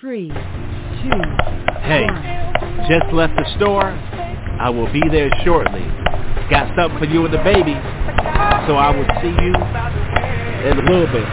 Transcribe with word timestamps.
three, 0.00 0.28
two, 0.28 1.20
Hey, 1.82 2.06
just 2.86 3.12
left 3.12 3.34
the 3.34 3.44
store. 3.56 3.90
I 3.90 4.70
will 4.70 4.86
be 4.92 5.02
there 5.10 5.28
shortly. 5.44 5.82
Got 6.50 6.70
something 6.78 6.98
for 6.98 7.04
you 7.04 7.24
and 7.24 7.34
the 7.34 7.42
baby. 7.42 7.74
So 8.70 8.76
I 8.78 8.94
will 8.94 9.08
see 9.18 9.34
you 9.34 9.54
in 10.70 10.78
a 10.78 10.84
little 10.86 11.10
bit. 11.10 11.26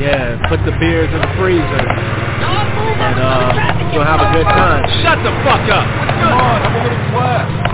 Yeah, 0.00 0.40
put 0.48 0.64
the 0.64 0.72
beers 0.80 1.12
in 1.12 1.20
the 1.20 1.28
freezer. 1.36 1.84
And 1.84 3.20
uh, 3.20 3.52
we'll 3.92 4.04
have 4.04 4.20
a 4.24 4.32
good 4.32 4.48
time. 4.48 4.88
Shut 5.04 5.18
the 5.20 5.32
fuck 5.44 5.68
up! 5.68 5.84
Come 5.84 6.32
on, 6.32 6.62
have 6.62 6.72
a 6.72 6.82
little 6.88 7.12
class. 7.12 7.68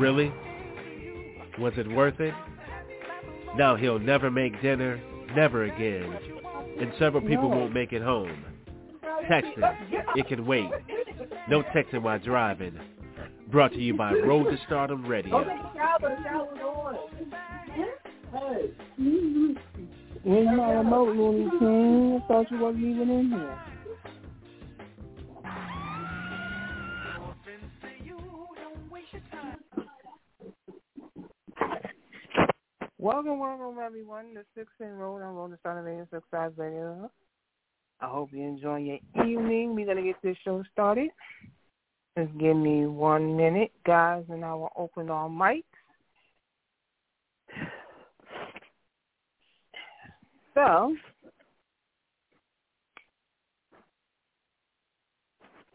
Really? 0.00 0.32
Was 1.58 1.72
it 1.76 1.88
worth 1.88 2.20
it? 2.20 2.34
Now 3.56 3.76
he'll 3.76 3.98
never 3.98 4.30
make 4.30 4.60
dinner, 4.60 5.00
never 5.34 5.64
again. 5.64 6.18
And 6.80 6.92
several 6.98 7.22
people 7.22 7.48
won't 7.48 7.72
make 7.72 7.92
it 7.92 8.02
home. 8.02 8.44
Texting, 9.30 9.76
it 10.16 10.26
can 10.28 10.44
wait. 10.44 10.68
No 11.48 11.62
texting 11.62 12.02
while 12.02 12.18
driving. 12.18 12.78
Brought 13.50 13.72
to 13.72 13.78
you 13.80 13.94
by 13.94 14.12
Road 14.12 14.50
to 14.50 14.58
Stardom 14.66 15.06
Radio. 15.06 15.44
Where's 20.24 20.56
my 20.56 20.72
remote, 20.72 21.16
Looney 21.16 21.50
Tunes? 21.58 22.22
I 22.24 22.28
thought 22.28 22.50
you 22.50 22.58
wasn't 22.58 22.84
even 22.84 23.10
in 23.10 23.30
here. 23.30 23.58
Welcome, 33.04 33.38
welcome 33.38 33.76
everyone 33.84 34.32
to 34.32 34.40
Six 34.56 34.72
and 34.80 34.98
Road 34.98 35.20
on 35.20 35.50
to 35.50 35.58
Stardom 35.58 35.84
Radio 35.84 36.08
Six 36.10 36.24
Radio. 36.56 37.10
I 38.00 38.06
hope 38.06 38.30
you're 38.32 38.48
enjoying 38.48 38.86
your 38.86 39.26
evening. 39.26 39.74
We're 39.74 39.84
gonna 39.84 40.00
get 40.00 40.16
this 40.22 40.38
show 40.42 40.64
started. 40.72 41.10
Just 42.16 42.32
give 42.38 42.56
me 42.56 42.86
one 42.86 43.36
minute, 43.36 43.72
guys, 43.84 44.24
and 44.30 44.42
I 44.42 44.54
will 44.54 44.72
open 44.74 45.10
our 45.10 45.28
mics. 45.28 45.64
So, 50.54 50.96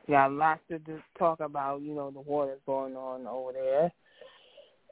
got 0.09 0.31
lots 0.31 0.61
to 0.71 0.80
just 0.80 1.03
talk 1.19 1.41
about. 1.41 1.81
You 1.81 1.93
know, 1.93 2.09
the 2.09 2.21
war 2.21 2.47
that's 2.47 2.59
going 2.66 2.95
on 2.95 3.27
over 3.27 3.53
there 3.53 3.91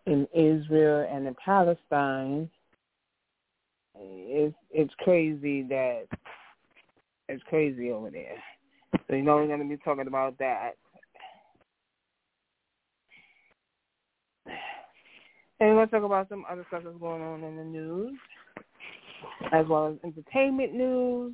in 0.08 0.25
Israel 0.33 1.08
and 1.11 1.27
in 1.27 1.36
Palestine. 1.44 2.50
It's 4.00 4.55
it's 4.72 4.94
crazy 5.00 5.63
that 5.63 6.05
it's 7.27 7.44
crazy 7.44 7.91
over 7.91 8.09
there. 8.09 8.41
So 9.08 9.16
you 9.16 9.22
know 9.22 9.35
we're 9.35 9.47
going 9.47 9.59
to 9.59 9.67
be 9.67 9.81
talking 9.83 10.08
about 10.08 10.38
that. 10.39 10.72
And 15.59 15.69
we're 15.69 15.75
going 15.75 15.88
to 15.89 15.95
talk 15.95 16.03
about 16.03 16.30
some 16.30 16.45
other 16.50 16.63
stuff 16.67 16.83
that's 16.85 16.97
going 17.00 17.22
on 17.22 17.44
in 17.44 17.58
the 17.58 17.63
news, 17.63 18.17
as 19.52 19.66
well 19.67 19.88
as 19.88 19.95
entertainment 20.03 20.73
news. 20.73 21.33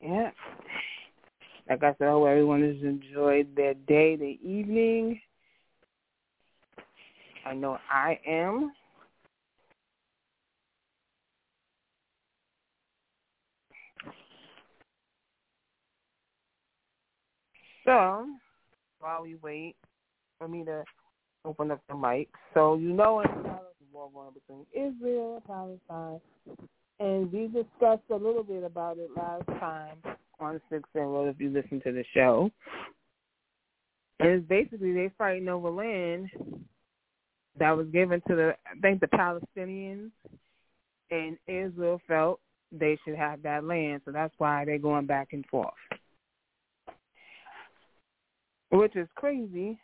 Yeah. 0.00 0.30
Like 1.68 1.82
I 1.82 1.94
said, 1.98 2.08
I 2.08 2.10
hope 2.10 2.26
everyone 2.26 2.62
has 2.62 2.82
enjoyed 2.82 3.56
their 3.56 3.74
day, 3.74 4.16
their 4.16 4.34
evening. 4.42 5.20
I 7.46 7.54
know 7.54 7.78
I 7.90 8.18
am. 8.26 8.72
So, 17.84 18.26
while 18.98 19.22
we 19.22 19.36
wait 19.36 19.76
for 20.38 20.48
me 20.48 20.64
to 20.64 20.84
open 21.44 21.70
up 21.70 21.80
the 21.88 21.94
mic, 21.94 22.28
so 22.54 22.76
you 22.76 22.92
know 22.92 23.20
it's 23.20 23.32
the 23.32 23.60
war 23.92 24.10
going 24.12 24.32
between 24.32 24.66
Israel 24.72 25.42
and 25.46 25.80
Palestine, 25.88 26.20
and 26.98 27.30
we 27.30 27.46
discussed 27.46 28.08
a 28.10 28.16
little 28.16 28.42
bit 28.42 28.64
about 28.64 28.96
it 28.96 29.10
last 29.14 29.46
time 29.60 29.96
on 30.44 30.60
Six 30.70 30.88
and 30.94 31.12
Road 31.12 31.28
if 31.28 31.40
you 31.40 31.50
listen 31.50 31.80
to 31.82 31.92
the 31.92 32.04
show. 32.14 32.50
It's 34.20 34.46
basically 34.48 34.92
they 34.92 35.10
fighting 35.18 35.48
over 35.48 35.70
land 35.70 36.30
that 37.58 37.76
was 37.76 37.86
given 37.88 38.22
to 38.28 38.36
the 38.36 38.54
I 38.66 38.78
think 38.80 39.00
the 39.00 39.08
Palestinians 39.08 40.10
and 41.10 41.36
Israel 41.46 42.00
felt 42.06 42.40
they 42.72 42.98
should 43.04 43.16
have 43.16 43.42
that 43.42 43.64
land, 43.64 44.02
so 44.04 44.12
that's 44.12 44.34
why 44.38 44.64
they're 44.64 44.78
going 44.78 45.06
back 45.06 45.28
and 45.32 45.44
forth. 45.46 45.72
Which 48.70 48.96
is 48.96 49.08
crazy 49.14 49.78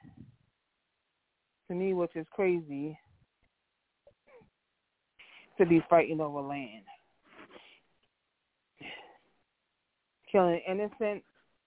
to 1.68 1.74
me, 1.74 1.94
which 1.94 2.16
is 2.16 2.26
crazy 2.32 2.98
to 5.58 5.66
be 5.66 5.84
fighting 5.88 6.20
over 6.20 6.40
land. 6.40 6.84
Killing 10.30 10.60
innocent 10.68 11.22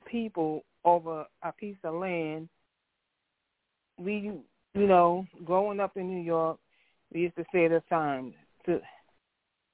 people 0.09 0.63
over 0.85 1.25
a 1.44 1.51
piece 1.51 1.78
of 1.84 1.96
land. 1.96 2.50
We, 3.97 4.31
you 4.74 4.88
know, 4.88 5.25
growing 5.46 5.79
up 5.79 5.97
in 5.97 6.09
New 6.09 6.24
York, 6.24 6.57
we 7.13 7.22
used 7.22 7.35
to 7.35 7.46
say 7.53 7.68
this 7.68 7.84
time 7.90 8.34
to 8.66 8.79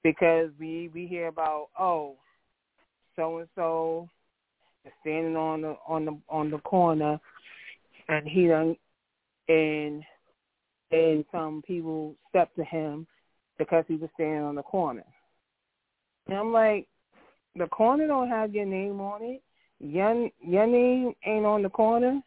because 0.04 0.50
we 0.60 0.90
we 0.94 1.08
hear 1.08 1.28
about 1.28 1.68
oh, 1.78 2.16
so 3.16 3.40
and 3.40 3.48
so 3.56 4.10
standing 5.02 5.36
on 5.36 5.62
the 5.62 5.76
on 5.88 6.06
the 6.06 6.18
on 6.30 6.52
the 6.52 6.60
corner, 6.60 7.20
and 8.08 8.28
he 8.28 8.48
done 8.48 8.76
and 9.48 10.04
and 10.92 11.26
some 11.32 11.62
people 11.66 12.16
stepped 12.30 12.56
to 12.56 12.64
him 12.64 13.06
because 13.58 13.84
he 13.88 13.96
was 13.96 14.10
standing 14.16 14.44
on 14.44 14.56
the 14.56 14.64
corner. 14.64 15.04
And 16.28 16.38
I'm 16.38 16.52
like, 16.52 16.88
the 17.60 17.68
corner 17.68 18.08
don't 18.08 18.30
have 18.30 18.56
your 18.56 18.66
name 18.66 19.02
on 19.02 19.22
it. 19.22 19.44
Your 19.80 20.30
your 20.42 20.66
name 20.66 21.14
ain't 21.26 21.46
on 21.46 21.62
the 21.62 21.70
corner. 21.70 22.22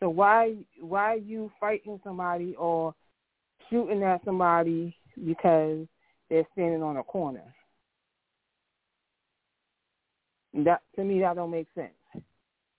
So 0.00 0.08
why 0.08 0.54
why 0.80 1.16
you 1.16 1.52
fighting 1.60 2.00
somebody 2.02 2.56
or 2.58 2.94
shooting 3.70 4.02
at 4.02 4.24
somebody 4.24 4.96
because 5.24 5.86
they're 6.28 6.46
standing 6.52 6.82
on 6.82 6.96
a 6.96 7.02
corner? 7.02 7.44
That 10.54 10.80
to 10.96 11.04
me 11.04 11.20
that 11.20 11.36
don't 11.36 11.50
make 11.50 11.68
sense. 11.74 11.92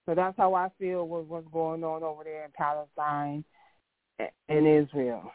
So 0.06 0.16
that's 0.16 0.38
how 0.38 0.56
I 0.56 0.70
feel 0.80 1.08
with 1.08 1.28
what's 1.28 1.48
going 1.52 1.84
on 1.84 2.04
over 2.04 2.24
there 2.24 2.46
in 2.46 2.52
Palestine 2.52 3.44
and 4.20 4.68
Israel. 4.68 5.32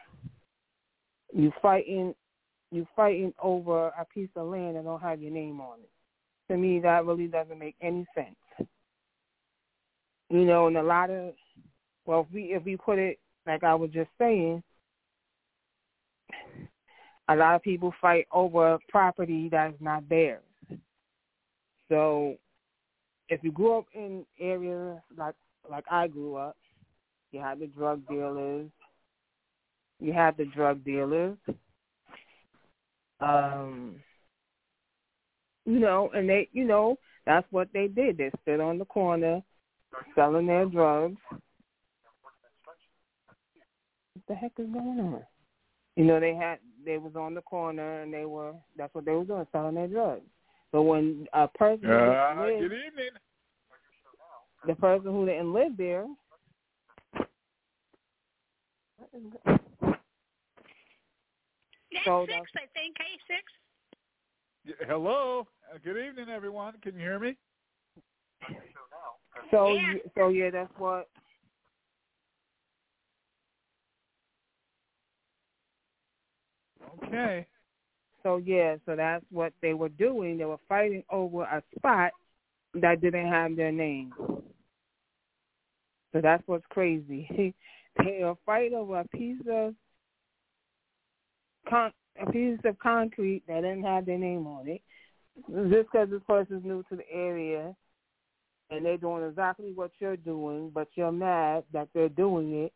You 1.32 1.52
fighting 1.62 2.14
you 2.72 2.86
fighting 2.96 3.32
over 3.40 3.88
a 3.88 4.04
piece 4.12 4.30
of 4.34 4.48
land 4.48 4.76
that 4.76 4.84
don't 4.84 5.00
have 5.00 5.20
your 5.22 5.32
name 5.32 5.60
on 5.60 5.78
it 5.80 5.90
to 6.50 6.56
me 6.56 6.80
that 6.80 7.06
really 7.06 7.28
doesn't 7.28 7.58
make 7.58 7.76
any 7.80 8.04
sense. 8.12 8.68
You 10.28 10.44
know, 10.44 10.66
and 10.66 10.76
a 10.76 10.82
lot 10.82 11.08
of 11.10 11.34
well, 12.06 12.26
if 12.28 12.34
we 12.34 12.42
if 12.52 12.64
we 12.64 12.76
put 12.76 12.98
it 12.98 13.18
like 13.46 13.62
I 13.62 13.74
was 13.74 13.90
just 13.90 14.10
saying, 14.18 14.62
a 17.28 17.36
lot 17.36 17.54
of 17.54 17.62
people 17.62 17.94
fight 18.00 18.26
over 18.32 18.78
property 18.88 19.48
that's 19.50 19.80
not 19.80 20.08
theirs. 20.08 20.42
So, 21.88 22.34
if 23.28 23.42
you 23.44 23.52
grew 23.52 23.78
up 23.78 23.86
in 23.94 24.24
areas 24.40 24.98
like 25.16 25.36
like 25.70 25.84
I 25.88 26.08
grew 26.08 26.34
up, 26.34 26.56
you 27.30 27.40
had 27.40 27.60
the 27.60 27.68
drug 27.68 28.06
dealers, 28.08 28.70
you 30.00 30.12
had 30.12 30.36
the 30.36 30.46
drug 30.46 30.84
dealers. 30.84 31.36
Um, 33.20 33.96
you 35.70 35.78
know, 35.78 36.10
and 36.14 36.28
they, 36.28 36.48
you 36.52 36.64
know, 36.64 36.98
that's 37.26 37.46
what 37.50 37.68
they 37.72 37.86
did. 37.86 38.18
They 38.18 38.30
stood 38.42 38.60
on 38.60 38.78
the 38.78 38.84
corner 38.84 39.40
selling 40.16 40.46
their 40.46 40.66
drugs. 40.66 41.16
What 44.12 44.24
the 44.26 44.34
heck 44.34 44.52
is 44.58 44.66
going 44.72 44.98
on? 45.00 45.22
You 45.96 46.04
know, 46.04 46.18
they 46.18 46.34
had 46.34 46.58
they 46.84 46.98
was 46.98 47.14
on 47.14 47.34
the 47.34 47.42
corner 47.42 48.02
and 48.02 48.12
they 48.12 48.24
were 48.24 48.52
that's 48.76 48.92
what 48.94 49.04
they 49.04 49.12
were 49.12 49.24
doing, 49.24 49.46
selling 49.52 49.76
their 49.76 49.86
drugs. 49.86 50.22
But 50.72 50.82
when 50.82 51.28
a 51.32 51.46
person 51.46 51.88
Uh, 51.88 52.34
lived, 52.40 52.70
good 52.70 52.72
evening. 52.72 53.10
the 54.66 54.74
person 54.74 55.10
who 55.10 55.26
didn't 55.26 55.52
live 55.52 55.76
there 55.76 56.06
what 58.98 59.08
is 59.14 59.22
That's 62.04 62.26
six, 62.26 62.50
I 62.56 62.66
think. 62.72 62.96
Hey, 62.98 63.18
six. 63.28 63.59
Y- 64.66 64.74
Hello. 64.86 65.46
Uh, 65.72 65.78
Good 65.82 65.96
evening, 65.96 66.28
everyone. 66.28 66.74
Can 66.82 66.94
you 66.94 67.00
hear 67.00 67.18
me? 67.18 67.36
So 69.50 69.74
Yeah. 69.74 69.94
so 70.14 70.28
yeah, 70.28 70.50
that's 70.50 70.72
what. 70.78 71.08
Okay. 77.04 77.46
So 78.22 78.36
yeah, 78.36 78.76
so 78.84 78.96
that's 78.96 79.24
what 79.30 79.52
they 79.62 79.74
were 79.74 79.88
doing. 79.88 80.36
They 80.36 80.44
were 80.44 80.58
fighting 80.68 81.04
over 81.10 81.42
a 81.44 81.62
spot 81.76 82.12
that 82.74 83.00
didn't 83.00 83.28
have 83.28 83.56
their 83.56 83.72
name. 83.72 84.12
So 86.12 86.20
that's 86.20 86.42
what's 86.46 86.66
crazy. 86.68 87.54
they 87.96 88.18
were 88.22 88.36
fighting 88.44 88.74
over 88.76 89.00
a 89.00 89.08
piece 89.08 89.40
of 89.50 89.74
con- 91.68 91.92
a 92.20 92.30
piece 92.30 92.58
of 92.64 92.78
concrete 92.78 93.42
that 93.48 93.62
didn't 93.62 93.84
have 93.84 94.06
their 94.06 94.18
name 94.18 94.46
on 94.46 94.68
it. 94.68 94.82
Just 95.48 95.90
because 95.90 96.10
this 96.10 96.22
person's 96.26 96.64
new 96.64 96.84
to 96.88 96.96
the 96.96 97.10
area 97.10 97.74
and 98.70 98.84
they're 98.84 98.96
doing 98.96 99.24
exactly 99.24 99.72
what 99.74 99.90
you're 99.98 100.16
doing, 100.16 100.70
but 100.72 100.88
you're 100.94 101.12
mad 101.12 101.64
that 101.72 101.88
they're 101.94 102.08
doing 102.08 102.64
it. 102.64 102.72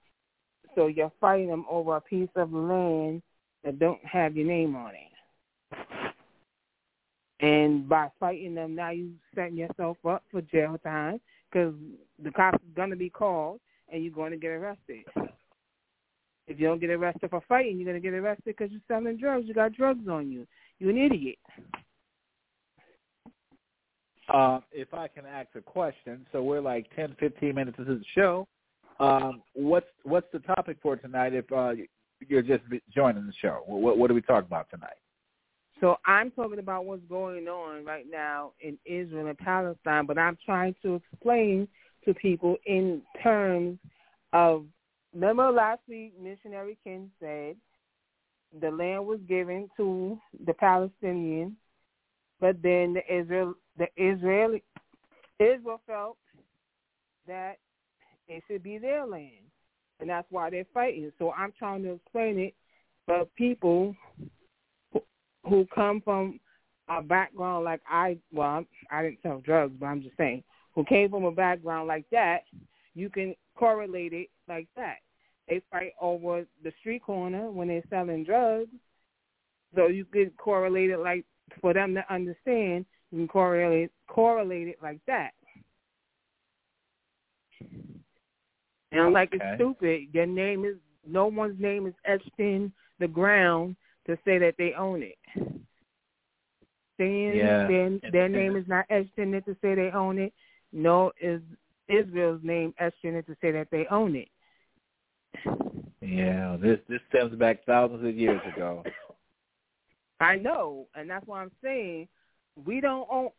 So 0.75 0.87
you're 0.88 1.12
fighting 1.20 1.49
them 1.49 1.67
over 1.70 1.96
a 1.96 2.00
piece 2.00 2.31
of 2.37 2.52
land 2.52 3.23
that 3.64 3.79
don't 3.79 4.05
have 4.05 4.37
your 4.37 4.46
name 4.46 4.75
on 4.75 4.93
it. 4.94 5.79
And 7.40 7.88
by 7.88 8.08
fighting 8.19 8.55
them, 8.55 8.75
now 8.75 8.90
you 8.90 9.12
setting 9.35 9.56
yourself 9.56 9.99
up 10.08 10.23
for 10.31 10.40
jail 10.40 10.79
time 10.82 11.20
because 11.50 11.75
the 12.23 12.31
cops 12.31 12.62
is 12.62 12.75
going 12.75 12.90
to 12.90 12.97
be 12.97 13.11
called 13.11 13.61
and 13.93 14.02
you're 14.02 14.12
going 14.12 14.31
to 14.31 14.37
get 14.37 14.49
arrested. 14.49 15.05
If 16.46 16.61
you 16.61 16.67
don't 16.67 16.81
get 16.81 16.91
arrested 16.91 17.31
for 17.31 17.43
fighting, 17.49 17.79
you're 17.79 17.91
going 17.91 18.00
to 18.00 18.06
get 18.06 18.14
arrested 18.14 18.44
because 18.44 18.70
you're 18.70 18.81
selling 18.87 19.17
drugs. 19.17 19.46
You 19.46 19.55
got 19.55 19.73
drugs 19.73 20.06
on 20.08 20.31
you. 20.31 20.46
You're 20.79 20.91
an 20.91 20.99
idiot. 20.99 21.38
Um, 24.32 24.62
if 24.73 24.93
I 24.94 25.08
can 25.08 25.26
ask 25.26 25.49
a 25.55 25.61
question, 25.61 26.26
so 26.32 26.43
we're 26.43 26.61
like 26.61 26.87
10, 26.96 27.17
15 27.20 27.55
minutes 27.55 27.79
into 27.79 27.96
the 27.96 28.05
show. 28.14 28.49
Um, 29.00 29.43
what's 29.55 29.87
what's 30.05 30.26
the 30.32 30.38
topic 30.38 30.79
for 30.81 30.96
tonight? 30.96 31.35
If 31.35 31.50
uh, 31.52 31.73
you're 32.26 32.43
just 32.43 32.62
joining 32.94 33.26
the 33.26 33.32
show, 33.40 33.62
what 33.67 33.99
what 33.99 34.11
are 34.11 34.14
we 34.14 34.23
talking 34.23 34.47
about 34.47 34.70
tonight? 34.70 34.97
So 35.81 35.97
I'm 36.06 36.31
talking 36.31 36.61
about 36.61 36.85
what's 36.85 37.02
going 37.08 37.49
on 37.49 37.85
right 37.85 38.06
now 38.08 38.52
in 38.61 38.79
Israel 38.87 39.26
and 39.26 39.37
Palestine, 39.37 40.06
but 40.06 40.17
I'm 40.17 40.38
trying 40.47 40.75
to 40.82 40.94
explain 40.94 41.69
to 42.05 42.14
people 42.14 42.56
in 42.67 43.02
terms 43.23 43.79
of. 44.32 44.64
Remember 45.14 45.50
last 45.50 45.81
week, 45.88 46.12
missionary 46.20 46.76
Ken 46.82 47.11
said 47.20 47.56
the 48.61 48.70
land 48.70 49.06
was 49.06 49.20
given 49.28 49.70
to 49.76 50.19
the 50.44 50.52
Palestinians, 50.52 51.52
but 52.40 52.61
then 52.62 52.94
the 52.94 53.02
Israel 53.08 53.55
the 53.78 53.87
Israeli 53.96 54.62
Israel 55.38 55.81
felt 55.87 56.16
that 57.26 57.55
it 58.28 58.43
should 58.49 58.62
be 58.62 58.78
their 58.78 59.06
land, 59.06 59.44
and 60.00 60.11
that's 60.11 60.26
why 60.31 60.50
they're 60.50 60.66
fighting. 60.75 61.12
So 61.19 61.32
I'm 61.32 61.52
trying 61.58 61.82
to 61.84 61.93
explain 61.93 62.38
it 62.38 62.55
but 63.06 63.34
people 63.34 63.94
who, 65.46 65.66
come 65.75 66.00
from 66.00 66.40
a 66.88 67.02
background 67.02 67.64
like 67.64 67.82
I. 67.88 68.16
Well, 68.32 68.64
I 68.90 69.02
didn't 69.02 69.19
sell 69.22 69.40
drugs, 69.40 69.75
but 69.78 69.87
I'm 69.87 70.02
just 70.02 70.16
saying 70.16 70.43
who 70.75 70.84
came 70.84 71.11
from 71.11 71.25
a 71.25 71.32
background 71.32 71.87
like 71.87 72.06
that. 72.11 72.40
You 72.94 73.11
can 73.11 73.34
correlate 73.56 74.12
it 74.12 74.29
like 74.49 74.69
that. 74.77 74.97
They 75.49 75.62
fight 75.71 75.93
over 76.01 76.47
the 76.62 76.73
street 76.81 77.03
corner 77.03 77.51
when 77.51 77.69
they're 77.69 77.83
selling 77.91 78.25
drugs, 78.25 78.71
so 79.75 79.89
you 79.89 80.05
could 80.05 80.37
correlate 80.37 80.91
it 80.91 80.99
like 80.99 81.25
for 81.61 81.75
them 81.75 81.95
to 81.95 82.12
understand 82.12 82.87
you 83.11 83.19
can 83.19 83.29
correlate 83.29 83.91
correlate 84.09 84.69
it 84.69 84.79
like 84.83 85.01
that. 85.06 85.31
And 88.93 89.12
like 89.12 89.31
it's 89.33 89.45
stupid. 89.57 90.09
Your 90.12 90.27
name 90.27 90.65
is 90.65 90.77
no 91.07 91.27
one's 91.27 91.61
name 91.61 91.87
is 91.87 91.95
etched 92.05 92.31
in 92.39 92.73
the 92.99 93.09
ground 93.09 93.77
to 94.07 94.17
say 94.25 94.39
that 94.39 94.55
they 94.57 94.73
own 94.75 95.03
it. 95.03 95.19
Saying 96.97 97.37
Yeah. 97.37 97.67
their 97.67 97.99
their 98.12 98.29
name 98.29 98.57
is 98.57 98.67
not 98.69 98.87
etched 98.89 99.19
in 99.19 99.35
it 99.35 99.45
to 99.47 99.57
say 99.61 99.75
they 99.75 99.91
own 99.91 100.19
it. 100.19 100.33
No 100.73 101.12
is 101.21 101.43
Israel's 101.89 102.41
name 102.43 102.75
etched 102.79 103.05
in 103.05 103.15
it 103.15 103.27
to 103.27 103.37
say 103.41 103.51
that 103.53 103.69
they 103.71 103.87
own 103.91 104.17
it. 104.17 104.29
Yeah, 106.01 106.57
this 106.61 106.79
this 106.89 107.01
stems 107.09 107.35
back 107.37 107.65
thousands 107.65 108.07
of 108.07 108.17
years 108.17 108.41
ago. 108.55 108.85
I 110.21 110.37
know, 110.37 110.87
and 110.95 111.09
that's 111.09 111.27
why 111.27 111.43
I'm 111.43 111.51
saying 111.63 112.09
we 112.65 112.81
don't 112.81 113.09
own 113.11 113.31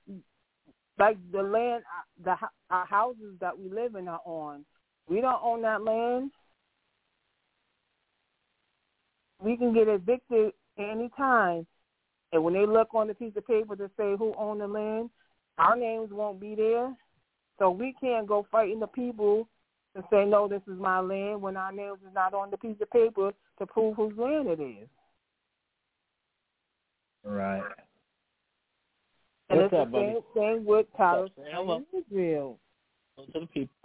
like 0.98 1.18
the 1.32 1.42
land, 1.42 1.84
uh, 1.84 2.24
the 2.24 2.48
our 2.70 2.84
uh, 2.84 2.86
houses 2.86 3.36
that 3.40 3.58
we 3.58 3.70
live 3.70 3.96
in 3.96 4.08
are 4.08 4.22
on. 4.26 4.66
We 5.08 5.22
don't 5.22 5.42
own 5.44 5.62
that 5.62 5.84
land. 5.84 6.32
We 9.42 9.58
can 9.58 9.74
get 9.74 9.88
evicted 9.88 10.54
any 10.78 11.10
time, 11.16 11.68
and 12.32 12.44
when 12.44 12.54
they 12.54 12.66
look 12.66 12.94
on 12.94 13.08
the 13.08 13.14
piece 13.14 13.34
of 13.36 13.46
paper 13.46 13.76
to 13.76 13.90
say 13.98 14.16
who 14.18 14.34
owned 14.38 14.62
the 14.62 14.68
land, 14.68 15.10
our 15.58 15.76
names 15.76 16.10
won't 16.12 16.40
be 16.40 16.56
there. 16.56 16.94
So 17.60 17.70
we 17.70 17.96
can't 18.02 18.28
go 18.28 18.46
fighting 18.52 18.80
the 18.80 18.88
people 18.88 19.48
and 19.96 20.04
say 20.12 20.26
no, 20.26 20.48
this 20.48 20.62
is 20.68 20.80
my 20.80 21.00
land 21.00 21.42
when 21.42 21.56
our 21.56 21.72
names 21.72 22.00
is 22.06 22.14
not 22.14 22.34
on 22.34 22.52
the 22.52 22.58
piece 22.58 22.76
of 22.82 22.90
paper 22.90 23.32
to 23.60 23.66
prove 23.66 23.96
whose 23.96 24.18
land 24.18 24.48
it 24.50 24.60
is. 24.60 24.88
Right. 27.24 27.64
And 29.50 29.60
What's 29.60 29.74
it's 29.74 29.80
up, 29.80 29.88
the 29.88 29.92
buddy? 29.92 30.06
same 30.06 30.22
thing 30.34 30.66
with 30.66 30.86
Palestine 30.94 31.46
Hello. 31.52 31.76
and 31.78 32.06
Israel. 32.06 32.60
To 33.18 33.40
the 33.40 33.48
people. 33.48 33.76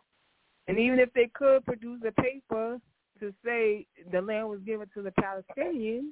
And 0.67 0.79
even 0.79 0.99
if 0.99 1.13
they 1.13 1.31
could 1.33 1.65
produce 1.65 2.01
a 2.07 2.13
paper 2.21 2.79
to 3.21 3.35
say 3.45 3.87
the 4.11 4.21
land 4.21 4.49
was 4.49 4.61
given 4.67 4.89
to 4.95 5.03
the 5.03 5.13
Palestinians, 5.13 6.11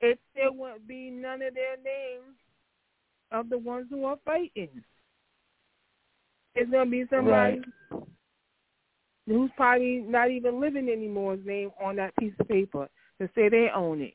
it 0.00 0.18
still 0.32 0.54
wouldn't 0.54 0.86
be 0.86 1.10
none 1.10 1.42
of 1.42 1.54
their 1.54 1.76
names 1.76 2.36
of 3.32 3.48
the 3.48 3.58
ones 3.58 3.86
who 3.90 4.04
are 4.04 4.18
fighting. 4.24 4.82
It's 6.54 6.70
gonna 6.70 6.90
be 6.90 7.04
somebody 7.10 7.62
who's 9.26 9.50
probably 9.56 9.98
not 10.00 10.30
even 10.30 10.60
living 10.60 10.88
anyore's 10.88 11.44
name 11.46 11.70
on 11.82 11.96
that 11.96 12.14
piece 12.16 12.32
of 12.40 12.48
paper 12.48 12.88
to 13.20 13.28
say 13.34 13.48
they 13.48 13.68
own 13.74 14.00
it. 14.00 14.14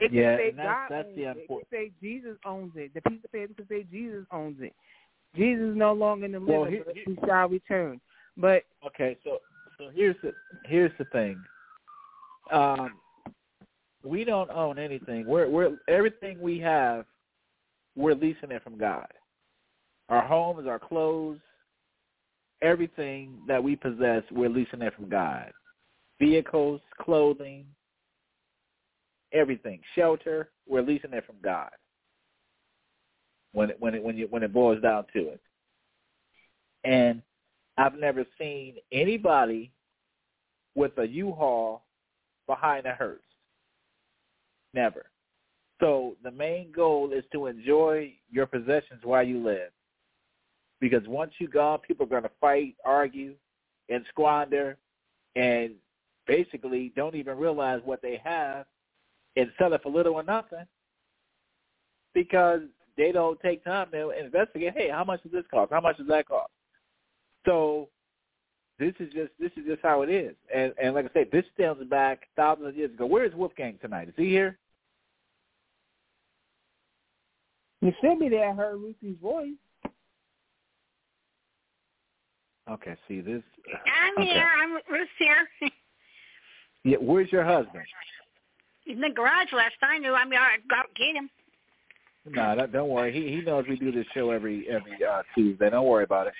It 0.00 0.12
Yeah, 0.12 0.36
can 0.36 0.38
say 0.38 0.50
that's- 0.52 0.66
God 0.66 0.90
that's 0.90 1.06
owns 1.08 1.16
the 1.16 1.22
it. 1.24 1.36
It 1.36 1.48
can 1.48 1.60
say 1.70 1.92
Jesus 2.00 2.38
owns 2.44 2.72
it. 2.76 2.94
The 2.94 3.02
piece 3.02 3.24
of 3.24 3.32
paper 3.32 3.54
can 3.54 3.66
say 3.68 3.82
Jesus 3.84 4.24
owns 4.30 4.60
it. 4.60 4.74
Jesus 5.34 5.70
is 5.70 5.76
no 5.76 5.92
longer 5.92 6.24
in 6.24 6.32
the 6.32 6.40
Well, 6.40 6.60
living, 6.62 6.74
here- 6.76 6.84
but 6.84 6.94
here- 6.96 7.04
he 7.04 7.16
shall 7.26 7.48
return. 7.48 8.00
But 8.36 8.64
Okay, 8.84 9.18
so 9.24 9.40
so 9.76 9.90
here's 9.90 10.16
the 10.22 10.34
here's 10.64 10.96
the 10.98 11.04
thing. 11.06 11.44
Um, 12.50 13.00
we 14.04 14.24
don't 14.24 14.50
own 14.50 14.78
anything. 14.78 15.26
We're 15.26 15.48
we're 15.48 15.78
everything 15.88 16.40
we 16.40 16.58
have, 16.60 17.04
we're 17.96 18.14
leasing 18.14 18.52
it 18.52 18.62
from 18.62 18.78
God. 18.78 19.12
Our 20.08 20.26
homes, 20.26 20.66
our 20.66 20.78
clothes, 20.78 21.38
everything 22.62 23.38
that 23.46 23.62
we 23.62 23.76
possess, 23.76 24.22
we're 24.30 24.48
leasing 24.48 24.82
it 24.82 24.94
from 24.94 25.08
God. 25.08 25.52
Vehicles, 26.18 26.80
clothing, 27.00 27.66
everything, 29.32 29.80
shelter, 29.94 30.50
we're 30.66 30.82
leasing 30.82 31.12
it 31.12 31.26
from 31.26 31.36
God. 31.42 31.70
When 33.52 33.70
it 33.70 33.76
when 33.80 33.94
it 33.94 34.02
when 34.02 34.16
you 34.16 34.26
when 34.30 34.42
it 34.42 34.52
boils 34.52 34.82
down 34.82 35.04
to 35.14 35.28
it, 35.28 35.40
and 36.84 37.22
I've 37.76 37.94
never 37.94 38.24
seen 38.38 38.76
anybody 38.92 39.72
with 40.74 40.96
a 40.98 41.06
U-Haul 41.06 41.84
behind 42.46 42.86
a 42.86 42.94
hearse. 42.94 43.20
Never. 44.74 45.06
So 45.80 46.16
the 46.22 46.30
main 46.30 46.72
goal 46.72 47.12
is 47.12 47.24
to 47.32 47.46
enjoy 47.46 48.12
your 48.30 48.46
possessions 48.46 49.00
while 49.02 49.22
you 49.22 49.42
live. 49.42 49.70
Because 50.80 51.06
once 51.08 51.32
you 51.38 51.48
gone, 51.48 51.80
people 51.80 52.06
are 52.06 52.08
going 52.08 52.22
to 52.22 52.30
fight, 52.40 52.76
argue, 52.84 53.34
and 53.88 54.04
squander, 54.10 54.76
and 55.34 55.72
basically 56.26 56.92
don't 56.94 57.14
even 57.14 57.36
realize 57.36 57.80
what 57.84 58.02
they 58.02 58.20
have 58.22 58.66
and 59.36 59.50
sell 59.58 59.72
it 59.72 59.82
for 59.82 59.90
little 59.90 60.14
or 60.14 60.22
nothing 60.22 60.64
because 62.14 62.60
they 62.96 63.12
don't 63.12 63.40
take 63.40 63.64
time 63.64 63.88
to 63.92 64.10
investigate. 64.10 64.74
Hey, 64.76 64.88
how 64.90 65.04
much 65.04 65.22
does 65.22 65.32
this 65.32 65.44
cost? 65.50 65.72
How 65.72 65.80
much 65.80 65.96
does 65.96 66.08
that 66.08 66.28
cost? 66.28 66.50
So 67.46 67.88
this 68.78 68.92
is 69.00 69.12
just 69.12 69.30
this 69.38 69.50
is 69.56 69.64
just 69.66 69.80
how 69.82 70.02
it 70.02 70.10
is. 70.10 70.34
And 70.54 70.72
and 70.82 70.94
like 70.94 71.06
I 71.06 71.10
said, 71.12 71.28
this 71.32 71.44
stems 71.54 71.84
back 71.88 72.28
thousands 72.36 72.68
of 72.68 72.76
years 72.76 72.92
ago. 72.92 73.06
Where 73.06 73.24
is 73.24 73.34
Wolfgang 73.34 73.78
tonight? 73.80 74.08
Is 74.08 74.14
he 74.16 74.28
here? 74.28 74.58
you 77.80 77.92
should 78.00 78.18
be 78.18 78.28
there. 78.28 78.50
I 78.50 78.54
heard 78.54 78.76
Ruthie's 78.80 79.16
voice. 79.22 79.50
Okay, 82.70 82.96
see 83.06 83.20
this. 83.20 83.42
I'm 83.86 84.22
okay. 84.22 84.32
here. 84.32 84.48
I'm 84.62 84.74
Ruth 84.90 85.08
here. 85.18 85.48
Yeah, 86.84 86.96
where's 87.00 87.30
your 87.32 87.44
husband? 87.44 87.84
He's 88.84 88.94
in 88.94 89.00
the 89.00 89.10
garage 89.10 89.52
last 89.52 89.74
I 89.82 89.98
knew. 89.98 90.14
I'm 90.14 90.30
going 90.30 90.40
to 90.40 90.68
go 90.68 90.82
get 90.96 91.16
him. 91.16 91.28
No, 92.24 92.54
nah, 92.54 92.66
don't 92.66 92.88
worry. 92.88 93.12
He 93.12 93.36
he 93.36 93.42
knows 93.42 93.64
we 93.68 93.76
do 93.76 93.90
this 93.90 94.06
show 94.14 94.30
every 94.30 94.68
every 94.68 94.92
uh, 95.04 95.22
Tuesday. 95.34 95.70
Don't 95.70 95.86
worry 95.86 96.04
about 96.04 96.26
it. 96.26 96.34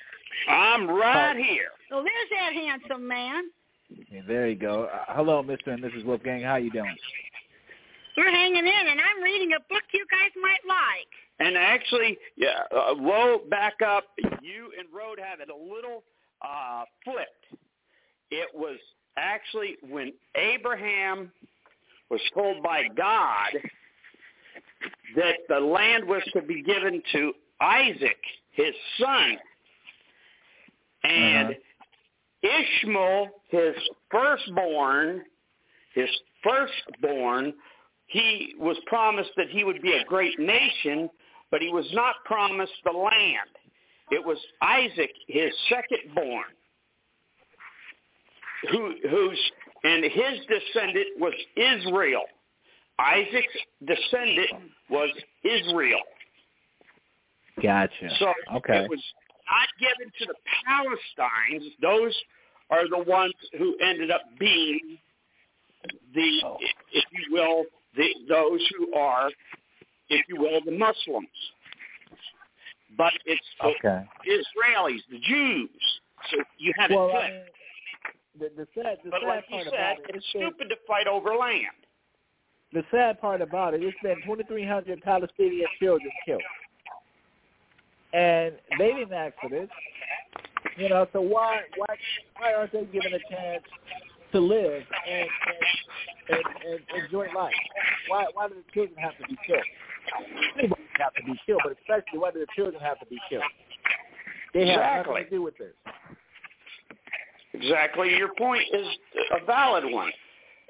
I'm 0.49 0.89
right 0.89 1.37
here. 1.37 1.71
So 1.89 2.03
there's 2.03 2.31
that 2.31 2.53
handsome 2.53 3.07
man. 3.07 3.45
Yeah, 4.11 4.21
there 4.27 4.49
you 4.49 4.57
go. 4.57 4.85
Uh, 4.85 5.15
hello, 5.15 5.43
Mr. 5.43 5.69
and 5.69 5.83
Mrs. 5.83 6.05
Wolfgang. 6.05 6.43
How 6.43 6.57
you 6.57 6.71
doing? 6.71 6.95
We're 8.17 8.31
hanging 8.31 8.67
in, 8.67 8.87
and 8.91 9.01
I'm 9.01 9.23
reading 9.23 9.53
a 9.53 9.61
book 9.73 9.83
you 9.93 10.05
guys 10.11 10.31
might 10.41 10.61
like. 10.69 11.09
And 11.41 11.57
actually, 11.57 12.19
yeah, 12.37 12.65
uh, 12.75 12.97
Ro, 12.97 13.39
back 13.49 13.75
up. 13.87 14.05
You 14.43 14.73
and 14.79 14.89
Road 14.93 15.19
have 15.25 15.41
it 15.41 15.49
a 15.49 15.57
little 15.57 16.03
uh, 16.43 16.85
flipped. 17.05 17.63
It 18.31 18.49
was 18.55 18.79
actually 19.17 19.77
when 19.89 20.13
Abraham 20.35 21.33
was 22.11 22.21
told 22.35 22.63
by 22.63 22.85
God 22.97 23.51
that 25.17 25.37
the 25.49 25.61
land 25.61 26.05
was 26.07 26.23
to 26.35 26.43
be 26.43 26.63
given 26.63 27.03
to 27.13 27.33
Isaac, 27.61 28.19
his 28.53 28.75
son. 29.01 29.37
And 31.05 31.49
uh-huh. 31.51 32.61
Ishmael, 32.61 33.29
his 33.49 33.75
firstborn, 34.11 35.23
his 35.95 36.09
firstborn, 36.43 37.55
he 38.07 38.55
was 38.59 38.77
promised 38.87 39.31
that 39.37 39.49
he 39.51 39.65
would 39.65 39.83
be 39.83 39.93
a 39.93 40.05
great 40.05 40.39
nation, 40.39 41.11
but 41.51 41.61
he 41.61 41.69
was 41.69 41.87
not 41.93 42.17
promised 42.25 42.73
the 42.85 42.93
land. 42.93 43.58
It 44.11 44.25
was 44.25 44.39
Isaac, 44.63 45.11
his 45.27 45.53
second 45.69 46.15
born, 46.15 46.45
who, 48.71 48.95
whose 49.09 49.53
and 49.85 50.05
his 50.05 50.41
descendant 50.49 51.07
was 51.19 51.35
Israel. 51.57 52.25
Isaac's 52.99 53.47
descendant 53.85 54.73
was 54.91 55.11
Israel. 55.45 56.01
Gotcha. 57.63 58.09
So 58.19 58.33
okay. 58.57 58.85
it 58.85 58.91
was 58.91 59.03
not 59.51 59.69
given 59.79 60.13
to 60.19 60.27
the 60.27 60.35
Palestines. 60.67 61.73
Those 61.81 62.15
are 62.71 62.89
the 62.89 63.11
ones 63.11 63.35
who 63.57 63.77
ended 63.81 64.11
up 64.11 64.23
being 64.39 64.99
the, 66.15 66.43
oh. 66.45 66.57
if 66.93 67.05
you 67.13 67.33
will, 67.33 67.65
the, 67.97 68.09
those 68.29 68.61
who 68.77 68.95
are, 68.95 69.31
if 70.09 70.27
you 70.29 70.37
will, 70.37 70.61
the 70.65 70.77
Muslims. 70.77 71.29
But 72.97 73.13
it's 73.27 73.41
the 73.61 73.69
okay. 73.69 74.05
Israelis, 74.27 75.01
the 75.11 75.19
Jews. 75.21 75.69
So 76.31 76.43
you 76.59 76.73
have 76.79 76.91
well, 76.91 77.11
it 77.11 77.15
I 77.15 77.31
mean, 77.31 77.41
the, 78.39 78.51
the 78.57 78.69
sad, 78.75 78.99
the 79.05 79.11
but 79.11 79.21
sad 79.21 79.29
like 79.29 79.49
part 79.49 79.65
you 79.65 79.69
about 79.69 79.97
said, 79.97 80.09
it, 80.09 80.17
it's 80.17 80.27
stupid 80.31 80.69
to 80.69 80.77
fight 80.87 81.07
over 81.07 81.35
land. 81.35 81.67
The 82.73 82.83
sad 82.91 83.21
part 83.21 83.41
about 83.41 83.75
it, 83.75 83.83
it's 83.83 83.97
been 84.03 84.17
2,300 84.27 85.01
Palestinian 85.03 85.67
children 85.81 86.11
killed, 86.27 86.43
and 88.13 88.55
they 88.79 88.93
didn't 88.93 89.13
ask 89.13 89.35
for 89.41 89.49
this. 89.49 89.69
You 90.77 90.89
know, 90.89 91.07
so 91.13 91.21
why 91.21 91.61
why 91.77 91.97
why 92.37 92.55
aren't 92.55 92.73
they 92.73 92.85
given 92.87 93.13
a 93.15 93.35
chance 93.35 93.65
to 94.33 94.41
live 94.41 94.83
and 95.09 95.29
and, 96.29 96.39
and, 96.39 96.45
and 96.67 97.05
enjoy 97.05 97.27
life? 97.35 97.55
Why 98.09 98.27
why 98.35 98.49
do 98.49 98.55
the 98.55 98.73
children 98.73 98.99
have 98.99 99.17
to 99.19 99.27
be 99.27 99.37
killed? 99.47 99.63
Anybody 100.59 100.83
have 100.99 101.15
to 101.15 101.25
be 101.25 101.39
killed, 101.47 101.61
but 101.65 101.77
especially 101.81 102.19
whether 102.19 102.39
the 102.39 102.47
children 102.55 102.83
have 102.83 102.99
to 103.01 103.07
be 103.07 103.19
killed? 103.29 103.43
They 104.55 104.61
have 104.61 104.81
exactly. 104.81 105.15
nothing 105.15 105.25
to 105.25 105.31
do 105.31 105.43
with 105.43 105.59
this. 105.59 105.75
Exactly. 107.55 108.17
Your 108.17 108.35
point 108.35 108.63
is 108.73 108.87
a 109.33 109.45
valid 109.45 109.85
one. 109.87 110.11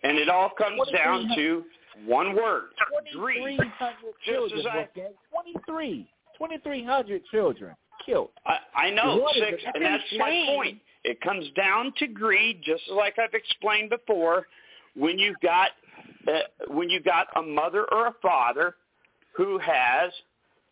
And 0.03 0.17
it 0.17 0.29
all 0.29 0.51
comes 0.51 0.81
down 0.95 1.29
to 1.35 1.65
one 2.07 2.37
word. 2.37 2.71
Greed. 3.15 3.59
2,300 3.59 3.97
children, 4.25 4.67
I, 4.67 4.89
23. 5.65 6.09
2,300 6.39 7.23
children 7.31 7.75
killed. 8.07 8.31
I, 8.47 8.59
I 8.75 8.91
know, 8.91 9.17
What 9.17 9.35
six, 9.35 9.63
and 9.75 9.85
that's 9.85 10.05
my 10.17 10.45
point. 10.55 10.79
It 11.05 11.21
comes 11.21 11.47
down 11.57 11.93
to 11.99 12.07
greed, 12.07 12.61
just 12.65 12.83
like 12.91 13.19
I've 13.19 13.35
explained 13.35 13.91
before. 13.91 14.47
When 14.95 15.19
you've 15.19 15.39
got 15.43 15.71
uh, 16.27 16.41
when 16.69 16.91
you 16.91 17.01
got 17.01 17.29
a 17.37 17.43
mother 17.43 17.87
or 17.93 18.09
a 18.09 18.15
father 18.21 18.75
who 19.39 19.59
has 19.59 20.13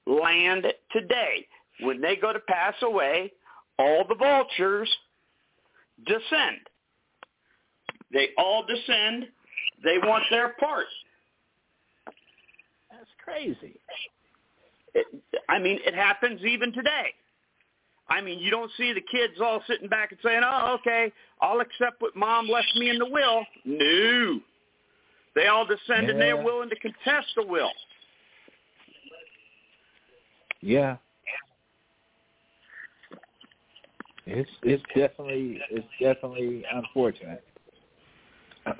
land 0.06 0.66
today, 0.90 1.46
when 1.80 2.00
they 2.00 2.16
go 2.16 2.32
to 2.32 2.40
pass 2.40 2.74
away, 2.82 3.32
all 3.78 4.04
the 4.06 4.16
vultures 4.16 4.90
descend. 6.04 6.58
They 8.12 8.28
all 8.36 8.64
descend. 8.66 9.26
They 9.84 9.98
want 9.98 10.24
their 10.30 10.54
part. 10.60 10.86
That's 12.90 13.10
crazy. 13.24 13.78
It, 14.94 15.06
I 15.48 15.58
mean, 15.60 15.78
it 15.86 15.94
happens 15.94 16.42
even 16.42 16.72
today. 16.72 17.14
I 18.08 18.20
mean, 18.20 18.38
you 18.40 18.50
don't 18.50 18.70
see 18.76 18.92
the 18.92 19.00
kids 19.00 19.34
all 19.40 19.62
sitting 19.66 19.88
back 19.88 20.10
and 20.10 20.20
saying, 20.24 20.42
"Oh, 20.44 20.76
okay, 20.80 21.12
I'll 21.40 21.60
accept 21.60 22.00
what 22.00 22.16
mom 22.16 22.48
left 22.48 22.72
me 22.76 22.90
in 22.90 22.98
the 22.98 23.08
will." 23.08 23.44
No, 23.64 24.40
they 25.34 25.46
all 25.48 25.66
descend 25.66 26.08
and 26.08 26.20
they're 26.20 26.42
willing 26.42 26.70
to 26.70 26.76
contest 26.76 27.28
the 27.36 27.44
will. 27.44 27.70
Yeah. 30.60 30.96
It's 34.26 34.50
it's 34.62 34.82
definitely 34.94 35.60
it's 35.70 35.86
definitely 36.00 36.64
unfortunate. 36.72 37.44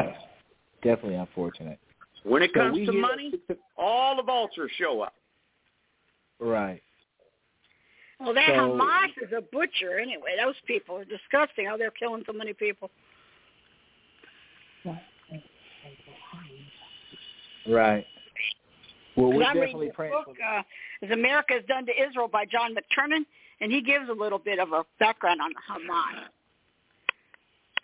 definitely 0.83 1.15
unfortunate. 1.15 1.79
When 2.25 2.43
it 2.43 2.53
comes 2.53 2.77
we 2.77 2.87
to 2.87 2.93
hear- 2.93 3.01
money, 3.01 3.33
all 3.79 4.17
the 4.17 4.23
vultures 4.25 4.73
show 4.77 5.01
up. 5.03 5.15
Right. 6.41 6.83
Well, 8.19 8.35
that 8.35 8.49
So- 8.49 8.55
Hamas 8.55 9.11
is 9.25 9.33
a 9.37 9.43
butcher 9.43 9.99
anyway. 10.01 10.37
Those 10.43 10.57
people 10.67 10.97
are 10.97 11.05
disgusting. 11.05 11.67
How 11.67 11.77
they're 11.77 11.91
killing 11.93 12.25
so 12.27 12.33
many 12.33 12.53
people. 12.53 12.91
Right. 17.69 18.07
Well, 19.17 19.33
we're 19.33 19.45
I'm 19.45 19.57
reading 19.57 19.63
definitely 19.63 19.87
this 19.87 19.97
praying 19.97 20.13
book, 20.13 20.37
for 20.37 20.45
uh, 20.45 20.63
"As 21.03 21.11
America 21.11 21.55
Has 21.55 21.65
Done 21.67 21.87
to 21.87 21.93
Israel" 21.93 22.29
by 22.29 22.45
John 22.45 22.75
McTernan, 22.75 23.25
and 23.61 23.73
he 23.73 23.81
gives 23.81 24.09
a 24.09 24.13
little 24.13 24.39
bit 24.39 24.59
of 24.59 24.73
a 24.73 24.85
background 24.99 25.41
on 25.41 25.53
Hamas. 25.53 26.29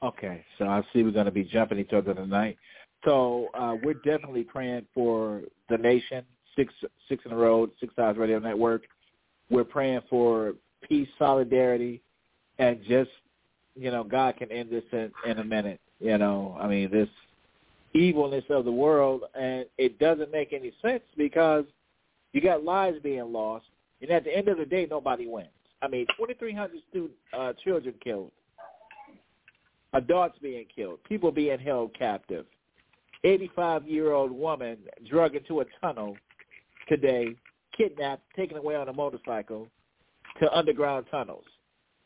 Okay, 0.02 0.44
so 0.58 0.66
I 0.66 0.82
see 0.92 1.02
we're 1.02 1.12
going 1.12 1.26
to 1.26 1.32
be 1.32 1.44
jumping 1.44 1.78
each 1.78 1.92
other 1.92 2.12
tonight. 2.12 2.58
So 3.04 3.48
uh, 3.54 3.76
we're 3.82 3.94
definitely 3.94 4.44
praying 4.44 4.86
for 4.92 5.42
the 5.68 5.78
nation, 5.78 6.24
six 6.56 6.72
Six 7.08 7.24
and 7.24 7.38
Road, 7.38 7.70
Six 7.80 7.94
Eyes 7.98 8.16
Radio 8.16 8.38
Network. 8.38 8.82
We're 9.50 9.64
praying 9.64 10.00
for 10.10 10.54
peace, 10.82 11.08
solidarity, 11.18 12.02
and 12.58 12.80
just 12.88 13.10
you 13.74 13.90
know, 13.90 14.04
God 14.04 14.36
can 14.36 14.50
end 14.52 14.70
this 14.70 14.84
in, 14.92 15.10
in 15.26 15.38
a 15.38 15.44
minute. 15.44 15.80
You 15.98 16.18
know, 16.18 16.56
I 16.60 16.68
mean, 16.68 16.90
this 16.90 17.08
evilness 17.94 18.44
of 18.50 18.64
the 18.64 18.72
world, 18.72 19.22
and 19.34 19.66
it 19.78 19.98
doesn't 19.98 20.30
make 20.32 20.52
any 20.52 20.72
sense 20.82 21.02
because 21.16 21.64
you 22.32 22.40
got 22.40 22.64
lives 22.64 22.98
being 23.02 23.32
lost, 23.32 23.66
and 24.00 24.10
at 24.10 24.24
the 24.24 24.36
end 24.36 24.48
of 24.48 24.58
the 24.58 24.64
day, 24.64 24.86
nobody 24.90 25.26
wins. 25.26 25.48
I 25.82 25.88
mean, 25.88 26.06
2,300 26.18 26.70
student 26.90 27.12
uh, 27.36 27.52
children 27.64 27.94
killed 28.02 28.32
adults 29.92 30.38
being 30.42 30.66
killed, 30.74 31.02
people 31.04 31.30
being 31.30 31.58
held 31.58 31.96
captive. 31.96 32.46
85-year-old 33.24 34.32
woman 34.32 34.78
drug 35.08 35.36
into 35.36 35.60
a 35.60 35.64
tunnel 35.80 36.16
today, 36.88 37.36
kidnapped, 37.76 38.22
taken 38.34 38.56
away 38.56 38.74
on 38.74 38.88
a 38.88 38.92
motorcycle 38.92 39.68
to 40.40 40.52
underground 40.52 41.06
tunnels. 41.10 41.44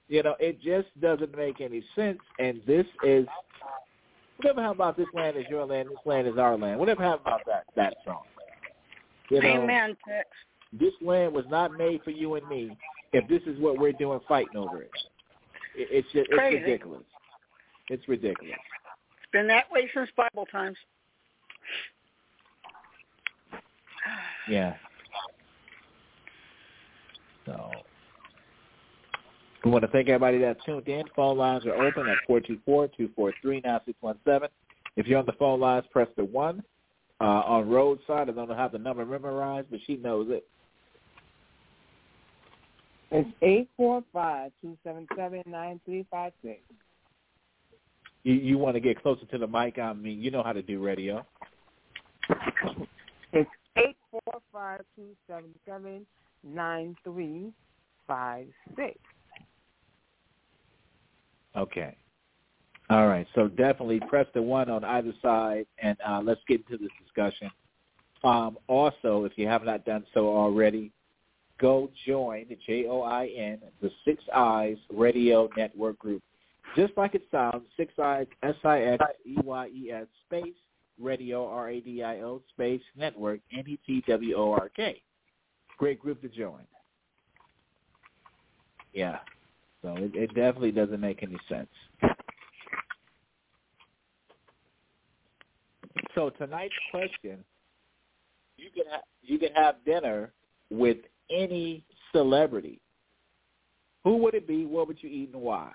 You 0.08 0.22
know, 0.22 0.34
it 0.38 0.60
just 0.60 0.88
doesn't 1.00 1.36
make 1.36 1.60
any 1.60 1.82
sense. 1.96 2.18
And 2.38 2.60
this 2.66 2.86
is 3.02 3.26
whatever 4.36 4.62
happened 4.62 4.80
about 4.80 4.96
this 4.96 5.06
land 5.14 5.36
is 5.36 5.44
your 5.48 5.64
land, 5.64 5.88
this 5.88 5.98
land 6.04 6.26
is 6.26 6.38
our 6.38 6.56
land. 6.56 6.78
Whatever 6.78 7.02
happened 7.02 7.26
about 7.26 7.40
that 7.46 7.64
that 7.76 7.94
song. 8.04 8.22
You 9.30 9.42
know, 9.42 9.48
Amen. 9.48 9.96
This 10.72 10.92
land 11.00 11.32
was 11.32 11.44
not 11.48 11.76
made 11.76 12.02
for 12.02 12.10
you 12.10 12.34
and 12.34 12.46
me. 12.48 12.76
If 13.12 13.28
this 13.28 13.42
is 13.46 13.58
what 13.60 13.78
we're 13.78 13.92
doing, 13.92 14.20
fighting 14.28 14.56
over 14.56 14.82
it, 14.82 14.90
it 15.74 15.88
it's 15.90 16.06
just, 16.12 16.28
it's 16.30 16.38
Crazy. 16.38 16.62
ridiculous. 16.62 17.02
It's 17.88 18.06
ridiculous. 18.08 18.58
It's 19.22 19.32
been 19.32 19.46
that 19.48 19.70
way 19.70 19.88
since 19.94 20.10
Bible 20.16 20.46
times. 20.46 20.76
Yeah. 24.48 24.74
So 27.46 27.70
we 29.66 29.73
want 29.73 29.82
to 29.82 29.88
thank 29.88 30.08
everybody 30.08 30.38
that 30.38 30.58
tuned 30.64 30.87
in. 30.87 31.02
Phone 31.16 31.37
lines 31.37 31.66
are 31.66 31.75
open 31.75 32.06
at 32.08 32.18
424-243-9617. 32.68 34.49
If 34.94 35.08
you're 35.08 35.18
on 35.18 35.26
the 35.26 35.32
phone 35.32 35.58
lines, 35.58 35.85
press 35.90 36.06
the 36.16 36.25
1. 36.25 36.62
Uh, 37.20 37.25
on 37.25 37.68
roadside, 37.68 38.28
I 38.28 38.32
don't 38.32 38.49
know 38.49 38.54
how 38.54 38.68
the 38.68 38.78
number 38.78 39.04
memorized, 39.04 39.66
but 39.70 39.80
she 39.85 39.96
knows 39.96 40.28
it. 40.30 40.46
It's 43.11 43.28
eight 43.40 43.68
four 43.76 44.04
five 44.12 44.52
two 44.61 44.76
seven 44.85 45.06
seven 45.16 45.42
nine 45.46 45.80
three 45.85 46.04
five 46.11 46.32
six. 46.42 46.61
You, 48.25 48.35
you 48.35 48.58
want 48.58 48.75
to 48.75 48.80
get 48.80 49.00
closer 49.00 49.25
to 49.26 49.38
the 49.38 49.46
mic. 49.46 49.78
I 49.78 49.92
mean, 49.94 50.20
you 50.20 50.30
know 50.30 50.42
how 50.42 50.52
to 50.52 50.61
do 50.61 50.85
radio. 50.85 51.25
It's 53.32 53.49
eight 53.78 53.96
four 54.11 54.42
five 54.52 54.82
two 54.96 55.16
seven 55.26 55.54
seven 55.66 56.04
nine 56.44 56.96
three 57.04 57.52
five 58.06 58.49
six. 58.76 58.99
Okay. 61.56 61.96
All 62.88 63.08
right. 63.08 63.26
So 63.34 63.48
definitely 63.48 64.00
press 64.08 64.26
the 64.34 64.42
one 64.42 64.70
on 64.70 64.84
either 64.84 65.12
side, 65.20 65.66
and 65.78 65.96
uh, 66.06 66.20
let's 66.22 66.40
get 66.46 66.60
into 66.60 66.82
this 66.82 66.92
discussion. 67.02 67.50
Um, 68.22 68.58
also, 68.68 69.25
if 69.25 69.32
you 69.36 69.46
have 69.48 69.64
not 69.64 69.84
done 69.84 70.04
so 70.14 70.28
already, 70.28 70.92
go 71.60 71.90
join 72.06 72.46
the 72.48 72.58
J 72.66 72.86
O 72.86 73.02
I 73.02 73.26
N 73.36 73.58
the 73.80 73.90
Six 74.04 74.22
Eyes 74.34 74.76
Radio 74.92 75.48
Network 75.56 75.98
group. 75.98 76.22
Just 76.76 76.92
like 76.96 77.14
it 77.14 77.22
sounds, 77.30 77.62
Six 77.76 77.92
Eyes 77.98 78.26
S 78.42 78.54
I 78.64 78.80
X 78.82 79.04
E 79.25 79.36
Y 79.42 79.68
E 79.68 79.90
S 79.92 80.06
space 80.26 80.54
Radio 81.00 81.46
R 81.48 81.70
A 81.70 81.80
D 81.80 82.02
I 82.02 82.20
O 82.20 82.40
space 82.54 82.82
network 82.96 83.40
N 83.56 83.64
E 83.66 83.78
T 83.86 84.02
W 84.06 84.34
O 84.36 84.52
R 84.52 84.70
K. 84.75 85.02
Great 85.78 85.98
group 86.00 86.20
to 86.22 86.28
join. 86.28 86.62
Yeah. 88.92 89.18
So 89.83 89.95
it, 89.97 90.14
it 90.14 90.35
definitely 90.35 90.73
doesn't 90.73 91.00
make 91.00 91.23
any 91.23 91.38
sense. 91.49 91.68
So 96.14 96.30
tonight's 96.30 96.75
question: 96.90 97.45
You 98.56 98.71
can 98.75 98.85
ha- 98.90 99.02
you 99.23 99.38
can 99.38 99.52
have 99.54 99.76
dinner 99.85 100.33
with 100.71 100.99
any 101.30 101.85
celebrity. 102.12 102.80
Who 104.04 104.16
would 104.18 104.35
it 104.35 104.47
be? 104.47 104.64
What 104.64 104.88
would 104.88 105.02
you 105.02 105.11
eat, 105.11 105.30
and 105.33 105.42
why? 105.42 105.73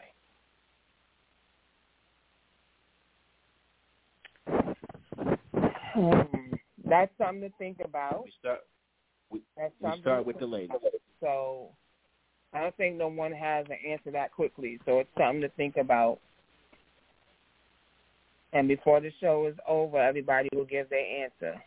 Hmm. 5.94 6.56
That's 6.86 7.12
something 7.18 7.42
to 7.42 7.50
think 7.58 7.78
about. 7.84 8.24
We 8.26 8.34
start. 8.40 8.60
That's 9.58 9.74
We 9.80 10.02
start 10.02 10.26
with 10.26 10.40
the 10.40 10.46
ladies. 10.46 10.76
So 11.20 11.70
I 12.54 12.62
don't 12.62 12.76
think 12.76 12.98
no 12.98 13.08
one 13.08 13.32
has 13.32 13.66
an 13.70 13.78
answer 13.88 14.12
that 14.12 14.32
quickly. 14.32 14.80
So 14.86 15.00
it's 15.00 15.10
something 15.18 15.42
to 15.42 15.50
think 15.50 15.78
about. 15.78 16.20
And 18.54 18.68
before 18.68 19.00
the 19.00 19.12
show 19.22 19.48
is 19.48 19.56
over, 19.68 19.98
everybody 19.98 20.50
will 20.54 20.66
give 20.66 20.90
their 20.90 21.24
answer. 21.24 21.62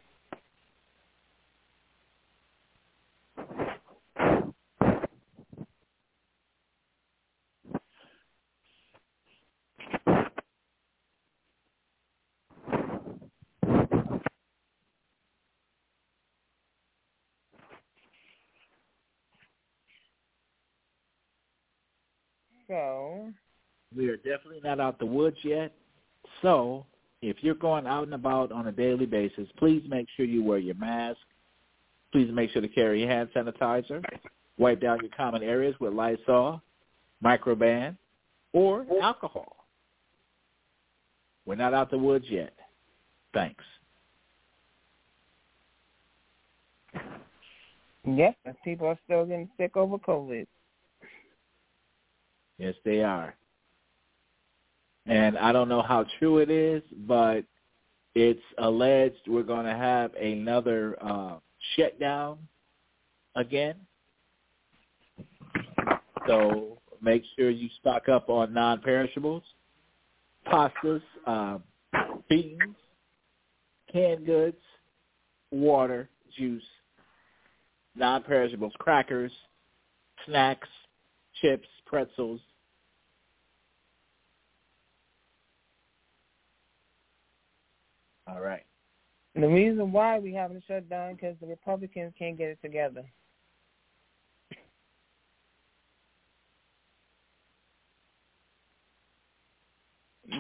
So 22.75 23.29
We 23.97 24.09
are 24.09 24.17
definitely 24.17 24.61
not 24.65 24.81
out 24.81 24.99
the 24.99 25.07
woods 25.07 25.37
yet. 25.45 25.73
So 26.43 26.85
if 27.23 27.37
you're 27.41 27.55
going 27.55 27.87
out 27.87 28.03
and 28.03 28.15
about 28.15 28.51
on 28.51 28.67
a 28.67 28.73
daily 28.73 29.07
basis, 29.07 29.49
please 29.59 29.85
make 29.89 30.09
sure 30.17 30.27
you 30.27 30.43
wear 30.43 30.59
your 30.59 30.75
mask. 30.75 31.21
Please 32.11 32.29
make 32.33 32.51
sure 32.51 32.63
to 32.63 32.69
carry 32.69 33.01
your 33.01 33.09
hand 33.09 33.29
sanitizer. 33.35 34.05
Wipe 34.59 34.81
down 34.81 34.99
your 35.03 35.11
common 35.17 35.45
areas 35.45 35.77
with 35.79 35.93
Lysol, 35.93 36.61
Microban, 37.23 37.97
or 38.53 38.85
alcohol. 39.01 39.57
We're 41.47 41.55
not 41.55 41.75
out 41.75 41.93
the 41.93 41.99
woods 41.99 42.27
yet. 42.29 42.55
Thanks. 43.33 43.63
And 48.05 48.35
people 48.65 48.89
are 48.89 48.99
still 49.05 49.25
getting 49.27 49.49
sick 49.57 49.77
over 49.77 49.97
COVID. 49.99 50.47
Yes, 52.59 52.75
they 52.85 53.03
are. 53.03 53.35
And 55.07 55.37
I 55.37 55.53
don't 55.53 55.69
know 55.69 55.83
how 55.83 56.07
true 56.19 56.39
it 56.39 56.51
is, 56.51 56.83
but 57.07 57.45
it's 58.15 58.41
alleged 58.59 59.17
we're 59.27 59.43
going 59.43 59.67
to 59.67 59.75
have 59.75 60.15
another 60.15 60.97
uh, 61.03 61.37
shutdown 61.77 62.39
again. 63.35 63.75
So 66.27 66.79
make 67.03 67.23
sure 67.37 67.51
you 67.51 67.69
stock 67.81 68.09
up 68.09 68.31
on 68.31 68.55
non-perishables, 68.55 69.43
pastas, 70.47 71.03
um, 71.27 71.63
beans, 72.31 72.77
canned 73.93 74.25
goods, 74.25 74.57
water, 75.51 76.09
juice, 76.37 76.63
non-perishables, 77.95 78.73
crackers, 78.79 79.33
snacks, 80.25 80.69
chips, 81.43 81.69
pretzels. 81.87 82.41
All 88.27 88.41
right. 88.41 88.63
And 89.35 89.43
The 89.43 89.49
reason 89.49 89.93
why 89.93 90.19
we 90.19 90.33
haven't 90.33 90.65
shut 90.67 90.89
down 90.89 91.15
because 91.15 91.37
the 91.41 91.47
Republicans 91.47 92.13
can't 92.19 92.39
get 92.39 92.49
it 92.49 92.59
together. 92.63 93.05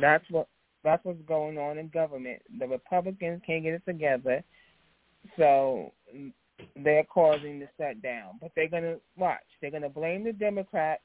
That's 0.00 0.24
what 0.30 0.48
that's 0.82 1.04
what's 1.04 1.22
going 1.26 1.56
on 1.58 1.78
in 1.78 1.88
government. 1.88 2.42
The 2.58 2.66
Republicans 2.66 3.40
can't 3.46 3.62
get 3.62 3.74
it 3.74 3.84
together, 3.86 4.42
so 5.36 5.92
they're 6.76 7.04
causing 7.04 7.58
the 7.58 7.68
shutdown. 7.78 8.38
But 8.40 8.52
they're 8.54 8.68
gonna 8.68 8.96
watch. 9.16 9.40
They're 9.60 9.70
gonna 9.70 9.88
blame 9.88 10.24
the 10.24 10.32
Democrats. 10.32 11.02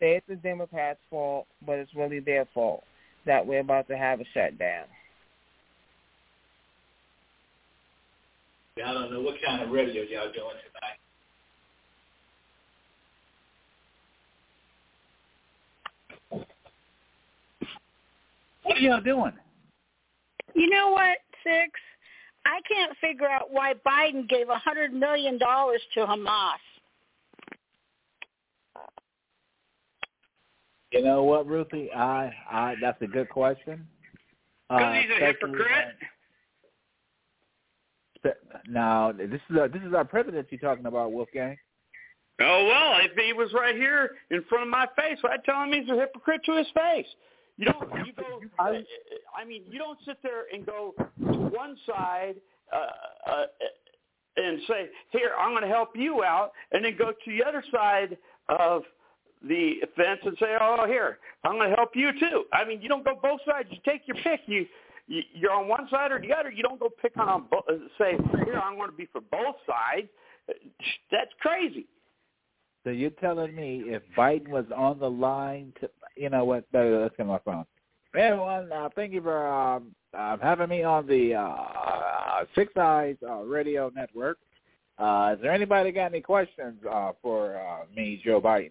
Say 0.00 0.16
it's 0.16 0.26
the 0.28 0.36
Democrats' 0.36 1.00
fault, 1.10 1.46
but 1.66 1.78
it's 1.78 1.94
really 1.94 2.20
their 2.20 2.46
fault 2.54 2.84
that 3.26 3.44
we're 3.44 3.60
about 3.60 3.88
to 3.88 3.96
have 3.96 4.20
a 4.20 4.24
shutdown. 4.32 4.84
I 8.84 8.92
don't 8.92 9.12
know 9.12 9.20
what 9.20 9.34
kind 9.44 9.60
of 9.62 9.70
radio 9.70 10.02
y'all 10.02 10.32
doing 10.32 10.54
tonight. 10.62 10.98
What 18.62 18.76
are 18.76 18.80
y'all 18.80 19.00
doing? 19.00 19.32
You 20.54 20.70
know 20.70 20.90
what, 20.90 21.18
Six? 21.42 21.72
I 22.46 22.60
can't 22.68 22.96
figure 23.00 23.28
out 23.28 23.50
why 23.50 23.74
Biden 23.86 24.28
gave 24.28 24.48
a 24.48 24.58
hundred 24.58 24.92
million 24.92 25.38
dollars 25.38 25.80
to 25.94 26.00
Hamas. 26.00 26.56
You 30.92 31.02
know 31.02 31.22
what, 31.24 31.46
Ruthie? 31.46 31.90
I, 31.92 32.32
I 32.50 32.74
that's 32.80 33.00
a 33.02 33.06
good 33.06 33.28
question. 33.28 33.86
Because 34.68 34.82
Uh, 34.84 34.92
he's 34.92 35.10
a 35.10 35.24
hypocrite. 35.26 35.94
when- 38.22 38.32
Now, 38.68 39.12
this 39.12 39.40
is 39.50 39.56
our, 39.58 39.68
this 39.68 39.82
is 39.82 39.94
our 39.94 40.04
president 40.04 40.48
you're 40.50 40.60
talking 40.60 40.86
about, 40.86 41.12
Wolfgang. 41.12 41.56
Oh 42.40 42.66
well, 42.66 43.00
if 43.04 43.12
he 43.16 43.32
was 43.32 43.52
right 43.52 43.74
here 43.74 44.12
in 44.30 44.42
front 44.48 44.62
of 44.64 44.68
my 44.70 44.86
face, 44.96 45.18
I'd 45.24 45.42
tell 45.44 45.62
him 45.64 45.72
he's 45.72 45.88
a 45.90 45.96
hypocrite 45.96 46.42
to 46.46 46.56
his 46.56 46.68
face. 46.74 47.06
You 47.56 47.66
don't. 47.66 48.06
You 48.06 48.12
go. 48.12 48.40
I, 48.60 48.82
I 49.36 49.44
mean, 49.44 49.62
you 49.68 49.78
don't 49.78 49.98
sit 50.06 50.18
there 50.22 50.44
and 50.52 50.64
go 50.64 50.94
to 50.98 51.32
one 51.50 51.76
side 51.86 52.36
uh, 52.72 53.30
uh, 53.30 53.46
and 54.36 54.60
say, 54.68 54.88
"Here, 55.10 55.32
I'm 55.38 55.50
going 55.50 55.62
to 55.62 55.68
help 55.68 55.90
you 55.96 56.22
out," 56.22 56.52
and 56.72 56.84
then 56.84 56.96
go 56.96 57.10
to 57.10 57.16
the 57.26 57.42
other 57.44 57.64
side 57.72 58.16
of 58.48 58.82
the 59.46 59.76
fence 59.96 60.20
and 60.24 60.36
say, 60.38 60.56
"Oh, 60.60 60.86
here, 60.86 61.18
I'm 61.44 61.52
going 61.56 61.70
to 61.70 61.76
help 61.76 61.90
you 61.94 62.10
too." 62.18 62.44
I 62.52 62.64
mean, 62.64 62.80
you 62.82 62.88
don't 62.88 63.04
go 63.04 63.18
both 63.22 63.40
sides. 63.46 63.68
You 63.70 63.78
take 63.84 64.02
your 64.06 64.16
pick. 64.22 64.40
You 64.46 64.66
you- 65.06 65.22
you're 65.32 65.52
on 65.52 65.68
one 65.68 65.88
side 65.90 66.12
or 66.12 66.20
the 66.20 66.32
other. 66.34 66.50
You 66.50 66.62
don't 66.62 66.78
go 66.78 66.90
pick 67.00 67.16
on, 67.16 67.28
on 67.28 67.44
bo- 67.50 67.64
uh, 67.68 67.78
say, 67.98 68.16
"Here, 68.44 68.60
I'm 68.62 68.76
going 68.76 68.90
to 68.90 68.96
be 68.96 69.06
for 69.06 69.20
both 69.22 69.56
sides." 69.66 70.08
That's 71.10 71.32
crazy. 71.40 71.86
So 72.84 72.90
you're 72.90 73.10
telling 73.10 73.54
me 73.54 73.82
if 73.86 74.02
Biden 74.16 74.48
was 74.48 74.64
on 74.74 74.98
the 74.98 75.10
line 75.10 75.72
to, 75.80 75.90
you 76.16 76.30
know 76.30 76.44
what? 76.44 76.64
Let's 76.72 77.14
get 77.16 77.26
my 77.26 77.38
phone. 77.44 77.64
Everyone, 78.16 78.72
uh, 78.72 78.88
thank 78.94 79.12
you 79.12 79.20
for 79.20 79.46
um, 79.46 79.94
uh, 80.16 80.36
having 80.40 80.68
me 80.70 80.82
on 80.82 81.06
the 81.06 81.34
uh, 81.34 82.44
Six 82.54 82.74
Eyes 82.76 83.16
uh, 83.28 83.40
Radio 83.42 83.90
Network. 83.94 84.38
Uh, 84.98 85.34
is 85.36 85.42
there 85.42 85.52
anybody 85.52 85.92
got 85.92 86.06
any 86.06 86.20
questions 86.20 86.78
uh, 86.90 87.12
for 87.22 87.56
uh, 87.56 87.84
me, 87.94 88.20
Joe 88.24 88.40
Biden? 88.40 88.70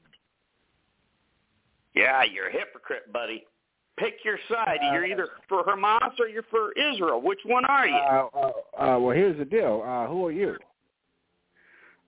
Yeah, 1.97 2.23
you're 2.23 2.47
a 2.47 2.51
hypocrite, 2.51 3.11
buddy. 3.11 3.45
Pick 3.97 4.15
your 4.23 4.37
side. 4.47 4.77
You're 4.91 5.05
either 5.05 5.27
for 5.49 5.63
Hamas 5.63 6.19
or 6.19 6.27
you're 6.27 6.43
for 6.51 6.71
Israel. 6.73 7.19
Which 7.21 7.39
one 7.45 7.65
are 7.65 7.87
you? 7.87 7.95
Uh, 7.95 8.27
uh, 8.35 8.83
uh, 8.95 8.99
well, 8.99 9.15
here's 9.15 9.37
the 9.37 9.45
deal. 9.45 9.83
Uh, 9.85 10.05
who 10.07 10.25
are 10.27 10.31
you? 10.31 10.55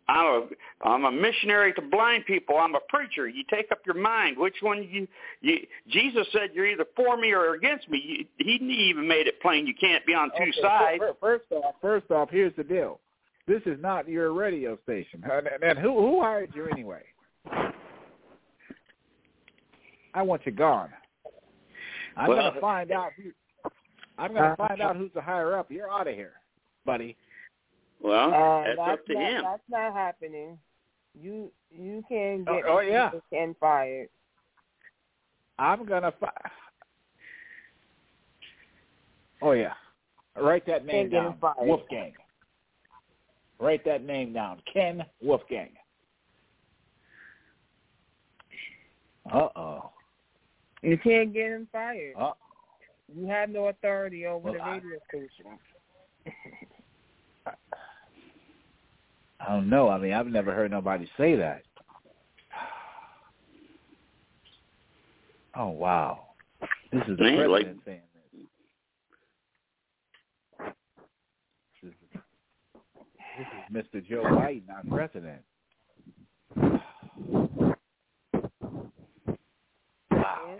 I'm 0.07 0.25
a 0.25 0.87
I'm 0.87 1.05
a 1.05 1.11
missionary 1.11 1.71
to 1.73 1.81
blind 1.81 2.25
people. 2.25 2.57
I'm 2.57 2.73
a 2.75 2.79
preacher. 2.89 3.27
You 3.27 3.43
take 3.49 3.71
up 3.71 3.79
your 3.85 3.95
mind. 3.95 4.37
Which 4.37 4.55
one 4.61 4.87
you 4.89 5.07
you 5.41 5.59
Jesus 5.89 6.27
said 6.31 6.49
you're 6.53 6.65
either 6.65 6.85
for 6.95 7.15
me 7.17 7.31
or 7.31 7.53
against 7.53 7.87
me. 7.89 8.01
You, 8.03 8.25
he 8.45 8.53
even 8.89 9.07
made 9.07 9.27
it 9.27 9.39
plain 9.41 9.67
you 9.67 9.75
can't 9.79 10.05
be 10.05 10.13
on 10.13 10.29
two 10.37 10.43
Okay, 10.43 10.61
sides. 10.61 10.99
fir- 10.99 11.13
First 11.19 11.45
off, 11.51 11.75
first 11.81 12.11
off, 12.11 12.29
here's 12.31 12.55
the 12.55 12.63
deal. 12.63 12.99
This 13.47 13.61
is 13.65 13.79
not 13.81 14.07
your 14.07 14.33
radio 14.33 14.77
station. 14.83 15.23
And, 15.23 15.63
and 15.63 15.77
who 15.77 15.95
who 15.99 16.21
hired 16.21 16.51
you 16.55 16.67
anyway? 16.67 17.01
I 20.13 20.21
want 20.21 20.45
you 20.45 20.51
gone. 20.51 20.89
I'm 22.17 22.27
Well- 22.29 22.49
gonna 22.49 22.61
find 22.61 22.91
out. 22.91 23.11
Who, 23.13 23.31
I'm 24.17 24.33
gonna 24.33 24.55
find 24.57 24.81
out 24.81 24.95
who's 24.97 25.11
the 25.13 25.21
higher 25.21 25.55
up. 25.57 25.71
You're 25.71 25.89
out 25.91 26.07
of 26.07 26.15
here, 26.15 26.33
buddy. 26.85 27.15
Well, 28.01 28.33
Uh, 28.33 28.63
that's 28.63 28.77
that's 28.77 28.91
up 29.01 29.05
to 29.07 29.13
not, 29.13 29.23
him. 29.23 29.43
That's 29.43 29.69
not 29.69 29.93
happening. 29.93 30.59
You 31.13 31.51
you 31.71 32.03
can 32.07 32.45
Oh, 32.47 32.55
get 32.55 32.65
oh, 32.65 32.79
yeah. 32.79 33.11
and 33.31 33.55
fired. 33.57 34.09
I'm 35.57 35.85
gonna. 35.85 36.11
fire. 36.13 36.51
oh 39.41 39.51
yeah, 39.51 39.73
write 40.35 40.65
that 40.65 40.85
name 40.85 41.09
Can't 41.09 41.11
get 41.11 41.17
him 41.19 41.31
down. 41.31 41.39
fired. 41.39 41.67
Wolfgang. 41.67 42.13
Write 43.59 43.83
that 43.85 44.03
name 44.03 44.31
down. 44.33 44.61
Ken 44.71 45.05
Wolfgang. 45.21 45.71
Uh 49.31 49.49
oh. 49.55 49.91
You 50.81 50.97
can't 50.97 51.33
get 51.33 51.51
him 51.51 51.67
fired. 51.71 52.15
Uh 52.17 52.31
You 53.13 53.27
have 53.27 53.49
no 53.49 53.67
authority 53.67 54.25
over 54.25 54.45
Well, 54.51 54.53
the 54.53 54.59
I- 54.61 54.75
radio 54.75 54.97
station. 55.09 55.59
I 59.41 59.45
don't 59.53 59.69
know. 59.69 59.87
I 59.89 59.97
mean, 59.97 60.11
I've 60.13 60.27
never 60.27 60.53
heard 60.53 60.69
nobody 60.71 61.09
say 61.17 61.35
that. 61.35 61.63
Oh 65.55 65.69
wow. 65.69 66.27
This 66.93 67.01
is 67.07 67.17
the 67.17 67.23
Man, 67.23 67.35
president 67.37 67.51
like- 67.51 67.67
saying 67.85 68.01
this. 68.13 68.23
This 71.83 71.91
is, 71.91 71.95
this 73.37 73.47
is 73.47 73.75
Mr. 73.93 73.99
Joe 74.07 74.23
Biden, 74.23 74.69
our 74.69 74.83
president. 74.89 75.41
Wow. 80.11 80.57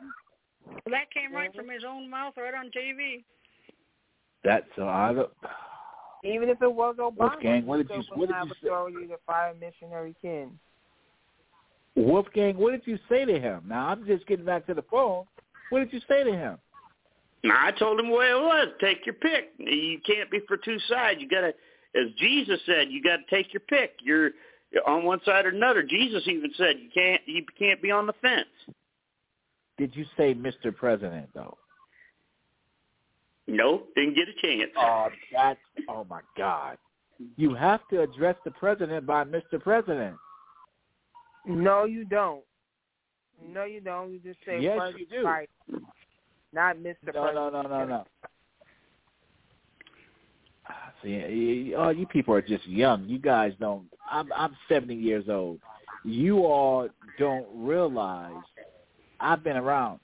That 0.92 1.12
came 1.12 1.34
right 1.34 1.50
mm-hmm. 1.50 1.60
from 1.60 1.70
his 1.70 1.84
own 1.88 2.10
mouth, 2.10 2.34
right 2.38 2.54
on 2.54 2.68
TV. 2.68 3.24
That's 4.44 4.66
so 4.76 4.88
I 4.88 5.14
don't. 5.14 5.30
Even 6.24 6.50
if 6.50 6.62
it 6.62 6.72
was 6.72 6.96
Obama, 7.00 7.18
Wolfgang, 7.18 7.66
what 7.66 7.78
did 7.78 7.90
you- 7.90 8.04
what 8.16 8.28
did 8.28 8.36
you 8.36 8.54
say? 8.62 8.68
authority 8.68 9.08
to 9.08 9.18
fire 9.26 9.54
missionary 9.54 10.16
Ken. 10.22 10.60
Wolfgang, 11.96 12.58
what 12.58 12.72
did 12.72 12.86
you 12.86 13.00
say 13.10 13.26
to 13.26 13.40
him? 13.40 13.64
Now 13.68 13.88
I'm 13.88 14.06
just 14.06 14.26
getting 14.28 14.46
back 14.46 14.66
to 14.68 14.74
the 14.74 14.82
phone. 14.84 15.26
What 15.70 15.80
did 15.80 15.94
you 15.94 16.02
say 16.08 16.24
to 16.24 16.32
him? 16.32 16.58
Now, 17.44 17.56
I 17.58 17.72
told 17.72 18.00
him 18.00 18.08
the 18.08 18.16
way 18.16 18.30
it 18.32 18.42
was. 18.42 18.68
Take 18.82 19.06
your 19.06 19.16
pick. 19.16 19.54
You 19.58 20.00
can't 20.06 20.30
be 20.30 20.40
for 20.48 20.58
two 20.58 20.78
sides. 20.90 21.22
You 21.22 21.30
got 21.30 21.42
to, 21.42 21.54
as 21.96 22.12
Jesus 22.18 22.60
said, 22.66 22.90
you 22.90 23.02
got 23.02 23.18
to 23.18 23.24
take 23.30 23.54
your 23.54 23.62
pick. 23.62 23.96
You're 24.04 24.32
on 24.86 25.06
one 25.06 25.22
side 25.24 25.46
or 25.46 25.50
another. 25.50 25.84
Jesus 25.84 26.24
even 26.28 26.52
said 26.58 26.76
you 26.80 26.90
can't 26.94 27.22
you 27.26 27.46
can't 27.58 27.82
be 27.82 27.92
on 27.92 28.08
the 28.08 28.14
fence. 28.22 28.48
Did 29.80 29.96
you 29.96 30.06
say 30.18 30.36
Mr. 30.36 30.76
President 30.76 31.30
though? 31.34 31.58
Nope, 33.48 33.90
didn't 33.96 34.14
get 34.16 34.28
a 34.28 34.34
chance. 34.46 34.70
Oh, 34.78 35.08
that's 35.34 35.60
oh 35.90 36.06
my 36.08 36.22
God! 36.38 36.78
You 37.38 37.56
have 37.56 37.80
to 37.90 38.02
address 38.02 38.36
the 38.46 38.52
president 38.52 39.08
by 39.08 39.24
Mr. 39.24 39.60
President. 39.60 40.16
No, 41.48 41.86
you 41.86 42.06
don't. 42.06 42.44
No, 43.52 43.64
you 43.64 43.80
don't. 43.82 44.12
You 44.12 44.20
just 44.20 44.38
say 44.46 44.60
Yes, 44.62 44.94
you 44.98 45.06
do. 45.08 45.24
Biden, 45.24 45.48
not 46.54 46.76
Mr. 46.78 46.96
No, 47.06 47.12
President. 47.24 47.36
no, 47.36 47.50
no, 47.50 47.62
no, 47.64 47.86
no. 47.86 48.06
Ah, 50.68 50.92
See, 51.02 51.72
y- 51.74 51.78
all 51.82 51.94
you 51.94 52.06
people 52.06 52.36
are 52.36 52.42
just 52.42 52.68
young. 52.68 53.06
You 53.06 53.18
guys 53.18 53.54
don't. 53.60 53.86
I'm 54.12 54.32
I'm 54.34 54.56
70 54.68 54.94
years 54.94 55.26
old. 55.30 55.60
You 56.06 56.46
all 56.46 56.88
don't 57.18 57.48
realize 57.56 58.34
I've 59.20 59.44
been 59.44 59.58
around. 59.58 60.00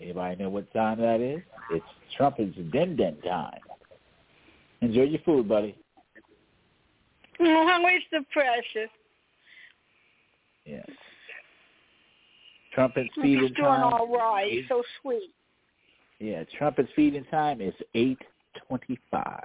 Anybody 0.00 0.42
know 0.42 0.48
what 0.48 0.72
time 0.72 1.00
that 1.00 1.20
is? 1.20 1.40
It's 1.70 1.84
Trumpet's 2.16 2.56
den 2.72 2.96
den 2.96 3.16
time. 3.22 3.58
Enjoy 4.80 5.02
your 5.02 5.20
food, 5.24 5.48
buddy. 5.48 5.76
How 7.38 7.86
is 7.88 8.02
the 8.12 8.24
precious? 8.32 8.90
Yes. 10.64 10.86
Trumpet's 12.74 13.08
He's 13.14 13.22
feeding 13.22 13.38
doing 13.40 13.54
time. 13.56 13.92
all 13.92 14.08
right. 14.16 14.52
is- 14.52 14.68
So 14.68 14.82
sweet. 15.02 15.30
Yeah, 16.20 16.44
Trumpet's 16.56 16.90
feeding 16.96 17.24
time 17.26 17.60
is 17.60 17.74
eight 17.94 18.18
twenty-five. 18.66 19.44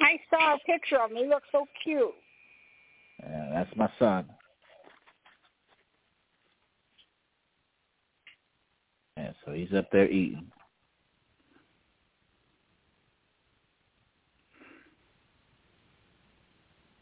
I 0.00 0.18
saw 0.30 0.54
a 0.54 0.58
picture 0.66 0.98
of 1.00 1.10
him. 1.10 1.18
He 1.18 1.26
looks 1.26 1.48
so 1.52 1.66
cute. 1.82 2.10
Yeah, 3.22 3.50
that's 3.52 3.76
my 3.76 3.90
son. 3.98 4.26
Yeah, 9.16 9.32
so 9.44 9.52
he's 9.52 9.72
up 9.74 9.90
there 9.92 10.08
eating. 10.08 10.50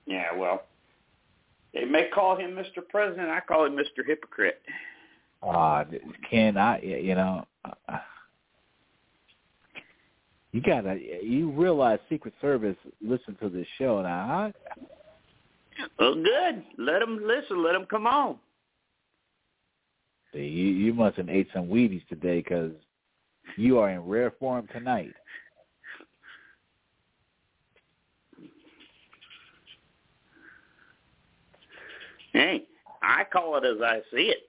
Yeah, 0.06 0.34
well, 0.34 0.62
they 1.74 1.84
may 1.84 2.08
call 2.12 2.36
him 2.36 2.52
Mr. 2.52 2.86
President. 2.88 3.28
I 3.28 3.40
call 3.40 3.66
him 3.66 3.74
Mr. 3.76 4.04
Hypocrite. 4.04 4.60
Ah, 5.42 5.84
Ken, 6.28 6.56
I 6.56 6.80
you 6.80 7.14
know, 7.14 7.46
uh, 7.64 7.98
you 10.52 10.62
gotta 10.62 10.98
you 11.22 11.50
realize 11.50 11.98
Secret 12.08 12.34
Service 12.40 12.76
listen 13.02 13.36
to 13.40 13.48
this 13.48 13.66
show 13.76 14.02
now. 14.02 14.52
Huh? 14.54 15.86
Well, 15.98 16.14
good. 16.14 16.64
Let 16.78 17.00
them 17.00 17.20
listen. 17.22 17.62
Let 17.62 17.72
them 17.72 17.86
come 17.88 18.06
on. 18.06 18.38
See, 20.32 20.46
You 20.46 20.66
you 20.66 20.94
must 20.94 21.16
have 21.16 21.28
ate 21.28 21.48
some 21.54 21.68
Wheaties 21.68 22.06
today 22.08 22.38
because 22.38 22.72
you 23.56 23.78
are 23.78 23.90
in 23.90 24.00
rare 24.00 24.32
form 24.38 24.66
tonight. 24.72 25.12
Hey, 32.32 32.66
I 33.02 33.24
call 33.32 33.56
it 33.56 33.64
as 33.64 33.80
I 33.82 34.00
see 34.14 34.24
it. 34.24 34.47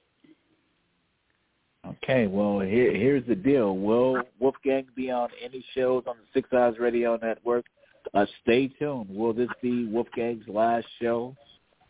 Okay, 2.03 2.27
well 2.27 2.59
here 2.59 2.93
here's 2.93 3.25
the 3.27 3.35
deal. 3.35 3.75
Will 3.77 4.21
Wolfgang 4.39 4.85
be 4.95 5.11
on 5.11 5.29
any 5.43 5.63
shows 5.75 6.03
on 6.07 6.15
the 6.17 6.23
Six 6.33 6.49
Eyes 6.53 6.75
Radio 6.79 7.17
Network? 7.21 7.65
Uh, 8.13 8.25
stay 8.41 8.67
tuned. 8.79 9.07
Will 9.09 9.33
this 9.33 9.49
be 9.61 9.85
Wolfgang's 9.87 10.47
last 10.47 10.87
show 11.01 11.35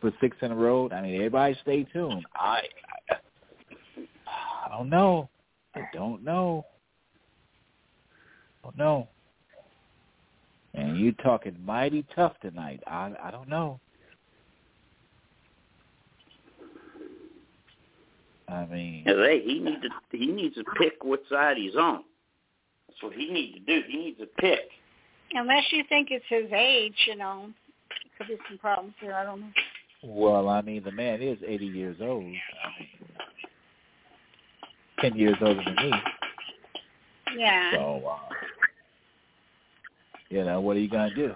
for 0.02 0.12
Six 0.20 0.36
and 0.42 0.60
Road? 0.60 0.92
I 0.92 1.02
mean, 1.02 1.16
everybody 1.16 1.58
stay 1.62 1.84
tuned. 1.86 2.26
I 2.36 2.62
I, 3.10 3.16
I 4.66 4.78
don't 4.78 4.90
know. 4.90 5.30
I 5.76 5.82
don't 5.94 6.24
know. 6.24 6.66
I 8.64 8.68
don't 8.68 8.78
know. 8.78 9.08
And 10.74 10.98
you 11.00 11.12
talking 11.24 11.56
mighty 11.66 12.06
tough 12.16 12.34
tonight. 12.42 12.82
I 12.88 13.14
I 13.24 13.32
don't 13.32 13.48
know. 13.48 13.80
I 18.50 18.66
mean, 18.66 19.04
Hey, 19.06 19.42
he 19.44 19.60
needs 19.60 19.82
to 19.82 20.18
he 20.18 20.28
needs 20.28 20.56
to 20.56 20.64
pick 20.78 21.04
what 21.04 21.22
side 21.30 21.58
he's 21.58 21.76
on. 21.76 22.04
That's 22.88 23.04
what 23.04 23.14
he 23.14 23.30
needs 23.30 23.60
to 23.60 23.60
do. 23.60 23.82
He 23.88 23.98
needs 23.98 24.20
to 24.20 24.26
pick. 24.26 24.70
Unless 25.34 25.66
you 25.72 25.84
think 25.88 26.10
it's 26.12 26.26
his 26.28 26.52
age, 26.52 26.96
you 27.08 27.16
know. 27.16 27.50
Could 28.18 28.28
be 28.28 28.38
some 28.50 28.58
problems 28.58 28.94
here. 29.00 29.14
I 29.14 29.24
don't 29.24 29.42
know. 29.42 29.52
Well, 30.04 30.50
I 30.50 30.62
mean, 30.62 30.84
the 30.84 30.92
man 30.92 31.22
is 31.22 31.38
80 31.46 31.66
years 31.66 31.98
old. 32.02 32.24
I 32.24 32.26
mean, 32.26 32.90
10 35.02 35.16
years 35.16 35.36
older 35.42 35.62
than 35.64 35.76
me. 35.76 35.92
Yeah. 37.38 37.72
So, 37.74 38.04
uh, 38.06 38.18
you 40.30 40.44
know, 40.44 40.62
what 40.62 40.78
are 40.78 40.80
you 40.80 40.90
going 40.90 41.10
to 41.10 41.16
do? 41.16 41.34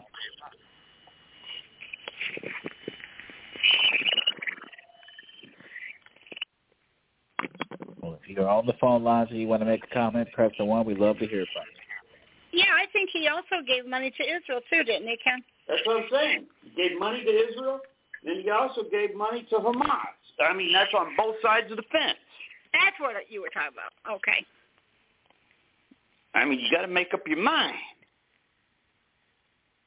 Well, 8.02 8.18
if 8.22 8.23
you're 8.34 8.50
on 8.50 8.66
the 8.66 8.74
phone 8.80 9.04
lines 9.04 9.30
and 9.32 9.40
you 9.40 9.48
want 9.48 9.62
to 9.62 9.66
make 9.66 9.84
a 9.84 9.94
comment, 9.94 10.28
press 10.34 10.52
the 10.58 10.66
one. 10.66 10.86
We'd 10.86 10.98
love 10.98 11.18
to 11.20 11.28
hear 11.28 11.46
from 11.54 11.64
you. 11.74 12.62
Yeah, 12.62 12.72
I 12.76 12.86
think 12.94 13.10
he 13.12 13.28
also 13.28 13.66
gave 13.66 13.88
money 13.88 14.12
to 14.12 14.24
Israel 14.24 14.62
too, 14.70 14.84
didn't 14.84 15.08
he, 15.08 15.18
Ken? 15.24 15.44
That's 15.68 15.82
what 15.86 16.04
I'm 16.04 16.10
saying. 16.12 16.46
He 16.64 16.70
gave 16.90 17.00
money 17.00 17.24
to 17.24 17.32
Israel, 17.32 17.80
then 18.24 18.42
he 18.44 18.50
also 18.50 18.84
gave 18.92 19.16
money 19.16 19.46
to 19.50 19.56
Hamas. 19.56 20.14
I 20.40 20.54
mean, 20.54 20.72
that's 20.74 20.94
on 20.94 21.16
both 21.18 21.36
sides 21.42 21.72
of 21.72 21.78
the 21.78 21.84
fence. 21.92 22.18
That's 22.74 23.00
what 23.00 23.14
you 23.30 23.42
were 23.42 23.50
talking 23.54 23.74
about. 23.74 24.18
Okay. 24.18 24.46
I 26.34 26.46
mean, 26.46 26.60
you 26.60 26.72
got 26.72 26.82
to 26.82 26.88
make 26.88 27.14
up 27.14 27.22
your 27.28 27.38
mind. 27.38 27.76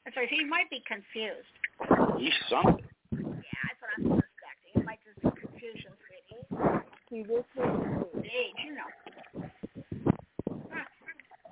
That's 0.05 0.15
right. 0.15 0.29
He 0.29 0.45
might 0.45 0.69
be 0.69 0.81
confused. 0.87 1.51
He's 2.17 2.31
something. 2.49 2.83
Yeah, 3.11 3.59
that's 3.67 3.79
what 3.83 3.91
I'm 3.97 4.03
suspecting. 4.23 4.71
It 4.75 4.85
might 4.85 4.99
just 5.03 5.19
be 5.19 5.41
confusion, 5.41 5.91
sweetie. 6.07 6.47
See, 7.17 7.23
this 7.23 7.43
is 7.55 7.63
Age, 8.15 8.61
you 8.63 8.75
know. 8.75 8.83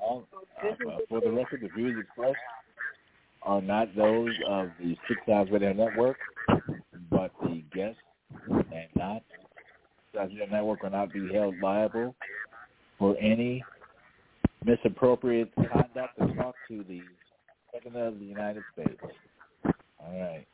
Uh, 0.07 0.97
for 1.09 1.21
the 1.21 1.31
record, 1.31 1.61
the 1.61 1.69
views 1.75 1.97
expressed 1.99 2.37
are 3.41 3.61
not 3.63 3.95
those 3.95 4.29
of 4.47 4.69
the 4.79 4.95
Six 5.07 5.19
Eyes 5.27 5.47
Radio 5.51 5.73
Network, 5.73 6.17
but 7.09 7.31
the 7.41 7.63
guests 7.73 7.97
and 8.47 8.87
not 8.95 9.23
Six 10.11 10.21
Eyes 10.21 10.29
Radio 10.29 10.45
Network 10.51 10.83
will 10.83 10.91
not 10.91 11.11
be 11.11 11.33
held 11.33 11.55
liable 11.63 12.13
for 12.99 13.17
any 13.17 13.63
misappropriate 14.63 15.51
conduct 15.55 16.13
or 16.19 16.27
talk 16.35 16.55
to 16.67 16.83
the 16.87 17.01
President 17.71 18.13
of 18.13 18.19
the 18.19 18.25
United 18.25 18.63
States. 18.73 19.01
All 19.99 20.19
right. 20.19 20.45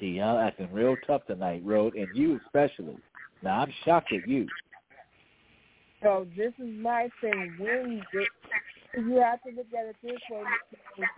See, 0.00 0.06
y'all 0.06 0.38
acting 0.38 0.72
real 0.72 0.96
tough 1.06 1.26
tonight, 1.26 1.62
Road, 1.64 1.94
and 1.94 2.08
you 2.14 2.40
especially. 2.44 2.96
Now, 3.42 3.60
I'm 3.62 3.72
shocked 3.84 4.12
at 4.12 4.28
you. 4.28 4.46
So 6.02 6.26
this 6.36 6.52
is 6.58 6.68
my 6.80 7.08
thing. 7.20 7.56
When 7.58 8.02
did, 8.12 8.28
you 8.94 9.16
have 9.16 9.42
to 9.42 9.50
look 9.50 9.66
at 9.76 9.86
it 9.86 9.96
this 10.02 10.12
way, 10.30 10.44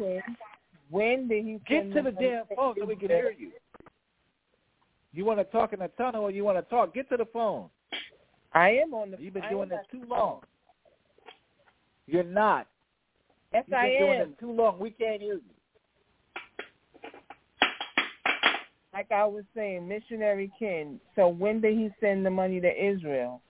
okay? 0.00 0.22
When 0.90 1.28
did 1.28 1.44
he 1.44 1.60
Get 1.66 1.92
to 1.92 2.02
the 2.02 2.10
damn 2.10 2.44
phone 2.56 2.74
so 2.78 2.86
we 2.86 2.96
can 2.96 3.08
hear 3.08 3.34
you. 3.36 3.52
You 5.12 5.24
want 5.24 5.38
to 5.38 5.44
talk 5.44 5.72
in 5.72 5.80
the 5.80 5.88
tunnel 5.88 6.22
or 6.22 6.30
you 6.30 6.44
want 6.44 6.56
to 6.56 6.62
talk? 6.62 6.94
Get 6.94 7.08
to 7.10 7.16
the 7.16 7.26
phone. 7.32 7.68
I 8.52 8.70
am 8.70 8.94
on 8.94 9.10
the. 9.10 9.18
You've 9.20 9.34
been 9.34 9.42
I 9.42 9.50
doing 9.50 9.68
this 9.68 9.80
too 9.90 10.02
long. 10.08 10.40
You're 12.06 12.24
not. 12.24 12.66
Yes, 13.52 13.64
You've 13.66 13.74
I 13.74 13.88
been 13.88 13.98
doing 14.00 14.20
am. 14.20 14.28
this 14.28 14.38
too 14.40 14.52
long. 14.52 14.78
We 14.78 14.90
can't 14.90 15.20
hear 15.20 15.34
you. 15.34 15.42
Like 18.92 19.12
I 19.12 19.24
was 19.24 19.44
saying, 19.54 19.86
missionary 19.86 20.50
Ken. 20.58 21.00
So 21.14 21.28
when 21.28 21.60
did 21.60 21.76
he 21.76 21.90
send 22.00 22.26
the 22.26 22.30
money 22.30 22.60
to 22.60 22.68
Israel? 22.68 23.40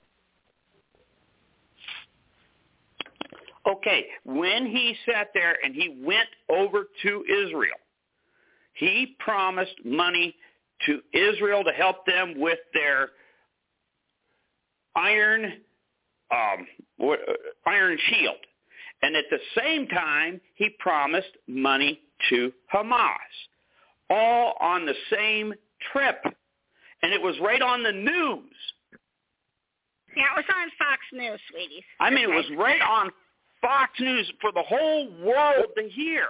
Okay, 3.66 4.07
when 4.24 4.66
he 4.66 4.96
sat 5.11 5.29
there 5.35 5.57
and 5.62 5.74
he 5.74 6.03
went 6.05 6.29
over 6.48 6.87
to 7.03 7.24
Israel, 7.24 7.76
he 8.74 9.16
promised 9.18 9.74
money 9.85 10.35
to 10.87 11.00
Israel 11.12 11.62
to 11.64 11.72
help 11.72 12.07
them 12.07 12.35
with 12.38 12.59
their 12.72 13.11
iron 14.96 15.53
um, 16.31 16.66
uh, 17.03 17.16
iron 17.66 17.98
shield. 18.09 18.37
And 19.03 19.16
at 19.16 19.24
the 19.31 19.38
same 19.59 19.87
time, 19.88 20.40
he 20.55 20.70
promised 20.79 21.37
money 21.46 22.00
to 22.29 22.53
Hamas, 22.72 23.16
all 24.11 24.55
on 24.61 24.85
the 24.85 24.94
same 25.11 25.55
trip. 25.92 26.23
And 27.03 27.12
it 27.12 27.23
was 27.23 27.35
right 27.40 27.62
on 27.62 27.83
the 27.83 27.92
news. 27.92 28.55
Yeah, 30.16 30.25
it 30.25 30.37
was 30.37 30.44
on 30.55 30.68
Fox 30.79 31.01
News, 31.12 31.40
sweeties. 31.51 31.85
I 32.01 32.11
mean, 32.11 32.25
it 32.25 32.35
was 32.35 32.44
right 32.59 32.83
on 32.83 33.11
Fox 33.62 33.92
News 34.01 34.31
for 34.40 34.51
the 34.53 34.62
whole 34.62 35.09
world 35.23 35.66
to 35.77 35.88
hear. 35.88 36.27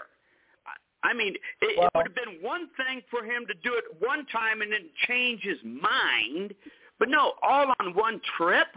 I- 0.67 1.09
I 1.09 1.13
mean, 1.15 1.35
it, 1.63 1.79
Well- 1.79 1.87
it 1.89 1.97
would 1.97 2.07
have 2.07 2.15
been 2.15 2.43
one 2.43 2.69
thing 2.77 3.03
for 3.11 3.25
him 3.25 3.47
to 3.47 3.55
do 3.55 3.75
it 3.75 3.85
one 4.01 4.27
time 4.27 4.61
and 4.63 4.71
then 4.71 4.91
change 5.09 5.41
his 5.43 5.59
mind, 5.65 6.55
but 6.99 7.09
no, 7.09 7.35
all 7.43 7.75
on 7.81 7.95
one 7.95 8.21
trip. 8.37 8.69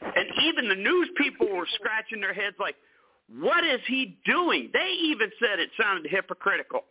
And 0.00 0.32
even 0.42 0.68
the 0.68 0.74
news 0.76 1.08
people 1.16 1.48
were 1.48 1.66
scratching 1.74 2.20
their 2.20 2.32
heads 2.32 2.56
like, 2.58 2.76
what 3.28 3.64
is 3.64 3.80
he 3.86 4.18
doing? 4.24 4.70
They 4.72 4.90
even 4.90 5.30
said 5.40 5.58
it 5.58 5.70
sounded 5.80 6.10
hypocritical. 6.10 6.84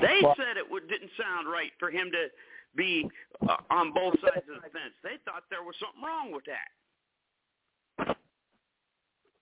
They 0.00 0.20
Well- 0.22 0.34
said 0.36 0.56
it 0.56 0.68
would, 0.70 0.88
didn't 0.88 1.10
sound 1.16 1.48
right 1.48 1.72
for 1.78 1.90
him 1.90 2.10
to 2.12 2.30
be 2.74 3.10
uh, 3.48 3.56
on 3.70 3.92
both 3.92 4.18
sides 4.20 4.48
of 4.48 4.62
the 4.62 4.70
fence. 4.70 4.94
They 5.02 5.16
thought 5.24 5.44
there 5.50 5.62
was 5.62 5.76
something 5.78 6.02
wrong 6.02 6.30
with 6.32 6.44
that. 6.46 8.16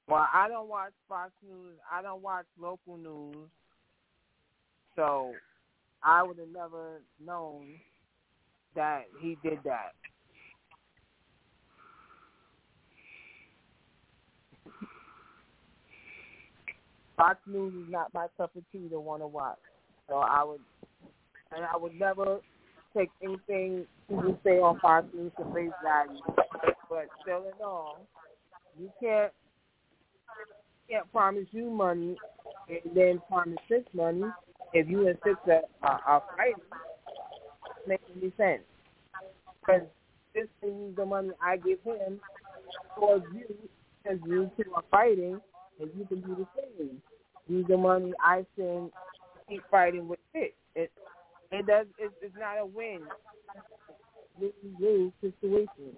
Well, 0.06 0.28
I 0.32 0.48
don't 0.48 0.68
watch 0.68 0.92
Fox 1.08 1.32
News. 1.42 1.78
I 1.90 2.02
don't 2.02 2.22
watch 2.22 2.46
local 2.58 2.96
news. 2.96 3.48
So 4.96 5.34
I 6.02 6.22
would 6.22 6.38
have 6.38 6.48
never 6.52 7.00
known 7.18 7.80
that 8.74 9.04
he 9.20 9.36
did 9.42 9.58
that. 9.64 9.94
Fox 17.16 17.38
News 17.46 17.72
is 17.74 17.90
not 17.90 18.12
my 18.12 18.26
cup 18.36 18.54
of 18.56 18.62
tea 18.72 18.88
to 18.88 19.00
want 19.00 19.22
to 19.22 19.26
watch. 19.26 19.58
So 20.08 20.16
I 20.16 20.44
would, 20.44 20.60
and 21.54 21.64
I 21.64 21.76
would 21.76 21.98
never 21.98 22.40
take 22.96 23.10
anything 23.22 23.86
people 24.08 24.38
say 24.44 24.58
on 24.58 24.78
Fox 24.80 25.06
News 25.14 25.32
to 25.38 25.44
face 25.54 25.70
value. 25.82 26.20
But 26.88 27.06
still 27.22 27.44
in 27.44 27.64
all, 27.64 28.06
you 28.78 28.90
can't 29.00 29.32
can't 30.88 31.10
promise 31.12 31.46
you 31.52 31.70
money 31.70 32.16
and 32.68 32.94
then 32.94 33.20
promise 33.28 33.58
six 33.68 33.84
money 33.94 34.24
if 34.74 34.88
you 34.88 35.06
and 35.08 35.16
six 35.24 35.36
are, 35.46 35.62
are, 35.82 36.00
are 36.06 36.22
fighting. 36.36 36.54
Make 37.86 38.00
any 38.16 38.32
sense? 38.36 38.62
Because 39.60 39.86
this 40.34 40.46
use 40.62 40.96
the 40.96 41.06
money 41.06 41.30
I 41.40 41.56
give 41.56 41.78
him 41.84 42.20
towards 42.96 43.24
you, 43.32 43.46
because 44.02 44.18
you 44.26 44.50
two 44.56 44.74
are 44.74 44.82
fighting, 44.90 45.40
and 45.80 45.90
you 45.96 46.04
can 46.06 46.20
do 46.20 46.34
the 46.34 46.46
same. 46.56 47.00
Use 47.48 47.66
the 47.68 47.76
money 47.76 48.12
I 48.20 48.44
send, 48.56 48.90
keep 49.48 49.62
fighting 49.70 50.08
with 50.08 50.20
it. 50.34 50.54
It 50.76 50.92
it 51.52 51.66
does. 51.66 51.86
It's, 51.98 52.14
it's 52.22 52.34
not 52.38 52.58
a 52.60 52.66
win. 52.66 53.00
Lose 54.40 54.52
lose 54.80 55.12
situation. 55.20 55.96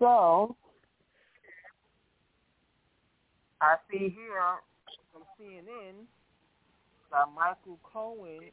So, 0.00 0.56
I 3.60 3.76
see 3.90 4.14
here 4.16 4.40
from 5.12 5.22
CNN 5.38 6.06
that 7.10 7.26
Michael 7.34 7.78
Cohen 7.82 8.50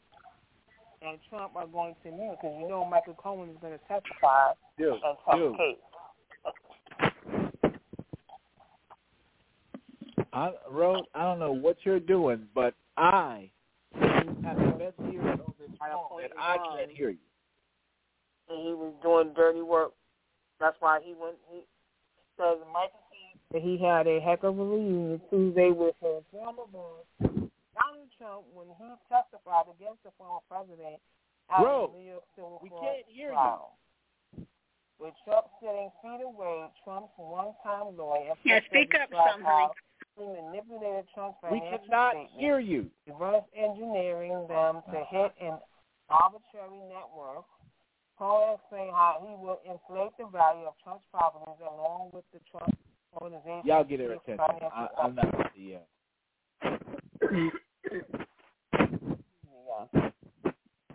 and 1.02 1.20
Trump 1.30 1.56
are 1.56 1.68
going 1.68 1.96
to 2.04 2.12
meet 2.12 2.32
because 2.42 2.58
you 2.60 2.68
know 2.68 2.84
Michael 2.86 3.14
Cohen 3.14 3.50
is 3.50 3.58
going 3.62 3.74
to 3.74 3.80
testify 3.88 4.54
Dude, 4.78 4.94
in 4.94 5.00
Trump's 5.24 5.42
dude. 5.42 5.58
case. 5.58 5.78
I 10.34 10.52
wrote, 10.70 11.08
I 11.16 11.24
don't 11.24 11.40
know 11.40 11.52
what 11.52 11.78
you're 11.84 12.00
doing, 12.00 12.48
but 12.54 12.76
I 12.96 13.50
have 13.96 14.58
the 14.58 14.76
best 14.78 14.96
ears 15.12 15.40
on 15.40 15.54
this 15.60 15.70
I 15.82 15.90
phone, 15.90 16.24
and 16.24 16.34
I 16.40 16.58
can't 16.78 16.92
hear 16.92 17.10
you. 17.10 17.18
And 18.50 18.68
he 18.68 18.74
was 18.74 18.94
doing 19.02 19.34
dirty 19.36 19.62
work. 19.62 19.94
That's 20.60 20.78
why 20.80 21.00
he 21.04 21.14
went. 21.20 21.38
He 21.52 21.62
says 22.38 22.58
Michael 22.72 23.00
said 23.00 23.07
that 23.54 23.62
he 23.62 23.78
had 23.78 24.08
a 24.08 24.20
heck 24.20 24.44
of 24.44 24.60
a 24.60 24.64
reunion 24.64 25.22
Tuesday 25.30 25.72
with 25.72 25.96
his 26.02 26.24
former 26.32 26.68
boss 26.72 27.06
Donald 27.22 28.10
Trump 28.18 28.44
when 28.54 28.68
he 28.78 28.90
testified 29.08 29.70
against 29.72 30.04
the 30.04 30.12
former 30.18 30.42
president 30.50 31.00
at 31.50 31.62
Bro, 31.62 31.94
the 31.94 32.00
New 32.00 32.10
York 32.12 32.28
Civil 32.36 32.60
we 32.62 32.70
Court 32.70 32.84
can't 32.84 33.08
hear 33.08 33.32
you. 33.32 34.46
With 35.00 35.14
Trump 35.24 35.46
sitting 35.62 35.94
feet 36.02 36.26
away, 36.26 36.74
Trump's 36.84 37.14
one-time 37.18 37.96
lawyer. 37.96 38.34
Yeah, 38.44 38.60
speak 38.66 38.98
up 38.98 39.14
described 39.14 39.38
some, 39.38 39.46
how 39.46 39.70
honey. 39.70 39.78
He 40.18 40.26
manipulated 40.26 41.06
Trump's 41.14 41.38
We 41.52 41.62
cannot 41.62 42.18
hear 42.34 42.58
you. 42.58 42.90
reverse 43.06 43.46
engineering 43.54 44.50
them 44.50 44.82
to 44.90 45.00
hit 45.14 45.32
an 45.38 45.62
arbitrary 46.10 46.82
net 46.90 47.06
worth. 47.14 47.46
Cohen 48.18 48.58
explained 48.58 48.90
how 48.98 49.22
he 49.22 49.38
will 49.38 49.62
inflate 49.62 50.18
the 50.18 50.26
value 50.34 50.66
of 50.66 50.74
Trump's 50.82 51.06
properties 51.14 51.62
along 51.62 52.10
with 52.14 52.26
the 52.34 52.42
Trump 52.50 52.74
organization. 52.74 52.87
Y'all 53.66 53.84
get 53.84 54.00
her 54.00 54.14
attention. 54.14 54.40
I, 54.40 54.88
I'm 55.02 55.16
not. 55.16 55.52
Yeah. 55.58 55.84
Yeah. 59.68 60.10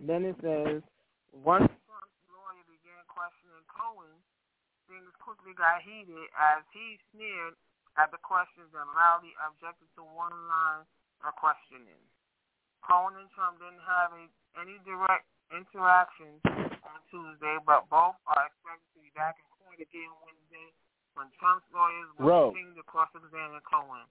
Then 0.02 0.26
it 0.26 0.36
says, 0.42 0.82
once 1.30 1.70
Trump's 1.86 2.22
lawyer 2.26 2.66
began 2.66 3.02
questioning 3.06 3.62
Cohen, 3.70 4.10
things 4.90 5.14
quickly 5.22 5.54
got 5.54 5.82
heated 5.86 6.26
as 6.34 6.66
he 6.74 6.98
sneered 7.14 7.54
at 7.94 8.10
the 8.10 8.18
questions 8.18 8.72
and 8.74 8.88
loudly 8.98 9.30
objected 9.46 9.86
to 9.94 10.02
one 10.02 10.34
line 10.50 10.82
of 11.22 11.32
questioning. 11.38 12.02
Cohen 12.82 13.14
and 13.14 13.30
Trump 13.30 13.62
didn't 13.62 13.84
have 13.86 14.10
a, 14.10 14.26
any 14.58 14.82
direct 14.82 15.26
interaction 15.54 16.42
on 16.82 16.98
Tuesday, 17.12 17.62
but 17.62 17.86
both 17.86 18.18
are 18.26 18.50
expected 18.50 18.88
to 18.96 19.00
be 19.06 19.12
back 19.14 19.38
in 19.38 19.46
court 19.54 19.78
again 19.78 20.10
Wednesday 20.26 20.74
when 21.14 21.28
Trump's 21.38 21.66
lawyers 21.74 22.08
will 22.16 22.24
Bro. 22.26 22.40
continue 22.56 22.76
to 22.80 22.86
cross-examine 22.88 23.60
Cohen. 23.68 24.06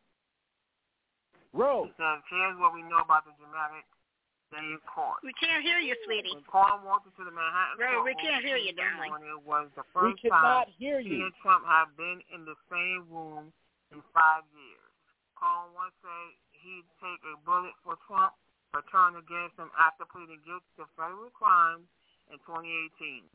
Bro, 1.52 1.92
He 1.92 1.94
says, 2.00 2.24
here's 2.32 2.56
what 2.62 2.72
we 2.72 2.82
know 2.88 3.04
about 3.04 3.28
the 3.28 3.36
dramatic 3.36 3.84
day 4.56 4.64
in 4.64 4.80
court. 4.88 5.20
We 5.24 5.36
can't 5.36 5.60
hear 5.64 5.80
you, 5.84 5.96
sweetie. 6.08 6.32
When 6.32 6.48
Cohen 6.48 6.84
walked 6.88 7.12
into 7.12 7.28
the 7.28 7.34
Manhattan 7.34 7.76
Bro, 7.76 8.04
we 8.08 8.16
can't 8.20 8.40
hear 8.44 8.56
you, 8.56 8.72
Tuesday 8.72 8.88
darling. 8.88 9.12
it 9.28 9.42
was 9.44 9.68
the 9.76 9.84
We 10.00 10.16
first 10.16 10.24
cannot 10.24 10.72
time 10.72 10.76
hear 10.80 11.00
he 11.04 11.20
you. 11.20 11.28
and 11.28 11.36
Trump 11.44 11.68
have 11.68 11.92
been 12.00 12.24
in 12.32 12.48
the 12.48 12.56
same 12.72 13.04
room 13.12 13.52
in 13.92 14.00
five 14.16 14.48
years. 14.56 14.92
Cohen 15.36 15.76
once 15.76 15.96
said 16.00 16.28
he'd 16.64 16.88
take 17.04 17.20
a 17.28 17.36
bullet 17.44 17.76
for 17.84 18.00
Trump, 18.08 18.32
but 18.72 18.88
turned 18.88 19.20
against 19.20 19.60
him 19.60 19.68
after 19.76 20.08
pleading 20.08 20.40
guilty 20.48 20.68
to 20.80 20.88
federal 20.96 21.28
crimes 21.36 21.84
in 22.32 22.40
2018. 22.48 23.28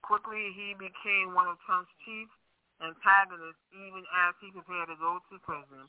Quickly, 0.00 0.56
he 0.56 0.72
became 0.80 1.36
one 1.36 1.44
of 1.52 1.60
Trump's 1.68 1.92
chief 2.08 2.28
antagonists, 2.80 3.60
even 3.76 4.02
as 4.28 4.32
he 4.40 4.48
prepared 4.50 4.88
to 4.88 4.96
go 4.96 5.20
to 5.28 5.36
prison, 5.44 5.84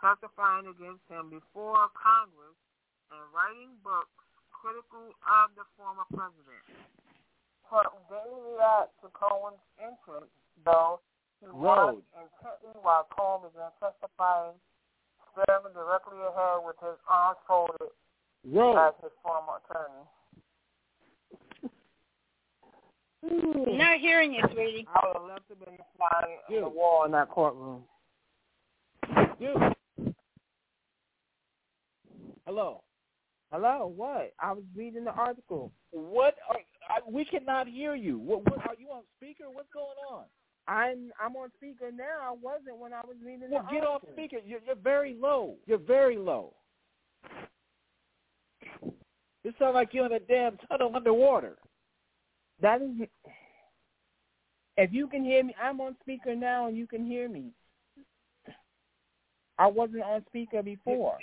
testifying 0.00 0.68
against 0.68 1.04
him 1.08 1.32
before 1.32 1.88
Congress 1.96 2.56
and 3.12 3.20
writing 3.32 3.72
books 3.80 4.12
critical 4.52 5.12
of 5.24 5.52
the 5.56 5.64
former 5.76 6.08
president. 6.12 6.64
Trump 7.68 7.96
didn't 8.08 8.44
react 8.48 8.92
to 9.00 9.08
Cohen's 9.12 9.60
entrance, 9.80 10.32
though 10.64 11.00
he 11.40 11.48
Road. 11.48 12.00
watched 12.00 12.12
intently 12.16 12.76
while 12.80 13.04
Cohen 13.12 13.48
began 13.50 13.72
testifying, 13.80 14.56
staring 15.32 15.74
directly 15.74 16.20
ahead 16.20 16.64
with 16.64 16.76
his 16.80 16.96
arms 17.08 17.40
folded 17.48 17.92
Road. 18.44 18.76
as 18.78 18.94
his 19.02 19.12
former 19.20 19.60
attorney. 19.64 20.04
We're 23.30 23.78
not 23.78 24.00
hearing 24.00 24.32
you, 24.34 24.42
sweetie. 24.52 24.86
I 24.94 25.06
would 25.06 25.16
have 25.16 25.28
loved 25.28 25.48
to 25.48 25.54
have 25.54 25.64
been 25.64 25.78
flying 25.96 26.38
on 26.48 26.62
the 26.62 26.68
wall 26.68 27.04
in 27.04 27.12
that 27.12 27.30
courtroom. 27.30 27.82
Dude. 29.40 30.14
Hello. 32.46 32.82
Hello, 33.50 33.92
what? 33.94 34.34
I 34.40 34.52
was 34.52 34.64
reading 34.76 35.04
the 35.04 35.12
article. 35.12 35.70
What 35.90 36.34
are 36.50 36.56
I, 36.90 36.98
we 37.10 37.24
cannot 37.24 37.66
hear 37.68 37.94
you. 37.94 38.18
What, 38.18 38.44
what 38.50 38.58
are 38.68 38.74
you 38.78 38.88
on 38.88 39.02
speaker? 39.16 39.44
What's 39.50 39.68
going 39.72 39.86
on? 40.10 40.24
I'm 40.66 41.10
I'm 41.20 41.36
on 41.36 41.50
speaker 41.56 41.90
now. 41.92 42.18
I 42.22 42.32
wasn't 42.32 42.78
when 42.78 42.92
I 42.92 43.00
was 43.06 43.16
reading 43.24 43.48
Well, 43.50 43.64
the 43.70 43.74
get 43.74 43.84
off 43.86 44.02
speaker. 44.12 44.38
You're, 44.44 44.60
you're 44.66 44.74
very 44.74 45.16
low. 45.18 45.56
You're 45.66 45.78
very 45.78 46.16
low. 46.16 46.52
You 49.44 49.52
sound 49.58 49.74
like 49.74 49.90
you're 49.92 50.06
in 50.06 50.12
a 50.12 50.20
damn 50.20 50.56
tunnel 50.68 50.92
underwater. 50.94 51.56
That 52.60 52.82
is. 52.82 53.08
If 54.76 54.92
you 54.92 55.06
can 55.06 55.24
hear 55.24 55.44
me, 55.44 55.54
I'm 55.62 55.80
on 55.80 55.96
speaker 56.02 56.34
now, 56.34 56.66
and 56.66 56.76
you 56.76 56.86
can 56.86 57.06
hear 57.06 57.28
me. 57.28 57.50
I 59.58 59.68
wasn't 59.68 60.02
on 60.02 60.24
speaker 60.28 60.62
before. 60.62 61.18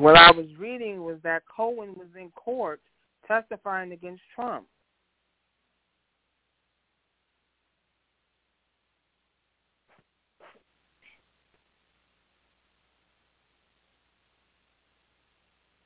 What 0.00 0.16
I 0.16 0.30
was 0.30 0.46
reading 0.58 1.04
was 1.04 1.16
that 1.22 1.42
Cohen 1.46 1.94
was 1.96 2.08
in 2.20 2.30
court 2.32 2.82
testifying 3.26 3.92
against 3.92 4.22
Trump. 4.34 4.66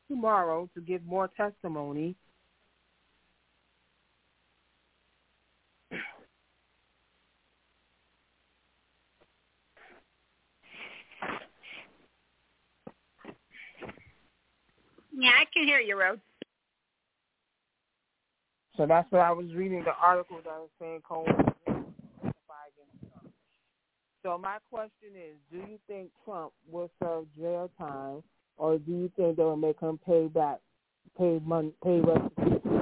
Tomorrow 0.09 0.68
to 0.75 0.81
give 0.81 1.05
more 1.05 1.29
testimony. 1.37 2.16
Yeah, 15.20 15.33
I 15.38 15.44
can 15.52 15.64
hear 15.66 15.80
you, 15.80 16.00
Rose. 16.00 16.18
So 18.78 18.87
that's 18.87 19.11
what 19.12 19.20
I 19.20 19.30
was 19.33 19.52
reading 19.54 19.85
the 19.85 19.92
article 20.02 20.38
that 20.42 20.46
was 20.46 20.70
saying 20.80 21.02
Cohen. 21.06 21.37
So 24.22 24.38
my 24.38 24.56
question 24.70 25.11
is, 25.14 25.37
do 25.50 25.59
you 25.59 25.78
think 25.87 26.11
Trump 26.24 26.52
will 26.70 26.90
serve 27.02 27.24
jail 27.38 27.70
time, 27.78 28.22
or 28.56 28.78
do 28.78 28.92
you 28.92 29.12
think 29.16 29.37
they 29.37 29.42
will 29.42 29.56
make 29.56 29.80
him 29.80 29.98
pay 30.06 30.26
back, 30.26 30.59
pay 31.18 31.38
money, 31.44 31.72
pay 31.85 32.00
restitution? 32.00 32.79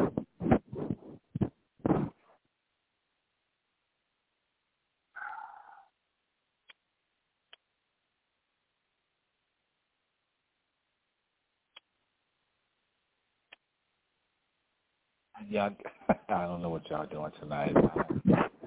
Y'all, 15.49 15.71
I 16.29 16.43
don't 16.43 16.61
know 16.61 16.69
what 16.69 16.89
y'all 16.91 17.07
doing 17.07 17.33
tonight. 17.41 17.75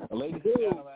Ladies 0.09 0.41
and 0.43 0.55
gentlemen, 0.57 0.93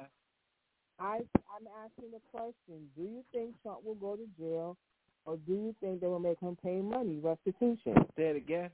I 1.00 1.18
I'm 1.18 1.68
asking 1.84 2.12
the 2.12 2.20
question: 2.32 2.88
Do 2.98 3.04
you 3.04 3.24
think 3.32 3.54
Trump 3.62 3.86
will 3.86 3.96
go 3.96 4.16
to 4.16 4.26
jail, 4.40 4.78
or 5.26 5.38
do 5.38 5.54
you 5.54 5.76
think 5.82 6.02
they 6.02 6.08
will 6.08 6.20
make 6.20 6.40
him 6.40 6.58
pay 6.64 6.82
money 6.82 7.20
restitution? 7.22 7.94
say 8.18 8.30
it 8.30 8.36
again. 8.36 8.70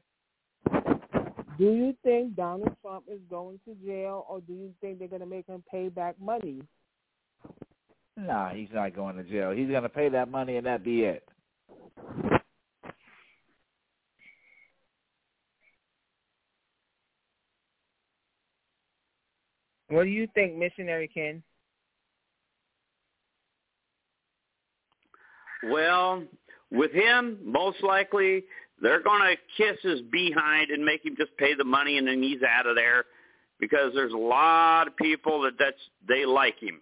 Do 1.58 1.74
you 1.74 1.93
think 2.04 2.36
Donald 2.36 2.76
Trump 2.82 3.06
is 3.12 3.19
going 3.30 3.60
to 3.65 3.76
jail, 3.86 4.26
or 4.30 4.39
do 4.41 4.54
you 4.54 4.74
think 4.80 4.97
they're 4.97 5.08
going 5.08 5.21
to 5.21 5.28
make 5.28 5.47
him 5.47 5.63
pay 5.69 5.89
back 5.89 6.15
money? 6.19 6.62
Nah, 8.17 8.50
he's 8.50 8.69
not 8.74 8.95
going 8.95 9.17
to 9.17 9.24
jail. 9.24 9.52
He's 9.52 9.69
going 9.69 9.84
to 9.84 9.89
pay 9.89 10.10
that 10.10 10.30
money 10.30 10.58
and 10.58 10.65
that 10.65 10.84
be 10.84 11.02
it. 11.04 11.28
What 19.92 20.06
do 20.06 20.10
you 20.10 20.28
think, 20.34 20.56
missionary 20.56 21.10
Ken? 21.14 21.44
Well, 25.70 26.24
with 26.72 26.92
him, 26.92 27.38
most 27.44 27.84
likely 27.84 28.46
they're 28.82 29.04
going 29.04 29.22
to 29.22 29.36
kiss 29.58 29.78
his 29.84 30.02
behind 30.10 30.72
and 30.72 30.84
make 30.84 31.06
him 31.06 31.16
just 31.18 31.36
pay 31.38 31.54
the 31.56 31.66
money, 31.66 31.98
and 31.98 32.08
then 32.08 32.24
he's 32.24 32.40
out 32.42 32.68
of 32.68 32.76
there 32.76 33.04
because 33.60 33.92
there's 33.94 34.14
a 34.14 34.18
lot 34.18 34.88
of 34.88 34.96
people 34.96 35.42
that 35.42 35.54
that's 35.60 35.76
they 36.08 36.26
like 36.26 36.58
him. 36.58 36.80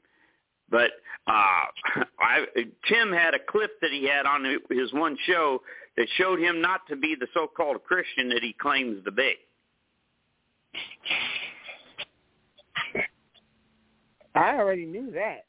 But 0.69 0.91
uh, 1.25 1.31
I, 2.19 2.45
Tim 2.87 3.11
had 3.11 3.33
a 3.33 3.39
clip 3.39 3.71
that 3.81 3.91
he 3.91 4.07
had 4.07 4.27
on 4.27 4.45
his 4.69 4.93
one 4.93 5.17
show 5.25 5.63
that 5.97 6.07
showed 6.15 6.39
him 6.39 6.61
not 6.61 6.81
to 6.89 6.95
be 6.95 7.15
the 7.19 7.27
so-called 7.33 7.83
Christian 7.83 8.29
that 8.29 8.43
he 8.43 8.53
claims 8.53 9.03
to 9.03 9.11
be. 9.11 9.33
I 14.35 14.57
already 14.57 14.85
knew 14.85 15.11
that. 15.11 15.45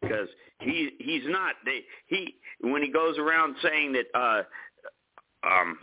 because 0.00 0.28
he 0.60 0.90
he's 0.98 1.22
not 1.26 1.54
they 1.64 1.80
he 2.06 2.36
when 2.60 2.82
he 2.82 2.90
goes 2.90 3.18
around 3.18 3.56
saying 3.62 3.92
that 3.92 4.06
uh 4.14 4.42
um 5.46 5.78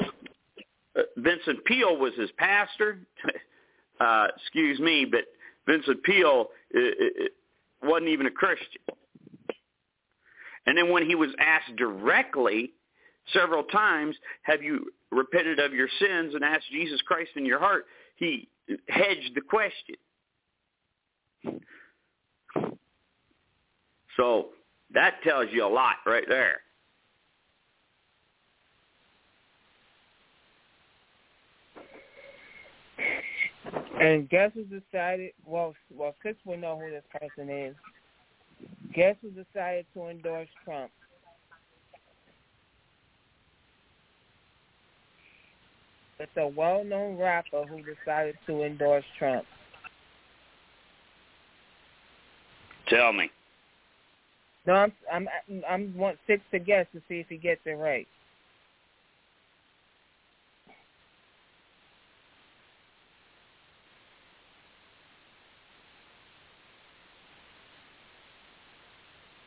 uh, 0.97 1.01
Vincent 1.17 1.63
Peale 1.65 1.97
was 1.97 2.13
his 2.17 2.29
pastor 2.37 2.99
uh 3.99 4.27
excuse 4.35 4.79
me 4.79 5.05
but 5.05 5.21
Vincent 5.67 6.03
Peale 6.03 6.47
uh, 6.75 6.79
uh, 6.79 7.25
wasn't 7.83 8.09
even 8.09 8.25
a 8.25 8.31
Christian. 8.31 8.81
And 10.65 10.77
then 10.77 10.91
when 10.91 11.05
he 11.05 11.15
was 11.15 11.29
asked 11.39 11.75
directly 11.77 12.71
several 13.33 13.63
times 13.63 14.15
have 14.43 14.61
you 14.63 14.91
repented 15.11 15.59
of 15.59 15.73
your 15.73 15.87
sins 15.99 16.35
and 16.35 16.43
asked 16.43 16.69
Jesus 16.71 17.01
Christ 17.01 17.31
in 17.35 17.45
your 17.45 17.59
heart? 17.59 17.85
he 18.15 18.49
hedged 18.89 19.35
the 19.35 19.41
question 19.41 19.95
So 24.15 24.47
that 24.93 25.21
tells 25.23 25.47
you 25.51 25.65
a 25.65 25.67
lot 25.67 25.97
right 26.05 26.25
there. 26.27 26.61
And 33.99 34.29
guess 34.29 34.51
who 34.53 34.63
decided? 34.63 35.31
Well, 35.45 35.73
well, 35.91 36.15
Chris 36.21 36.35
will 36.45 36.57
know 36.57 36.79
who 36.79 36.91
this 36.91 37.03
person 37.19 37.49
is. 37.49 37.75
Guess 38.93 39.15
who 39.21 39.29
decided 39.29 39.85
to 39.93 40.07
endorse 40.07 40.49
Trump? 40.63 40.91
It's 46.19 46.31
a 46.37 46.47
well-known 46.47 47.17
rapper 47.17 47.65
who 47.65 47.81
decided 47.83 48.35
to 48.47 48.63
endorse 48.63 49.05
Trump. 49.19 49.45
Tell 52.89 53.13
me. 53.13 53.29
No, 54.65 54.73
I'm 54.73 54.93
I'm 55.11 55.27
I'm 55.67 55.97
want 55.97 56.17
six 56.27 56.41
to 56.51 56.59
guess 56.59 56.85
to 56.93 57.01
see 57.07 57.15
if 57.19 57.27
he 57.29 57.37
gets 57.37 57.61
it 57.65 57.71
right. 57.71 58.07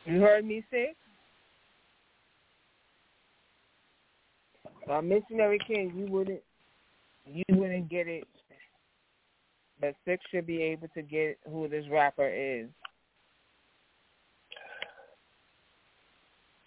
You 0.05 0.19
heard 0.19 0.45
me 0.45 0.65
six? 0.71 0.95
Uh, 4.89 5.01
missionary 5.01 5.59
King, 5.67 5.93
you 5.95 6.11
wouldn't 6.11 6.41
you 7.25 7.43
wouldn't 7.51 7.89
get 7.89 8.07
it, 8.07 8.23
but 9.79 9.95
six 10.05 10.23
should 10.31 10.47
be 10.47 10.61
able 10.63 10.87
to 10.95 11.03
get 11.03 11.37
who 11.47 11.67
this 11.67 11.85
rapper 11.91 12.27
is. 12.27 12.67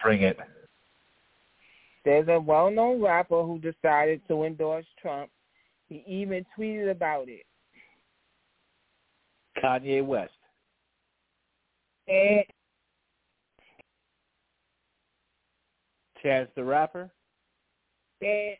Bring 0.05 0.21
it. 0.21 0.37
There's 2.03 2.27
a 2.27 2.39
well-known 2.39 3.01
rapper 3.01 3.41
who 3.41 3.57
decided 3.57 4.21
to 4.27 4.43
endorse 4.43 4.85
Trump. 5.01 5.31
He 5.89 6.03
even 6.05 6.45
tweeted 6.55 6.91
about 6.91 7.27
it. 7.27 7.43
Kanye 9.57 10.05
West. 10.05 10.31
And 12.07 12.43
Chance 16.21 16.49
the 16.55 16.63
Rapper. 16.63 17.09
and 18.21 18.57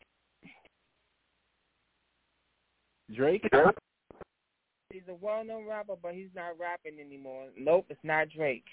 Drake. 3.15 3.47
he's 4.91 5.03
a 5.07 5.13
well-known 5.13 5.67
rapper, 5.67 5.93
but 6.01 6.15
he's 6.15 6.29
not 6.35 6.59
rapping 6.59 6.99
anymore. 6.99 7.49
Nope, 7.55 7.85
it's 7.89 7.99
not 8.03 8.29
Drake. 8.35 8.65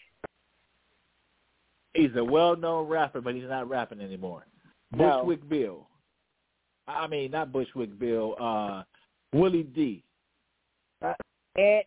He's 1.95 2.11
a 2.17 2.25
well-known 2.25 2.89
rapper, 2.89 3.21
but 3.21 3.35
he's 3.35 3.45
not 3.45 3.69
rapping 3.69 4.01
anymore. 4.01 4.47
No. 4.93 5.21
Bushwick 5.25 5.49
Bill. 5.49 5.87
I 6.89 7.07
mean, 7.07 7.31
not 7.31 7.53
Bushwick 7.53 7.99
Bill. 7.99 8.35
Uh, 8.41 8.83
Willie 9.33 9.63
D. 9.63 10.03
Uh, 11.05 11.13
And 11.57 11.83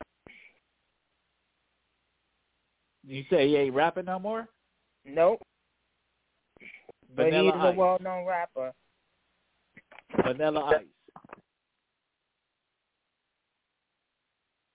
You 3.07 3.23
say 3.29 3.47
he 3.47 3.55
ain't 3.57 3.73
rapping 3.75 4.05
no 4.05 4.19
more? 4.19 4.47
nope, 5.07 5.39
but 7.15 7.25
Vanilla 7.25 7.51
he's 7.53 7.75
a 7.75 7.77
well-known 7.77 8.25
rapper. 8.25 8.71
Vanilla 10.25 10.63
Ice. 10.65 10.85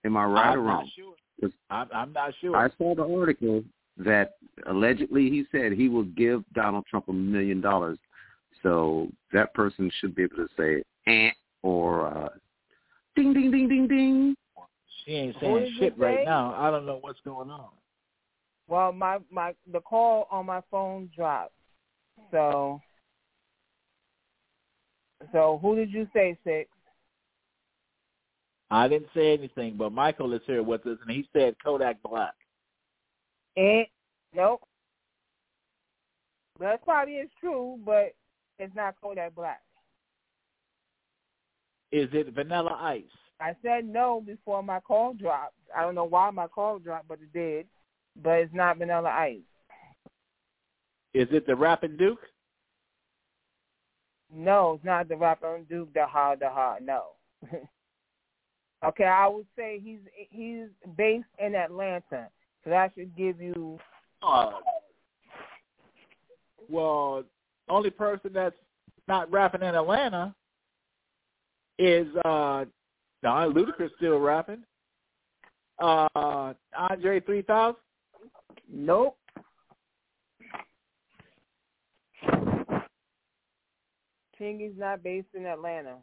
Am 0.05 0.17
I 0.17 0.25
right 0.25 0.53
I'm 0.53 0.59
or 0.61 0.63
not 0.65 0.71
wrong? 0.73 0.91
sure. 0.97 1.15
'Cause 1.41 1.51
I'm, 1.71 1.89
I'm 1.93 2.13
not 2.13 2.33
sure. 2.41 2.57
I 2.57 2.69
saw 2.79 2.95
the 2.95 3.03
article 3.07 3.65
that 3.99 4.33
allegedly 4.67 5.31
he 5.31 5.45
said 5.53 5.73
he 5.73 5.89
will 5.89 6.05
give 6.05 6.45
Donald 6.55 6.85
Trump 6.87 7.09
a 7.09 7.13
million 7.13 7.61
dollars. 7.61 7.99
So 8.63 9.09
that 9.33 9.55
person 9.55 9.91
should 10.01 10.15
be 10.15 10.25
able 10.25 10.37
to 10.37 10.49
say 10.57 10.83
eh 11.07 11.31
or 11.63 12.07
uh, 12.07 12.29
ding 13.17 13.33
ding 13.33 13.51
ding 13.51 13.69
ding 13.69 13.89
ding. 13.89 14.35
she 15.05 15.13
ain't 15.13 15.37
saying 15.41 15.55
did 15.57 15.69
you 15.75 15.79
shit 15.79 15.99
right 15.99 16.19
say? 16.19 16.25
now. 16.25 16.55
I 16.57 16.71
don't 16.71 16.87
know 16.87 16.99
what's 17.01 17.21
going 17.25 17.51
on. 17.51 17.69
Well, 18.69 18.93
my 18.93 19.19
my 19.31 19.55
the 19.73 19.81
call 19.81 20.29
on 20.31 20.47
my 20.47 20.61
phone 20.71 21.11
dropped. 21.15 21.53
So 22.31 22.81
so 25.33 25.59
who 25.61 25.77
did 25.77 25.91
you 25.91 26.09
say 26.13 26.39
six? 26.45 26.71
I 28.71 28.87
didn't 28.87 29.09
say 29.15 29.33
anything, 29.33 29.75
but 29.77 29.91
Michael 29.91 30.33
is 30.33 30.43
here 30.47 30.63
with 30.63 30.87
us, 30.87 30.99
and 31.03 31.11
he 31.11 31.29
said 31.33 31.57
Kodak 31.63 32.01
Black. 32.03 32.35
Eh? 33.57 33.85
Nope. 34.35 34.63
That 36.59 36.85
probably 36.85 37.15
is 37.15 37.31
true, 37.41 37.79
but 37.85 38.15
it's 38.59 38.75
not 38.75 38.95
Kodak 39.03 39.35
Black. 39.35 39.61
Is 41.91 42.09
it 42.13 42.35
Vanilla 42.35 42.79
Ice? 42.81 43.05
I 43.41 43.55
said 43.63 43.87
no 43.87 44.23
before 44.25 44.63
my 44.63 44.81
call 44.81 45.15
dropped. 45.15 45.55
I 45.75 45.83
don't 45.83 45.95
know 45.95 46.05
why 46.05 46.31
my 46.31 46.47
call 46.47 46.79
dropped, 46.79 47.09
but 47.09 47.19
it 47.21 47.33
did. 47.33 47.67
But 48.23 48.41
it's 48.41 48.55
not 48.55 48.79
Vanilla 48.79 49.09
Ice. 49.09 49.41
Is 51.15 51.29
it 51.33 51.47
the 51.47 51.57
Rapping 51.57 51.97
Duke? 51.97 52.21
No, 54.33 54.75
it's 54.75 54.85
not 54.85 55.09
the 55.09 55.17
rapper 55.17 55.61
Duke 55.69 55.93
the 55.93 56.07
Ha 56.07 56.37
the 56.37 56.49
Ha. 56.49 56.77
No. 56.81 57.07
okay, 58.85 59.05
I 59.05 59.27
would 59.27 59.47
say 59.57 59.81
he's 59.83 59.99
he's 60.15 60.69
based 60.97 61.27
in 61.39 61.55
Atlanta, 61.55 62.29
so 62.65 62.71
that 62.71 62.93
should 62.95 63.17
give 63.17 63.41
you. 63.41 63.79
Uh, 64.23 64.51
well, 66.69 67.25
only 67.69 67.91
person 67.91 68.31
that's 68.33 68.57
not 69.09 69.31
rapping 69.31 69.63
in 69.63 69.75
Atlanta 69.75 70.35
is 71.79 72.07
uh 72.25 72.65
no, 73.23 73.53
Ludacris 73.53 73.91
still 73.97 74.19
rapping. 74.19 74.63
Uh 75.79 76.53
Andre 76.77 77.21
three 77.21 77.43
thousand. 77.43 77.77
Nope. 78.73 79.17
Chingy's 84.41 84.79
not 84.79 85.03
based 85.03 85.29
in 85.35 85.45
Atlanta. 85.45 85.97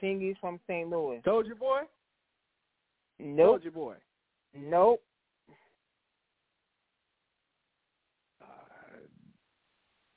Chingy's 0.00 0.36
from 0.40 0.60
St. 0.68 0.88
Louis. 0.88 1.20
Soulja 1.26 1.58
Boy. 1.58 1.80
Nope. 3.18 3.62
Soulja 3.62 3.74
Boy. 3.74 3.94
Nope. 4.54 5.02
Uh, 8.42 8.46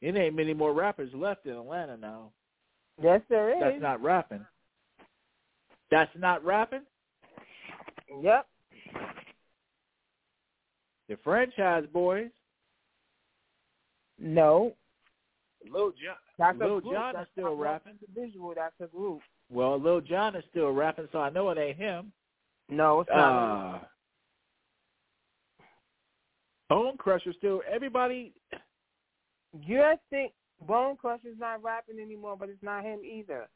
it 0.02 0.16
ain't 0.16 0.36
many 0.36 0.54
more 0.54 0.74
rappers 0.74 1.12
left 1.14 1.46
in 1.46 1.54
Atlanta 1.54 1.98
now. 1.98 2.32
Yes, 3.02 3.22
there 3.30 3.50
is. 3.50 3.62
That's 3.62 3.82
not 3.82 4.02
rapping. 4.02 4.46
That's 5.90 6.12
not 6.18 6.44
rapping. 6.46 6.84
Yep. 8.22 8.48
The 11.10 11.18
franchise 11.24 11.86
boys. 11.92 12.30
No. 14.18 14.74
Lil 15.70 15.92
Jon. 15.92 16.16
That's 16.38 16.58
Lil. 16.58 16.82
Jon 16.82 17.16
is 17.18 17.28
still 17.34 17.56
rapping. 17.56 17.94
Individual. 18.08 18.54
That's 18.56 18.74
a 18.82 18.88
group. 18.88 19.22
Well, 19.52 19.80
Lil 19.80 20.02
Jon 20.02 20.36
is 20.36 20.44
still 20.50 20.72
rapping, 20.72 21.08
so 21.12 21.20
I 21.20 21.30
know 21.30 21.50
it 21.50 21.58
ain't 21.58 21.78
him. 21.78 22.14
No, 22.70 23.02
it's 23.02 23.10
not. 23.10 23.76
Uh, 23.76 23.80
Bone 26.72 26.96
Crusher 26.96 27.34
still. 27.38 27.62
Everybody. 27.70 28.32
you 29.62 29.94
think 30.10 30.32
Bone 30.66 30.96
Crusher's 30.96 31.36
not 31.38 31.62
rapping 31.62 32.00
anymore, 32.00 32.38
but 32.40 32.48
it's 32.48 32.64
not 32.64 32.86
him 32.86 33.02
either. 33.04 33.50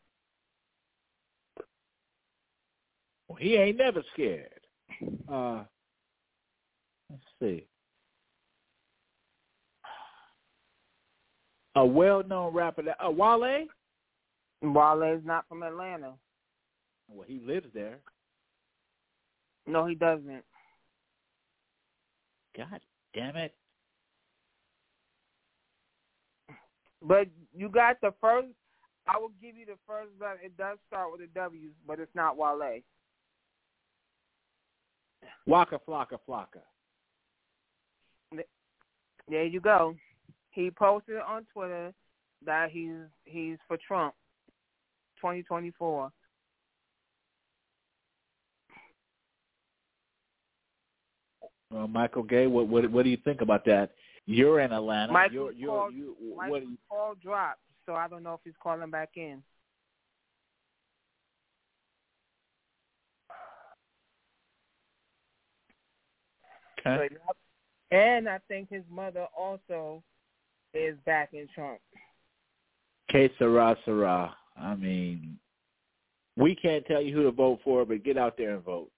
He 3.39 3.55
ain't 3.55 3.77
never 3.77 4.03
scared. 4.11 4.49
Uh, 5.31 5.63
let's 7.09 7.23
see. 7.41 7.65
A 11.75 11.85
well-known 11.85 12.53
rapper, 12.53 12.81
that, 12.83 12.97
uh, 13.01 13.09
Wale. 13.09 13.65
Wale's 14.61 15.21
not 15.23 15.45
from 15.47 15.63
Atlanta. 15.63 16.15
Well, 17.09 17.25
he 17.25 17.39
lives 17.39 17.67
there. 17.73 17.99
No, 19.67 19.85
he 19.85 19.95
doesn't. 19.95 20.43
God 22.57 22.81
damn 23.15 23.35
it! 23.37 23.55
But 27.01 27.27
you 27.55 27.69
got 27.69 28.01
the 28.01 28.13
first. 28.21 28.49
I 29.07 29.17
will 29.19 29.31
give 29.41 29.55
you 29.55 29.65
the 29.65 29.77
first 29.87 30.09
letter. 30.19 30.39
It 30.43 30.57
does 30.57 30.77
start 30.87 31.11
with 31.11 31.21
a 31.21 31.27
W, 31.33 31.69
but 31.87 31.99
it's 31.99 32.13
not 32.15 32.37
Wale. 32.37 32.81
Waka 35.47 35.79
Flocka 35.87 36.17
Flocka. 36.27 36.61
There 39.27 39.45
you 39.45 39.59
go. 39.59 39.95
He 40.51 40.71
posted 40.71 41.17
on 41.17 41.45
Twitter 41.53 41.93
that 42.45 42.69
he's 42.71 42.91
he's 43.25 43.57
for 43.67 43.77
Trump, 43.87 44.13
2024. 45.17 46.11
Uh, 51.73 51.87
Michael 51.87 52.23
Gay, 52.23 52.47
what, 52.47 52.67
what 52.67 52.89
what 52.91 53.03
do 53.03 53.09
you 53.09 53.17
think 53.23 53.41
about 53.41 53.65
that? 53.65 53.91
You're 54.25 54.59
in 54.59 54.71
Atlanta. 54.71 55.13
Michael 55.13 55.33
you're, 55.33 55.51
you're, 55.53 55.69
called- 55.69 55.93
you, 55.93 56.15
what 56.19 56.49
Michael's 56.49 56.63
you, 56.69 56.77
call 56.89 57.15
dropped, 57.21 57.59
so 57.85 57.93
I 57.93 58.07
don't 58.07 58.23
know 58.23 58.33
if 58.33 58.39
he's 58.43 58.53
calling 58.61 58.89
back 58.89 59.09
in. 59.15 59.41
okay. 66.85 67.09
But. 67.27 67.35
And 67.91 68.27
I 68.27 68.39
think 68.47 68.69
his 68.69 68.83
mother 68.89 69.27
also 69.37 70.03
is 70.73 70.97
backing 71.05 71.47
Trump. 71.53 71.79
Que 73.11 73.29
sera, 73.37 73.77
sera. 73.85 74.35
I 74.57 74.75
mean, 74.75 75.37
we 76.35 76.55
can't 76.55 76.85
tell 76.85 77.01
you 77.01 77.15
who 77.15 77.23
to 77.23 77.31
vote 77.31 77.59
for, 77.63 77.85
but 77.85 78.03
get 78.03 78.17
out 78.17 78.37
there 78.37 78.55
and 78.55 78.63
vote. 78.63 78.89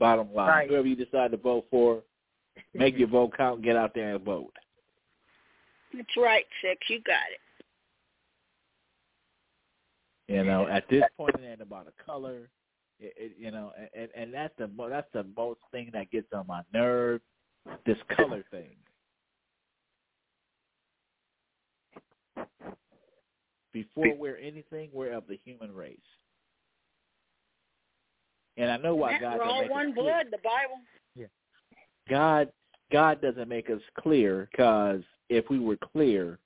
Bottom 0.00 0.32
line, 0.34 0.48
Right. 0.48 0.68
whoever 0.68 0.88
you 0.88 0.96
decide 0.96 1.30
to 1.30 1.36
vote 1.36 1.66
for, 1.70 2.02
Make 2.74 2.98
your 2.98 3.08
vote 3.08 3.32
count. 3.36 3.62
Get 3.62 3.76
out 3.76 3.94
there 3.94 4.14
and 4.16 4.24
vote. 4.24 4.52
That's 5.94 6.16
right, 6.16 6.46
Six. 6.60 6.88
You 6.88 7.00
got 7.02 7.30
it. 7.32 7.40
You 10.32 10.44
know, 10.44 10.66
at 10.68 10.88
this 10.88 11.02
point, 11.16 11.34
it 11.36 11.44
ain't 11.44 11.60
about 11.60 11.86
a 11.88 12.04
color. 12.04 12.48
It, 12.98 13.14
it, 13.16 13.32
you 13.38 13.50
know, 13.50 13.72
and 13.94 14.08
and 14.14 14.32
that's 14.32 14.54
the 14.56 14.68
mo- 14.68 14.88
that's 14.88 15.10
the 15.12 15.24
most 15.36 15.60
thing 15.72 15.90
that 15.92 16.10
gets 16.10 16.32
on 16.32 16.46
my 16.46 16.62
nerve. 16.72 17.20
This 17.84 17.98
color 18.16 18.44
thing. 18.50 18.76
Before 23.72 24.14
we're 24.14 24.36
anything, 24.36 24.90
we're 24.92 25.12
of 25.12 25.26
the 25.28 25.38
human 25.44 25.74
race. 25.74 25.98
And 28.60 28.70
I 28.70 28.76
know 28.76 28.94
why 28.94 29.12
That- 29.12 29.20
God 29.22 29.32
We're 29.38 29.44
don't 29.44 29.48
all 29.48 29.60
make 29.62 29.70
us 29.70 29.74
one 29.74 29.92
clear. 29.94 30.04
blood. 30.04 30.30
The 30.30 30.38
Bible. 30.38 30.80
God 32.08 32.52
God 32.90 33.20
doesn't 33.20 33.48
make 33.48 33.70
us 33.70 33.80
clear 33.94 34.48
because 34.50 35.04
if 35.28 35.48
we 35.48 35.60
were 35.60 35.76
clear, 35.76 36.40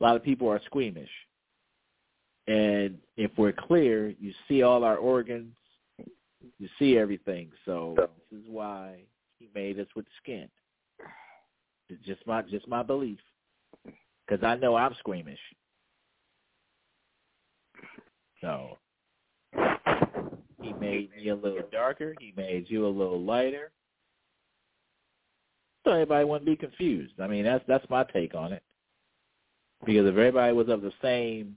a 0.00 0.02
lot 0.02 0.16
of 0.16 0.22
people 0.24 0.48
are 0.48 0.60
squeamish. 0.64 1.10
And 2.48 3.00
if 3.16 3.30
we're 3.38 3.52
clear, 3.52 4.08
you 4.08 4.34
see 4.48 4.62
all 4.64 4.82
our 4.82 4.96
organs, 4.96 5.54
you 6.58 6.68
see 6.76 6.98
everything. 6.98 7.52
So 7.64 7.94
this 8.30 8.40
is 8.40 8.48
why 8.48 9.04
He 9.38 9.48
made 9.54 9.78
us 9.78 9.86
with 9.94 10.06
skin. 10.20 10.50
It's 11.88 12.04
just 12.04 12.26
my 12.26 12.42
just 12.42 12.66
my 12.66 12.82
belief, 12.82 13.20
because 14.26 14.42
I 14.42 14.56
know 14.56 14.74
I'm 14.74 14.94
squeamish. 14.96 15.38
So 18.40 18.76
He 20.62 20.72
made 20.74 21.10
me 21.16 21.28
a 21.28 21.34
little 21.34 21.68
darker. 21.72 22.14
He 22.20 22.32
made 22.36 22.66
you 22.68 22.86
a 22.86 22.88
little 22.88 23.20
lighter. 23.20 23.72
So 25.84 25.92
everybody 25.92 26.24
wouldn't 26.24 26.46
be 26.46 26.56
confused. 26.56 27.14
I 27.20 27.26
mean, 27.26 27.44
that's 27.44 27.64
that's 27.66 27.88
my 27.90 28.04
take 28.04 28.34
on 28.34 28.52
it. 28.52 28.62
Because 29.84 30.06
if 30.06 30.12
everybody 30.12 30.52
was 30.52 30.68
of 30.68 30.82
the 30.82 30.92
same 31.02 31.56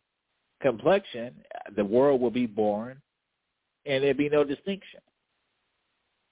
complexion, 0.61 1.35
the 1.75 1.85
world 1.85 2.21
would 2.21 2.33
be 2.33 2.47
born, 2.47 2.99
and 3.85 4.03
there'd 4.03 4.17
be 4.17 4.29
no 4.29 4.43
distinction. 4.43 4.99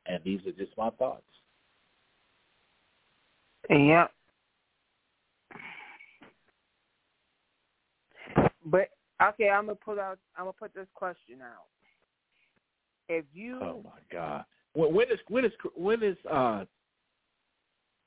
And 0.08 0.20
these 0.24 0.40
are 0.48 0.52
just 0.52 0.76
my 0.76 0.90
thoughts. 0.92 1.24
Yep. 3.70 4.12
But 8.66 8.90
okay, 9.22 9.50
I'm 9.50 9.66
gonna 9.68 9.76
put 9.76 10.00
out. 10.00 10.18
I'm 10.36 10.46
gonna 10.46 10.54
put 10.54 10.74
this 10.74 10.88
question 10.96 11.38
out. 11.42 11.68
If 13.14 13.26
you 13.32 13.60
Oh 13.62 13.84
my 13.84 14.00
God! 14.12 14.44
When, 14.74 14.92
when 14.92 15.12
is 15.12 15.20
when 15.28 15.46
is 15.46 15.52
when 15.76 16.02
is 16.02 16.18
uh? 16.32 16.66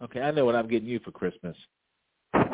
Okay, 0.02 0.20
I 0.20 0.32
know 0.32 0.44
what 0.44 0.56
I'm 0.56 0.66
getting 0.66 0.88
you 0.88 0.98
for 0.98 1.12
Christmas. 1.12 1.56
now 2.34 2.50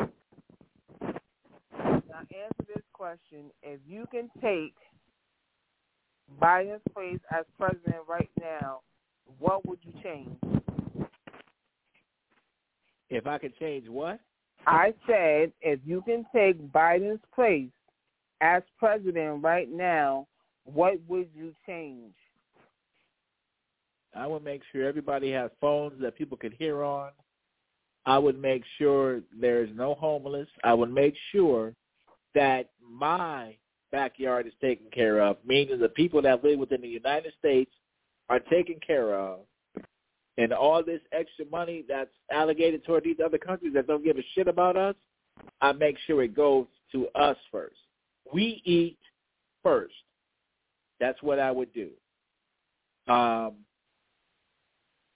answer 2.29 2.63
this 2.67 2.83
question, 2.93 3.45
if 3.63 3.79
you 3.87 4.05
can 4.11 4.29
take 4.39 4.75
Biden's 6.39 6.83
place 6.93 7.19
as 7.31 7.43
president 7.59 8.03
right 8.07 8.29
now, 8.39 8.81
what 9.39 9.65
would 9.65 9.79
you 9.81 9.93
change? 10.03 10.37
If 13.09 13.25
I 13.25 13.39
could 13.39 13.57
change 13.57 13.89
what? 13.89 14.19
I 14.67 14.93
said 15.07 15.51
if 15.61 15.79
you 15.83 16.03
can 16.03 16.23
take 16.33 16.61
Biden's 16.71 17.19
place 17.33 17.71
as 18.41 18.61
president 18.77 19.43
right 19.43 19.69
now, 19.71 20.27
what 20.65 20.99
would 21.07 21.29
you 21.35 21.53
change? 21.65 22.13
I 24.15 24.27
would 24.27 24.43
make 24.43 24.61
sure 24.71 24.87
everybody 24.87 25.31
has 25.31 25.51
phones 25.59 25.99
that 26.01 26.17
people 26.17 26.37
could 26.37 26.53
hear 26.53 26.83
on. 26.83 27.11
I 28.05 28.17
would 28.17 28.39
make 28.39 28.63
sure 28.77 29.21
there's 29.39 29.69
no 29.75 29.95
homeless. 29.95 30.47
I 30.63 30.73
would 30.73 30.91
make 30.91 31.15
sure 31.31 31.73
that 32.35 32.69
my 32.81 33.55
backyard 33.91 34.47
is 34.47 34.53
taken 34.59 34.87
care 34.91 35.21
of, 35.21 35.37
meaning 35.45 35.79
the 35.79 35.89
people 35.89 36.21
that 36.21 36.43
live 36.43 36.59
within 36.59 36.81
the 36.81 36.87
United 36.87 37.33
States 37.39 37.71
are 38.29 38.39
taken 38.39 38.75
care 38.85 39.15
of. 39.15 39.39
And 40.37 40.51
all 40.51 40.83
this 40.83 41.01
extra 41.11 41.45
money 41.51 41.85
that's 41.87 42.09
allocated 42.31 42.83
toward 42.83 43.03
these 43.03 43.17
other 43.23 43.37
countries 43.37 43.73
that 43.75 43.87
don't 43.87 44.03
give 44.03 44.17
a 44.17 44.23
shit 44.33 44.47
about 44.47 44.75
us, 44.75 44.95
I 45.61 45.71
make 45.73 45.97
sure 46.05 46.23
it 46.23 46.35
goes 46.35 46.65
to 46.91 47.07
us 47.09 47.37
first. 47.51 47.77
We 48.33 48.61
eat 48.65 48.97
first. 49.61 49.93
That's 50.99 51.21
what 51.21 51.39
I 51.39 51.51
would 51.51 51.71
do. 51.73 51.89
Um, 53.07 53.53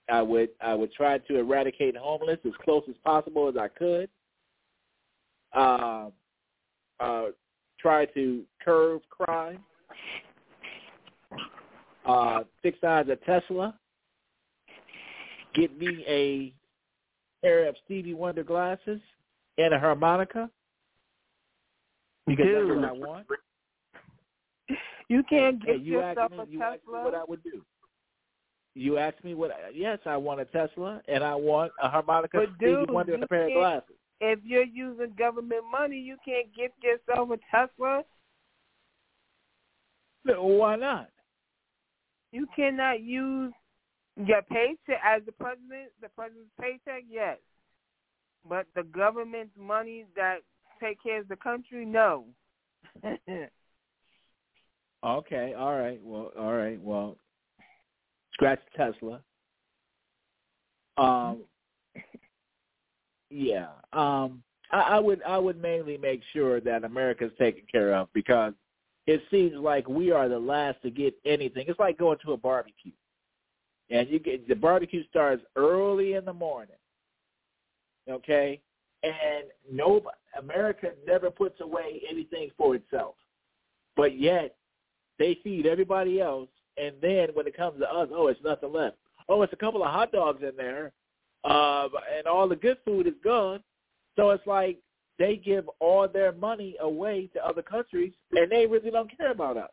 I 0.09 0.21
would 0.21 0.49
I 0.61 0.73
would 0.73 0.93
try 0.93 1.17
to 1.17 1.37
eradicate 1.37 1.97
homeless 1.97 2.39
as 2.45 2.53
close 2.63 2.83
as 2.89 2.95
possible 3.03 3.49
as 3.49 3.55
I 3.57 3.67
could. 3.67 4.09
Um, 5.53 6.11
uh, 6.99 7.25
try 7.79 8.05
to 8.05 8.43
curb 8.63 9.01
crime. 9.09 9.59
Uh, 12.05 12.43
Six 12.63 12.77
Eyes 12.83 13.07
at 13.11 13.23
Tesla. 13.25 13.77
Get 15.53 15.77
me 15.77 16.05
a 16.07 16.53
pair 17.45 17.67
of 17.67 17.75
Stevie 17.85 18.13
Wonder 18.13 18.43
glasses 18.43 19.01
and 19.57 19.73
a 19.73 19.79
harmonica. 19.79 20.49
Because 22.25 22.45
that's 22.53 22.67
what 22.67 22.83
I 22.83 22.91
want. 22.91 23.27
You 25.09 25.23
can't 25.23 25.63
Hey, 25.63 25.73
get 25.77 25.81
you 25.81 25.93
yourself 25.93 26.31
a 26.33 26.45
you 26.49 26.61
asked 26.61 26.85
me 26.85 26.93
what 26.93 27.11
Tesla. 27.11 27.21
I 27.21 27.23
would 27.27 27.43
do. 27.43 27.61
You 28.77 28.99
asked 28.99 29.23
me 29.23 29.33
what? 29.33 29.51
Yes, 29.73 29.97
I 30.05 30.17
want 30.17 30.39
a 30.39 30.45
Tesla 30.45 31.01
and 31.07 31.23
I 31.23 31.33
want 31.33 31.71
a 31.81 31.89
harmonica, 31.89 32.37
But 32.37 32.57
dude, 32.59 32.91
Wonder, 32.91 33.15
and 33.15 33.23
a 33.23 33.27
pair 33.27 33.47
of 33.47 33.53
glasses. 33.53 33.95
If 34.21 34.39
you're 34.43 34.63
using 34.63 35.13
government 35.17 35.63
money, 35.71 35.97
you 35.97 36.15
can't 36.23 36.47
get 36.55 36.71
yourself 36.81 37.29
a 37.31 37.37
Tesla. 37.51 38.03
No, 40.25 40.45
Why 40.45 40.75
not? 40.75 41.09
You 42.31 42.45
cannot 42.55 43.01
use 43.01 43.53
your 44.15 44.41
paycheck 44.43 45.01
as 45.03 45.23
the 45.25 45.31
president, 45.31 45.91
the 46.01 46.09
president's 46.09 46.51
paycheck, 46.59 47.03
yes. 47.09 47.37
But 48.47 48.67
the 48.75 48.83
government's 48.83 49.55
money 49.57 50.05
that 50.15 50.39
take 50.79 51.01
care 51.01 51.21
of 51.21 51.27
the 51.27 51.35
country, 51.35 51.85
no. 51.85 52.25
Okay, 55.05 55.53
all 55.55 55.77
right. 55.77 55.99
Well, 56.03 56.31
all 56.37 56.53
right. 56.53 56.81
Well, 56.81 57.17
scratch 58.37 58.59
Tesla. 58.75 59.19
Um, 60.97 61.39
yeah. 63.29 63.67
Um, 63.93 64.43
I, 64.71 64.81
I 64.81 64.99
would 64.99 65.21
I 65.23 65.37
would 65.37 65.61
mainly 65.61 65.97
make 65.97 66.21
sure 66.33 66.61
that 66.61 66.83
America's 66.83 67.31
taken 67.39 67.63
care 67.71 67.95
of 67.95 68.09
because 68.13 68.53
it 69.07 69.21
seems 69.31 69.55
like 69.55 69.87
we 69.87 70.11
are 70.11 70.29
the 70.29 70.39
last 70.39 70.81
to 70.83 70.91
get 70.91 71.15
anything. 71.25 71.65
It's 71.67 71.79
like 71.79 71.97
going 71.97 72.17
to 72.25 72.33
a 72.33 72.37
barbecue, 72.37 72.91
and 73.89 74.07
you 74.09 74.19
get 74.19 74.47
the 74.47 74.55
barbecue 74.55 75.03
starts 75.09 75.43
early 75.55 76.13
in 76.13 76.25
the 76.25 76.33
morning. 76.33 76.75
Okay, 78.09 78.61
and 79.03 79.45
no 79.71 80.01
America 80.39 80.91
never 81.05 81.29
puts 81.29 81.59
away 81.61 82.01
anything 82.09 82.49
for 82.57 82.75
itself, 82.75 83.15
but 83.95 84.17
yet 84.17 84.55
they 85.19 85.39
feed 85.43 85.65
everybody 85.65 86.21
else, 86.21 86.49
and 86.77 86.95
then 87.01 87.29
when 87.33 87.47
it 87.47 87.55
comes 87.57 87.79
to 87.79 87.89
us, 87.89 88.09
oh, 88.13 88.27
it's 88.27 88.43
nothing 88.43 88.73
left. 88.73 88.97
Oh, 89.29 89.41
it's 89.41 89.53
a 89.53 89.57
couple 89.57 89.83
of 89.83 89.91
hot 89.91 90.11
dogs 90.11 90.41
in 90.41 90.55
there, 90.55 90.91
uh, 91.43 91.87
and 92.17 92.27
all 92.27 92.47
the 92.47 92.55
good 92.55 92.77
food 92.85 93.07
is 93.07 93.13
gone. 93.23 93.61
So 94.15 94.29
it's 94.31 94.45
like 94.47 94.77
they 95.19 95.35
give 95.35 95.69
all 95.79 96.07
their 96.07 96.31
money 96.31 96.75
away 96.79 97.29
to 97.33 97.45
other 97.45 97.61
countries, 97.61 98.13
and 98.31 98.51
they 98.51 98.65
really 98.65 98.91
don't 98.91 99.15
care 99.17 99.31
about 99.31 99.57
us. 99.57 99.71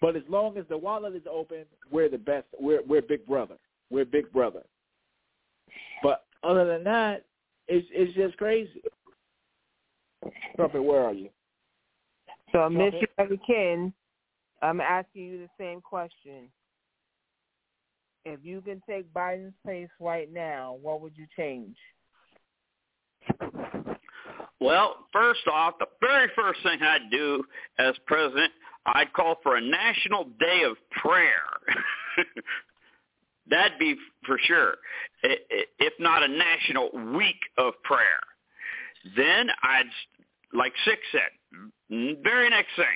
But 0.00 0.16
as 0.16 0.22
long 0.28 0.58
as 0.58 0.64
the 0.68 0.76
wallet 0.76 1.14
is 1.14 1.22
open, 1.30 1.64
we're 1.90 2.08
the 2.08 2.18
best. 2.18 2.46
We're 2.58 2.82
we're 2.86 3.02
Big 3.02 3.26
Brother. 3.26 3.56
We're 3.90 4.04
Big 4.04 4.30
Brother. 4.32 4.62
But 6.02 6.24
other 6.42 6.66
than 6.66 6.84
that, 6.84 7.24
it's 7.68 7.86
it's 7.90 8.14
just 8.14 8.36
crazy. 8.36 8.82
Trumpet, 10.56 10.82
where 10.82 11.04
are 11.04 11.12
you? 11.12 11.30
so, 12.52 12.60
I 12.60 12.68
Miss 12.68 12.94
you 13.00 13.06
Mary 13.18 13.40
Ken, 13.46 13.92
I'm 14.62 14.80
asking 14.80 15.22
you 15.22 15.38
the 15.38 15.50
same 15.58 15.80
question. 15.80 16.48
If 18.24 18.40
you 18.42 18.60
can 18.60 18.82
take 18.88 19.12
Biden's 19.12 19.54
place 19.64 19.88
right 20.00 20.32
now, 20.32 20.78
what 20.82 21.00
would 21.00 21.12
you 21.16 21.26
change? 21.36 21.76
Well, 24.60 25.06
first 25.12 25.46
off, 25.52 25.74
the 25.78 25.86
very 26.00 26.28
first 26.34 26.62
thing 26.62 26.80
I'd 26.82 27.10
do 27.10 27.44
as 27.78 27.94
president, 28.06 28.52
I'd 28.86 29.12
call 29.12 29.36
for 29.42 29.56
a 29.56 29.60
national 29.60 30.24
day 30.40 30.62
of 30.64 30.76
prayer. 30.90 31.44
That'd 33.48 33.78
be 33.78 33.94
for 34.24 34.38
sure, 34.42 34.74
if 35.22 35.92
not 36.00 36.24
a 36.24 36.28
national 36.28 36.90
week 37.16 37.38
of 37.58 37.74
prayer. 37.84 38.20
Then 39.16 39.50
I'd, 39.62 39.86
like 40.52 40.72
Six 40.84 41.00
said, 41.12 41.30
very 42.24 42.50
next 42.50 42.74
thing, 42.74 42.86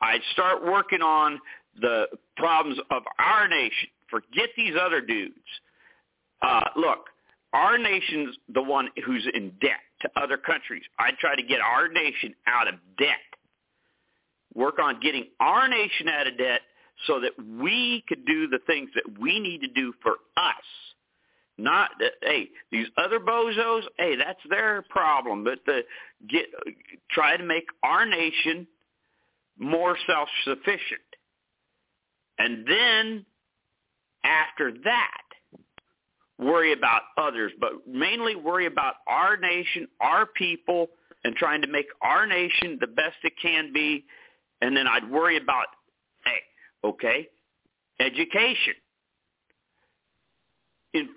I'd 0.00 0.22
start 0.32 0.64
working 0.64 1.02
on 1.02 1.40
the 1.80 2.06
problems 2.36 2.78
of 2.90 3.02
our 3.18 3.48
nation. 3.48 3.88
Forget 4.08 4.50
these 4.56 4.74
other 4.80 5.00
dudes. 5.00 5.34
Uh, 6.42 6.64
look, 6.76 7.06
our 7.52 7.78
nation's 7.78 8.36
the 8.54 8.62
one 8.62 8.88
who's 9.04 9.26
in 9.34 9.52
debt 9.60 9.80
to 10.02 10.10
other 10.16 10.36
countries. 10.36 10.82
I 10.98 11.10
try 11.20 11.36
to 11.36 11.42
get 11.42 11.60
our 11.60 11.88
nation 11.88 12.34
out 12.46 12.68
of 12.68 12.74
debt. 12.98 13.18
Work 14.54 14.78
on 14.78 15.00
getting 15.00 15.26
our 15.38 15.68
nation 15.68 16.08
out 16.08 16.26
of 16.26 16.38
debt 16.38 16.60
so 17.06 17.20
that 17.20 17.32
we 17.60 18.04
could 18.08 18.24
do 18.26 18.48
the 18.48 18.58
things 18.66 18.90
that 18.94 19.18
we 19.18 19.38
need 19.40 19.60
to 19.60 19.68
do 19.68 19.92
for 20.02 20.12
us. 20.36 20.64
Not 21.58 21.90
that 22.00 22.12
hey, 22.22 22.48
these 22.72 22.86
other 22.96 23.20
bozos, 23.20 23.82
hey, 23.98 24.16
that's 24.16 24.40
their 24.48 24.82
problem. 24.88 25.44
But 25.44 25.58
the 25.66 25.82
get 26.28 26.46
try 27.10 27.36
to 27.36 27.44
make 27.44 27.66
our 27.82 28.06
nation 28.06 28.66
more 29.60 29.96
self-sufficient. 30.06 31.00
And 32.38 32.66
then 32.66 33.26
after 34.24 34.72
that, 34.84 35.20
worry 36.38 36.72
about 36.72 37.02
others, 37.18 37.52
but 37.60 37.86
mainly 37.86 38.34
worry 38.34 38.66
about 38.66 38.94
our 39.06 39.36
nation, 39.36 39.86
our 40.00 40.26
people, 40.26 40.88
and 41.22 41.36
trying 41.36 41.60
to 41.60 41.68
make 41.68 41.86
our 42.00 42.26
nation 42.26 42.78
the 42.80 42.86
best 42.86 43.16
it 43.22 43.34
can 43.40 43.72
be. 43.72 44.04
And 44.62 44.74
then 44.74 44.86
I'd 44.86 45.08
worry 45.10 45.36
about, 45.36 45.66
hey, 46.24 46.40
okay, 46.88 47.28
education, 48.00 48.74
in 50.94 51.08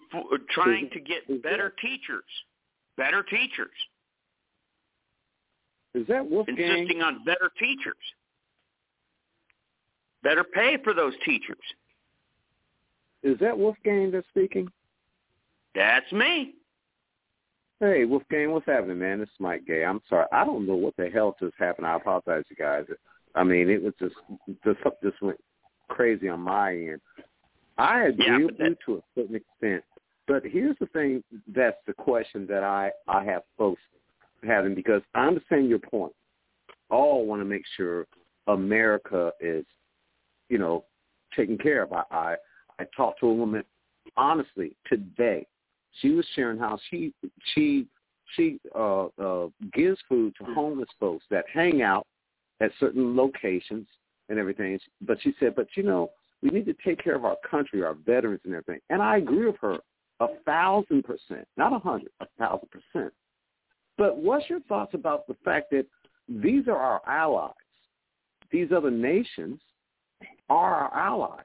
trying 0.49 0.89
to 0.91 0.99
get 0.99 1.41
better 1.41 1.73
teachers, 1.81 2.23
better 2.97 3.23
teachers. 3.23 3.71
Is 5.95 6.05
that 6.07 6.29
Wolfgang? 6.29 6.57
Insisting 6.57 7.01
on 7.01 7.23
better 7.23 7.49
teachers. 7.57 7.95
Better 10.23 10.43
pay 10.43 10.77
for 10.83 10.93
those 10.93 11.13
teachers. 11.25 11.57
Is 13.23 13.37
that 13.39 13.57
Wolfgang 13.57 14.11
that's 14.11 14.27
speaking? 14.29 14.67
That's 15.75 16.11
me. 16.11 16.55
Hey, 17.79 18.05
Wolfgang, 18.05 18.51
what's 18.51 18.65
happening, 18.65 18.99
man? 18.99 19.19
This 19.19 19.27
is 19.27 19.35
Mike 19.39 19.65
Gay. 19.65 19.83
I'm 19.83 20.01
sorry. 20.09 20.25
I 20.31 20.45
don't 20.45 20.65
know 20.65 20.75
what 20.75 20.95
the 20.97 21.09
hell 21.09 21.35
just 21.39 21.55
happened. 21.59 21.87
I 21.87 21.95
apologize, 21.95 22.43
you 22.49 22.55
guys. 22.55 22.85
I 23.35 23.43
mean, 23.43 23.69
it 23.69 23.81
was 23.83 23.93
just, 23.99 24.15
just 24.63 24.79
just 25.03 25.21
went 25.21 25.39
crazy 25.89 26.29
on 26.29 26.41
my 26.41 26.71
end. 26.71 27.01
I 27.77 28.03
agree 28.03 28.25
Yeah, 28.27 28.45
with 28.45 28.57
but 28.57 28.67
you 28.67 28.75
to 28.85 28.95
a 28.97 29.01
certain 29.15 29.35
extent, 29.35 29.83
but 30.27 30.43
here's 30.45 30.77
the 30.79 30.85
thing 30.87 31.23
that's 31.53 31.77
the 31.87 31.93
question 31.93 32.45
that 32.47 32.63
I, 32.63 32.91
I 33.07 33.23
have 33.25 33.41
folks 33.57 33.81
having 34.47 34.75
because 34.75 35.01
I 35.15 35.25
understand 35.27 35.69
your 35.69 35.79
point. 35.79 36.13
All 36.89 37.25
want 37.25 37.41
to 37.41 37.45
make 37.45 37.63
sure 37.75 38.05
America 38.47 39.31
is, 39.41 39.65
you 40.53 40.59
know, 40.59 40.85
taken 41.35 41.57
care 41.57 41.81
of. 41.81 41.91
I, 41.91 42.03
I, 42.11 42.35
I 42.77 42.85
talked 42.95 43.19
to 43.21 43.27
a 43.27 43.33
woman 43.33 43.63
honestly 44.15 44.75
today. 44.87 45.47
She 45.99 46.11
was 46.11 46.25
sharing 46.35 46.59
how 46.59 46.77
she 46.89 47.11
she 47.53 47.87
she 48.35 48.59
uh, 48.75 49.05
uh, 49.05 49.47
gives 49.73 49.97
food 50.07 50.35
to 50.37 50.53
homeless 50.53 50.89
folks 50.99 51.25
that 51.31 51.45
hang 51.51 51.81
out 51.81 52.05
at 52.61 52.69
certain 52.79 53.17
locations 53.17 53.87
and 54.29 54.37
everything. 54.37 54.79
But 55.01 55.17
she 55.23 55.33
said, 55.39 55.55
but 55.55 55.67
you 55.75 55.81
know, 55.81 56.11
we 56.43 56.49
need 56.49 56.67
to 56.67 56.75
take 56.85 57.03
care 57.03 57.15
of 57.15 57.25
our 57.25 57.37
country, 57.49 57.83
our 57.83 57.95
veterans 57.95 58.41
and 58.45 58.53
everything. 58.53 58.79
And 58.91 59.01
I 59.01 59.17
agree 59.17 59.47
with 59.47 59.57
her 59.61 59.79
a 60.19 60.27
thousand 60.45 61.03
percent, 61.03 61.47
not 61.57 61.73
a 61.73 61.79
hundred, 61.79 62.11
a 62.19 62.27
thousand 62.37 62.69
percent. 62.69 63.11
But 63.97 64.17
what's 64.17 64.47
your 64.51 64.61
thoughts 64.61 64.93
about 64.93 65.25
the 65.27 65.35
fact 65.43 65.71
that 65.71 65.87
these 66.29 66.67
are 66.67 66.77
our 66.77 67.01
allies? 67.07 67.53
These 68.51 68.71
other 68.71 68.91
nations 68.91 69.59
are 70.49 70.75
our 70.75 70.93
allies. 70.95 71.43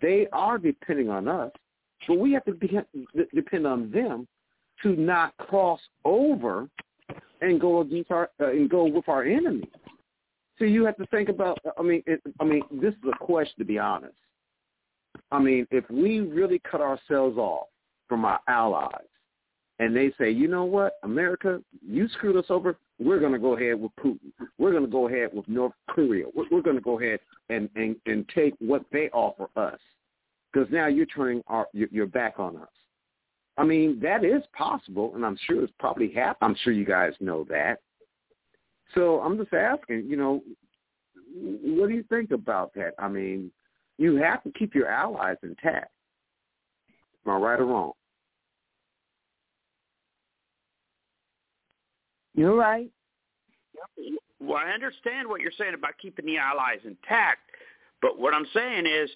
They 0.00 0.26
are 0.32 0.58
depending 0.58 1.08
on 1.08 1.28
us, 1.28 1.50
but 2.06 2.18
we 2.18 2.32
have 2.32 2.44
to 2.44 2.52
be, 2.52 2.78
depend 3.34 3.66
on 3.66 3.90
them 3.90 4.26
to 4.82 4.94
not 4.96 5.36
cross 5.38 5.80
over 6.04 6.68
and 7.40 7.60
go 7.60 7.80
against 7.80 8.10
our 8.10 8.30
uh, 8.40 8.50
and 8.50 8.68
go 8.68 8.84
with 8.84 9.08
our 9.08 9.24
enemies. 9.24 9.64
So 10.58 10.64
you 10.64 10.84
have 10.84 10.96
to 10.96 11.06
think 11.06 11.28
about. 11.28 11.58
I 11.78 11.82
mean, 11.82 12.02
it, 12.06 12.20
I 12.40 12.44
mean, 12.44 12.62
this 12.70 12.92
is 12.92 13.10
a 13.12 13.24
question 13.24 13.54
to 13.58 13.64
be 13.64 13.78
honest. 13.78 14.14
I 15.30 15.38
mean, 15.38 15.66
if 15.70 15.88
we 15.90 16.20
really 16.20 16.60
cut 16.70 16.80
ourselves 16.80 17.38
off 17.38 17.66
from 18.08 18.24
our 18.24 18.40
allies, 18.48 19.07
and 19.78 19.94
they 19.94 20.12
say, 20.18 20.30
you 20.30 20.48
know 20.48 20.64
what, 20.64 20.94
America, 21.02 21.60
you 21.86 22.08
screwed 22.08 22.36
us 22.36 22.46
over. 22.50 22.76
We're 22.98 23.20
going 23.20 23.32
to 23.32 23.38
go 23.38 23.56
ahead 23.56 23.80
with 23.80 23.92
Putin. 24.00 24.32
We're 24.58 24.72
going 24.72 24.84
to 24.84 24.90
go 24.90 25.06
ahead 25.06 25.30
with 25.32 25.46
North 25.48 25.72
Korea. 25.88 26.26
We're, 26.34 26.46
we're 26.50 26.62
going 26.62 26.76
to 26.76 26.82
go 26.82 26.98
ahead 27.00 27.20
and, 27.48 27.68
and 27.76 27.96
and 28.06 28.28
take 28.34 28.54
what 28.58 28.82
they 28.92 29.08
offer 29.10 29.48
us, 29.56 29.78
because 30.52 30.68
now 30.72 30.86
you're 30.88 31.06
turning 31.06 31.42
our 31.46 31.66
your, 31.72 31.88
your 31.90 32.06
back 32.06 32.38
on 32.38 32.56
us. 32.56 32.68
I 33.56 33.64
mean, 33.64 33.98
that 34.00 34.24
is 34.24 34.42
possible, 34.56 35.12
and 35.14 35.24
I'm 35.24 35.38
sure 35.46 35.62
it's 35.62 35.72
probably 35.78 36.12
happened. 36.12 36.50
I'm 36.50 36.56
sure 36.62 36.72
you 36.72 36.84
guys 36.84 37.12
know 37.20 37.44
that. 37.48 37.78
So 38.94 39.20
I'm 39.20 39.36
just 39.36 39.52
asking, 39.52 40.06
you 40.08 40.16
know, 40.16 40.42
what 41.34 41.88
do 41.88 41.94
you 41.94 42.04
think 42.08 42.30
about 42.30 42.72
that? 42.74 42.94
I 42.98 43.08
mean, 43.08 43.50
you 43.98 44.16
have 44.16 44.42
to 44.44 44.52
keep 44.52 44.74
your 44.74 44.88
allies 44.88 45.36
intact. 45.42 45.90
Am 47.26 47.32
I 47.32 47.36
right 47.36 47.60
or 47.60 47.66
wrong? 47.66 47.92
You're 52.38 52.54
right. 52.54 52.88
Well, 54.38 54.58
I 54.64 54.70
understand 54.70 55.26
what 55.26 55.40
you're 55.40 55.50
saying 55.58 55.74
about 55.74 55.98
keeping 56.00 56.24
the 56.24 56.38
allies 56.38 56.78
intact, 56.84 57.40
but 58.00 58.16
what 58.16 58.32
I'm 58.32 58.46
saying 58.54 58.86
is 58.86 59.10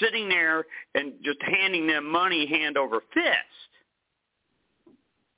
sitting 0.00 0.28
there 0.28 0.64
and 0.96 1.12
just 1.24 1.38
handing 1.42 1.86
them 1.86 2.10
money 2.10 2.48
hand 2.48 2.76
over 2.76 3.02
fist 3.14 3.60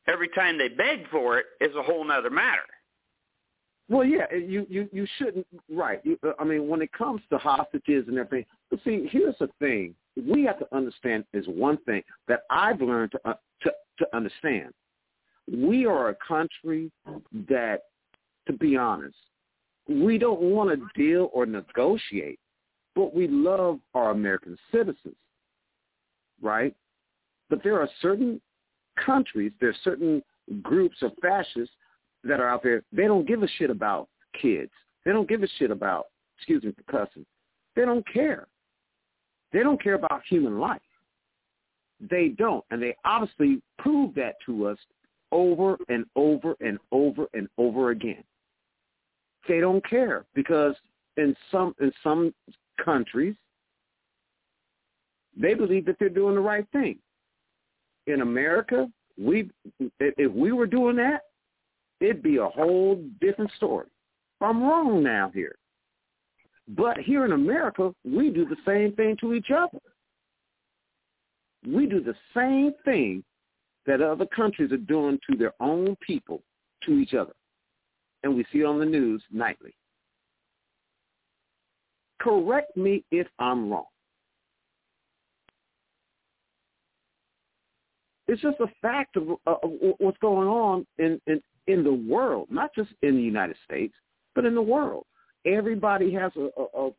every 0.08 0.28
time 0.28 0.56
they 0.56 0.68
beg 0.68 1.06
for 1.10 1.38
it 1.38 1.44
is 1.60 1.76
a 1.76 1.82
whole 1.82 2.02
nother 2.02 2.30
matter. 2.30 2.62
Well, 3.90 4.06
yeah, 4.06 4.32
you 4.32 4.64
you 4.70 4.88
you 4.90 5.06
shouldn't. 5.18 5.46
Right. 5.70 6.00
You, 6.04 6.18
uh, 6.26 6.32
I 6.38 6.44
mean, 6.44 6.66
when 6.66 6.80
it 6.80 6.92
comes 6.92 7.20
to 7.28 7.36
hostages 7.36 8.08
and 8.08 8.16
everything, 8.16 8.46
but 8.70 8.80
see, 8.84 9.06
here's 9.12 9.34
the 9.38 9.50
thing: 9.58 9.94
we 10.16 10.44
have 10.44 10.58
to 10.60 10.74
understand 10.74 11.26
is 11.34 11.44
one 11.46 11.76
thing 11.84 12.02
that 12.26 12.44
I've 12.48 12.80
learned 12.80 13.12
to 13.12 13.20
uh, 13.28 13.34
to 13.64 13.72
to 13.98 14.16
understand. 14.16 14.72
We 15.50 15.86
are 15.86 16.10
a 16.10 16.16
country 16.26 16.90
that, 17.48 17.82
to 18.46 18.52
be 18.52 18.76
honest, 18.76 19.16
we 19.88 20.18
don't 20.18 20.40
want 20.40 20.70
to 20.70 20.86
deal 20.94 21.30
or 21.32 21.46
negotiate, 21.46 22.38
but 22.94 23.14
we 23.14 23.26
love 23.28 23.80
our 23.94 24.10
American 24.10 24.56
citizens, 24.70 25.16
right? 26.40 26.74
But 27.50 27.62
there 27.62 27.80
are 27.80 27.88
certain 28.00 28.40
countries, 29.04 29.52
there 29.60 29.70
are 29.70 29.76
certain 29.82 30.22
groups 30.62 30.96
of 31.02 31.12
fascists 31.20 31.74
that 32.24 32.40
are 32.40 32.48
out 32.48 32.62
there, 32.62 32.82
they 32.92 33.04
don't 33.04 33.26
give 33.26 33.42
a 33.42 33.48
shit 33.58 33.70
about 33.70 34.08
kids. 34.40 34.70
They 35.04 35.10
don't 35.10 35.28
give 35.28 35.42
a 35.42 35.48
shit 35.58 35.70
about, 35.70 36.06
excuse 36.38 36.62
me 36.62 36.72
for 36.72 37.04
cussing. 37.06 37.26
They 37.74 37.84
don't 37.84 38.06
care. 38.12 38.46
They 39.52 39.60
don't 39.60 39.82
care 39.82 39.94
about 39.94 40.22
human 40.28 40.58
life. 40.58 40.80
They 42.00 42.28
don't. 42.28 42.64
And 42.70 42.82
they 42.82 42.96
obviously 43.04 43.60
prove 43.78 44.14
that 44.14 44.36
to 44.46 44.66
us 44.66 44.78
over 45.32 45.76
and 45.88 46.04
over 46.14 46.54
and 46.60 46.78
over 46.92 47.26
and 47.34 47.48
over 47.58 47.90
again. 47.90 48.22
They 49.48 49.60
don't 49.60 49.84
care 49.88 50.24
because 50.34 50.74
in 51.16 51.34
some 51.50 51.74
in 51.80 51.92
some 52.02 52.32
countries 52.82 53.34
they 55.36 55.54
believe 55.54 55.86
that 55.86 55.96
they're 55.98 56.08
doing 56.08 56.34
the 56.34 56.40
right 56.40 56.66
thing. 56.72 56.98
In 58.06 58.20
America, 58.20 58.88
we 59.18 59.50
if 59.98 60.30
we 60.32 60.52
were 60.52 60.66
doing 60.66 60.96
that, 60.96 61.22
it'd 62.00 62.22
be 62.22 62.36
a 62.36 62.48
whole 62.48 63.02
different 63.20 63.50
story. 63.56 63.86
I'm 64.40 64.62
wrong 64.62 65.02
now 65.02 65.30
here. 65.34 65.56
But 66.68 66.98
here 66.98 67.24
in 67.24 67.32
America, 67.32 67.94
we 68.04 68.30
do 68.30 68.44
the 68.44 68.56
same 68.66 68.92
thing 68.92 69.16
to 69.20 69.34
each 69.34 69.50
other. 69.50 69.78
We 71.66 71.86
do 71.86 72.00
the 72.00 72.14
same 72.34 72.72
thing 72.84 73.24
that 73.86 74.00
other 74.00 74.26
countries 74.26 74.72
are 74.72 74.76
doing 74.76 75.18
to 75.28 75.36
their 75.36 75.52
own 75.60 75.96
people, 76.06 76.42
to 76.84 76.98
each 76.98 77.14
other. 77.14 77.32
And 78.22 78.36
we 78.36 78.44
see 78.52 78.60
it 78.60 78.64
on 78.66 78.78
the 78.78 78.86
news 78.86 79.22
nightly. 79.30 79.74
Correct 82.20 82.76
me 82.76 83.04
if 83.10 83.26
I'm 83.38 83.70
wrong. 83.70 83.86
It's 88.28 88.40
just 88.40 88.60
a 88.60 88.68
fact 88.80 89.16
of, 89.16 89.30
of 89.46 89.58
what's 89.98 90.18
going 90.18 90.48
on 90.48 90.86
in, 90.98 91.20
in, 91.26 91.42
in 91.66 91.82
the 91.82 91.92
world, 91.92 92.46
not 92.50 92.70
just 92.74 92.90
in 93.02 93.16
the 93.16 93.22
United 93.22 93.56
States, 93.64 93.94
but 94.34 94.44
in 94.44 94.54
the 94.54 94.62
world. 94.62 95.04
Everybody 95.44 96.12
has 96.14 96.30
a, 96.36 96.48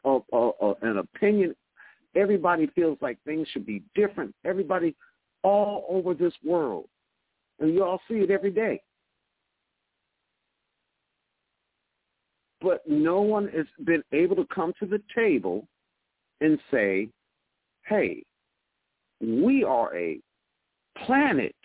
a, 0.06 0.20
a 0.34 0.74
an 0.82 0.98
opinion. 0.98 1.56
Everybody 2.16 2.68
feels 2.76 2.98
like 3.02 3.18
things 3.24 3.48
should 3.52 3.66
be 3.66 3.82
different. 3.96 4.36
Everybody 4.46 4.94
all 5.44 5.86
over 5.90 6.14
this 6.14 6.34
world. 6.44 6.86
And 7.60 7.74
you 7.74 7.84
all 7.84 8.02
see 8.08 8.16
it 8.16 8.32
every 8.32 8.52
day. 8.52 8.82
But 12.62 12.82
no 12.88 13.22
one 13.22 13.50
has 13.50 13.66
been 13.86 14.04
able 14.14 14.36
to 14.38 14.46
come 14.54 14.74
to 14.80 14.86
the 14.86 15.02
table 15.14 15.68
and 16.42 16.58
say, 16.72 17.10
hey, 17.86 18.24
we 19.22 19.64
are 19.64 19.96
a 19.96 20.20
planet. 21.06 21.56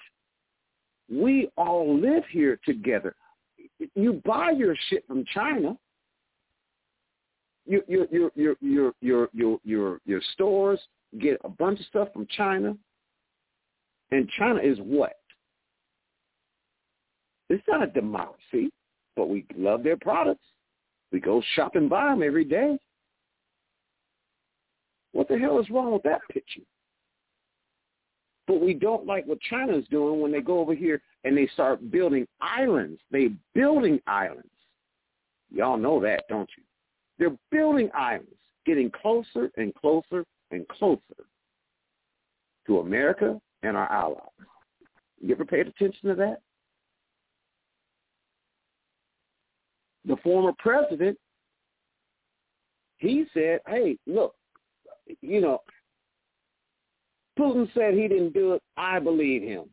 We 1.10 1.48
all 1.56 1.98
live 1.98 2.24
here 2.30 2.58
together. 2.64 3.14
You 3.94 4.20
buy 4.24 4.50
your 4.50 4.74
shit 4.88 5.06
from 5.06 5.24
China. 5.32 5.76
Your 7.66 7.82
your 7.86 8.06
your 8.10 8.30
your 8.34 8.92
your 9.00 9.28
your 9.32 9.58
your 9.64 10.00
your, 10.04 10.22
stores 10.32 10.80
get 11.20 11.38
a 11.44 11.48
bunch 11.48 11.80
of 11.80 11.86
stuff 11.86 12.08
from 12.12 12.26
China. 12.36 12.76
And 14.10 14.28
China 14.38 14.60
is 14.60 14.78
what? 14.78 15.14
It's 17.50 17.62
not 17.66 17.82
a 17.82 17.86
democracy, 17.86 18.70
but 19.16 19.28
we 19.28 19.44
love 19.56 19.82
their 19.82 19.96
products. 19.96 20.44
We 21.12 21.20
go 21.20 21.42
shop 21.54 21.76
and 21.76 21.88
buy 21.88 22.06
them 22.06 22.22
every 22.22 22.44
day. 22.44 22.78
What 25.12 25.28
the 25.28 25.38
hell 25.38 25.58
is 25.58 25.70
wrong 25.70 25.92
with 25.92 26.02
that 26.02 26.20
picture? 26.30 26.60
But 28.46 28.60
we 28.60 28.74
don't 28.74 29.06
like 29.06 29.26
what 29.26 29.40
China's 29.40 29.86
doing 29.90 30.20
when 30.20 30.32
they 30.32 30.40
go 30.40 30.58
over 30.58 30.74
here 30.74 31.02
and 31.24 31.36
they 31.36 31.48
start 31.48 31.90
building 31.90 32.26
islands. 32.40 33.00
They 33.10 33.30
building 33.54 34.00
islands. 34.06 34.48
Y'all 35.50 35.78
know 35.78 36.00
that, 36.00 36.24
don't 36.28 36.48
you? 36.56 36.62
They're 37.18 37.36
building 37.50 37.90
islands, 37.94 38.30
getting 38.64 38.90
closer 38.90 39.50
and 39.56 39.74
closer 39.74 40.24
and 40.50 40.66
closer 40.68 41.00
to 42.66 42.80
America 42.80 43.40
and 43.62 43.76
our 43.76 43.90
allies. 43.90 44.22
You 45.20 45.34
ever 45.34 45.44
paid 45.44 45.66
attention 45.66 46.08
to 46.08 46.14
that? 46.16 46.40
The 50.04 50.16
former 50.22 50.52
president, 50.58 51.18
he 52.98 53.26
said, 53.34 53.60
hey, 53.66 53.98
look, 54.06 54.34
you 55.20 55.40
know, 55.40 55.60
Putin 57.38 57.68
said 57.74 57.94
he 57.94 58.08
didn't 58.08 58.32
do 58.32 58.54
it. 58.54 58.62
I 58.76 58.98
believe 58.98 59.42
him. 59.42 59.64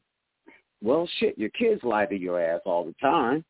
Well, 0.84 1.10
shit, 1.20 1.38
your 1.38 1.50
kids 1.50 1.82
lie 1.84 2.06
to 2.06 2.16
your 2.16 2.40
ass 2.40 2.62
all 2.66 2.86
the 2.86 2.96
time 3.02 3.44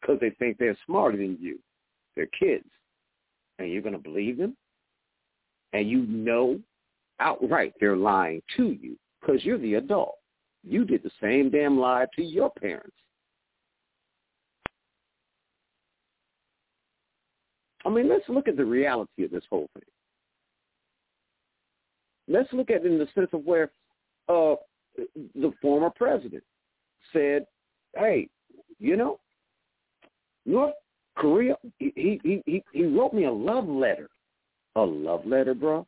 because 0.00 0.18
they 0.20 0.30
think 0.30 0.58
they're 0.58 0.76
smarter 0.86 1.16
than 1.16 1.38
you. 1.40 1.58
They're 2.16 2.28
kids. 2.38 2.64
And 3.58 3.70
you're 3.70 3.82
going 3.82 3.92
to 3.92 3.98
believe 3.98 4.38
them? 4.38 4.56
And 5.72 5.88
you 5.88 6.06
know 6.06 6.58
outright 7.20 7.72
they're 7.80 7.96
lying 7.96 8.42
to 8.56 8.76
you 8.80 8.96
because 9.26 9.44
you're 9.44 9.58
the 9.58 9.74
adult. 9.74 10.16
You 10.64 10.84
did 10.84 11.02
the 11.02 11.10
same 11.20 11.50
damn 11.50 11.78
lie 11.78 12.06
to 12.16 12.22
your 12.22 12.50
parents. 12.50 12.96
I 17.84 17.88
mean, 17.88 18.08
let's 18.08 18.28
look 18.28 18.48
at 18.48 18.56
the 18.56 18.64
reality 18.64 19.24
of 19.24 19.30
this 19.30 19.44
whole 19.48 19.68
thing. 19.74 19.84
Let's 22.28 22.52
look 22.52 22.70
at 22.70 22.84
it 22.84 22.86
in 22.86 22.98
the 22.98 23.06
sense 23.14 23.28
of 23.32 23.44
where 23.44 23.70
uh, 24.28 24.56
the 24.96 25.52
former 25.62 25.90
president 25.90 26.42
said, 27.12 27.46
"Hey, 27.96 28.28
you 28.80 28.96
know, 28.96 29.20
North 30.44 30.74
Korea." 31.16 31.54
He 31.78 31.92
he 31.94 32.42
he 32.44 32.64
he 32.72 32.86
wrote 32.86 33.14
me 33.14 33.26
a 33.26 33.32
love 33.32 33.68
letter. 33.68 34.08
A 34.74 34.80
love 34.80 35.24
letter, 35.24 35.54
bro? 35.54 35.86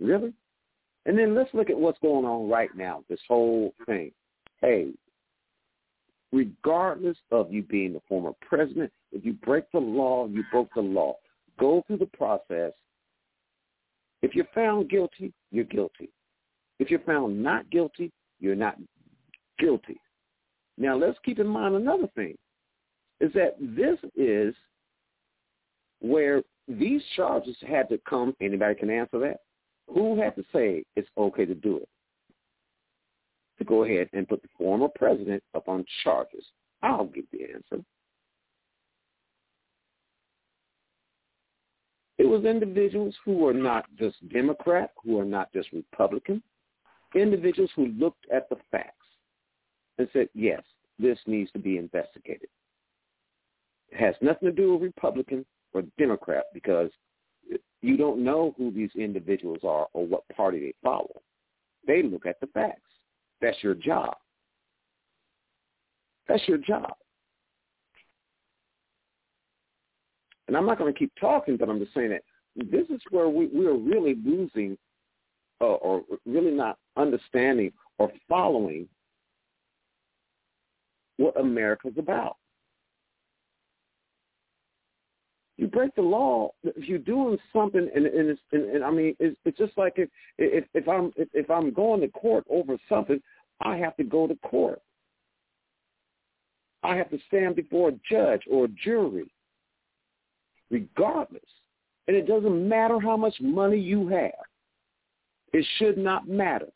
Really? 0.00 0.32
And 1.08 1.18
then 1.18 1.34
let's 1.34 1.52
look 1.52 1.70
at 1.70 1.76
what's 1.76 1.98
going 1.98 2.24
on 2.24 2.48
right 2.48 2.70
now. 2.76 3.02
This 3.08 3.18
whole 3.26 3.74
thing. 3.86 4.12
Hey, 4.60 4.92
regardless 6.30 7.16
of 7.32 7.52
you 7.52 7.62
being 7.62 7.92
the 7.92 8.02
former 8.08 8.32
president, 8.40 8.92
if 9.10 9.24
you 9.24 9.32
break 9.32 9.64
the 9.72 9.80
law, 9.80 10.28
you 10.28 10.44
broke 10.52 10.68
the 10.74 10.80
law. 10.80 11.16
Go 11.58 11.82
through 11.86 11.98
the 11.98 12.06
process 12.06 12.72
if 14.22 14.34
you're 14.34 14.48
found 14.54 14.90
guilty, 14.90 15.32
you're 15.50 15.64
guilty. 15.64 16.10
If 16.78 16.90
you're 16.90 17.00
found 17.00 17.42
not 17.42 17.70
guilty, 17.70 18.12
you're 18.40 18.56
not 18.56 18.76
guilty. 19.58 20.00
Now 20.76 20.96
let's 20.96 21.18
keep 21.24 21.38
in 21.38 21.46
mind 21.46 21.74
another 21.74 22.08
thing, 22.14 22.36
is 23.20 23.32
that 23.34 23.56
this 23.60 23.98
is 24.16 24.54
where 26.00 26.42
these 26.68 27.02
charges 27.16 27.56
had 27.66 27.88
to 27.88 28.00
come. 28.08 28.34
Anybody 28.40 28.74
can 28.74 28.90
answer 28.90 29.18
that? 29.20 29.40
Who 29.92 30.20
had 30.20 30.36
to 30.36 30.44
say 30.52 30.84
it's 30.96 31.08
okay 31.16 31.44
to 31.44 31.54
do 31.54 31.78
it? 31.78 31.88
To 33.58 33.64
go 33.64 33.84
ahead 33.84 34.08
and 34.12 34.28
put 34.28 34.42
the 34.42 34.48
former 34.56 34.88
president 34.94 35.42
up 35.54 35.68
on 35.68 35.84
charges. 36.04 36.44
I'll 36.82 37.06
give 37.06 37.24
the 37.32 37.42
answer. 37.42 37.84
It 42.18 42.26
was 42.26 42.44
individuals 42.44 43.14
who 43.24 43.34
were 43.34 43.54
not 43.54 43.86
just 43.96 44.16
Democrat, 44.28 44.90
who 45.02 45.18
are 45.20 45.24
not 45.24 45.52
just 45.52 45.72
Republican, 45.72 46.42
individuals 47.14 47.70
who 47.74 47.86
looked 47.98 48.26
at 48.32 48.48
the 48.48 48.56
facts 48.70 49.06
and 49.98 50.08
said, 50.12 50.28
yes, 50.34 50.62
this 50.98 51.18
needs 51.26 51.50
to 51.52 51.58
be 51.58 51.78
investigated. 51.78 52.48
It 53.90 53.98
has 53.98 54.14
nothing 54.20 54.48
to 54.48 54.54
do 54.54 54.74
with 54.74 54.82
Republican 54.82 55.46
or 55.72 55.82
Democrat 55.96 56.44
because 56.52 56.90
you 57.82 57.96
don't 57.96 58.22
know 58.22 58.54
who 58.56 58.70
these 58.70 58.90
individuals 58.96 59.60
are 59.62 59.86
or 59.92 60.06
what 60.06 60.28
party 60.34 60.60
they 60.60 60.74
follow. 60.82 61.22
They 61.86 62.02
look 62.02 62.26
at 62.26 62.40
the 62.40 62.48
facts. 62.48 62.80
That's 63.40 63.62
your 63.62 63.74
job. 63.74 64.16
That's 66.26 66.46
your 66.46 66.58
job. 66.58 66.92
And 70.48 70.56
I'm 70.56 70.66
not 70.66 70.78
going 70.78 70.92
to 70.92 70.98
keep 70.98 71.12
talking, 71.20 71.56
but 71.56 71.68
I'm 71.68 71.78
just 71.78 71.94
saying 71.94 72.10
that 72.10 72.22
this 72.56 72.88
is 72.88 73.00
where 73.10 73.28
we, 73.28 73.46
we 73.46 73.66
are 73.66 73.76
really 73.76 74.16
losing 74.24 74.76
uh, 75.60 75.64
or 75.64 76.02
really 76.26 76.50
not 76.50 76.78
understanding 76.96 77.72
or 77.98 78.10
following 78.28 78.88
what 81.18 81.38
America's 81.38 81.94
about. 81.98 82.36
You 85.58 85.66
break 85.66 85.94
the 85.96 86.02
law 86.02 86.52
if 86.62 86.88
you're 86.88 86.98
doing 86.98 87.36
something, 87.52 87.90
and, 87.94 88.06
and, 88.06 88.30
it's, 88.30 88.40
and, 88.52 88.70
and 88.70 88.84
I 88.84 88.90
mean, 88.90 89.14
it's, 89.18 89.36
it's 89.44 89.58
just 89.58 89.76
like 89.76 89.94
if, 89.96 90.08
if 90.38 90.64
if 90.72 90.88
I'm 90.88 91.12
if, 91.16 91.28
if 91.34 91.50
I'm 91.50 91.72
going 91.72 92.00
to 92.00 92.08
court 92.08 92.44
over 92.48 92.76
something, 92.88 93.20
I 93.60 93.76
have 93.76 93.96
to 93.96 94.04
go 94.04 94.26
to 94.28 94.36
court. 94.36 94.80
I 96.84 96.94
have 96.94 97.10
to 97.10 97.18
stand 97.26 97.56
before 97.56 97.88
a 97.88 98.00
judge 98.08 98.42
or 98.48 98.66
a 98.66 98.68
jury 98.68 99.28
regardless. 100.70 101.42
And 102.06 102.16
it 102.16 102.26
doesn't 102.26 102.68
matter 102.68 102.98
how 103.00 103.16
much 103.16 103.34
money 103.40 103.78
you 103.78 104.08
have. 104.08 104.32
It 105.52 105.64
should 105.78 105.98
not 105.98 106.28
matter. 106.28 106.68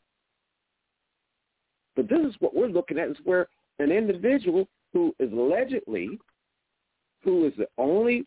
But 1.95 2.09
this 2.09 2.19
is 2.19 2.35
what 2.39 2.55
we're 2.55 2.67
looking 2.67 2.97
at 2.97 3.09
is 3.09 3.17
where 3.23 3.47
an 3.79 3.91
individual 3.91 4.67
who 4.93 5.13
is 5.19 5.31
allegedly, 5.31 6.19
who 7.23 7.47
is 7.47 7.53
the 7.57 7.67
only 7.77 8.25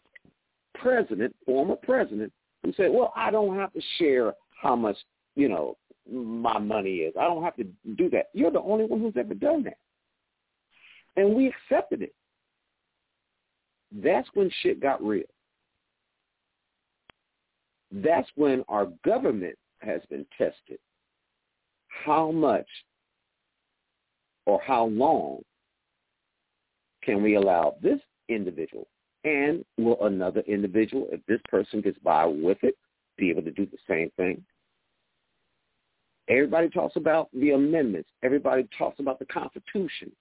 president, 0.81 1.35
former 1.45 1.77
president, 1.77 2.33
who 2.63 2.73
said, 2.77 2.91
well, 2.91 3.13
I 3.17 3.31
don't 3.31 3.57
have 3.57 3.73
to 3.73 3.81
share 3.99 4.35
how 4.61 4.77
much, 4.77 4.97
you 5.35 5.49
know, 5.49 5.77
my 6.11 6.59
money 6.59 6.97
is. 6.97 7.15
I 7.19 7.25
don't 7.25 7.43
have 7.43 7.57
to 7.57 7.65
do 7.97 8.09
that. 8.11 8.27
You're 8.33 8.51
the 8.51 8.61
only 8.61 8.87
one 8.87 9.01
who's 9.01 9.17
ever 9.17 9.35
done 9.35 9.65
that. 9.65 9.79
And 11.17 11.35
we 11.35 11.53
accepted 11.53 12.03
it. 12.03 12.15
That's 13.93 14.29
when 14.35 14.51
shit 14.63 14.81
got 14.81 15.03
real 15.03 15.25
that's 17.93 18.29
when 18.35 18.65
our 18.69 18.87
government 19.05 19.57
has 19.81 20.01
been 20.11 20.27
tested. 20.37 20.79
How 22.05 22.31
much 22.31 22.67
or 24.45 24.61
how 24.65 24.87
long 24.87 25.41
can 27.03 27.23
we 27.23 27.37
allow 27.37 27.77
this 27.83 28.01
individual 28.29 28.87
and 29.27 29.65
will 29.77 30.07
another 30.07 30.41
individual, 30.47 31.09
if 31.11 31.21
this 31.27 31.41
person 31.49 31.81
gets 31.81 31.99
by 31.99 32.25
with 32.25 32.59
it, 32.63 32.77
be 33.19 33.29
able 33.29 33.43
to 33.43 33.51
do 33.51 33.67
the 33.67 33.79
same 33.89 34.11
thing? 34.17 34.43
Everybody 36.29 36.69
talks 36.69 36.97
about 36.97 37.29
the 37.33 37.51
amendments. 37.51 38.09
Everybody 38.23 38.69
talks 38.79 39.01
about 39.01 39.19
the 39.19 39.27
Constitution. 39.27 40.13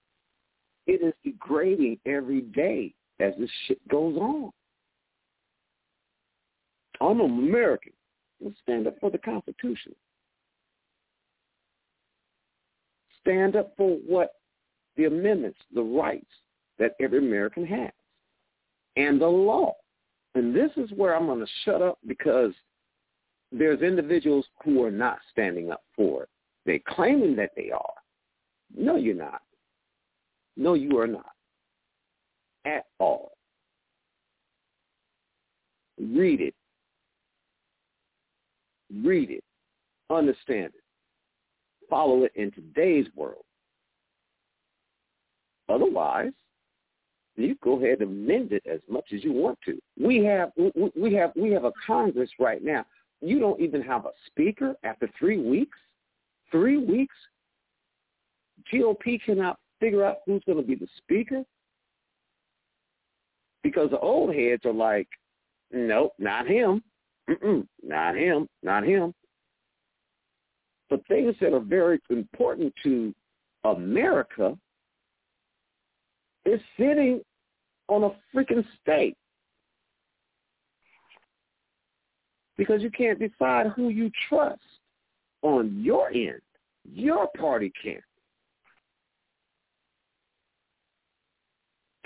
It 0.86 1.02
is 1.02 1.14
degrading 1.24 1.98
every 2.04 2.40
day 2.40 2.94
as 3.20 3.32
this 3.38 3.50
shit 3.66 3.86
goes 3.88 4.16
on. 4.16 4.50
I'm 7.00 7.20
an 7.20 7.26
American. 7.26 7.92
Let's 8.40 8.56
stand 8.62 8.86
up 8.86 8.98
for 9.00 9.10
the 9.10 9.18
Constitution. 9.18 9.94
Stand 13.20 13.56
up 13.56 13.72
for 13.76 13.98
what 14.06 14.34
the 14.96 15.04
amendments, 15.04 15.58
the 15.74 15.82
rights 15.82 16.26
that 16.78 16.92
every 17.00 17.18
American 17.18 17.66
has, 17.66 17.90
and 18.96 19.20
the 19.20 19.26
law. 19.26 19.74
And 20.34 20.54
this 20.54 20.70
is 20.76 20.90
where 20.94 21.16
I'm 21.16 21.26
going 21.26 21.40
to 21.40 21.52
shut 21.64 21.80
up 21.82 21.98
because 22.06 22.52
there's 23.52 23.80
individuals 23.80 24.46
who 24.64 24.82
are 24.82 24.90
not 24.90 25.18
standing 25.32 25.70
up 25.70 25.82
for 25.94 26.24
it. 26.24 26.28
They're 26.66 26.80
claiming 26.94 27.36
that 27.36 27.52
they 27.56 27.70
are. 27.70 27.94
No, 28.76 28.96
you're 28.96 29.14
not. 29.14 29.42
No, 30.56 30.74
you 30.74 30.98
are 30.98 31.06
not. 31.06 31.30
At 32.64 32.86
all. 32.98 33.32
Read 35.98 36.40
it 36.40 36.54
read 39.04 39.30
it, 39.30 39.44
understand 40.10 40.66
it, 40.66 40.82
follow 41.88 42.24
it 42.24 42.32
in 42.34 42.50
today's 42.52 43.06
world. 43.14 43.44
Otherwise, 45.68 46.32
you 47.36 47.56
go 47.62 47.78
ahead 47.78 48.00
and 48.00 48.10
amend 48.10 48.52
it 48.52 48.62
as 48.70 48.80
much 48.88 49.04
as 49.14 49.22
you 49.22 49.32
want 49.32 49.58
to. 49.66 49.78
We 50.00 50.24
have 50.24 50.52
we 50.94 51.14
have 51.14 51.32
we 51.36 51.52
have 51.52 51.64
a 51.64 51.72
Congress 51.86 52.30
right 52.38 52.64
now. 52.64 52.84
You 53.20 53.38
don't 53.38 53.60
even 53.60 53.82
have 53.82 54.04
a 54.06 54.10
speaker 54.26 54.74
after 54.84 55.08
three 55.18 55.38
weeks. 55.38 55.78
Three 56.50 56.78
weeks. 56.78 57.14
GOP 58.72 59.22
cannot 59.22 59.58
figure 59.80 60.04
out 60.04 60.18
who's 60.26 60.42
going 60.46 60.58
to 60.58 60.64
be 60.64 60.74
the 60.74 60.88
speaker 60.98 61.44
because 63.62 63.90
the 63.90 63.98
old 63.98 64.34
heads 64.34 64.64
are 64.64 64.72
like, 64.72 65.08
nope, 65.72 66.12
not 66.18 66.46
him. 66.46 66.82
Mm-mm, 67.28 67.66
not 67.82 68.16
him. 68.16 68.48
Not 68.62 68.84
him. 68.84 69.12
But 70.88 71.06
things 71.08 71.34
that 71.40 71.52
are 71.52 71.60
very 71.60 72.00
important 72.10 72.72
to 72.84 73.12
America 73.64 74.56
is 76.46 76.60
sitting 76.78 77.20
on 77.88 78.04
a 78.04 78.10
freaking 78.34 78.64
state. 78.80 79.16
Because 82.56 82.82
you 82.82 82.90
can't 82.90 83.18
decide 83.18 83.66
who 83.76 83.90
you 83.90 84.10
trust 84.28 84.60
on 85.42 85.78
your 85.82 86.08
end. 86.08 86.40
Your 86.90 87.28
party 87.38 87.70
can't. 87.82 88.00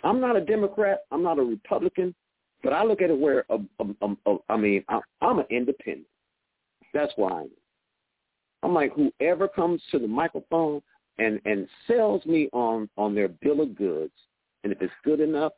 I'm 0.02 0.20
not 0.20 0.36
a 0.36 0.40
Democrat. 0.40 1.00
I'm 1.12 1.22
not 1.22 1.38
a 1.38 1.42
Republican. 1.42 2.14
But 2.62 2.72
I 2.72 2.84
look 2.84 3.00
at 3.00 3.10
it 3.10 3.18
where, 3.18 3.44
uh, 3.50 3.58
um, 3.78 3.96
um, 4.02 4.18
uh, 4.26 4.36
I 4.48 4.56
mean, 4.56 4.84
I, 4.88 5.00
I'm 5.22 5.38
an 5.38 5.46
independent. 5.50 6.06
That's 6.92 7.12
why 7.16 7.30
I 7.30 7.40
am. 7.42 7.50
I'm 8.62 8.74
like, 8.74 8.92
whoever 8.92 9.48
comes 9.48 9.80
to 9.90 9.98
the 9.98 10.08
microphone 10.08 10.82
and, 11.18 11.40
and 11.44 11.66
sells 11.86 12.24
me 12.26 12.50
on, 12.52 12.88
on 12.98 13.14
their 13.14 13.28
bill 13.28 13.62
of 13.62 13.74
goods, 13.76 14.12
and 14.64 14.72
if 14.72 14.80
it's 14.82 14.92
good 15.04 15.20
enough, 15.20 15.52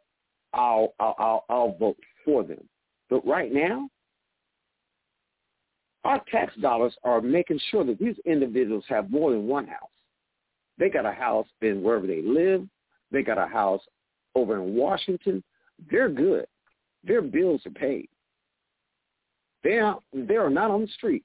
I'll, 0.53 0.95
I'll, 1.01 1.15
I'll, 1.19 1.45
I'll 1.49 1.77
vote 1.79 1.97
for 2.25 2.45
them. 2.45 2.61
But 3.11 3.27
right 3.27 3.53
now, 3.53 3.89
our 6.05 6.23
tax 6.31 6.55
dollars 6.57 6.95
are 7.05 7.21
making 7.21 7.61
sure 7.71 7.85
that 7.85 7.99
these 7.99 8.17
individuals 8.25 8.85
have 8.89 9.11
more 9.11 9.31
than 9.31 9.47
one 9.47 9.67
house. 9.67 9.79
They 10.79 10.89
got 10.89 11.07
a 11.07 11.13
house 11.13 11.47
in 11.61 11.83
wherever 11.83 12.07
they 12.07 12.23
live. 12.23 12.67
They 13.11 13.23
got 13.23 13.39
a 13.39 13.47
house 13.47 13.83
over 14.35 14.57
in 14.57 14.75
Washington. 14.75 15.43
They're 15.91 16.09
good. 16.09 16.47
Their 17.05 17.23
bills 17.23 17.63
are 17.67 17.71
paid. 17.71 18.09
They 19.63 19.79
are, 19.79 19.99
they 20.13 20.37
are 20.37 20.51
not 20.51 20.71
on 20.71 20.83
the 20.83 20.89
street. 20.89 21.25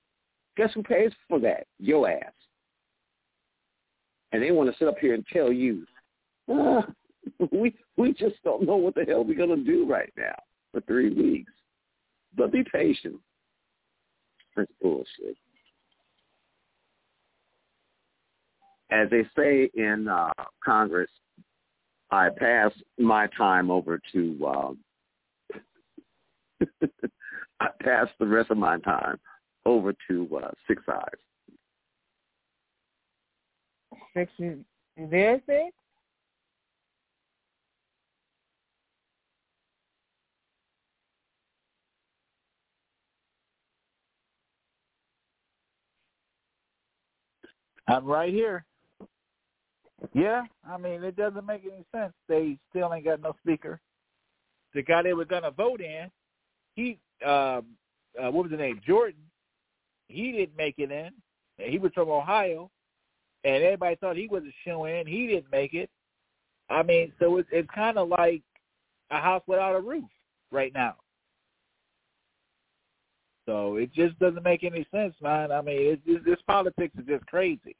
Guess 0.57 0.71
who 0.73 0.83
pays 0.83 1.11
for 1.27 1.39
that? 1.39 1.65
Your 1.79 2.09
ass. 2.09 2.33
And 4.31 4.43
they 4.43 4.51
want 4.51 4.69
to 4.71 4.77
sit 4.77 4.87
up 4.87 4.97
here 4.99 5.13
and 5.13 5.25
tell 5.31 5.51
you, 5.51 5.85
ah, 6.49 6.85
we 7.51 7.75
we 7.97 8.13
just 8.13 8.35
don't 8.43 8.63
know 8.63 8.77
what 8.77 8.95
the 8.95 9.05
hell 9.05 9.23
we're 9.23 9.37
gonna 9.37 9.63
do 9.63 9.85
right 9.85 10.11
now 10.17 10.35
for 10.71 10.81
three 10.81 11.13
weeks. 11.13 11.51
But 12.35 12.51
be 12.51 12.63
patient. 12.71 13.15
That's 14.55 14.71
bullshit. 14.81 15.37
As 18.89 19.09
they 19.09 19.23
say 19.35 19.69
in 19.75 20.07
uh, 20.07 20.31
Congress, 20.63 21.09
I 22.09 22.29
pass 22.37 22.71
my 22.97 23.27
time 23.37 23.69
over 23.69 23.99
to 24.13 24.47
um, 24.47 24.77
I 27.59 27.67
pass 27.81 28.07
the 28.19 28.25
rest 28.25 28.51
of 28.51 28.57
my 28.57 28.79
time 28.79 29.19
over 29.65 29.93
to 30.09 30.39
uh, 30.43 30.51
Six 30.67 30.81
Eyes. 30.87 31.01
Six, 34.15 34.31
is 34.39 34.57
there, 35.11 35.41
Six? 35.45 35.75
I'm 47.87 48.05
right 48.05 48.33
here. 48.33 48.65
Yeah, 50.13 50.43
I 50.67 50.77
mean 50.77 51.03
it 51.03 51.15
doesn't 51.15 51.45
make 51.45 51.63
any 51.63 51.85
sense. 51.93 52.13
They 52.27 52.57
still 52.69 52.93
ain't 52.93 53.05
got 53.05 53.21
no 53.21 53.33
speaker. 53.41 53.79
The 54.73 54.83
guy 54.83 55.01
they 55.01 55.13
were 55.13 55.25
gonna 55.25 55.51
vote 55.51 55.81
in, 55.81 56.11
he 56.75 56.99
um 57.25 57.65
uh, 58.19 58.31
what 58.31 58.43
was 58.43 58.51
the 58.51 58.57
name? 58.57 58.81
Jordan. 58.85 59.19
He 60.07 60.31
didn't 60.31 60.55
make 60.55 60.75
it 60.77 60.91
in. 60.91 61.11
He 61.57 61.79
was 61.79 61.91
from 61.93 62.09
Ohio, 62.09 62.69
and 63.43 63.63
everybody 63.63 63.95
thought 63.95 64.15
he 64.15 64.27
was 64.27 64.43
a 64.43 64.53
show 64.63 64.85
in. 64.85 65.05
He 65.05 65.27
didn't 65.27 65.51
make 65.51 65.73
it. 65.73 65.89
I 66.69 66.83
mean, 66.83 67.11
so 67.19 67.37
it's 67.37 67.49
it's 67.51 67.69
kind 67.73 67.97
of 67.97 68.09
like 68.09 68.41
a 69.11 69.19
house 69.19 69.43
without 69.47 69.75
a 69.75 69.81
roof 69.81 70.05
right 70.51 70.73
now. 70.73 70.95
So 73.47 73.77
it 73.77 73.93
just 73.93 74.19
doesn't 74.19 74.43
make 74.43 74.65
any 74.65 74.85
sense, 74.91 75.15
man. 75.21 75.53
I 75.53 75.61
mean, 75.61 75.77
it's 75.79 76.05
just, 76.05 76.25
this 76.25 76.39
politics 76.45 76.93
is 76.99 77.07
just 77.07 77.25
crazy. 77.27 77.75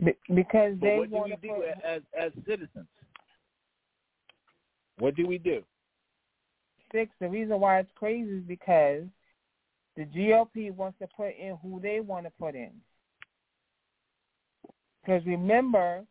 Because 0.00 0.76
they 0.80 0.98
but 0.98 1.10
what 1.10 1.10
do 1.10 1.22
we 1.24 1.48
do 1.48 1.54
put, 1.54 1.84
as 1.84 2.02
as 2.20 2.32
citizens? 2.46 2.86
What 4.98 5.14
do 5.14 5.26
we 5.26 5.38
do? 5.38 5.62
Six. 6.92 7.10
The 7.20 7.28
reason 7.28 7.60
why 7.60 7.78
it's 7.78 7.90
crazy 7.94 8.30
is 8.30 8.42
because 8.46 9.04
the 9.96 10.04
GOP 10.04 10.74
wants 10.74 10.98
to 11.00 11.08
put 11.16 11.36
in 11.38 11.56
who 11.62 11.80
they 11.80 12.00
want 12.00 12.26
to 12.26 12.32
put 12.38 12.54
in. 12.54 12.70
Because 15.04 15.24
remember, 15.24 16.04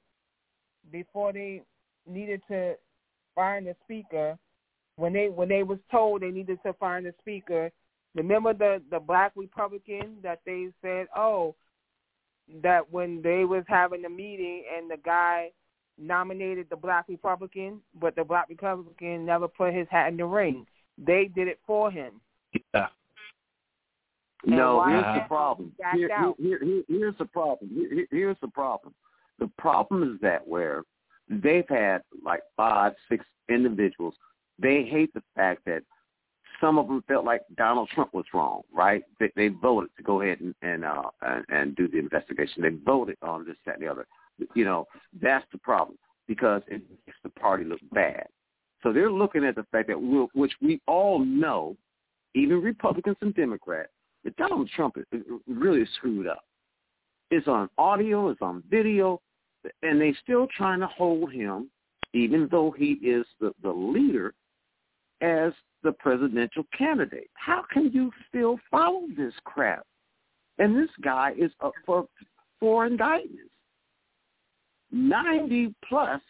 before 0.92 1.34
they 1.34 1.64
needed 2.10 2.42
to 2.50 2.76
find 3.36 3.68
a 3.68 3.76
speaker, 3.84 4.38
when 4.96 5.14
they 5.14 5.28
when 5.28 5.50
they 5.50 5.64
was 5.64 5.80
told 5.92 6.22
they 6.22 6.32
needed 6.32 6.60
to 6.66 6.74
find 6.74 7.06
a 7.08 7.14
speaker, 7.20 7.72
remember 8.18 8.54
the 8.54 8.82
the 8.92 9.00
black 9.00 9.32
Republican 9.36 10.18
that 10.24 10.42
they 10.46 10.70
said, 10.82 11.08
oh, 11.16 11.56
that 12.64 12.92
when 12.92 13.22
they 13.22 13.46
was 13.46 13.64
having 13.68 14.04
a 14.06 14.10
meeting 14.10 14.64
and 14.76 14.90
the 14.90 14.98
guy 15.06 15.52
nominated 15.98 16.68
the 16.70 16.76
black 16.76 17.06
Republican, 17.08 17.80
but 18.00 18.16
the 18.16 18.24
black 18.24 18.50
Republican 18.50 19.26
never 19.26 19.48
put 19.48 19.74
his 19.74 19.88
hat 19.90 20.10
in 20.10 20.18
the 20.18 20.26
ring. 20.26 20.66
They 20.98 21.30
did 21.34 21.48
it 21.48 21.60
for 21.66 21.92
him. 21.92 22.20
Yeah. 22.74 22.88
No, 24.46 24.84
here's 24.88 25.04
the 25.04 25.28
problem. 25.28 25.74
backed 25.80 25.98
Here, 25.98 26.10
here, 26.40 26.60
here, 26.64 26.84
here's 26.88 27.18
the 27.18 27.26
problem. 27.26 27.70
Here, 27.74 28.08
here's 28.12 28.38
the 28.42 28.48
problem. 28.48 28.94
The 29.40 29.50
problem 29.58 30.04
is 30.04 30.22
that 30.22 30.48
where 30.48 30.84
they've 31.30 31.68
had 31.68 32.02
like 32.24 32.42
five, 32.56 32.94
six 33.10 33.26
individuals, 33.50 34.16
they 34.60 34.84
hate 34.84 35.14
the 35.14 35.24
fact 35.36 35.66
that 35.66 35.84
some 36.62 36.78
of 36.78 36.88
them 36.88 37.04
felt 37.08 37.26
like 37.26 37.42
Donald 37.56 37.90
Trump 37.94 38.14
was 38.14 38.26
wrong, 38.34 38.62
right? 38.74 39.04
They, 39.20 39.32
they 39.36 39.48
voted 39.50 39.90
to 39.98 40.04
go 40.04 40.22
ahead 40.22 40.40
and 40.40 40.56
and, 40.62 40.86
uh, 40.86 41.10
and 41.22 41.46
and 41.50 41.76
do 41.76 41.88
the 41.88 42.00
investigation. 42.00 42.64
They 42.64 42.70
voted 42.86 43.18
on 43.22 43.46
this, 43.46 43.56
that, 43.66 43.76
and 43.76 43.84
the 43.84 43.92
other. 43.92 44.08
You 44.54 44.66
know, 44.66 44.88
that's 45.22 45.46
the 45.52 45.58
problem 45.58 45.98
because 46.28 46.62
it 46.68 46.82
makes 46.90 47.18
the 47.24 47.30
party 47.30 47.64
look 47.64 47.80
bad. 47.92 48.28
So 48.84 48.94
they're 48.94 49.12
looking 49.12 49.44
at 49.44 49.56
the 49.56 49.66
fact 49.72 49.88
that, 49.88 50.00
we 50.00 50.28
which 50.34 50.54
we 50.62 50.80
all 50.88 51.20
know, 51.20 51.76
even 52.36 52.62
Republicans 52.62 53.18
and 53.22 53.34
Democrats, 53.34 53.90
that 54.24 54.36
Donald 54.38 54.70
Trump 54.76 54.98
is 55.12 55.24
really 55.48 55.86
screwed 55.96 56.28
up. 56.28 56.44
It's 57.32 57.48
on 57.48 57.70
audio, 57.78 58.30
it's 58.30 58.42
on 58.42 58.64
video, 58.70 59.20
and 59.82 60.00
they're 60.00 60.18
still 60.24 60.48
trying 60.56 60.80
to 60.80 60.88
hold 60.88 61.32
him, 61.32 61.70
even 62.14 62.48
though 62.52 62.72
he 62.72 62.94
is 62.94 63.26
the, 63.40 63.52
the 63.64 63.72
leader, 63.72 64.34
as 65.22 65.54
the 65.84 65.92
presidential 65.94 66.64
candidate. 66.78 67.30
How 67.34 67.64
can 67.72 67.92
you 67.92 68.12
still 68.28 68.60
follow 68.70 69.04
this 69.16 69.34
crap? 69.44 69.86
And 70.58 70.76
this 70.76 70.90
guy 71.04 71.34
is 71.38 71.52
up 71.62 71.74
for 71.86 72.08
four 72.60 72.86
indictments. 72.86 73.52
90 74.92 75.76
plus, 75.88 76.22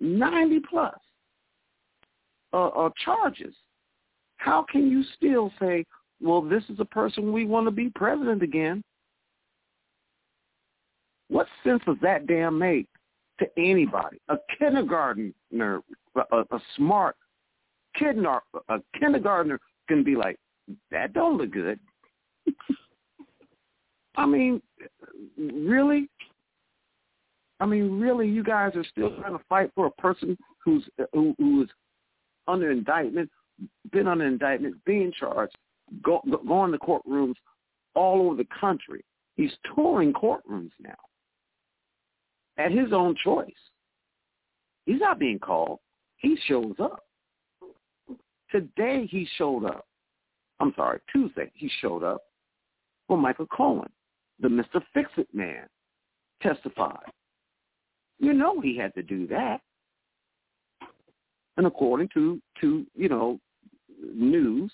90 0.00 0.60
plus 0.68 0.94
uh, 2.52 2.68
uh, 2.68 2.90
charges. 3.04 3.54
How 4.38 4.64
can 4.70 4.90
you 4.90 5.04
still 5.16 5.52
say, 5.60 5.84
well, 6.20 6.42
this 6.42 6.64
is 6.68 6.80
a 6.80 6.84
person 6.84 7.32
we 7.32 7.44
want 7.44 7.66
to 7.66 7.70
be 7.70 7.90
president 7.94 8.42
again? 8.42 8.82
What 11.28 11.46
sense 11.64 11.82
does 11.86 11.96
that 12.02 12.26
damn 12.26 12.58
make 12.58 12.88
to 13.38 13.46
anybody? 13.56 14.18
A 14.28 14.36
kindergartner, 14.58 15.32
a, 16.16 16.36
a 16.36 16.60
smart 16.76 17.16
kindergartner, 17.98 18.60
a 18.68 18.78
kindergartner 18.98 19.58
can 19.88 20.02
be 20.02 20.16
like, 20.16 20.38
that 20.90 21.12
don't 21.12 21.38
look 21.38 21.50
good. 21.50 21.78
I 24.16 24.26
mean, 24.26 24.60
really? 25.38 26.08
I 27.60 27.66
mean, 27.66 27.98
really, 28.00 28.28
you 28.28 28.42
guys 28.42 28.72
are 28.74 28.84
still 28.84 29.14
trying 29.16 29.36
to 29.38 29.44
fight 29.48 29.70
for 29.74 29.86
a 29.86 29.90
person 29.92 30.36
who's 30.64 30.84
who, 31.12 31.34
who 31.38 31.62
is 31.62 31.68
under 32.48 32.70
indictment, 32.70 33.30
been 33.92 34.08
under 34.08 34.26
indictment, 34.26 34.74
being 34.84 35.12
charged, 35.18 35.54
go, 36.02 36.20
go, 36.30 36.38
going 36.38 36.72
to 36.72 36.78
courtrooms 36.78 37.34
all 37.94 38.26
over 38.26 38.36
the 38.36 38.46
country. 38.60 39.04
He's 39.36 39.52
touring 39.74 40.12
courtrooms 40.12 40.70
now. 40.80 40.94
at 42.58 42.72
his 42.72 42.92
own 42.92 43.16
choice. 43.22 43.48
He's 44.86 45.00
not 45.00 45.18
being 45.18 45.38
called. 45.38 45.78
He 46.16 46.36
shows 46.46 46.74
up. 46.80 47.04
Today 48.52 49.08
he 49.10 49.26
showed 49.36 49.64
up. 49.64 49.86
I'm 50.60 50.72
sorry, 50.76 51.00
Tuesday 51.12 51.50
he 51.54 51.68
showed 51.80 52.04
up 52.04 52.22
for 53.08 53.16
Michael 53.16 53.46
Cohen, 53.46 53.90
the 54.38 54.48
Mr. 54.48 54.80
Fix-It 54.94 55.28
man, 55.32 55.66
testified. 56.40 57.10
You 58.20 58.32
know 58.34 58.60
he 58.60 58.76
had 58.76 58.94
to 58.94 59.02
do 59.02 59.26
that. 59.28 59.60
And 61.56 61.66
according 61.66 62.10
to, 62.14 62.40
to 62.60 62.86
you 62.94 63.08
know, 63.08 63.40
news, 64.14 64.70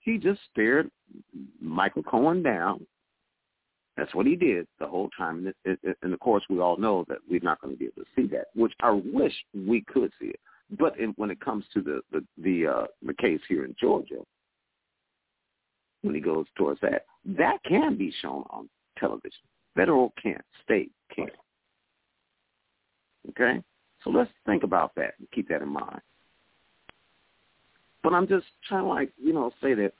he 0.00 0.18
just 0.18 0.40
stared 0.50 0.90
Michael 1.60 2.02
Cohen 2.02 2.42
down. 2.42 2.86
That's 3.96 4.14
what 4.14 4.26
he 4.26 4.36
did 4.36 4.66
the 4.78 4.86
whole 4.86 5.10
time. 5.18 5.52
And 5.64 6.14
of 6.14 6.20
course, 6.20 6.42
we 6.48 6.60
all 6.60 6.76
know 6.76 7.04
that 7.08 7.18
we're 7.28 7.40
not 7.42 7.60
going 7.60 7.74
to 7.74 7.78
be 7.78 7.86
able 7.86 8.02
to 8.02 8.08
see 8.16 8.26
that, 8.34 8.46
which 8.54 8.72
I 8.80 8.90
wish 8.90 9.34
we 9.54 9.82
could 9.82 10.10
see 10.20 10.28
it. 10.28 10.40
But 10.78 10.98
in, 10.98 11.10
when 11.16 11.30
it 11.30 11.40
comes 11.40 11.64
to 11.74 11.82
the 11.82 12.00
the 12.10 12.24
the, 12.38 12.66
uh, 12.66 12.86
the 13.04 13.14
case 13.14 13.40
here 13.48 13.64
in 13.64 13.74
Georgia, 13.80 14.20
when 16.02 16.14
he 16.14 16.20
goes 16.20 16.46
towards 16.56 16.80
that, 16.80 17.06
that 17.24 17.58
can 17.64 17.96
be 17.96 18.12
shown 18.20 18.44
on 18.50 18.68
television. 18.98 19.32
Federal 19.74 20.12
can't, 20.22 20.44
state 20.64 20.90
can't. 21.14 21.30
Okay, 23.30 23.62
so 24.02 24.10
let's 24.10 24.30
think 24.46 24.64
about 24.64 24.94
that 24.96 25.14
and 25.18 25.30
keep 25.30 25.48
that 25.48 25.62
in 25.62 25.68
mind. 25.68 26.00
But 28.02 28.12
I'm 28.12 28.26
just 28.26 28.46
trying 28.68 28.82
to 28.82 28.88
like, 28.88 29.12
you 29.16 29.32
know, 29.32 29.52
say 29.62 29.74
that 29.74 29.92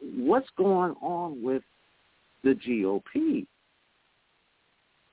what's 0.00 0.48
going 0.56 0.94
on 1.02 1.42
with 1.42 1.62
the 2.44 2.54
GOP? 2.54 3.46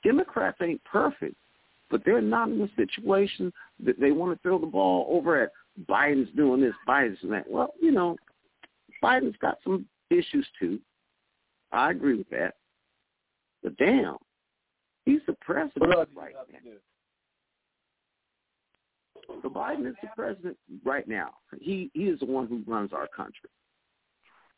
Democrats 0.03 0.57
ain't 0.61 0.83
perfect, 0.83 1.35
but 1.93 2.01
they're 2.03 2.21
not 2.21 2.49
in 2.49 2.59
a 2.59 2.75
situation 2.75 3.53
that 3.85 3.99
they 3.99 4.09
want 4.09 4.33
to 4.33 4.41
throw 4.41 4.57
the 4.57 4.65
ball 4.65 5.05
over 5.11 5.39
at 5.43 5.51
Biden's 5.87 6.27
doing 6.35 6.59
this, 6.59 6.73
Biden's 6.87 7.19
doing 7.21 7.33
that. 7.33 7.47
Well, 7.47 7.71
you 7.79 7.91
know, 7.91 8.17
Biden's 9.03 9.35
got 9.39 9.59
some 9.63 9.85
issues 10.09 10.47
too. 10.59 10.79
I 11.71 11.91
agree 11.91 12.17
with 12.17 12.29
that. 12.31 12.55
But 13.61 13.77
damn, 13.77 14.17
he's 15.05 15.19
the 15.27 15.35
president 15.41 15.93
right 16.15 16.33
now. 16.51 16.71
So 19.43 19.49
Biden 19.49 19.87
is 19.87 19.95
the 20.01 20.09
president 20.15 20.57
right 20.83 21.07
now. 21.07 21.35
He 21.61 21.91
he 21.93 22.05
is 22.05 22.19
the 22.21 22.25
one 22.25 22.47
who 22.47 22.63
runs 22.65 22.91
our 22.91 23.07
country. 23.15 23.51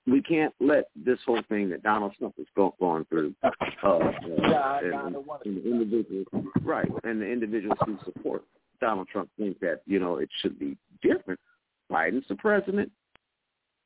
We 0.07 0.21
can't 0.21 0.53
let 0.59 0.89
this 0.95 1.19
whole 1.25 1.41
thing 1.49 1.69
that 1.69 1.81
Donald 1.81 2.13
Trump 2.19 2.35
is 2.37 2.45
go, 2.55 2.75
going 2.79 3.05
through, 3.05 3.33
uh, 3.43 3.49
uh, 3.83 3.99
and, 4.83 5.15
and 5.15 5.15
the 5.43 5.71
individuals, 5.71 6.27
right, 6.61 6.87
and 7.03 7.21
the 7.21 7.25
individuals 7.25 7.77
who 7.85 7.97
support 8.05 8.43
Donald 8.79 9.07
Trump 9.07 9.29
think 9.37 9.59
that 9.61 9.81
you 9.87 9.99
know 9.99 10.17
it 10.17 10.29
should 10.41 10.59
be 10.59 10.77
different. 11.01 11.39
Biden's 11.91 12.27
the 12.27 12.35
president. 12.35 12.91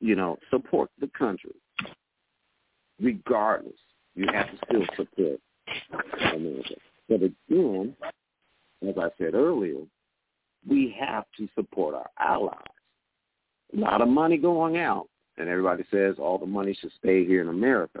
You 0.02 0.16
know, 0.16 0.38
support 0.50 0.90
the 0.98 1.10
country, 1.18 1.54
regardless. 3.00 3.74
You 4.14 4.26
have 4.32 4.50
to 4.50 4.58
still 4.66 4.86
support 4.96 5.40
America. 6.34 6.74
But 7.08 7.22
again, 7.22 7.94
as 8.86 8.94
I 8.96 9.08
said 9.18 9.34
earlier, 9.34 9.80
we 10.66 10.96
have 10.98 11.24
to 11.36 11.48
support 11.54 11.94
our 11.94 12.08
allies. 12.18 12.56
A 13.76 13.78
lot 13.78 14.00
of 14.00 14.08
money 14.08 14.36
going 14.38 14.78
out, 14.78 15.08
and 15.40 15.48
everybody 15.48 15.84
says 15.90 16.16
all 16.18 16.38
the 16.38 16.46
money 16.46 16.76
should 16.80 16.92
stay 16.98 17.24
here 17.24 17.40
in 17.40 17.48
America. 17.48 18.00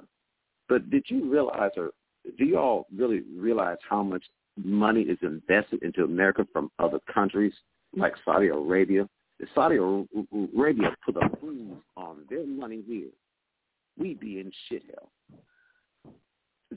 But 0.68 0.90
did 0.90 1.04
you 1.08 1.30
realize, 1.30 1.70
or 1.76 1.90
do 2.38 2.44
you 2.44 2.58
all 2.58 2.86
really 2.94 3.22
realize 3.36 3.78
how 3.88 4.02
much 4.02 4.24
money 4.62 5.02
is 5.02 5.18
invested 5.22 5.82
into 5.82 6.04
America 6.04 6.46
from 6.52 6.70
other 6.78 7.00
countries 7.12 7.52
like 7.96 8.12
Saudi 8.24 8.48
Arabia? 8.48 9.08
Saudi 9.54 9.76
Arabia 9.76 10.94
put 11.04 11.16
a 11.16 11.28
freeze 11.40 11.72
on 11.96 12.18
their 12.28 12.46
money 12.46 12.82
here, 12.86 13.08
we'd 13.98 14.20
be 14.20 14.38
in 14.38 14.52
shit 14.68 14.82
hell. 14.86 16.14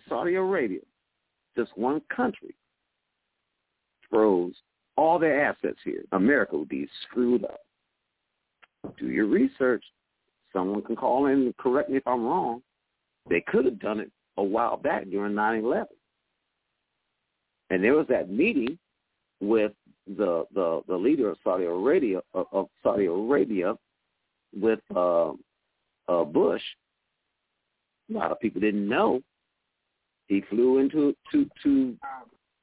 Saudi 0.07 0.36
Arabia, 0.36 0.80
just 1.57 1.78
one 1.78 2.01
country, 2.16 2.55
froze 4.09 4.53
all 4.95 5.20
their 5.20 5.45
assets 5.45 5.78
here. 5.84 6.03
America 6.14 6.57
would 6.57 6.70
be 6.70 6.88
screwed 7.03 7.43
up. 7.43 7.59
Do 8.97 9.07
your 9.09 9.26
research. 9.26 9.84
Someone 10.54 10.82
can 10.84 10.95
call 10.95 11.26
in 11.28 11.34
and 11.34 11.58
correct 11.58 11.89
me 11.89 11.97
if 11.97 12.08
I'm 12.08 12.24
wrong. 12.24 12.62
They 13.30 13.41
could 13.41 13.66
have 13.66 13.80
done 13.80 13.99
it 13.99 14.12
a 14.38 14.43
while 14.43 14.78
back 14.78 15.10
during 15.10 15.34
9/11. 15.34 15.86
And 17.70 17.84
there 17.84 17.95
was 17.95 18.08
that 18.08 18.30
meeting 18.30 18.78
with 19.41 19.72
the 20.06 20.45
the, 20.54 20.82
the 20.88 20.95
leader 20.95 21.30
of 21.30 21.38
Saudi 21.43 21.66
Arabia 21.66 22.22
of, 22.34 22.47
of 22.51 22.68
Saudi 22.84 23.06
Arabia 23.06 23.76
with 24.56 24.80
uh, 24.95 25.32
uh, 26.08 26.24
Bush. 26.24 26.62
A 28.10 28.14
lot 28.14 28.32
of 28.32 28.39
people 28.39 28.62
didn't 28.62 28.88
know 28.88 29.22
he 30.28 30.41
flew 30.49 30.78
into 30.80 31.16
to 31.32 31.49
to 31.64 31.97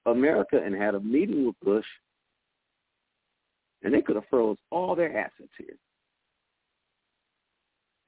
America 0.07 0.61
and 0.65 0.75
had 0.75 0.95
a 0.95 1.01
meeting 1.01 1.47
with 1.47 1.57
Bush 1.63 1.87
and 3.83 3.95
they 3.95 4.03
could 4.03 4.17
have 4.17 4.29
froze 4.29 4.59
all 4.71 4.95
their 4.95 5.17
assets 5.17 5.53
here. 5.59 5.77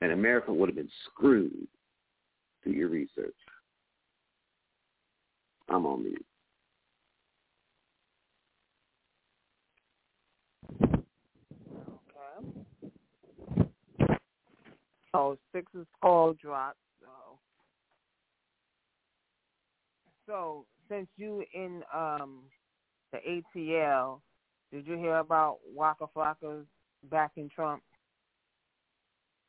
And 0.03 0.11
America 0.11 0.53
would 0.53 0.69
have 0.69 0.75
been 0.75 0.91
screwed. 1.07 1.69
Do 2.65 2.73
your 2.73 2.89
research. 2.89 3.37
I'm 5.69 5.87
on 5.87 6.03
mute. 6.03 6.27
Okay. 10.83 12.49
Oh, 15.15 15.39
Six's 15.55 15.87
call 16.01 16.33
dropped. 16.33 16.79
So, 17.01 17.39
so 20.27 20.67
since 20.89 21.07
you 21.17 21.45
in 21.55 21.85
um 21.95 22.41
the 23.13 23.19
ATL, 23.19 24.21
did 24.73 24.85
you 24.85 24.97
hear 24.97 25.19
about 25.19 25.59
Waka 25.73 26.07
Flocka's 26.13 26.67
backing 27.09 27.49
Trump? 27.55 27.85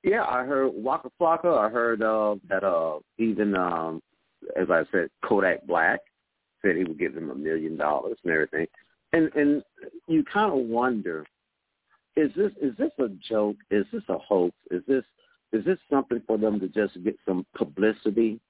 Yeah, 0.04 0.26
I 0.26 0.43
heard 0.43 0.72
Waka 0.74 1.10
Flocka. 1.20 1.58
I 1.58 1.70
heard 1.70 2.01
uh, 2.01 2.36
that 2.49 2.64
uh, 2.64 2.99
even, 3.18 3.56
um, 3.56 4.01
as 4.58 4.68
I 4.70 4.84
said, 4.91 5.10
Kodak 5.24 5.66
Black 5.66 6.01
said 6.62 6.76
he 6.76 6.84
would 6.84 6.99
give 6.99 7.16
him 7.16 7.30
a 7.30 7.36
million 7.36 7.78
dollars 7.78 8.18
and 8.24 8.34
everything. 8.34 8.68
And 9.14 9.32
and 9.36 9.64
you 10.08 10.24
kind 10.26 10.51
of 10.51 10.68
wonder, 10.68 11.26
is 12.18 12.32
this 12.36 12.51
is 12.62 12.76
this 12.78 12.91
a 12.99 13.08
joke? 13.30 13.56
Is 13.72 13.86
this 13.93 14.04
a 14.10 14.18
hoax? 14.18 14.54
Is 14.72 14.82
this 14.88 15.04
is 15.54 15.64
this 15.64 15.78
something 15.89 16.22
for 16.28 16.38
them 16.38 16.60
to 16.60 16.68
just 16.68 17.01
get 17.04 17.16
some 17.26 17.45
publicity? 17.56 18.41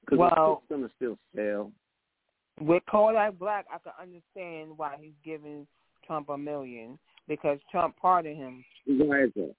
Because 0.00 0.18
well, 0.18 0.62
it's 0.62 0.68
going 0.68 0.82
to 0.82 0.94
still 0.96 1.18
sell. 1.36 1.70
With 2.60 2.82
Kodak 2.90 3.38
Black, 3.38 3.66
I 3.72 3.78
can 3.78 3.92
understand 4.00 4.76
why 4.76 4.96
he's 5.00 5.12
giving 5.24 5.66
Trump 6.06 6.30
a 6.30 6.38
million 6.38 6.98
because 7.28 7.58
Trump 7.70 7.96
pardoned 7.96 8.36
him. 8.36 8.64
Why 8.86 9.24
is 9.24 9.30
that? 9.36 9.54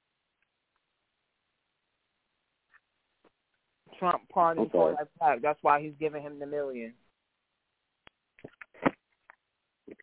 Trump 4.00 4.24
pardoned 4.30 4.68
okay. 4.68 4.78
Kodak 4.78 5.08
Black. 5.20 5.42
That's 5.42 5.60
why 5.62 5.82
he's 5.82 5.94
giving 6.00 6.22
him 6.22 6.40
the 6.40 6.46
million. 6.46 6.94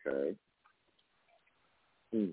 Okay. 0.07 0.35
Hmm. 2.11 2.25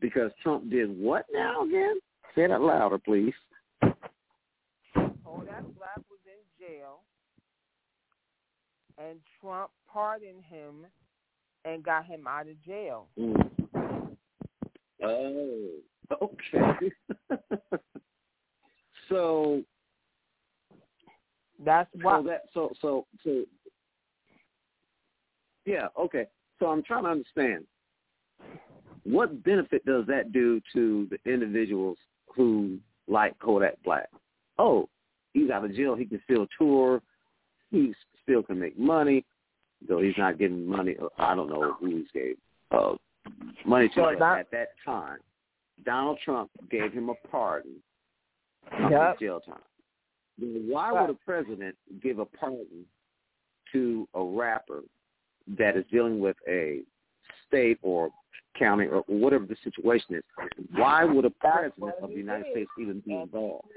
Because 0.00 0.30
Trump 0.42 0.70
did 0.70 0.98
what 0.98 1.24
now 1.32 1.64
again? 1.64 1.98
Say 2.34 2.46
that 2.46 2.60
louder, 2.60 2.98
please. 2.98 3.34
Kodak 3.82 5.64
Black 5.74 6.02
was 6.08 6.20
in 6.26 6.42
jail 6.58 7.00
and 8.98 9.18
Trump 9.40 9.70
pardoned 9.90 10.42
him 10.48 10.86
and 11.64 11.82
got 11.82 12.06
him 12.06 12.26
out 12.26 12.46
of 12.48 12.62
jail. 12.64 13.06
Mm. 13.18 14.16
Oh, 15.02 15.68
okay. 16.22 16.90
so 19.08 19.62
that's 21.64 21.88
why. 22.02 22.20
So 22.20 22.26
that 22.28 22.42
so 22.52 22.70
so 22.80 23.06
so. 23.24 23.44
Yeah. 25.64 25.88
Okay. 25.98 26.26
So 26.58 26.66
I'm 26.66 26.82
trying 26.82 27.04
to 27.04 27.10
understand 27.10 27.64
what 29.04 29.44
benefit 29.44 29.84
does 29.84 30.04
that 30.06 30.32
do 30.32 30.60
to 30.72 31.08
the 31.10 31.30
individuals 31.30 31.98
who 32.34 32.78
like 33.08 33.38
Kodak 33.38 33.82
Black? 33.84 34.08
Oh, 34.58 34.88
he's 35.32 35.50
out 35.50 35.64
of 35.64 35.74
jail. 35.74 35.94
He 35.94 36.04
can 36.04 36.20
still 36.24 36.46
tour. 36.58 37.02
He 37.70 37.94
still 38.22 38.42
can 38.42 38.58
make 38.58 38.78
money, 38.78 39.24
though 39.88 40.00
he's 40.00 40.16
not 40.16 40.38
getting 40.38 40.66
money. 40.66 40.96
I 41.18 41.34
don't 41.34 41.48
know 41.48 41.76
who 41.78 41.86
he's 41.86 42.06
gave 42.12 42.36
uh, 42.70 42.94
money 43.64 43.88
to 43.90 44.16
that, 44.18 44.38
at 44.38 44.50
that 44.50 44.68
time. 44.84 45.18
Donald 45.84 46.18
Trump 46.24 46.50
gave 46.70 46.92
him 46.92 47.10
a 47.10 47.28
pardon 47.28 47.74
yep. 48.90 49.18
jail 49.18 49.40
time. 49.40 49.58
Why 50.38 50.92
would 50.92 51.10
a 51.10 51.14
president 51.14 51.76
give 52.02 52.18
a 52.18 52.24
pardon 52.24 52.84
to 53.72 54.08
a 54.14 54.22
rapper 54.22 54.82
that 55.58 55.76
is 55.76 55.84
dealing 55.90 56.18
with 56.18 56.36
a 56.48 56.80
state 57.46 57.78
or 57.82 58.10
county 58.58 58.86
or 58.86 59.02
whatever 59.06 59.46
the 59.46 59.56
situation 59.62 60.16
is, 60.16 60.22
why 60.72 61.04
would 61.04 61.24
a 61.24 61.30
president 61.30 61.92
of 62.02 62.10
the 62.10 62.16
United 62.16 62.46
States 62.52 62.70
even 62.80 63.00
be 63.06 63.14
involved? 63.14 63.68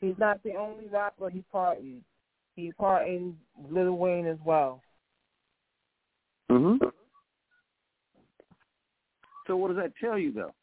He's 0.00 0.14
not 0.18 0.42
the 0.42 0.54
only 0.54 0.86
rapper 0.88 1.28
he 1.30 1.42
part 1.52 1.78
in. 1.78 2.00
He 2.56 2.72
part 2.72 3.06
in 3.06 3.36
Lil 3.70 3.92
Wayne 3.92 4.26
as 4.26 4.38
well. 4.44 4.82
Mm-hmm. 6.50 6.84
So 9.46 9.56
what 9.56 9.68
does 9.68 9.76
that 9.76 9.92
tell 10.00 10.18
you, 10.18 10.32
though? 10.32 10.54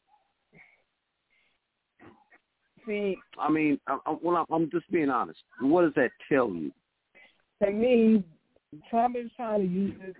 See, 2.88 3.18
I 3.38 3.50
mean, 3.50 3.78
I, 3.86 3.98
I, 4.06 4.16
well, 4.22 4.46
I'm 4.50 4.70
just 4.70 4.90
being 4.90 5.10
honest. 5.10 5.38
What 5.60 5.82
does 5.82 5.92
that 5.96 6.10
tell 6.28 6.48
you? 6.48 6.72
to 7.62 7.70
me, 7.70 8.24
Trump 8.88 9.16
is 9.16 9.30
trying 9.36 9.60
to 9.60 9.66
use 9.66 9.94
this 10.04 10.14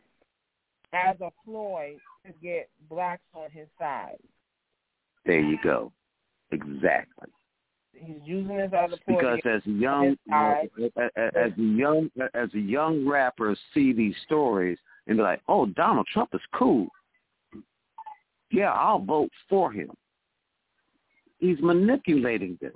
as 0.93 1.17
a 1.21 1.31
ploy 1.45 1.97
to 2.27 2.33
get 2.43 2.69
blacks 2.89 3.23
on 3.35 3.51
his 3.51 3.69
side. 3.79 4.19
There 5.25 5.41
you 5.41 5.59
go. 5.63 5.93
Exactly. 6.51 7.29
He's 7.93 8.17
using 8.25 8.57
this 8.57 8.71
as 8.73 8.93
a 8.93 8.97
ploy. 9.05 9.17
Because 9.17 9.41
as 9.45 9.63
young, 9.65 10.17
as 10.33 10.69
a 11.35 11.53
young, 11.57 12.11
as 12.35 12.49
a 12.55 12.59
young 12.59 13.07
rapper 13.07 13.57
see 13.75 13.93
these 13.93 14.15
stories 14.25 14.79
and 15.07 15.17
be 15.17 15.23
like, 15.23 15.41
"Oh, 15.49 15.67
Donald 15.67 16.07
Trump 16.13 16.31
is 16.35 16.41
cool. 16.55 16.89
Yeah, 18.51 18.73
I'll 18.73 19.01
vote 19.01 19.31
for 19.49 19.73
him." 19.73 19.91
He's 21.39 21.59
manipulating 21.61 22.59
them, 22.61 22.73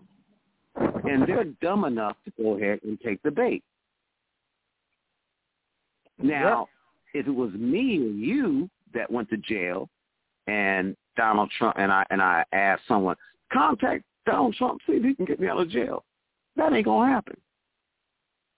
and 0.77 1.27
they're 1.27 1.45
dumb 1.61 1.85
enough 1.85 2.17
to 2.25 2.33
go 2.41 2.57
ahead 2.57 2.81
and 2.85 2.99
take 3.01 3.23
the 3.23 3.31
bait. 3.31 3.63
Now, 6.19 6.69
if 7.13 7.27
it 7.27 7.31
was 7.31 7.53
me 7.53 7.99
or 7.99 8.11
you 8.11 8.71
that 8.95 9.11
went 9.11 9.29
to 9.31 9.37
jail, 9.37 9.89
and 10.47 10.97
Donald 11.17 11.51
Trump 11.59 11.77
and 11.79 11.93
I 11.93 12.05
and 12.11 12.23
I 12.23 12.45
asked 12.53 12.83
someone 12.89 13.17
contact 13.53 14.05
Donald 14.27 14.55
Trump 14.55 14.81
see 14.87 14.95
if 14.95 15.05
he 15.05 15.15
can 15.15 15.25
get 15.25 15.41
me 15.41 15.49
out 15.49 15.61
of 15.61 15.69
jail, 15.69 16.05
that 16.57 16.73
ain't 16.73 16.85
gonna 16.85 17.13
happen. 17.13 17.37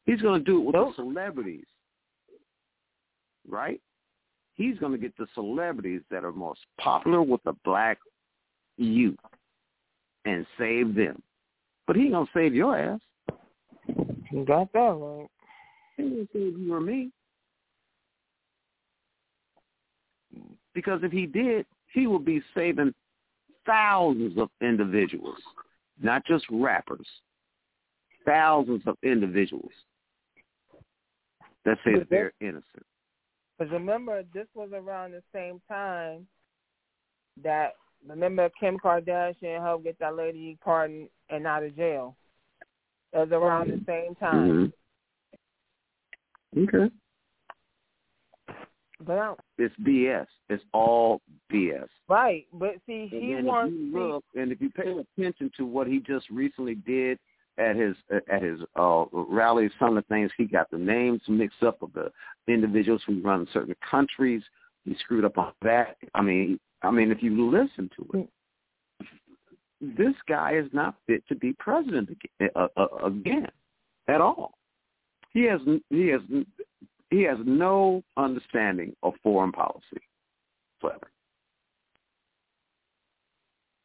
He's 0.06 0.20
gonna 0.20 0.42
do 0.42 0.60
it 0.60 0.64
with 0.66 0.74
Nope. 0.74 0.96
the 0.96 1.02
celebrities, 1.02 1.64
right? 3.48 3.80
He's 4.54 4.78
gonna 4.78 4.98
get 4.98 5.16
the 5.16 5.26
celebrities 5.34 6.02
that 6.10 6.24
are 6.24 6.32
most 6.32 6.60
popular 6.78 7.22
with 7.22 7.42
the 7.44 7.54
black 7.64 7.98
youth 8.76 9.18
and 10.24 10.46
save 10.58 10.94
them. 10.94 11.22
But 11.86 11.96
he 11.96 12.02
ain't 12.02 12.12
gonna 12.12 12.26
save 12.34 12.54
your 12.54 12.76
ass. 12.78 13.00
You 14.30 14.44
got 14.46 14.72
that 14.72 14.78
right. 14.78 15.28
He 15.96 16.02
ain't 16.02 16.14
gonna 16.14 16.28
save 16.32 16.58
you 16.58 16.74
or 16.74 16.80
me. 16.80 17.10
Because 20.74 21.00
if 21.02 21.12
he 21.12 21.26
did, 21.26 21.66
he 21.92 22.06
would 22.06 22.24
be 22.24 22.42
saving 22.54 22.92
thousands 23.64 24.36
of 24.38 24.50
individuals, 24.60 25.38
not 26.02 26.24
just 26.26 26.44
rappers. 26.50 27.06
Thousands 28.24 28.82
of 28.86 28.96
individuals 29.02 29.70
that 31.64 31.78
say 31.84 31.98
that 31.98 32.08
they're 32.10 32.32
innocent. 32.40 32.84
Because 33.58 33.72
remember, 33.72 34.22
this 34.32 34.46
was 34.54 34.70
around 34.72 35.12
the 35.12 35.22
same 35.32 35.60
time 35.68 36.26
that 37.42 37.74
remember 38.06 38.50
Kim 38.58 38.78
Kardashian 38.78 39.62
helped 39.62 39.84
get 39.84 39.98
that 39.98 40.16
lady 40.16 40.58
pardoned 40.62 41.08
and 41.30 41.46
out 41.46 41.62
of 41.62 41.76
jail. 41.76 42.16
It 43.12 43.18
was 43.18 43.32
around 43.32 43.68
the 43.68 43.80
same 43.86 44.14
time. 44.16 44.72
Mhm. 46.56 46.68
Okay. 46.68 46.94
But 49.00 49.18
I, 49.18 49.34
It's 49.58 49.74
BS. 49.76 50.26
It's 50.48 50.64
all 50.72 51.20
BS. 51.52 51.88
right, 52.08 52.46
but 52.52 52.76
see, 52.86 53.08
he 53.10 53.34
wants 53.42 53.74
if 53.74 53.92
you 53.92 53.98
look, 53.98 54.24
and 54.34 54.52
if 54.52 54.60
you 54.60 54.70
pay 54.70 54.90
attention 54.90 55.50
to 55.56 55.66
what 55.66 55.86
he 55.86 56.00
just 56.00 56.28
recently 56.30 56.76
did 56.76 57.18
at 57.58 57.76
his 57.76 57.96
at 58.30 58.42
his 58.42 58.60
uh, 58.76 59.04
rally, 59.12 59.70
some 59.78 59.96
of 59.96 60.04
the 60.04 60.14
things 60.14 60.30
he 60.36 60.44
got 60.44 60.70
the 60.70 60.78
names 60.78 61.20
mixed 61.28 61.62
up 61.62 61.82
of 61.82 61.92
the 61.92 62.10
individuals 62.48 63.02
who 63.06 63.20
run 63.20 63.46
certain 63.52 63.74
countries. 63.88 64.42
He 64.84 64.94
screwed 65.00 65.24
up 65.24 65.38
on 65.38 65.52
that. 65.62 65.96
I 66.14 66.22
mean, 66.22 66.58
I 66.84 66.90
mean, 66.90 67.10
if 67.10 67.22
you 67.22 67.50
listen 67.50 67.90
to 67.96 68.18
it, 68.20 68.28
this 69.80 70.14
guy 70.28 70.54
is 70.56 70.66
not 70.72 70.96
fit 71.06 71.26
to 71.28 71.34
be 71.34 71.54
president 71.58 72.10
again, 72.10 72.50
uh, 72.54 72.68
uh, 72.76 73.06
again 73.06 73.48
at 74.08 74.20
all. 74.20 74.52
He 75.32 75.42
has 75.44 75.60
he 75.90 76.08
has 76.08 76.20
he 77.10 77.22
has 77.22 77.38
no 77.44 78.02
understanding 78.16 78.94
of 79.02 79.14
foreign 79.22 79.52
policy 79.52 80.00
whatsoever. 80.80 81.10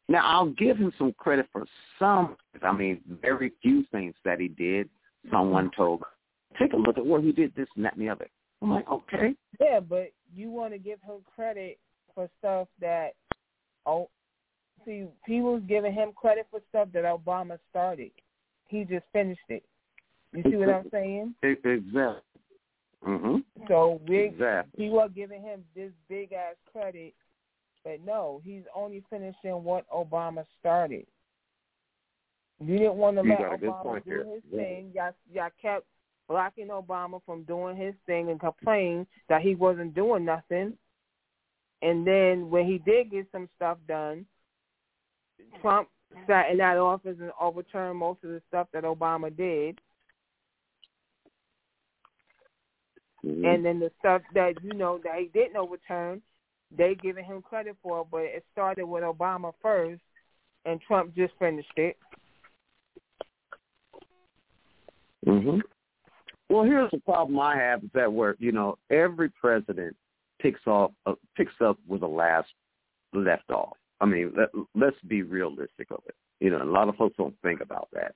Now 0.08 0.26
I'll 0.26 0.50
give 0.50 0.76
him 0.76 0.92
some 0.98 1.14
credit 1.18 1.46
for 1.52 1.64
some. 1.98 2.36
I 2.62 2.72
mean, 2.72 3.00
very 3.22 3.52
few 3.62 3.84
things 3.92 4.14
that 4.24 4.40
he 4.40 4.48
did. 4.48 4.88
Someone 5.30 5.70
told, 5.76 6.02
take 6.58 6.72
a 6.72 6.76
look 6.76 6.98
at 6.98 7.04
what 7.04 7.22
he 7.22 7.32
did, 7.32 7.54
this 7.54 7.68
and 7.76 7.84
that 7.84 7.94
and 7.94 8.02
the 8.02 8.08
other. 8.08 8.28
I'm 8.62 8.70
like, 8.70 8.88
okay, 8.90 9.34
yeah, 9.60 9.80
but 9.80 10.12
you 10.34 10.50
want 10.50 10.72
to 10.72 10.78
give 10.78 11.00
him 11.02 11.16
credit 11.34 11.78
for 12.20 12.28
stuff 12.38 12.68
that 12.80 13.12
oh, 13.86 14.10
see, 14.84 15.06
people's 15.24 15.62
giving 15.66 15.92
him 15.92 16.12
credit 16.14 16.46
for 16.50 16.60
stuff 16.68 16.88
that 16.92 17.04
Obama 17.04 17.58
started. 17.70 18.10
He 18.68 18.84
just 18.84 19.06
finished 19.12 19.40
it. 19.48 19.64
You 20.32 20.42
see 20.42 20.56
what 20.56 20.68
I'm 20.68 20.86
saying? 20.90 21.34
Exactly. 21.42 22.20
Mhm. 23.02 23.44
So 23.68 24.00
we 24.06 24.18
Exactly. 24.18 24.84
he 24.84 24.90
was 24.90 25.10
giving 25.14 25.42
him 25.42 25.64
this 25.74 25.92
big 26.08 26.32
ass 26.32 26.56
credit, 26.70 27.14
but 27.84 28.00
no, 28.04 28.42
he's 28.44 28.64
only 28.74 29.02
finishing 29.08 29.64
what 29.64 29.88
Obama 29.88 30.44
started. 30.58 31.06
You 32.60 32.76
didn't 32.76 32.96
want 32.96 33.16
to 33.16 33.22
You 33.22 33.30
let 33.30 33.38
got 33.38 33.54
a 33.54 33.58
good 33.58 33.70
Obama 33.70 34.04
do 34.04 34.10
there. 34.10 34.24
his 34.24 34.44
Yeah. 34.50 34.56
thing. 34.58 34.92
Y'all, 34.94 35.14
y'all 35.32 35.50
kept 35.60 35.86
blocking 36.28 36.68
Obama 36.68 37.22
from 37.24 37.44
doing 37.44 37.76
his 37.76 37.94
thing 38.04 38.28
and 38.28 38.38
complaining 38.38 39.06
that 39.28 39.40
he 39.40 39.54
wasn't 39.54 39.94
doing 39.94 40.26
nothing. 40.26 40.76
And 41.82 42.06
then 42.06 42.50
when 42.50 42.66
he 42.66 42.78
did 42.78 43.10
get 43.10 43.26
some 43.32 43.48
stuff 43.56 43.78
done, 43.88 44.26
Trump 45.60 45.88
sat 46.26 46.50
in 46.50 46.58
that 46.58 46.76
office 46.76 47.16
and 47.20 47.32
overturned 47.40 47.98
most 47.98 48.22
of 48.24 48.30
the 48.30 48.42
stuff 48.48 48.68
that 48.72 48.84
Obama 48.84 49.34
did. 49.34 49.80
Mhm. 53.24 53.44
And 53.44 53.64
then 53.64 53.80
the 53.80 53.90
stuff 53.98 54.22
that 54.34 54.62
you 54.62 54.72
know 54.74 54.98
that 54.98 55.18
he 55.18 55.26
didn't 55.26 55.56
overturn, 55.56 56.22
they 56.70 56.94
giving 56.94 57.24
him 57.24 57.42
credit 57.42 57.76
for, 57.82 58.04
but 58.04 58.22
it 58.22 58.44
started 58.52 58.86
with 58.86 59.02
Obama 59.02 59.52
first, 59.60 60.02
and 60.64 60.80
Trump 60.82 61.14
just 61.14 61.34
finished 61.38 61.76
it. 61.76 61.98
hmm 65.24 65.60
Well, 66.48 66.64
here's 66.64 66.90
the 66.90 67.00
problem 67.00 67.38
I 67.38 67.56
have 67.56 67.84
is 67.84 67.90
that 67.92 68.12
where 68.12 68.36
you 68.38 68.52
know 68.52 68.78
every 68.90 69.28
president 69.30 69.96
picks 70.40 70.66
off 70.66 70.92
uh, 71.06 71.14
picks 71.36 71.54
up 71.64 71.78
where 71.86 72.00
the 72.00 72.06
last 72.06 72.48
left 73.12 73.50
off. 73.50 73.76
I 74.00 74.06
mean, 74.06 74.32
let, 74.36 74.48
let's 74.74 74.96
be 75.06 75.22
realistic 75.22 75.90
of 75.90 76.00
it. 76.06 76.14
You 76.40 76.50
know, 76.50 76.62
a 76.62 76.64
lot 76.64 76.88
of 76.88 76.96
folks 76.96 77.16
don't 77.18 77.34
think 77.42 77.60
about 77.60 77.88
that. 77.92 78.14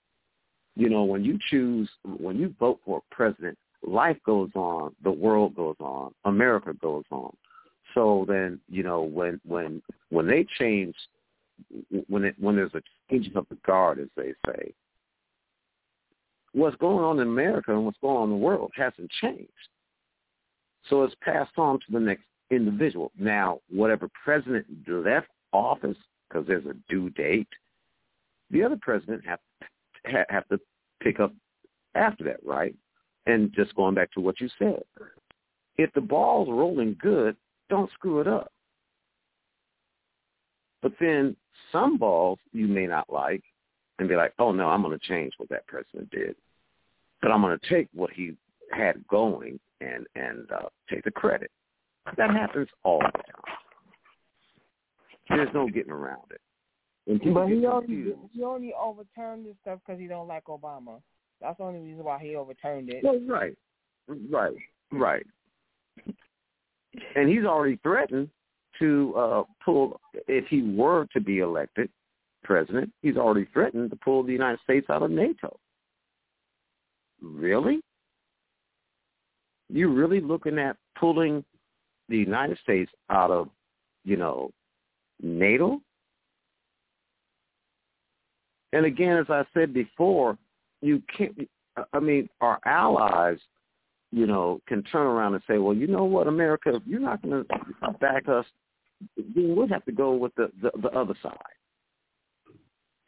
You 0.76 0.88
know, 0.88 1.04
when 1.04 1.24
you 1.24 1.38
choose, 1.50 1.88
when 2.04 2.36
you 2.36 2.54
vote 2.58 2.80
for 2.84 2.98
a 2.98 3.14
president, 3.14 3.58
life 3.86 4.16
goes 4.24 4.50
on, 4.54 4.94
the 5.02 5.10
world 5.10 5.54
goes 5.54 5.76
on, 5.78 6.12
America 6.24 6.72
goes 6.80 7.04
on. 7.10 7.34
So 7.92 8.24
then, 8.26 8.60
you 8.68 8.82
know, 8.82 9.02
when 9.02 9.40
when 9.46 9.82
when 10.10 10.26
they 10.26 10.46
change, 10.58 10.94
when 12.08 12.24
it 12.24 12.34
when 12.40 12.56
there's 12.56 12.74
a 12.74 12.82
changing 13.10 13.36
of 13.36 13.46
the 13.50 13.58
guard, 13.66 14.00
as 14.00 14.08
they 14.16 14.32
say, 14.46 14.72
what's 16.52 16.76
going 16.76 17.04
on 17.04 17.20
in 17.20 17.28
America 17.28 17.72
and 17.72 17.84
what's 17.84 17.98
going 18.00 18.16
on 18.16 18.24
in 18.24 18.30
the 18.30 18.44
world 18.44 18.72
hasn't 18.74 19.10
changed. 19.20 19.50
So 20.88 21.02
it's 21.02 21.14
passed 21.22 21.56
on 21.56 21.78
to 21.80 21.86
the 21.90 22.00
next 22.00 22.24
individual. 22.50 23.10
Now, 23.18 23.60
whatever 23.70 24.08
president 24.22 24.66
left 24.86 25.28
office, 25.52 25.96
because 26.28 26.46
there's 26.46 26.66
a 26.66 26.74
due 26.88 27.10
date, 27.10 27.48
the 28.50 28.62
other 28.62 28.78
president 28.80 29.24
have 29.26 29.38
have 30.28 30.46
to 30.48 30.60
pick 31.00 31.20
up 31.20 31.32
after 31.94 32.24
that, 32.24 32.44
right? 32.44 32.74
And 33.26 33.52
just 33.54 33.74
going 33.74 33.94
back 33.94 34.12
to 34.12 34.20
what 34.20 34.40
you 34.40 34.48
said, 34.58 34.82
if 35.78 35.92
the 35.94 36.00
ball's 36.00 36.48
rolling 36.50 36.96
good, 37.00 37.36
don't 37.70 37.90
screw 37.92 38.20
it 38.20 38.28
up. 38.28 38.52
But 40.82 40.92
then 41.00 41.34
some 41.72 41.96
balls 41.96 42.38
you 42.52 42.66
may 42.66 42.86
not 42.86 43.10
like 43.10 43.42
and 43.98 44.08
be 44.08 44.16
like, 44.16 44.34
oh 44.38 44.52
no, 44.52 44.68
I'm 44.68 44.82
going 44.82 44.98
to 44.98 45.06
change 45.06 45.32
what 45.38 45.48
that 45.48 45.66
president 45.66 46.10
did, 46.10 46.36
but 47.22 47.30
I'm 47.30 47.40
going 47.40 47.58
to 47.58 47.68
take 47.68 47.88
what 47.94 48.10
he 48.10 48.36
had 48.70 49.06
going 49.08 49.58
and 49.84 50.06
and 50.14 50.50
uh, 50.52 50.68
take 50.90 51.04
the 51.04 51.10
credit. 51.10 51.50
That 52.16 52.30
happens 52.30 52.68
all 52.82 52.98
the 52.98 53.10
time. 53.12 53.56
There's 55.28 55.48
no 55.54 55.68
getting 55.68 55.92
around 55.92 56.30
it. 56.30 56.40
But 57.06 57.48
he 57.48 57.66
only 57.66 58.14
he 58.32 58.42
only 58.42 58.72
overturned 58.78 59.46
this 59.46 59.54
stuff 59.62 59.80
because 59.84 60.00
he 60.00 60.06
don't 60.06 60.28
like 60.28 60.44
Obama. 60.44 61.00
That's 61.40 61.58
the 61.58 61.64
only 61.64 61.80
reason 61.80 62.04
why 62.04 62.18
he 62.18 62.36
overturned 62.36 62.90
it. 62.90 63.02
Well, 63.02 63.20
right. 63.28 63.56
Right, 64.30 64.56
right. 64.92 65.26
And 67.16 67.28
he's 67.28 67.44
already 67.44 67.78
threatened 67.82 68.28
to 68.78 69.14
uh, 69.16 69.42
pull, 69.64 70.00
if 70.28 70.46
he 70.48 70.62
were 70.62 71.06
to 71.12 71.20
be 71.20 71.38
elected 71.38 71.88
president, 72.42 72.92
he's 73.02 73.16
already 73.16 73.46
threatened 73.52 73.90
to 73.90 73.96
pull 73.96 74.22
the 74.22 74.32
United 74.32 74.60
States 74.62 74.86
out 74.90 75.02
of 75.02 75.10
NATO. 75.10 75.58
Really? 77.22 77.80
You 79.74 79.92
really 79.92 80.20
looking 80.20 80.56
at 80.56 80.76
pulling 80.96 81.44
the 82.08 82.16
United 82.16 82.56
States 82.62 82.92
out 83.10 83.32
of, 83.32 83.48
you 84.04 84.16
know, 84.16 84.52
NATO? 85.20 85.80
And 88.72 88.86
again, 88.86 89.16
as 89.16 89.26
I 89.28 89.42
said 89.52 89.74
before, 89.74 90.38
you 90.80 91.02
can't. 91.16 91.36
I 91.92 91.98
mean, 91.98 92.28
our 92.40 92.60
allies, 92.64 93.38
you 94.12 94.28
know, 94.28 94.60
can 94.68 94.84
turn 94.84 95.08
around 95.08 95.34
and 95.34 95.42
say, 95.48 95.58
"Well, 95.58 95.74
you 95.74 95.88
know 95.88 96.04
what, 96.04 96.28
America, 96.28 96.76
if 96.76 96.82
you're 96.86 97.00
not 97.00 97.20
going 97.22 97.44
to 97.44 97.90
back 98.00 98.28
us, 98.28 98.46
then 99.16 99.56
we'll 99.56 99.66
have 99.66 99.84
to 99.86 99.92
go 99.92 100.14
with 100.14 100.32
the, 100.36 100.52
the 100.62 100.70
the 100.82 100.90
other 100.90 101.14
side." 101.20 101.36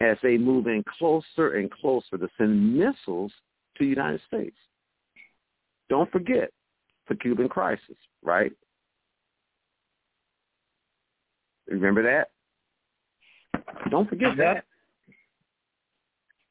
As 0.01 0.17
they 0.21 0.37
move 0.37 0.67
in 0.67 0.83
closer 0.99 1.59
and 1.59 1.71
closer 1.71 2.19
to 2.19 2.29
send 2.37 2.77
missiles 2.77 3.31
to 3.77 3.85
the 3.85 3.87
United 3.87 4.21
States. 4.27 4.57
Don't 5.89 6.11
forget 6.11 6.51
the 7.09 7.15
Cuban 7.15 7.49
crisis, 7.49 7.97
right? 8.23 8.53
Remember 11.69 12.03
that? 12.03 12.31
Don't 13.91 14.09
forget 14.09 14.37
that. 14.39 14.65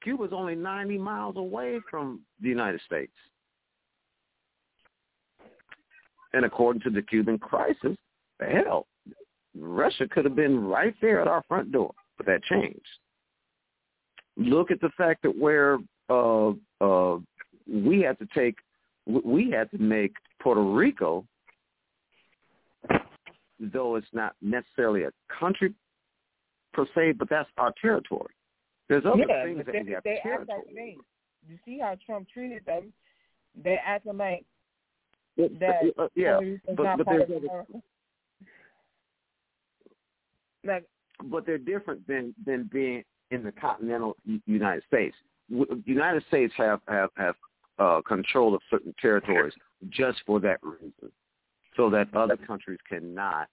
Cuba's 0.04 0.32
only 0.34 0.56
90 0.56 0.98
miles 0.98 1.36
away 1.38 1.80
from 1.90 2.22
the 2.42 2.50
United 2.50 2.82
States. 2.86 3.12
And 6.34 6.46
according 6.46 6.82
to 6.84 6.90
the 6.90 7.02
Cuban 7.02 7.40
crisis, 7.40 7.98
hell, 8.40 8.88
Russia 9.58 10.08
could 10.08 10.26
have 10.26 10.36
been 10.36 10.66
right 10.66 10.94
there 11.02 11.22
at 11.22 11.28
our 11.28 11.44
front 11.48 11.72
door, 11.72 11.94
but 12.18 12.26
that 12.26 12.44
changed. 12.44 12.82
Look 14.38 14.70
at 14.70 14.82
the 14.82 14.90
fact 14.98 15.24
that 15.24 15.36
where 15.36 15.78
uh, 16.10 16.50
uh, 16.82 17.18
we 17.68 18.02
had 18.02 18.20
to 18.20 18.28
take, 18.36 18.58
we 19.08 19.50
had 19.50 19.72
to 19.72 19.78
make 19.78 20.14
Puerto 20.46 20.62
Rico, 20.62 21.26
though 23.60 23.96
it's 23.96 24.06
not 24.14 24.36
necessarily 24.44 25.02
a 25.02 25.12
country 25.40 25.74
per 26.72 26.86
se, 26.94 27.14
but 27.14 27.28
that's 27.32 27.50
our 27.58 27.74
territory. 27.82 28.32
There's 28.88 29.06
other 29.08 29.24
yeah, 29.28 29.44
things 29.44 29.66
that 29.66 29.72
they, 29.74 29.82
we 29.82 29.92
have 29.94 30.04
they 30.04 30.18
act 30.18 30.24
territory. 30.24 30.60
like 30.68 30.76
they, 30.76 30.98
you 31.50 31.58
see 31.66 31.80
how 31.80 31.98
Trump 32.06 32.28
treated 32.32 32.64
them. 32.64 32.94
They 33.64 33.80
acting 33.84 34.18
like 34.18 34.46
that 35.36 35.92
uh, 35.98 36.10
yeah, 36.14 36.40
but, 36.68 36.98
but 36.98 37.06
part 37.06 37.28
there's 37.28 37.30
of 37.32 37.38
other, 37.38 37.48
America. 37.48 37.74
Like 40.64 40.86
but 41.24 41.48
they're 41.48 41.58
different 41.58 42.06
than 42.06 42.36
than 42.46 42.70
being 42.72 43.04
in 43.32 43.44
the 43.44 43.52
continental 43.52 44.16
United 44.46 44.84
States. 44.86 45.16
United 45.50 46.24
States 46.28 46.54
have 46.56 46.82
have 46.88 47.10
have 47.18 47.34
uh, 47.80 48.02
control 48.08 48.56
of 48.56 48.62
certain 48.70 48.94
territories 49.02 49.54
just 49.90 50.20
for 50.26 50.40
that 50.40 50.60
reason, 50.64 51.12
so 51.76 51.90
that 51.90 52.08
other 52.16 52.38
countries 52.38 52.80
cannot 52.88 53.48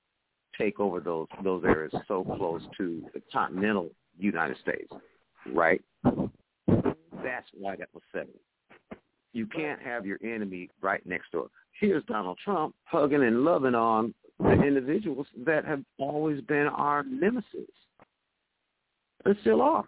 take 0.59 0.79
over 0.81 1.01
those 1.01 1.27
those 1.43 1.65
areas 1.65 1.93
so 2.07 2.25
close 2.37 2.63
to 2.77 3.03
the 3.15 3.23
continental 3.33 3.91
United 4.19 4.57
States, 4.59 4.93
right? 5.53 5.81
That's 6.05 7.47
why 7.59 7.77
that 7.77 7.89
was 7.93 8.03
settled. 8.13 8.37
You 9.33 9.47
can't 9.47 9.81
have 9.81 10.05
your 10.05 10.19
enemy 10.23 10.69
right 10.81 11.05
next 11.07 11.33
door. 11.33 11.49
Here's 11.81 12.05
Donald 12.05 12.39
Trump 12.45 12.75
hugging 12.85 13.23
and 13.23 13.45
loving 13.45 13.75
on 13.75 14.15
the 14.39 14.53
individuals 14.53 15.27
that 15.45 15.65
have 15.65 15.83
always 15.99 16.41
been 16.43 16.67
our 16.67 17.03
nemesis. 17.03 17.71
They 19.25 19.33
still 19.41 19.63
are. 19.63 19.85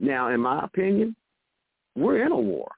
Now, 0.00 0.28
in 0.28 0.40
my 0.40 0.64
opinion, 0.64 1.16
we're 1.94 2.24
in 2.24 2.32
a 2.32 2.40
war. 2.40 2.70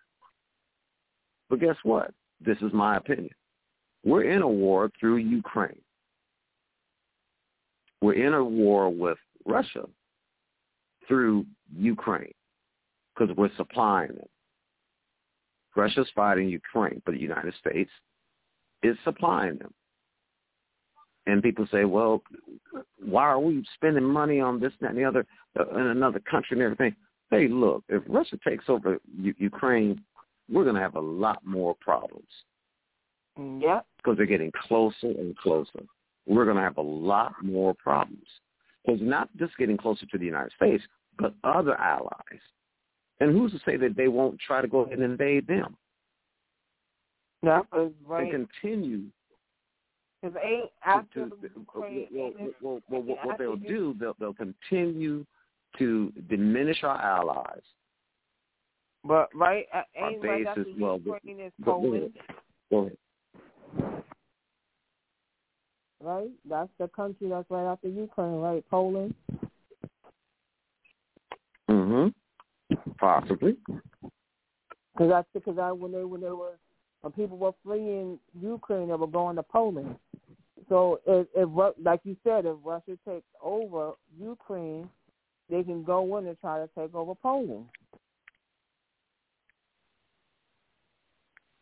But 1.49 1.61
guess 1.61 1.77
what? 1.83 2.13
This 2.41 2.59
is 2.59 2.73
my 2.73 2.97
opinion. 2.97 3.31
We're 4.05 4.31
in 4.31 4.43
a 4.43 4.49
war 4.49 4.91
through 4.99 5.17
Ukraine. 5.17 5.81
We're 8.01 8.27
in 8.27 8.33
a 8.33 8.43
war 8.43 8.89
with 8.89 9.19
Russia 9.45 9.85
through 11.07 11.45
Ukraine 11.77 12.33
because 13.15 13.35
we're 13.37 13.55
supplying 13.57 14.15
them. 14.15 14.29
Russia's 15.77 16.09
fighting 16.15 16.49
Ukraine, 16.49 17.03
but 17.05 17.13
the 17.13 17.21
United 17.21 17.55
States 17.61 17.91
is 18.83 18.97
supplying 19.05 19.59
them. 19.59 19.73
And 21.27 21.43
people 21.43 21.67
say, 21.71 21.85
well, 21.85 22.23
why 22.99 23.25
are 23.25 23.39
we 23.39 23.65
spending 23.75 24.05
money 24.05 24.41
on 24.41 24.59
this, 24.59 24.73
that, 24.81 24.91
and 24.91 24.99
the 24.99 25.05
other 25.05 25.27
uh, 25.59 25.69
in 25.79 25.87
another 25.87 26.21
country 26.21 26.57
and 26.57 26.63
everything? 26.63 26.97
Hey, 27.31 27.49
look, 27.49 27.85
if 27.89 28.03
Russia 28.09 28.39
takes 28.47 28.65
over 28.69 28.99
U- 29.17 29.35
Ukraine, 29.39 30.01
we're 30.51 30.65
going 30.65 30.77
to 30.77 30.83
have 30.83 30.97
a 30.97 31.01
lot 31.01 31.45
more 31.45 31.77
problems 31.81 32.29
mm-hmm. 33.39 33.63
yeah, 33.63 33.81
because 33.97 34.17
they're 34.17 34.27
getting 34.27 34.53
closer 34.69 34.95
and 35.03 35.37
closer. 35.37 35.85
We're 36.27 36.45
going 36.45 36.57
to 36.57 36.63
have 36.63 36.77
a 36.77 36.83
lot 36.83 37.35
more 37.43 37.75
problems 37.75 38.27
because 38.85 39.01
not 39.03 39.29
just 39.37 39.57
getting 39.59 39.77
closer 39.77 40.07
to 40.07 40.19
the 40.19 40.25
United 40.25 40.53
States, 40.57 40.83
but 41.19 41.35
other 41.45 41.77
allies. 41.77 42.41
And 43.21 43.33
who's 43.33 43.53
to 43.53 43.61
say 43.65 43.77
that 43.77 43.97
they 43.97 44.09
won't 44.09 44.41
try 44.41 44.63
to 44.63 44.69
go 44.69 44.81
ahead 44.81 44.99
and 44.99 45.03
invade 45.03 45.47
them 45.47 45.77
that 47.43 47.67
was 47.73 47.93
right. 48.07 48.33
and 48.33 48.49
continue 48.61 49.05
Because 50.23 50.37
ain't 50.45 50.65
to, 50.65 50.89
after 50.89 51.29
to 51.29 51.37
the 51.41 51.51
Ukraine, 51.57 52.07
well, 52.13 52.33
well, 52.61 52.81
well, 52.89 53.03
well, 53.03 53.19
what 53.23 53.39
they'll 53.39 53.57
do, 53.57 53.95
they'll, 53.99 54.17
they'll 54.19 54.35
continue 54.35 55.25
to 55.79 56.13
diminish 56.29 56.83
our 56.83 57.01
allies. 57.01 57.63
but 59.05 59.29
right, 59.35 59.67
uh, 59.73 59.83
Our 59.99 60.11
right 60.11 60.21
base 60.23 60.47
after 60.49 60.63
is- 60.63 60.77
well, 60.79 60.99
Ukraine 60.99 61.41
is 61.41 61.53
but 61.59 61.73
go 61.73 61.81
Poland, 61.81 62.19
Go 62.71 62.79
ahead. 62.79 62.97
right? 66.03 66.31
That's 66.49 66.71
the 66.79 66.89
country 66.89 67.29
that's 67.29 67.51
right 67.51 67.71
after 67.71 67.89
Ukraine, 67.89 68.41
right? 68.41 68.65
Poland. 68.71 69.15
hmm 71.69 72.09
Possibly. 72.99 73.57
Because 74.93 75.09
that's 75.11 75.29
because 75.33 75.59
I 75.59 75.73
when 75.73 75.93
they 75.93 76.05
when 76.05 76.21
they 76.21 76.31
were 76.31 76.59
when 77.01 77.13
people 77.13 77.39
were 77.39 77.53
fleeing 77.63 78.19
Ukraine, 78.41 78.89
they 78.89 78.95
were 78.95 79.07
going 79.07 79.37
to 79.37 79.43
Poland. 79.43 79.97
So 80.69 81.01
if, 81.07 81.27
if 81.35 81.49
like 81.83 82.01
you 82.05 82.17
said, 82.23 82.45
if 82.47 82.57
Russia 82.63 82.99
takes 83.07 83.27
over 83.43 83.93
Ukraine, 84.19 84.89
they 85.51 85.63
can 85.63 85.83
go 85.83 86.17
in 86.19 86.27
and 86.27 86.41
try 86.41 86.59
to 86.59 86.69
take 86.79 86.95
over 86.95 87.15
Poland. 87.15 87.67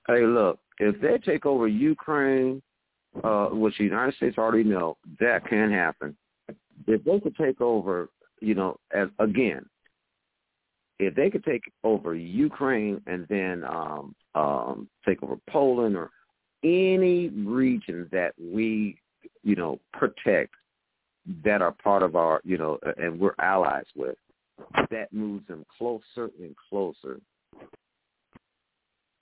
Hey, 0.06 0.24
look, 0.24 0.58
if 0.78 1.00
they 1.00 1.18
take 1.18 1.44
over 1.44 1.68
Ukraine, 1.68 2.62
uh, 3.22 3.46
which 3.46 3.76
the 3.78 3.84
United 3.84 4.14
States 4.14 4.38
already 4.38 4.64
know, 4.64 4.96
that 5.20 5.46
can 5.46 5.70
happen. 5.70 6.16
If 6.86 7.04
they 7.04 7.20
could 7.20 7.36
take 7.36 7.60
over, 7.60 8.08
you 8.40 8.54
know, 8.54 8.78
as 8.92 9.08
again, 9.18 9.66
if 10.98 11.14
they 11.14 11.30
could 11.30 11.44
take 11.44 11.62
over 11.84 12.14
Ukraine 12.14 13.00
and 13.06 13.26
then 13.28 13.64
um, 13.64 14.14
um, 14.34 14.88
take 15.06 15.22
over 15.22 15.36
Poland 15.48 15.96
or 15.96 16.10
any 16.64 17.28
region 17.28 18.08
that 18.10 18.32
we, 18.40 18.98
you 19.42 19.54
know, 19.54 19.78
protect 19.92 20.54
that 21.44 21.62
are 21.62 21.72
part 21.72 22.02
of 22.02 22.16
our, 22.16 22.40
you 22.44 22.58
know, 22.58 22.78
and 22.96 23.18
we're 23.18 23.34
allies 23.38 23.84
with, 23.94 24.16
that 24.90 25.12
moves 25.12 25.46
them 25.46 25.64
closer 25.76 26.30
and 26.40 26.54
closer 26.68 27.20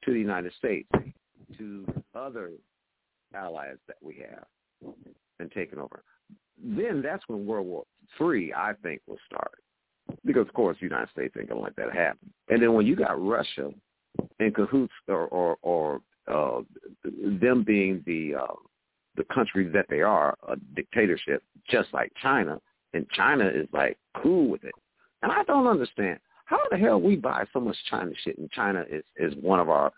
to 0.05 0.13
the 0.13 0.19
United 0.19 0.53
States, 0.55 0.89
to 1.59 1.85
other 2.15 2.51
allies 3.35 3.77
that 3.87 3.97
we 4.01 4.25
have, 4.31 4.93
and 5.41 5.51
taking 5.53 5.79
over. 5.79 6.03
Then 6.63 7.03
that's 7.03 7.25
when 7.27 7.47
World 7.47 7.67
War 7.67 7.85
Three, 8.17 8.53
I 8.55 8.73
think, 8.83 9.03
will 9.07 9.19
start. 9.27 9.59
Because 10.25 10.47
of 10.47 10.55
course, 10.55 10.77
the 10.81 10.87
United 10.87 11.11
States 11.11 11.35
ain't 11.39 11.49
gonna 11.49 11.61
let 11.61 11.77
that 11.77 11.93
happen. 11.93 12.33
And 12.49 12.63
then 12.63 12.73
when 12.73 12.87
you 12.87 12.97
got 12.97 13.21
Russia 13.21 13.71
in 14.39 14.53
cahoots, 14.53 14.93
or 15.09 15.27
or, 15.27 15.57
or 15.63 16.01
uh, 16.29 16.61
them 17.05 17.65
being 17.65 18.03
the 18.07 18.37
uh, 18.37 18.55
the 19.17 19.25
country 19.25 19.69
that 19.69 19.87
they 19.89 20.03
are, 20.03 20.37
a 20.49 20.57
dictatorship, 20.75 21.43
just 21.69 21.89
like 21.93 22.13
China, 22.23 22.61
and 22.93 23.09
China 23.11 23.47
is 23.47 23.67
like 23.73 23.99
cool 24.23 24.49
with 24.49 24.65
it. 24.65 24.75
And 25.23 25.33
I 25.33 25.43
don't 25.45 25.67
understand 25.67 26.19
how 26.45 26.59
the 26.71 26.77
hell 26.77 27.01
we 27.01 27.17
buy 27.17 27.45
so 27.53 27.61
much 27.61 27.77
China 27.91 28.13
shit, 28.25 28.39
and 28.39 28.51
China 28.51 28.85
is 28.91 29.05
is 29.17 29.35
one 29.41 29.61
of 29.61 29.69
our 29.69 29.93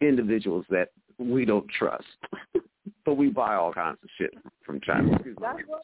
individuals 0.00 0.64
that 0.70 0.90
we 1.18 1.44
don't 1.44 1.68
trust, 1.70 2.04
but 3.04 3.14
we 3.14 3.28
buy 3.28 3.54
all 3.54 3.72
kinds 3.72 3.98
of 4.02 4.08
shit 4.18 4.34
from 4.64 4.80
China. 4.80 5.10
That's 5.40 5.58
what 5.66 5.82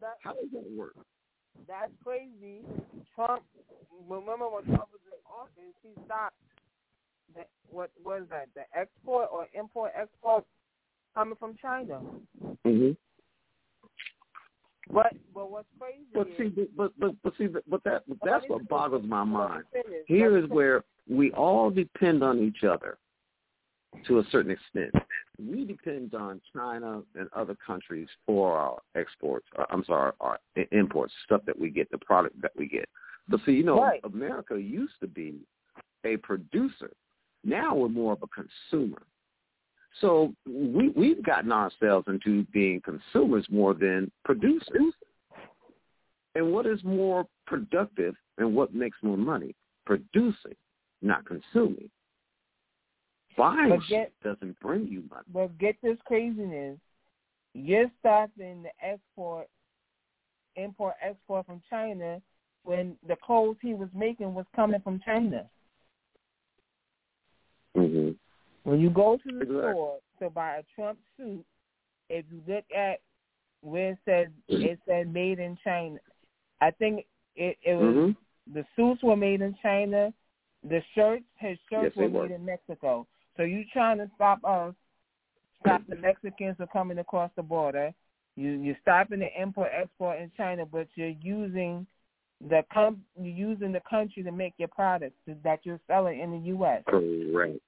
that, 0.00 0.16
How 0.22 0.32
does 0.32 0.50
that 0.52 0.70
work? 0.76 0.94
that's 1.66 1.92
crazy. 2.04 2.60
Trump. 3.14 3.42
Remember 4.08 4.48
when 4.48 4.64
Trump 4.64 4.88
was 4.92 5.00
in 5.08 5.18
office, 5.24 5.74
he 5.82 5.90
stopped 6.04 6.36
the, 7.34 7.42
what 7.70 7.90
was 8.04 8.24
that? 8.30 8.48
The 8.54 8.62
export 8.78 9.28
or 9.32 9.46
import 9.54 9.92
export 9.98 10.44
coming 11.16 11.36
from 11.36 11.56
China. 11.60 12.00
Mm-hmm. 12.66 12.90
But 14.92 15.14
but 15.34 15.50
what's 15.50 15.66
crazy 15.80 16.04
But 16.14 16.28
is 16.28 16.54
see, 16.54 16.68
but 16.76 16.92
but 16.98 17.14
but 17.24 17.32
see, 17.36 17.46
but 17.46 17.82
that 17.84 18.04
but 18.06 18.18
that's 18.24 18.44
what 18.46 18.68
boggles 18.68 19.04
my 19.04 19.24
mind. 19.24 19.64
Here 20.06 20.38
is 20.38 20.48
where 20.48 20.84
we 21.08 21.32
all 21.32 21.70
depend 21.70 22.22
on 22.22 22.38
each 22.38 22.62
other 22.62 22.98
to 24.06 24.18
a 24.18 24.24
certain 24.30 24.52
extent. 24.52 24.92
We 25.38 25.64
depend 25.64 26.14
on 26.14 26.40
China 26.54 27.02
and 27.18 27.28
other 27.34 27.56
countries 27.66 28.08
for 28.26 28.56
our 28.56 28.78
exports. 28.94 29.46
Or, 29.56 29.66
I'm 29.72 29.84
sorry, 29.84 30.12
our 30.20 30.38
imports, 30.70 31.12
stuff 31.24 31.40
that 31.46 31.58
we 31.58 31.70
get, 31.70 31.90
the 31.90 31.98
product 31.98 32.40
that 32.42 32.52
we 32.56 32.68
get. 32.68 32.88
But 33.28 33.40
see, 33.44 33.52
you 33.52 33.64
know, 33.64 33.80
Right. 33.80 34.00
America 34.04 34.60
used 34.60 34.94
to 35.00 35.08
be 35.08 35.40
a 36.04 36.16
producer. 36.18 36.92
Now 37.42 37.74
we're 37.74 37.88
more 37.88 38.12
of 38.12 38.22
a 38.22 38.28
consumer. 38.28 39.02
So 40.00 40.32
we 40.46 40.90
we've 40.90 41.22
gotten 41.24 41.52
ourselves 41.52 42.06
into 42.08 42.44
being 42.52 42.80
consumers 42.82 43.46
more 43.50 43.74
than 43.74 44.10
producers. 44.24 44.94
And 46.34 46.52
what 46.52 46.66
is 46.66 46.82
more 46.84 47.26
productive 47.46 48.14
and 48.36 48.54
what 48.54 48.74
makes 48.74 48.98
more 49.02 49.16
money? 49.16 49.54
Producing, 49.86 50.54
not 51.00 51.24
consuming. 51.24 51.90
Buying 53.38 53.80
get- 53.88 54.12
doesn't 54.22 54.58
bring 54.60 54.86
you 54.86 55.02
money. 55.10 55.24
But 55.32 55.56
get 55.58 55.76
this 55.82 55.98
craziness. 56.06 56.78
You're 57.54 57.90
stopping 58.00 58.62
the 58.64 58.70
export, 58.86 59.48
import, 60.56 60.94
export 61.02 61.46
from 61.46 61.62
China 61.70 62.20
when 62.64 62.98
the 63.06 63.16
clothes 63.16 63.56
he 63.62 63.72
was 63.72 63.88
making 63.94 64.34
was 64.34 64.46
coming 64.54 64.80
from 64.80 65.00
China. 65.04 65.48
hmm 67.74 68.10
When 68.66 68.80
you 68.80 68.90
go 68.90 69.16
to 69.16 69.32
the 69.32 69.42
Exactly. 69.42 69.70
store 69.70 69.98
to 70.18 70.28
buy 70.28 70.56
a 70.56 70.62
Trump 70.74 70.98
suit, 71.16 71.44
if 72.10 72.24
you 72.32 72.42
look 72.52 72.64
at 72.76 72.98
where 73.60 73.90
it 73.90 73.98
says 74.04 74.26
it 74.48 74.80
said 74.88 75.12
made 75.12 75.38
in 75.38 75.56
China, 75.62 75.98
I 76.60 76.72
think 76.72 77.06
it, 77.36 77.56
it 77.62 77.74
was 77.74 77.94
hmm 77.94 78.10
the 78.52 78.64
suits 78.74 79.02
were 79.04 79.16
made 79.16 79.40
in 79.40 79.54
China, 79.62 80.12
the 80.68 80.80
shirts 80.96 81.24
his 81.36 81.58
shirts 81.70 81.94
Yes, 81.96 81.96
were 81.96 82.08
were. 82.08 82.22
made 82.26 82.34
in 82.34 82.44
Mexico. 82.44 83.06
So 83.36 83.44
you 83.44 83.62
trying 83.72 83.98
to 83.98 84.10
stop 84.16 84.40
us, 84.44 84.74
stop 85.60 85.82
the 85.88 85.96
Mexicans 85.96 86.56
from 86.56 86.66
coming 86.72 86.98
across 86.98 87.30
the 87.36 87.42
border. 87.44 87.94
You 88.34 88.50
you're 88.50 88.78
stopping 88.82 89.20
the 89.20 89.28
import 89.40 89.70
export 89.80 90.20
in 90.20 90.32
China, 90.36 90.66
but 90.66 90.88
you're 90.96 91.14
using 91.22 91.86
the 92.48 92.64
com- 92.72 93.04
you're 93.16 93.32
using 93.32 93.70
the 93.70 93.82
country 93.88 94.24
to 94.24 94.32
make 94.32 94.54
your 94.58 94.68
products 94.68 95.14
that 95.44 95.60
you're 95.62 95.80
selling 95.86 96.18
in 96.18 96.32
the 96.32 96.46
U.S. 96.48 96.82
Correct. 96.88 97.60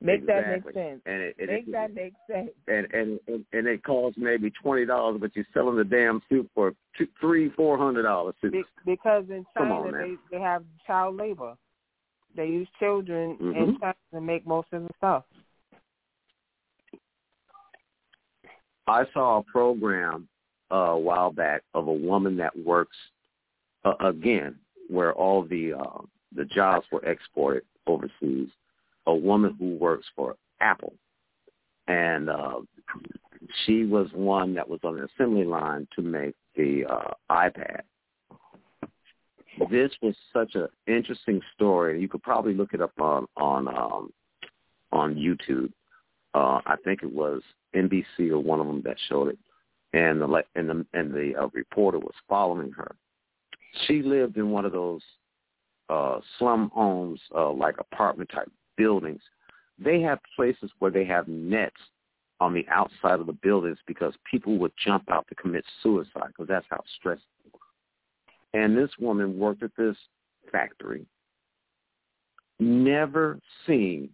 Make 0.00 0.26
that 0.26 0.48
make 0.48 0.74
sense. 0.74 1.00
And 1.06 1.22
it, 1.22 1.36
it, 1.38 1.48
Make 1.48 1.68
it, 1.68 1.72
that 1.72 1.94
make 1.94 2.12
sense. 2.30 2.50
and, 2.68 2.86
and 2.92 3.18
and 3.26 3.44
and 3.52 3.66
it 3.66 3.82
costs 3.84 4.18
maybe 4.18 4.50
twenty 4.62 4.84
dollars, 4.84 5.18
but 5.20 5.34
you're 5.34 5.46
selling 5.54 5.76
the 5.76 5.84
damn 5.84 6.20
suit 6.28 6.50
for 6.54 6.74
two, 6.98 7.06
three, 7.20 7.50
four 7.50 7.78
hundred 7.78 8.02
dollars. 8.02 8.34
Be- 8.42 8.64
because 8.84 9.24
in 9.30 9.46
China 9.56 9.74
on, 9.74 9.92
they 9.92 10.16
they 10.30 10.42
have 10.42 10.62
child 10.86 11.16
labor. 11.16 11.54
They 12.36 12.46
use 12.46 12.68
children 12.78 13.36
in 13.40 13.54
Mhm. 13.54 13.80
China 13.80 13.94
to 14.12 14.20
make 14.20 14.46
most 14.46 14.68
of 14.72 14.82
the 14.82 14.90
stuff. 14.98 15.24
I 18.86 19.06
saw 19.14 19.38
a 19.38 19.42
program 19.44 20.28
uh, 20.70 20.74
a 20.74 20.98
while 20.98 21.30
back 21.30 21.62
of 21.72 21.88
a 21.88 21.92
woman 21.92 22.36
that 22.36 22.54
works 22.58 22.96
uh, 23.84 23.94
again 24.00 24.58
where 24.88 25.14
all 25.14 25.44
the 25.44 25.74
uh, 25.74 26.02
the 26.34 26.44
jobs 26.44 26.86
were 26.92 27.04
exported 27.04 27.62
overseas. 27.86 28.48
A 29.06 29.14
woman 29.14 29.54
who 29.58 29.76
works 29.76 30.06
for 30.16 30.36
Apple, 30.60 30.94
and 31.86 32.30
uh, 32.30 32.60
she 33.64 33.84
was 33.84 34.08
one 34.14 34.54
that 34.54 34.68
was 34.68 34.80
on 34.84 34.96
the 34.96 35.04
assembly 35.04 35.44
line 35.44 35.86
to 35.96 36.02
make 36.02 36.34
the 36.56 36.84
uh, 36.88 37.12
iPad. 37.30 37.82
This 39.70 39.92
was 40.02 40.14
such 40.32 40.54
an 40.54 40.68
interesting 40.86 41.40
story. 41.54 42.00
You 42.00 42.08
could 42.08 42.22
probably 42.22 42.54
look 42.54 42.74
it 42.74 42.80
up 42.80 42.92
on 42.98 43.26
on 43.36 43.68
um, 43.68 44.12
on 44.92 45.14
YouTube. 45.14 45.72
Uh, 46.34 46.60
I 46.66 46.74
think 46.84 47.02
it 47.02 47.12
was 47.12 47.40
NBC 47.74 48.30
or 48.30 48.40
one 48.40 48.60
of 48.60 48.66
them 48.66 48.82
that 48.84 48.96
showed 49.08 49.28
it, 49.28 49.38
and 49.92 50.20
the 50.20 50.42
and 50.56 50.68
the 50.68 50.86
and 50.92 51.12
the 51.12 51.34
uh, 51.40 51.48
reporter 51.52 51.98
was 51.98 52.14
following 52.28 52.72
her. 52.72 52.96
She 53.86 54.02
lived 54.02 54.36
in 54.36 54.50
one 54.50 54.64
of 54.64 54.72
those 54.72 55.02
uh, 55.88 56.18
slum 56.38 56.70
homes, 56.74 57.20
uh, 57.34 57.52
like 57.52 57.76
apartment 57.78 58.30
type 58.34 58.50
buildings. 58.76 59.22
They 59.78 60.00
have 60.02 60.18
places 60.36 60.70
where 60.78 60.90
they 60.90 61.04
have 61.04 61.28
nets 61.28 61.76
on 62.40 62.52
the 62.52 62.66
outside 62.68 63.20
of 63.20 63.26
the 63.26 63.32
buildings 63.32 63.78
because 63.86 64.14
people 64.30 64.58
would 64.58 64.72
jump 64.84 65.10
out 65.10 65.26
to 65.28 65.34
commit 65.34 65.64
suicide 65.82 66.28
because 66.28 66.48
that's 66.48 66.66
how 66.70 66.80
stressed. 66.98 67.22
they 67.44 67.50
were. 67.52 68.62
And 68.64 68.76
this 68.76 68.90
woman 68.98 69.38
worked 69.38 69.62
at 69.62 69.70
this 69.76 69.96
factory, 70.52 71.06
never 72.60 73.38
seen 73.66 74.10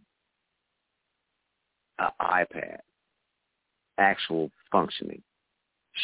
an 1.99 2.11
iPad 2.21 2.79
actual 3.99 4.51
functioning. 4.73 5.23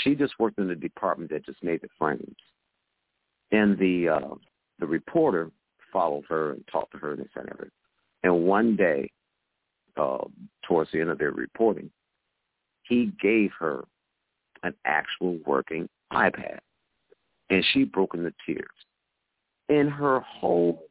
She 0.03 0.15
just 0.15 0.39
worked 0.39 0.59
in 0.59 0.69
the 0.69 0.75
department 0.75 1.31
that 1.31 1.47
just 1.47 1.63
made 1.63 1.81
the 1.81 1.89
frames. 1.99 2.37
And 3.53 3.79
the 3.79 4.09
uh, 4.09 4.35
the 4.79 4.87
reporter 4.87 5.51
followed 5.93 6.25
her 6.29 6.53
and 6.53 6.65
talked 6.71 6.93
to 6.93 6.99
her 6.99 7.13
and 7.13 7.21
this 7.21 7.29
and 7.37 7.49
everything. 7.49 7.71
And 8.27 8.43
one 8.43 8.75
day, 8.75 9.09
uh, 9.97 10.25
towards 10.67 10.91
the 10.91 11.01
end 11.01 11.11
of 11.11 11.19
their 11.19 11.31
reporting, 11.31 11.89
he 12.83 13.13
gave 13.23 13.53
her 13.57 13.85
an 14.65 14.75
actual 14.85 15.39
working 15.47 15.89
iPad, 16.13 16.59
and 17.51 17.65
she 17.73 17.85
broke 17.85 18.15
into 18.15 18.33
tears. 18.45 18.67
In 19.69 19.87
her 19.87 20.19
whole 20.19 20.83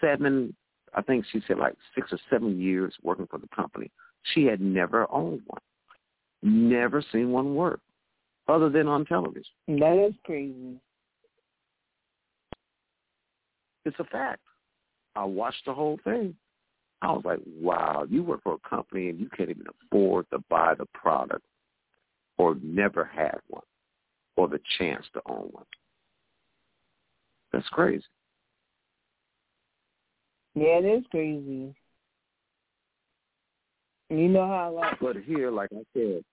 seven, 0.00 0.54
I 0.94 1.02
think 1.02 1.24
she 1.32 1.42
said 1.48 1.58
like 1.58 1.74
six 1.96 2.12
or 2.12 2.18
seven 2.30 2.60
years 2.60 2.94
working 3.02 3.26
for 3.26 3.40
the 3.40 3.48
company, 3.48 3.90
she 4.32 4.44
had 4.44 4.60
never 4.60 5.10
owned 5.10 5.42
one, 5.48 5.62
never 6.44 7.02
seen 7.10 7.32
one 7.32 7.56
work, 7.56 7.80
other 8.46 8.68
than 8.68 8.86
on 8.86 9.04
television. 9.04 9.42
That 9.66 10.06
is 10.06 10.14
crazy. 10.24 10.78
It's 13.84 13.98
a 13.98 14.04
fact. 14.04 14.42
I 15.16 15.24
watched 15.24 15.64
the 15.66 15.74
whole 15.74 15.98
thing. 16.04 16.36
I 17.04 17.12
was 17.12 17.22
like, 17.24 17.40
wow, 17.46 18.06
you 18.08 18.22
work 18.22 18.42
for 18.42 18.54
a 18.54 18.68
company 18.68 19.08
and 19.08 19.20
you 19.20 19.28
can't 19.36 19.50
even 19.50 19.66
afford 19.84 20.26
to 20.32 20.38
buy 20.48 20.74
the 20.74 20.86
product 20.94 21.44
or 22.38 22.56
never 22.62 23.04
had 23.04 23.38
one 23.48 23.62
or 24.36 24.48
the 24.48 24.60
chance 24.78 25.04
to 25.12 25.20
own 25.26 25.48
one. 25.52 25.64
That's 27.52 27.68
crazy. 27.68 28.04
Yeah, 30.54 30.78
it 30.78 30.84
is 30.84 31.04
crazy. 31.10 31.74
You 34.10 34.28
know 34.28 34.46
how 34.46 34.72
like 34.72 34.98
But 35.00 35.16
here, 35.16 35.50
like 35.50 35.70
I 35.72 35.82
said, 35.92 36.24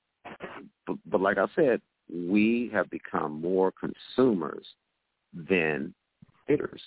but, 0.85 0.98
but 1.06 1.22
like 1.22 1.38
I 1.38 1.45
said, 1.56 1.81
we 2.14 2.69
have 2.73 2.89
become 2.89 3.41
more 3.41 3.72
consumers 3.72 4.65
than 5.34 5.93
hitters. 6.52 6.82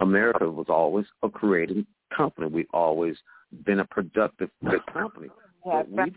America 0.00 0.48
was 0.50 0.66
always 0.68 1.06
a 1.22 1.28
creating 1.28 1.86
company. 2.16 2.46
We've 2.46 2.66
always 2.72 3.16
been 3.64 3.80
a 3.80 3.84
productive 3.84 4.50
good 4.68 4.84
company. 4.92 5.28
yeah, 5.66 5.82
But 5.82 5.90
we 5.90 6.12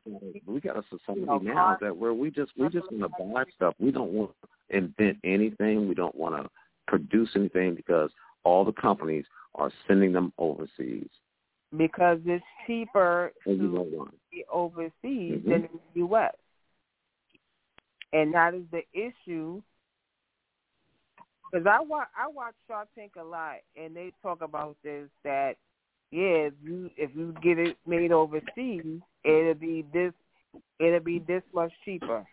we 0.45 0.59
got 0.59 0.77
a 0.77 0.84
society 0.89 1.26
now 1.43 1.77
that 1.81 1.95
where 1.95 2.13
we 2.13 2.30
just 2.31 2.51
we 2.57 2.69
just 2.69 2.91
want 2.91 3.03
to 3.03 3.23
buy 3.34 3.43
stuff. 3.55 3.76
We 3.80 3.91
don't 3.91 4.11
want 4.11 4.31
to 4.41 4.77
invent 4.77 5.18
anything. 5.23 5.88
We 5.88 5.95
don't 5.95 6.15
want 6.15 6.35
to 6.43 6.49
produce 6.88 7.30
anything 7.35 7.76
because 7.76 8.09
all 8.43 8.65
the 8.65 8.73
companies 8.73 9.26
are 9.55 9.72
sending 9.88 10.11
them 10.13 10.34
overseas. 10.38 11.09
because 11.77 12.19
it's 12.26 12.43
cheaper 12.68 13.31
And 13.45 13.57
you 13.57 13.68
know 13.69 13.85
to 14.05 14.11
be 14.31 14.43
overseas 14.51 15.41
Mhm. 15.41 15.43
than 15.45 15.63
in 15.65 15.69
the 15.93 15.99
U.S. 16.07 16.35
And 18.13 18.34
that 18.34 18.53
is 18.53 18.63
the 18.72 18.84
issue. 18.93 19.61
Because 21.51 21.67
I 21.67 21.81
watch 21.81 22.07
I 22.17 22.27
watch 22.27 22.53
Shark 22.67 22.87
Tank 22.95 23.13
a 23.19 23.23
lot, 23.23 23.57
and 23.75 23.95
they 23.95 24.13
talk 24.21 24.41
about 24.41 24.77
this 24.83 25.09
that 25.23 25.55
yeah, 26.11 26.47
if 26.47 26.53
you 26.63 26.89
if 26.97 27.11
you 27.15 27.33
get 27.41 27.59
it 27.59 27.77
made 27.85 28.11
overseas, 28.11 29.01
it'll 29.23 29.53
be 29.55 29.85
this 29.93 30.13
it'll 30.79 30.99
be 30.99 31.19
this 31.19 31.43
much 31.53 31.71
cheaper 31.83 32.25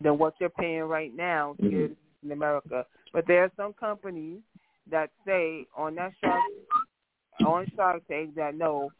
than 0.00 0.18
what 0.18 0.34
you're 0.40 0.50
paying 0.50 0.82
right 0.82 1.14
now 1.14 1.54
here 1.58 1.88
mm-hmm. 1.88 2.26
in 2.26 2.32
America. 2.32 2.84
But 3.12 3.26
there 3.26 3.44
are 3.44 3.52
some 3.56 3.72
companies 3.72 4.40
that 4.90 5.10
say 5.26 5.66
on 5.76 5.94
that 5.96 6.12
Shark 6.20 6.42
on 7.46 7.66
Shark 7.74 8.02
Tank 8.08 8.34
that 8.36 8.54
no, 8.54 8.90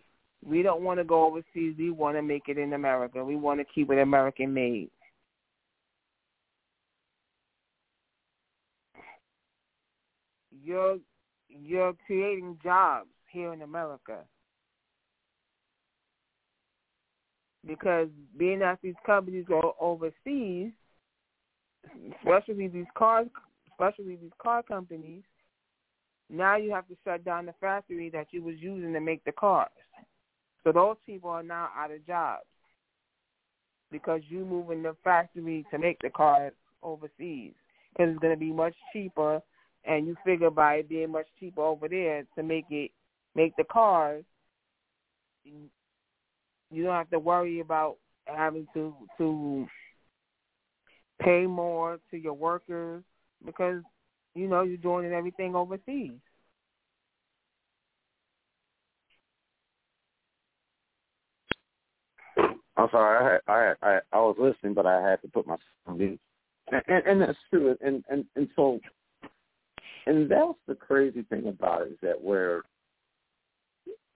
we 0.45 0.63
don't 0.63 0.83
want 0.83 0.99
to 0.99 1.05
go 1.05 1.27
overseas. 1.27 1.75
We 1.79 1.91
want 1.91 2.17
to 2.17 2.23
make 2.23 2.45
it 2.49 2.59
in 2.59 2.73
America. 2.73 3.25
We 3.25 3.37
want 3.37 3.61
to 3.61 3.67
keep 3.73 3.91
it 3.91 3.99
American 3.99 4.53
made. 4.53 4.91
You're 10.69 10.99
you're 11.49 11.95
creating 12.07 12.59
jobs 12.63 13.09
here 13.33 13.53
in 13.53 13.63
America. 13.63 14.19
because 17.69 18.09
being 18.37 18.61
that 18.61 18.79
these 18.83 18.95
companies 19.05 19.45
go 19.47 19.77
overseas, 19.79 20.73
especially 22.19 22.69
these 22.69 22.87
cars, 22.97 23.27
especially 23.71 24.17
these 24.17 24.33
car 24.43 24.63
companies, 24.63 25.23
now 26.31 26.57
you 26.57 26.73
have 26.73 26.89
to 26.89 26.97
shut 27.05 27.25
down 27.25 27.47
the 27.47 27.55
factory 27.61 28.11
that 28.11 28.27
you 28.31 28.43
was 28.43 28.57
using 28.59 28.93
to 28.93 29.01
make 29.01 29.23
the 29.25 29.33
cars. 29.33 29.69
So 30.65 30.73
those 30.73 30.97
people 31.07 31.31
are 31.31 31.43
now 31.43 31.69
out 31.77 31.91
of 31.91 32.07
jobs 32.07 32.45
because 33.93 34.21
you 34.29 34.45
moving 34.45 34.83
the 34.83 34.97
factory 35.05 35.65
to 35.71 35.79
make 35.79 35.99
the 36.03 36.11
cars 36.11 36.53
overseas 36.83 37.53
because 37.93 38.11
it's 38.11 38.19
going 38.19 38.35
to 38.35 38.41
be 38.41 38.53
much 38.53 38.75
cheaper, 38.93 39.41
and 39.89 40.07
you 40.07 40.17
figure 40.25 40.51
by 40.51 40.75
it 40.75 40.89
being 40.89 41.11
much 41.11 41.27
cheaper 41.41 41.63
over 41.63 41.89
there 41.89 42.25
to 42.37 42.43
make 42.43 42.67
it 42.71 42.91
make 43.35 43.57
the 43.57 43.65
cars, 43.65 44.25
you 45.45 46.85
don't 46.85 46.95
have 46.95 47.11
to 47.11 47.19
worry 47.19 47.61
about 47.61 47.97
having 48.27 48.67
to 48.75 48.95
to 49.17 49.67
pay 51.21 51.47
more 51.47 51.99
to 52.11 52.17
your 52.17 52.35
workers 52.35 53.03
because 53.45 53.83
you 54.35 54.47
know 54.47 54.63
you're 54.63 54.77
doing 54.77 55.11
everything 55.13 55.57
overseas. 55.57 56.13
I'm 62.77 62.89
sorry, 62.93 63.19
I 63.19 63.33
had, 63.33 63.41
I 63.49 63.75
I 63.83 64.01
I 64.13 64.19
was 64.19 64.37
listening, 64.39 64.75
but 64.75 64.87
I 64.87 65.01
had 65.01 65.21
to 65.23 65.29
put 65.29 65.47
my 65.47 65.57
and, 65.87 66.19
and, 66.87 67.07
and 67.07 67.21
that's 67.23 67.39
true. 67.51 67.77
And 67.81 68.05
and 68.09 68.25
and 68.37 68.49
so, 68.55 68.79
and 70.09 70.31
that's 70.31 70.59
the 70.67 70.75
crazy 70.75 71.23
thing 71.23 71.47
about 71.49 71.83
it 71.83 71.93
is 71.93 71.99
that 72.03 72.21
where, 72.21 72.63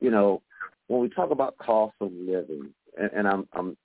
you 0.00 0.10
know, 0.10 0.40
when 0.88 1.00
we 1.00 1.10
talk 1.10 1.30
about 1.30 1.58
cost 1.58 1.94
of 2.00 2.10
living, 2.12 2.70
and, 2.98 3.10
and 3.14 3.28
I'm 3.28 3.46
I'm 3.52 3.76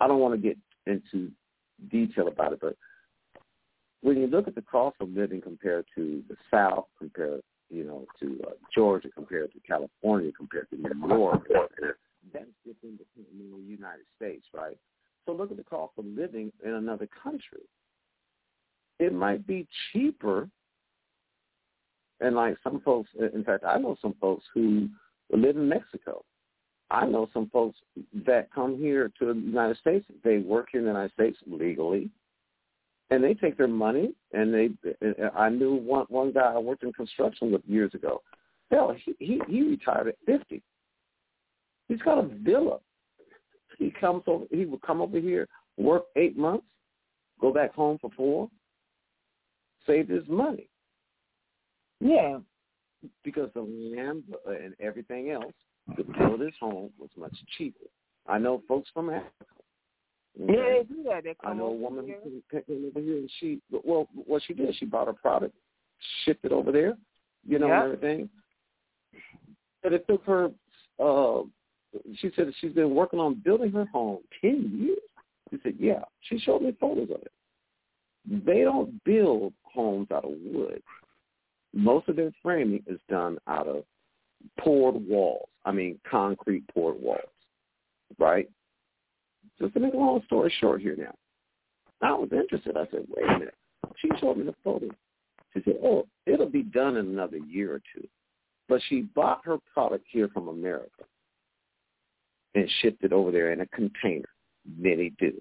I 0.00 0.08
don't 0.08 0.18
want 0.18 0.34
to 0.34 0.40
get 0.40 0.58
into 0.86 1.30
detail 1.90 2.26
about 2.26 2.52
it, 2.52 2.58
but 2.60 2.76
when 4.00 4.16
you 4.16 4.26
look 4.26 4.48
at 4.48 4.54
the 4.54 4.62
cost 4.62 4.96
of 5.00 5.10
living 5.10 5.40
compared 5.40 5.86
to 5.94 6.22
the 6.28 6.36
South, 6.50 6.86
compared 6.98 7.42
you 7.70 7.84
know 7.84 8.04
to 8.20 8.40
uh, 8.48 8.50
Georgia, 8.74 9.08
compared 9.14 9.52
to 9.52 9.60
California, 9.60 10.32
compared 10.36 10.68
to 10.70 10.76
New 10.76 11.08
York, 11.08 11.46
that's 12.32 12.46
just 12.66 12.78
in 12.82 12.98
the 13.38 13.56
United 13.64 14.04
States, 14.16 14.46
right? 14.52 14.76
So 15.26 15.32
look 15.32 15.52
at 15.52 15.58
the 15.58 15.64
cost 15.64 15.92
of 15.96 16.06
living 16.06 16.50
in 16.64 16.72
another 16.72 17.08
country. 17.22 17.62
It 18.98 19.12
might 19.12 19.46
be 19.46 19.68
cheaper, 19.92 20.48
and 22.20 22.34
like 22.34 22.56
some 22.62 22.80
folks, 22.80 23.10
in 23.34 23.44
fact, 23.44 23.64
I 23.64 23.78
know 23.78 23.96
some 24.02 24.14
folks 24.20 24.44
who 24.52 24.88
live 25.32 25.56
in 25.56 25.68
Mexico. 25.68 26.24
I 26.90 27.06
know 27.06 27.28
some 27.34 27.50
folks 27.50 27.78
that 28.26 28.52
come 28.52 28.78
here 28.78 29.12
to 29.18 29.26
the 29.26 29.34
United 29.34 29.76
States. 29.78 30.06
They 30.24 30.38
work 30.38 30.68
in 30.72 30.82
the 30.82 30.86
United 30.86 31.12
States 31.12 31.36
legally, 31.46 32.10
and 33.10 33.22
they 33.22 33.34
take 33.34 33.58
their 33.58 33.68
money. 33.68 34.14
And 34.32 34.54
they, 34.54 34.70
I 35.36 35.50
knew 35.50 35.74
one 35.74 36.06
one 36.08 36.32
guy 36.32 36.52
I 36.54 36.58
worked 36.58 36.82
in 36.82 36.92
construction 36.92 37.52
with 37.52 37.62
years 37.66 37.92
ago. 37.94 38.22
Hell, 38.70 38.94
he 39.04 39.14
he, 39.18 39.40
he 39.48 39.62
retired 39.62 40.08
at 40.08 40.16
fifty. 40.26 40.62
He's 41.88 42.00
got 42.00 42.18
a 42.18 42.28
villa. 42.42 42.78
He 43.78 43.92
comes 44.00 44.22
over. 44.26 44.46
He 44.50 44.64
would 44.64 44.82
come 44.82 45.00
over 45.00 45.20
here, 45.20 45.46
work 45.76 46.04
eight 46.16 46.36
months, 46.36 46.66
go 47.40 47.52
back 47.52 47.74
home 47.74 47.98
for 48.00 48.10
four, 48.16 48.48
save 49.86 50.08
his 50.08 50.26
money. 50.26 50.68
Yeah, 52.00 52.38
because 53.24 53.50
the 53.54 53.60
land 53.62 54.24
and 54.46 54.74
everything 54.80 55.30
else 55.30 55.52
to 55.96 56.04
build 56.04 56.40
his 56.40 56.54
home 56.60 56.90
was 56.98 57.10
much 57.16 57.34
cheaper. 57.56 57.86
I 58.28 58.38
know 58.38 58.62
folks 58.68 58.90
from 58.92 59.10
Africa. 59.10 59.30
Okay? 60.40 60.52
Yeah, 60.52 60.62
they 60.62 60.82
do 60.88 61.02
that. 61.04 61.24
They 61.24 61.34
I 61.44 61.54
know 61.54 61.66
a 61.66 61.72
woman 61.72 62.06
here. 62.06 62.18
who 62.22 62.42
came 62.50 62.86
over 62.90 63.00
here 63.00 63.16
and 63.18 63.30
she 63.40 63.60
well 63.84 64.08
what 64.14 64.42
she 64.46 64.54
did, 64.54 64.74
she 64.76 64.84
bought 64.84 65.08
a 65.08 65.12
product, 65.12 65.54
shipped 66.24 66.44
it 66.44 66.52
over 66.52 66.70
there, 66.70 66.96
you 67.46 67.58
know, 67.58 67.68
Yeah. 67.68 67.84
and 67.84 67.92
everything. 67.94 68.30
But 69.82 69.92
it 69.94 70.06
took 70.06 70.24
her 70.24 70.50
uh 71.00 71.42
she 72.16 72.30
said 72.36 72.48
that 72.48 72.54
she's 72.60 72.72
been 72.72 72.94
working 72.94 73.18
on 73.18 73.34
building 73.44 73.72
her 73.72 73.86
home 73.86 74.18
ten 74.40 74.70
years. 74.78 74.98
She 75.50 75.58
said, 75.62 75.74
Yeah. 75.78 76.04
She 76.20 76.38
showed 76.38 76.62
me 76.62 76.76
photos 76.78 77.10
of 77.10 77.22
it. 77.22 77.32
They 78.44 78.60
don't 78.60 79.02
build 79.04 79.54
homes 79.62 80.08
out 80.12 80.24
of 80.24 80.32
wood. 80.44 80.82
Most 81.74 82.08
of 82.08 82.16
their 82.16 82.32
framing 82.42 82.82
is 82.86 82.98
done 83.08 83.38
out 83.46 83.66
of 83.66 83.84
poured 84.58 84.94
walls. 85.06 85.48
I 85.64 85.72
mean, 85.72 85.98
concrete 86.08 86.64
poured 86.68 87.00
walls, 87.00 87.20
right? 88.18 88.48
Just 89.60 89.74
to 89.74 89.80
make 89.80 89.94
a 89.94 89.96
long 89.96 90.22
story 90.26 90.52
short 90.60 90.80
here 90.80 90.96
now. 90.96 91.14
I 92.00 92.12
was 92.12 92.30
interested. 92.32 92.76
I 92.76 92.86
said, 92.90 93.06
wait 93.08 93.28
a 93.28 93.38
minute. 93.38 93.54
She 93.96 94.08
showed 94.20 94.36
me 94.36 94.44
the 94.44 94.54
photo. 94.62 94.88
She 95.52 95.62
said, 95.64 95.78
oh, 95.82 96.06
it'll 96.26 96.48
be 96.48 96.62
done 96.62 96.96
in 96.96 97.06
another 97.06 97.38
year 97.38 97.74
or 97.74 97.80
two. 97.94 98.06
But 98.68 98.80
she 98.88 99.02
bought 99.02 99.40
her 99.44 99.58
product 99.72 100.04
here 100.10 100.28
from 100.28 100.48
America 100.48 101.04
and 102.54 102.70
shipped 102.80 103.02
it 103.02 103.12
over 103.12 103.32
there 103.32 103.52
in 103.52 103.60
a 103.60 103.66
container. 103.66 104.28
Many 104.78 105.10
do. 105.18 105.32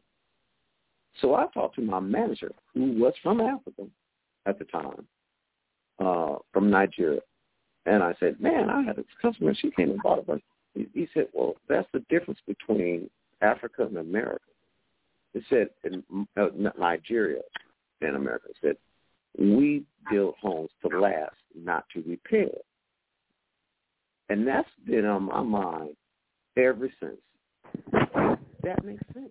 So 1.21 1.35
I 1.35 1.47
talked 1.53 1.75
to 1.75 1.81
my 1.81 1.99
manager, 1.99 2.51
who 2.73 2.93
was 2.93 3.13
from 3.21 3.41
Africa 3.41 3.83
at 4.45 4.59
the 4.59 4.65
time, 4.65 5.05
uh, 5.99 6.35
from 6.53 6.69
Nigeria. 6.69 7.21
And 7.85 8.03
I 8.03 8.13
said, 8.19 8.39
man, 8.41 8.69
I 8.69 8.83
had 8.83 8.97
a 8.97 9.03
customer. 9.21 9.53
She 9.55 9.71
came 9.71 9.91
and 9.91 10.01
bought 10.03 10.19
it. 10.19 10.27
But 10.27 10.41
he, 10.73 10.87
he 10.93 11.07
said, 11.13 11.27
well, 11.33 11.55
that's 11.69 11.87
the 11.93 12.03
difference 12.09 12.39
between 12.45 13.09
Africa 13.41 13.83
and 13.83 13.97
America. 13.97 14.41
He 15.33 15.41
said, 15.49 15.69
in 15.83 16.03
uh, 16.35 16.47
Nigeria 16.77 17.41
and 18.01 18.15
America, 18.15 18.47
he 18.49 18.67
said, 18.67 18.77
we 19.39 19.83
build 20.11 20.35
homes 20.41 20.69
to 20.81 20.99
last, 20.99 21.35
not 21.55 21.85
to 21.93 22.01
repair. 22.07 22.49
And 24.29 24.45
that's 24.47 24.69
been 24.85 25.05
on 25.05 25.23
my 25.23 25.41
mind 25.41 25.95
ever 26.57 26.89
since. 26.99 27.17
That 28.63 28.83
makes 28.83 29.03
sense. 29.13 29.29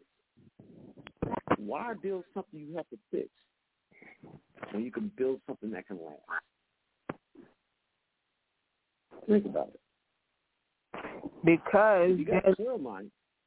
Why 1.58 1.92
build 2.00 2.24
something 2.32 2.60
you 2.60 2.76
have 2.76 2.88
to 2.90 2.98
fix 3.10 3.28
when 4.70 4.84
you 4.84 4.92
can 4.92 5.10
build 5.16 5.40
something 5.46 5.70
that 5.72 5.86
can 5.86 5.98
last? 6.04 6.20
Think 9.28 9.46
about 9.46 9.70
it. 9.72 9.80
because 11.44 12.10
you 12.18 12.24
got 12.24 12.42
there's- 12.42 12.56
coal 12.56 12.78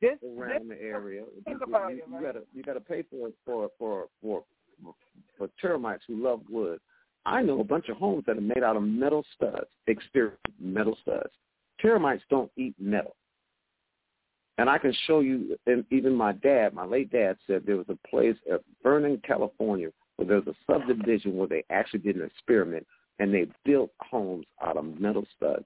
this, 0.01 0.17
around 0.23 0.69
this 0.69 0.77
the 0.77 0.83
area, 0.83 1.23
think 1.45 1.59
you, 1.59 1.65
about 1.65 1.91
you, 1.91 1.97
it, 1.97 2.03
you 2.09 2.21
gotta 2.21 2.41
you 2.53 2.63
gotta 2.63 2.79
pay 2.79 3.03
for 3.03 3.29
for 3.45 3.69
for 3.77 4.07
for 4.21 4.43
for 5.37 5.49
termites 5.61 6.03
who 6.07 6.23
love 6.23 6.41
wood. 6.49 6.79
I 7.25 7.41
know 7.41 7.59
a 7.59 7.65
bunch 7.65 7.89
of 7.89 7.97
homes 7.97 8.23
that 8.27 8.37
are 8.37 8.41
made 8.41 8.63
out 8.63 8.77
of 8.77 8.83
metal 8.83 9.25
studs, 9.35 9.67
exterior 9.87 10.37
metal 10.59 10.97
studs. 11.01 11.29
Termites 11.81 12.23
don't 12.29 12.51
eat 12.55 12.75
metal. 12.79 13.15
And 14.57 14.69
I 14.69 14.77
can 14.77 14.93
show 15.05 15.19
you, 15.21 15.57
and 15.67 15.85
even 15.89 16.13
my 16.13 16.33
dad, 16.33 16.73
my 16.73 16.83
late 16.85 17.11
dad 17.11 17.37
said 17.47 17.63
there 17.65 17.77
was 17.77 17.89
a 17.89 18.07
place 18.07 18.35
at 18.51 18.61
Vernon, 18.83 19.21
California, 19.25 19.89
where 20.15 20.27
there 20.27 20.41
was 20.41 20.47
a 20.47 20.71
subdivision 20.71 21.37
where 21.37 21.47
they 21.47 21.63
actually 21.69 21.99
did 21.99 22.17
an 22.17 22.23
experiment 22.25 22.85
and 23.19 23.33
they 23.33 23.47
built 23.65 23.91
homes 23.99 24.45
out 24.61 24.77
of 24.77 24.99
metal 24.99 25.25
studs. 25.35 25.65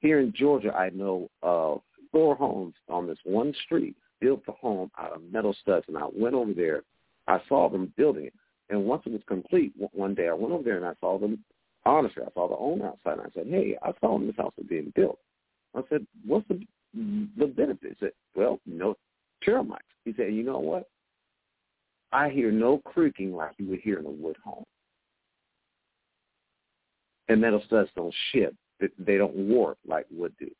Here 0.00 0.20
in 0.20 0.32
Georgia, 0.32 0.72
I 0.74 0.90
know 0.90 1.28
of 1.42 1.80
four 2.12 2.34
homes 2.34 2.74
on 2.88 3.06
this 3.06 3.18
one 3.24 3.54
street 3.64 3.96
built 4.20 4.44
the 4.46 4.52
home 4.52 4.90
out 4.98 5.12
of 5.12 5.22
metal 5.32 5.54
studs, 5.62 5.86
and 5.88 5.96
I 5.96 6.06
went 6.12 6.34
over 6.34 6.52
there. 6.52 6.82
I 7.26 7.40
saw 7.48 7.68
them 7.68 7.92
building 7.96 8.26
it, 8.26 8.34
and 8.68 8.84
once 8.84 9.02
it 9.06 9.12
was 9.12 9.22
complete, 9.26 9.72
one- 9.92 10.14
day 10.14 10.28
I 10.28 10.32
went 10.32 10.52
over 10.52 10.62
there 10.62 10.76
and 10.76 10.86
I 10.86 10.94
saw 11.00 11.18
them. 11.18 11.44
Honestly, 11.86 12.22
I 12.22 12.30
saw 12.32 12.48
the 12.48 12.56
owner 12.56 12.88
outside, 12.88 13.18
and 13.18 13.22
I 13.22 13.30
said, 13.30 13.46
"Hey, 13.46 13.76
I 13.82 13.92
saw 14.00 14.18
this 14.18 14.36
house 14.36 14.52
was 14.56 14.66
being 14.66 14.90
built." 14.90 15.18
I 15.74 15.82
said, 15.88 16.06
"What's 16.24 16.46
the 16.48 16.66
the 17.36 17.46
benefit?" 17.46 17.90
He 17.92 17.96
said, 18.00 18.12
"Well, 18.34 18.60
no 18.66 18.96
termites." 19.42 19.84
He 20.04 20.12
said, 20.12 20.34
"You 20.34 20.42
know 20.42 20.58
what? 20.58 20.88
I 22.12 22.28
hear 22.28 22.50
no 22.50 22.78
creaking 22.78 23.32
like 23.34 23.54
you 23.58 23.66
would 23.66 23.80
hear 23.80 23.98
in 24.00 24.06
a 24.06 24.10
wood 24.10 24.36
home, 24.38 24.66
and 27.30 27.40
metal 27.40 27.62
studs 27.66 27.90
don't 27.94 28.14
ship; 28.32 28.54
They- 28.78 28.88
they 28.98 29.16
don't 29.16 29.34
warp 29.34 29.78
like 29.84 30.06
wood 30.10 30.36
do." 30.38 30.50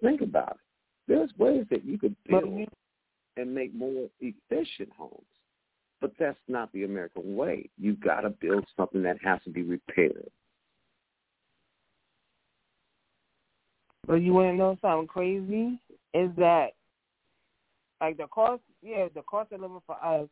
Think 0.00 0.20
about 0.20 0.56
it. 0.56 0.60
There's 1.06 1.36
ways 1.38 1.66
that 1.70 1.84
you 1.84 1.98
could 1.98 2.16
build 2.24 2.68
and 3.36 3.54
make 3.54 3.72
more 3.72 4.10
efficient 4.20 4.92
homes. 4.92 5.26
But 6.00 6.16
that's 6.18 6.38
not 6.48 6.70
the 6.72 6.84
American 6.84 7.34
way. 7.34 7.70
You've 7.76 8.00
got 8.00 8.20
to 8.20 8.30
build 8.30 8.68
something 8.76 9.02
that 9.02 9.20
has 9.22 9.42
to 9.44 9.50
be 9.50 9.62
repaired. 9.62 10.30
But 14.06 14.16
you 14.16 14.32
want 14.32 14.52
to 14.52 14.56
know 14.56 14.76
something 14.80 15.06
crazy? 15.06 15.80
Is 16.14 16.34
that 16.36 16.74
like 18.00 18.16
the 18.16 18.26
cost? 18.28 18.62
Yeah, 18.80 19.08
the 19.14 19.22
cost 19.22 19.52
of 19.52 19.60
living 19.60 19.82
for 19.86 20.02
us 20.02 20.28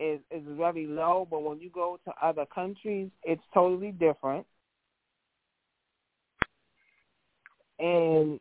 is 0.00 0.20
is 0.30 0.42
very 0.56 0.86
low. 0.86 1.26
But 1.30 1.42
when 1.42 1.60
you 1.60 1.70
go 1.70 1.98
to 2.04 2.12
other 2.22 2.46
countries, 2.46 3.10
it's 3.22 3.42
totally 3.52 3.92
different. 3.92 4.46
And 7.78 8.40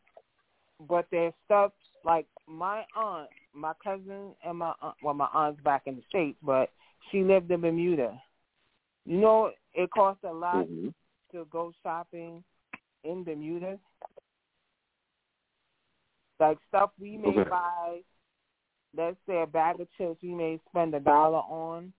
but 0.87 1.07
there's 1.11 1.33
stuff 1.45 1.71
like 2.05 2.25
my 2.47 2.83
aunt, 2.95 3.29
my 3.53 3.73
cousin, 3.83 4.33
and 4.45 4.57
my 4.57 4.73
aunt, 4.81 4.95
well, 5.03 5.13
my 5.13 5.27
aunt's 5.33 5.61
back 5.63 5.83
in 5.85 5.97
the 5.97 6.03
states, 6.09 6.37
but 6.41 6.71
she 7.11 7.23
lived 7.23 7.51
in 7.51 7.61
Bermuda. 7.61 8.21
You 9.05 9.19
know, 9.19 9.51
it 9.73 9.89
costs 9.91 10.23
a 10.23 10.31
lot 10.31 10.65
hmm 10.67 10.87
to 11.31 11.45
go 11.51 11.71
shopping 11.83 12.43
in 13.03 13.23
Bermuda. 13.23 13.77
Like 16.39 16.57
stuff 16.69 16.91
we 16.99 17.17
may 17.17 17.37
Okay. 17.39 17.49
buy, 17.49 17.99
let's 18.95 19.17
say 19.27 19.41
a 19.41 19.47
bag 19.47 19.79
of 19.79 19.87
chips 19.97 20.19
we 20.21 20.33
may 20.33 20.59
spend 20.69 20.93
a 20.93 20.99
dollar 20.99 21.39
on. 21.39 21.93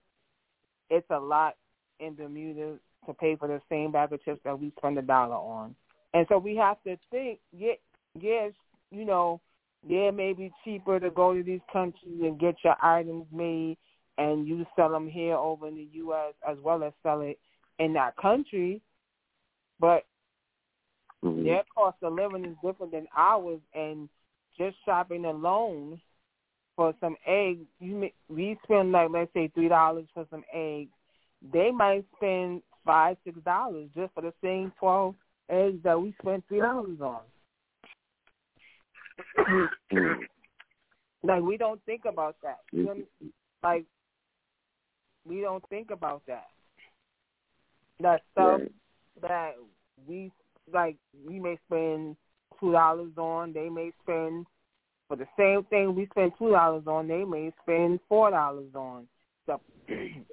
It's 0.88 1.06
a 1.10 1.18
lot 1.18 1.56
in 2.00 2.14
Bermuda 2.14 2.78
to 3.06 3.14
pay 3.14 3.36
for 3.36 3.48
the 3.48 3.60
same 3.68 3.92
bag 3.92 4.12
of 4.12 4.24
chips 4.24 4.40
that 4.44 4.58
we 4.58 4.72
spend 4.78 4.98
a 4.98 5.02
dollar 5.02 5.36
on. 5.36 5.74
And 6.14 6.26
so 6.28 6.38
we 6.38 6.56
have 6.56 6.82
to 6.84 6.96
think, 7.10 7.38
yeah, 7.56 7.74
yes, 8.20 8.52
you 8.90 9.04
know, 9.04 9.40
yeah, 9.86 10.08
it 10.08 10.14
may 10.14 10.32
be 10.32 10.52
cheaper 10.64 10.98
to 10.98 11.10
go 11.10 11.34
to 11.34 11.42
these 11.42 11.60
countries 11.72 12.20
and 12.22 12.38
get 12.38 12.56
your 12.64 12.76
items 12.82 13.24
made 13.32 13.76
and 14.18 14.46
you 14.46 14.66
sell 14.76 14.90
them 14.90 15.08
here 15.08 15.34
over 15.34 15.66
in 15.68 15.74
the 15.76 15.88
U.S. 15.92 16.34
as 16.46 16.58
well 16.62 16.82
as 16.82 16.92
sell 17.02 17.22
it 17.22 17.38
in 17.78 17.94
that 17.94 18.16
country. 18.16 18.82
But 19.78 20.04
hmm 21.22 21.44
their 21.44 21.62
cost 21.74 21.96
of 22.02 22.12
living 22.12 22.44
is 22.44 22.56
different 22.62 22.92
than 22.92 23.06
ours, 23.16 23.60
and 23.74 24.08
just 24.58 24.76
shopping 24.84 25.24
alone 25.24 26.00
for 26.81 26.94
some 26.98 27.15
eggs, 27.27 27.66
you 27.78 27.94
may, 27.94 28.12
we 28.31 28.57
spend 28.65 28.90
like 28.90 29.11
let's 29.12 29.31
say 29.35 29.48
three 29.48 29.69
dollars 29.69 30.07
for 30.15 30.27
some 30.31 30.43
eggs. 30.51 30.89
They 31.52 31.70
might 31.70 32.07
spend 32.16 32.62
five, 32.86 33.19
six 33.23 33.39
dollars 33.44 33.90
just 33.94 34.15
for 34.15 34.23
the 34.23 34.32
same 34.43 34.73
twelve 34.81 35.15
eggs 35.51 35.77
that 35.85 36.01
we 36.01 36.15
spent 36.23 36.43
three 36.48 36.61
dollars 36.61 36.97
on. 37.02 37.20
Like 41.23 41.43
we 41.43 41.59
don't 41.59 41.85
think 41.85 42.07
about 42.07 42.36
that. 42.43 42.61
You 42.73 42.85
know, 42.85 42.97
like 43.62 43.85
we 45.28 45.43
don't 45.43 45.69
think 45.69 45.90
about 45.90 46.23
that. 46.28 46.48
That 48.01 48.23
stuff 48.32 48.61
Right. 48.61 48.73
that 49.20 49.52
we 50.09 50.32
like 50.73 50.97
we 51.28 51.39
may 51.39 51.59
spend 51.66 52.16
two 52.59 52.73
dollars 52.73 53.12
on, 53.19 53.52
they 53.52 53.69
may 53.69 53.93
spend 54.02 54.47
for 55.11 55.16
the 55.16 55.27
same 55.37 55.65
thing 55.65 55.97
we 55.97 56.07
spend 56.12 56.31
two 56.39 56.53
dollars 56.53 56.85
on, 56.87 57.09
they 57.09 57.24
may 57.24 57.53
spend 57.65 57.99
four 58.09 58.31
dollars 58.31 58.73
on. 58.77 59.09
So 59.45 59.61
and 59.89 60.24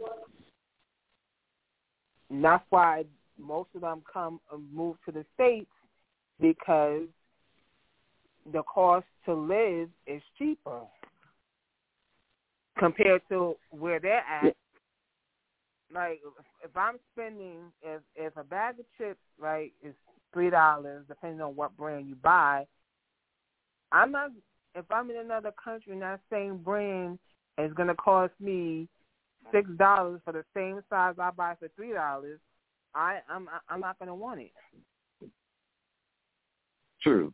that's 2.44 2.64
why 2.70 3.06
most 3.40 3.70
of 3.74 3.82
them 3.82 4.04
come 4.12 4.40
and 4.54 4.72
move 4.72 4.98
to 5.06 5.12
the 5.12 5.26
states 5.34 5.72
because 6.40 7.08
the 8.54 8.62
cost 8.72 9.08
to 9.26 9.34
live 9.34 9.90
is 10.06 10.22
cheaper 10.38 10.82
compared 12.78 13.24
to 13.30 13.56
where 13.72 14.00
they're 14.00 14.18
at. 14.20 14.56
Like 15.92 16.20
if 16.64 16.78
I'm 16.78 16.98
spending 17.14 17.72
if 17.82 18.02
if 18.16 18.38
a 18.38 18.44
bag 18.44 18.76
of 18.80 18.86
chips 19.00 19.22
right 19.40 19.74
is 19.84 19.96
three 20.32 20.52
dollars 20.52 21.04
depending 21.08 21.42
on 21.42 21.56
what 21.56 21.76
brand 21.76 22.08
you 22.08 22.14
buy, 22.14 22.68
I'm 23.92 24.12
not 24.12 24.30
if 24.78 24.86
I'm 24.92 25.10
in 25.10 25.18
another 25.18 25.52
country 25.52 25.94
and 25.94 26.02
that 26.02 26.20
same 26.32 26.58
brand 26.58 27.20
is 27.58 27.74
gonna 27.74 27.96
cost 27.96 28.34
me 28.40 28.88
six 29.52 29.70
dollars 29.78 30.22
for 30.24 30.34
the 30.34 30.46
same 30.56 30.82
size 30.90 31.16
I 31.20 31.32
buy 31.32 31.56
for 31.60 31.68
three 31.76 31.94
dollars, 31.94 32.40
I 32.94 33.20
I'm 33.30 33.50
I'm 33.70 33.80
not 33.80 33.98
gonna 34.00 34.16
want 34.16 34.42
it. 34.42 34.52
True. 37.02 37.34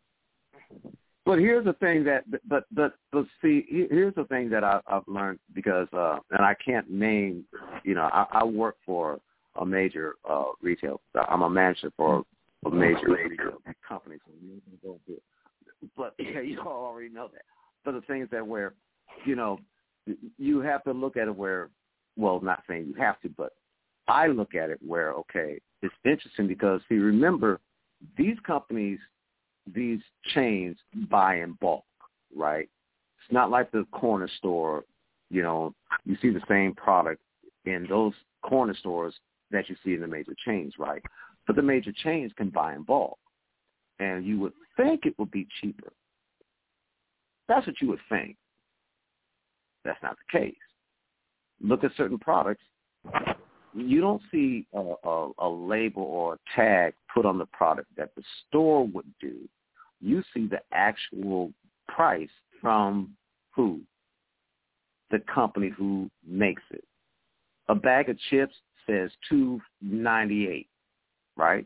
But 1.26 1.40
here's 1.40 1.64
the 1.64 1.74
thing 1.74 2.04
that, 2.06 2.26
but 2.48 2.66
but 2.72 2.96
but 3.12 3.26
see, 3.42 3.66
here's 3.70 4.16
the 4.16 4.26
thing 4.26 4.50
that 4.50 4.64
I, 4.64 4.82
I've 4.88 5.08
learned 5.08 5.40
because, 5.54 5.88
uh, 5.94 6.20
and 6.32 6.42
I 6.42 6.54
can't 6.54 6.90
name, 6.90 7.46
you 7.84 7.96
know, 7.96 8.10
I, 8.12 8.26
I 8.32 8.44
work 8.44 8.76
for 8.86 9.20
a 9.56 9.66
major 9.66 10.16
uh, 10.30 10.46
retail. 10.62 11.00
I'm 11.30 11.44
a 11.44 11.50
manager 11.50 11.92
for 11.96 12.26
a 12.66 12.70
major 12.70 13.08
retail 13.08 13.62
company, 13.88 14.18
so 14.82 15.00
go. 15.08 15.14
But 15.96 16.14
yeah, 16.20 16.42
you 16.42 16.60
all 16.62 16.86
already 16.86 17.10
know 17.10 17.30
that. 17.34 17.44
But 17.86 17.94
the 17.94 18.02
thing 18.02 18.22
is 18.22 18.30
that 18.32 18.46
where, 18.46 18.74
you 19.26 19.36
know, 19.36 19.60
you 20.38 20.60
have 20.60 20.84
to 20.84 20.92
look 20.92 21.18
at 21.18 21.28
it 21.28 21.36
where, 21.36 21.70
well, 22.18 22.40
not 22.42 22.64
saying 22.68 22.86
you 22.88 22.94
have 23.02 23.20
to, 23.22 23.30
but 23.30 23.54
I 24.08 24.28
look 24.28 24.56
at 24.56 24.70
it 24.70 24.80
where, 24.86 25.14
okay, 25.14 25.60
it's 25.82 25.94
interesting 26.06 26.48
because 26.48 26.82
see, 26.90 26.96
remember, 26.96 27.60
these 28.18 28.38
companies 28.46 29.00
these 29.74 30.00
chains 30.34 30.78
buy 31.10 31.38
in 31.38 31.54
bulk, 31.62 31.86
right? 32.36 32.70
It's 33.20 33.34
not 33.34 33.50
like 33.50 33.72
the 33.72 33.86
corner 33.92 34.30
store, 34.38 34.84
you 35.30 35.42
know, 35.42 35.74
you 36.06 36.18
see 36.22 36.30
the 36.30 36.42
same 36.50 36.74
product 36.74 37.22
in 37.66 37.88
those 37.90 38.14
corner 38.42 38.76
stores 38.76 39.14
that 39.52 39.70
you 39.70 39.76
see 39.84 39.94
in 39.94 40.02
the 40.02 40.08
major 40.08 40.36
chains, 40.46 40.74
right? 40.78 41.02
But 41.48 41.56
the 41.56 41.62
major 41.62 41.92
chains 42.04 42.32
can 42.36 42.50
buy 42.50 42.76
in 42.76 42.84
bulk. 42.84 43.18
And 44.00 44.26
you 44.26 44.40
would 44.40 44.54
think 44.76 45.06
it 45.06 45.18
would 45.18 45.32
be 45.32 45.48
cheaper. 45.62 45.94
That's 47.48 47.68
what 47.68 47.76
you 47.82 47.90
would 47.90 48.00
think. 48.10 48.36
That's 49.86 50.02
not 50.02 50.16
the 50.16 50.40
case. 50.40 50.56
Look 51.62 51.84
at 51.84 51.92
certain 51.96 52.18
products. 52.18 52.64
You 53.76 54.02
don't 54.02 54.22
see 54.32 54.66
a, 54.74 54.94
a, 55.04 55.32
a 55.40 55.50
label 55.50 56.04
or 56.04 56.36
a 56.36 56.40
tag 56.56 56.94
put 57.14 57.26
on 57.26 57.38
the 57.38 57.46
product 57.48 57.90
that 57.98 58.16
the 58.16 58.24
store 58.48 58.86
would 58.88 59.12
do. 59.20 59.36
You 60.00 60.24
see 60.34 60.48
the 60.48 60.60
actual 60.72 61.52
price 61.88 62.30
from 62.62 63.16
who? 63.56 63.82
The 65.12 65.20
company 65.34 65.70
who 65.76 66.10
makes 66.26 66.64
it. 66.72 66.84
A 67.70 67.76
bag 67.76 68.10
of 68.10 68.18
chips 68.30 68.56
says 68.86 69.10
two 69.30 69.62
ninety 69.82 70.48
eight, 70.50 70.68
right? 71.38 71.66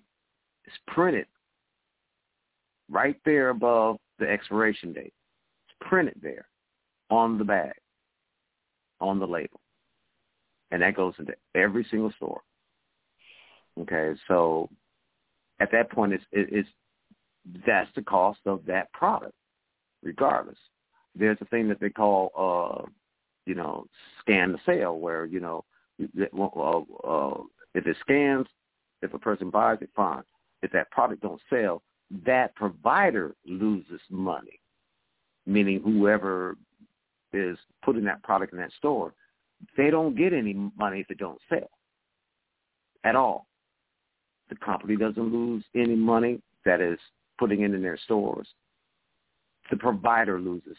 It's 0.65 0.75
printed 0.87 1.25
right 2.89 3.17
there 3.25 3.49
above 3.49 3.97
the 4.19 4.29
expiration 4.29 4.93
date. 4.93 5.13
It's 5.67 5.89
printed 5.89 6.19
there 6.21 6.47
on 7.09 7.37
the 7.37 7.43
bag, 7.43 7.73
on 8.99 9.19
the 9.19 9.27
label. 9.27 9.59
And 10.71 10.81
that 10.81 10.95
goes 10.95 11.13
into 11.19 11.33
every 11.55 11.85
single 11.89 12.11
store. 12.17 12.41
Okay, 13.79 14.19
so 14.27 14.69
at 15.59 15.71
that 15.71 15.91
point, 15.91 16.13
it's, 16.13 16.23
it's 16.31 16.67
that's 17.65 17.89
the 17.95 18.01
cost 18.01 18.39
of 18.45 18.65
that 18.65 18.91
product, 18.91 19.33
regardless. 20.03 20.57
There's 21.15 21.37
a 21.41 21.45
thing 21.45 21.67
that 21.69 21.79
they 21.79 21.89
call, 21.89 22.31
uh, 22.37 22.89
you 23.45 23.55
know, 23.55 23.85
scan 24.19 24.51
the 24.51 24.59
sale, 24.65 24.99
where 24.99 25.25
you 25.25 25.39
know, 25.39 25.63
uh, 26.01 27.07
uh, 27.07 27.41
if 27.75 27.87
it 27.87 27.97
scans, 28.01 28.47
if 29.01 29.13
a 29.13 29.19
person 29.19 29.49
buys 29.49 29.77
it, 29.81 29.89
fine. 29.95 30.23
If 30.63 30.71
that 30.71 30.91
product 30.91 31.21
don't 31.21 31.41
sell, 31.49 31.81
that 32.25 32.55
provider 32.55 33.35
loses 33.45 34.01
money, 34.09 34.59
meaning 35.45 35.81
whoever 35.81 36.55
is 37.33 37.57
putting 37.83 38.05
that 38.05 38.23
product 38.23 38.53
in 38.53 38.59
that 38.59 38.71
store, 38.77 39.13
they 39.75 39.89
don't 39.89 40.15
get 40.15 40.33
any 40.33 40.53
money 40.77 41.01
if 41.01 41.09
it 41.09 41.17
don't 41.17 41.39
sell 41.49 41.69
at 43.03 43.15
all. 43.15 43.47
The 44.49 44.55
company 44.55 44.95
doesn't 44.95 45.33
lose 45.33 45.63
any 45.75 45.95
money 45.95 46.41
that 46.65 46.79
is 46.79 46.99
putting 47.37 47.61
it 47.61 47.73
in 47.73 47.81
their 47.81 47.97
stores. 47.97 48.47
The 49.69 49.77
provider 49.77 50.39
loses 50.39 50.77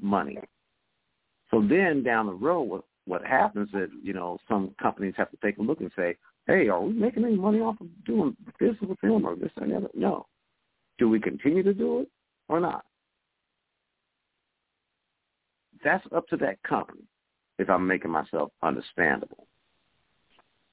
money. 0.00 0.38
So 1.50 1.64
then 1.66 2.02
down 2.02 2.26
the 2.26 2.32
road, 2.32 2.64
what, 2.64 2.84
what 3.06 3.24
happens 3.24 3.68
is, 3.72 3.90
you 4.02 4.12
know, 4.12 4.38
some 4.48 4.74
companies 4.80 5.14
have 5.16 5.30
to 5.30 5.38
take 5.42 5.58
a 5.58 5.62
look 5.62 5.80
and 5.80 5.90
say, 5.96 6.16
hey, 6.46 6.68
are 6.68 6.80
we 6.80 6.92
making 6.92 7.24
any 7.24 7.36
money 7.36 7.60
off 7.60 7.80
of 7.80 7.86
doing 8.04 8.36
business 8.58 8.78
with 8.88 9.00
them 9.00 9.24
or 9.24 9.36
this 9.36 9.50
the 9.56 9.76
other? 9.76 9.88
No. 9.94 10.26
Do 10.98 11.08
we 11.08 11.20
continue 11.20 11.62
to 11.62 11.74
do 11.74 12.00
it 12.00 12.08
or 12.48 12.60
not? 12.60 12.84
That's 15.84 16.04
up 16.14 16.26
to 16.28 16.36
that 16.38 16.62
company 16.62 17.02
if 17.58 17.70
I'm 17.70 17.86
making 17.86 18.10
myself 18.10 18.50
understandable. 18.62 19.46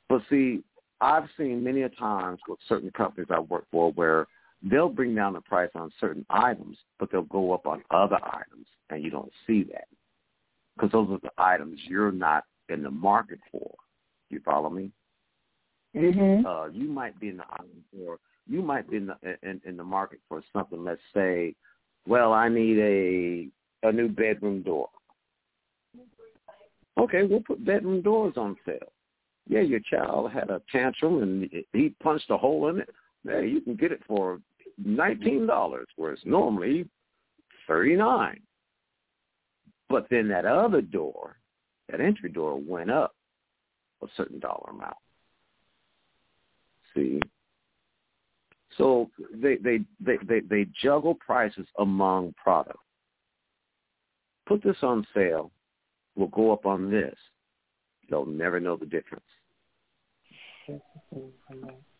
But 0.09 0.21
see, 0.29 0.63
I've 1.01 1.29
seen 1.37 1.63
many 1.63 1.83
a 1.83 1.89
times 1.89 2.39
with 2.47 2.59
certain 2.67 2.91
companies 2.91 3.27
I 3.29 3.39
work 3.39 3.65
for 3.71 3.91
where 3.93 4.27
they'll 4.63 4.89
bring 4.89 5.13
down 5.15 5.33
the 5.33 5.41
price 5.41 5.69
on 5.75 5.91
certain 5.99 6.25
items, 6.29 6.77
but 6.99 7.11
they'll 7.11 7.23
go 7.23 7.53
up 7.53 7.67
on 7.67 7.83
other 7.91 8.19
items, 8.23 8.67
and 8.89 9.03
you 9.03 9.09
don't 9.09 9.31
see 9.45 9.63
that 9.63 9.87
because 10.75 10.91
those 10.91 11.09
are 11.09 11.19
the 11.21 11.31
items 11.37 11.79
you're 11.87 12.11
not 12.11 12.45
in 12.69 12.83
the 12.83 12.91
market 12.91 13.39
for. 13.51 13.75
You 14.29 14.39
follow 14.43 14.69
me? 14.69 14.91
Mhm. 15.93 16.45
Uh, 16.45 16.69
you 16.71 16.89
might 16.89 17.17
be 17.19 17.29
in 17.29 17.37
the 17.37 17.45
item 17.51 17.83
for 17.91 18.19
you 18.47 18.61
might 18.61 18.89
be 18.89 18.97
in 18.97 19.07
the 19.07 19.17
in, 19.43 19.61
in 19.65 19.77
the 19.77 19.83
market 19.83 20.19
for 20.29 20.41
something. 20.53 20.83
Let's 20.83 21.01
say, 21.13 21.55
well, 22.07 22.33
I 22.33 22.49
need 22.49 22.79
a 22.79 23.87
a 23.87 23.91
new 23.91 24.07
bedroom 24.07 24.61
door. 24.61 24.89
Okay, 26.97 27.23
we'll 27.23 27.41
put 27.41 27.65
bedroom 27.65 28.01
doors 28.01 28.33
on 28.37 28.55
sale. 28.65 28.91
Yeah, 29.47 29.61
your 29.61 29.81
child 29.81 30.31
had 30.31 30.49
a 30.49 30.61
tantrum 30.71 31.21
and 31.21 31.49
he 31.73 31.89
punched 32.01 32.29
a 32.29 32.37
hole 32.37 32.69
in 32.69 32.79
it. 32.79 32.89
Hey, 33.27 33.47
you 33.47 33.61
can 33.61 33.75
get 33.75 33.91
it 33.91 34.01
for 34.07 34.39
nineteen 34.77 35.45
dollars, 35.45 35.87
whereas 35.95 36.19
normally 36.25 36.87
thirty 37.67 37.95
nine. 37.95 38.41
But 39.89 40.07
then 40.09 40.27
that 40.29 40.45
other 40.45 40.81
door, 40.81 41.37
that 41.89 42.01
entry 42.01 42.29
door 42.29 42.59
went 42.59 42.89
up 42.89 43.15
a 44.01 44.07
certain 44.17 44.39
dollar 44.39 44.71
amount. 44.71 44.95
See? 46.93 47.19
So 48.77 49.09
they 49.33 49.55
they 49.57 49.79
they 49.99 50.17
they, 50.27 50.39
they 50.41 50.67
juggle 50.81 51.15
prices 51.15 51.67
among 51.79 52.33
products. 52.41 52.79
Put 54.45 54.63
this 54.63 54.77
on 54.83 55.05
sale, 55.13 55.51
we'll 56.15 56.27
go 56.27 56.51
up 56.51 56.65
on 56.65 56.91
this. 56.91 57.15
They'll 58.09 58.25
never 58.25 58.59
know 58.59 58.75
the 58.75 58.85
difference. 58.85 59.23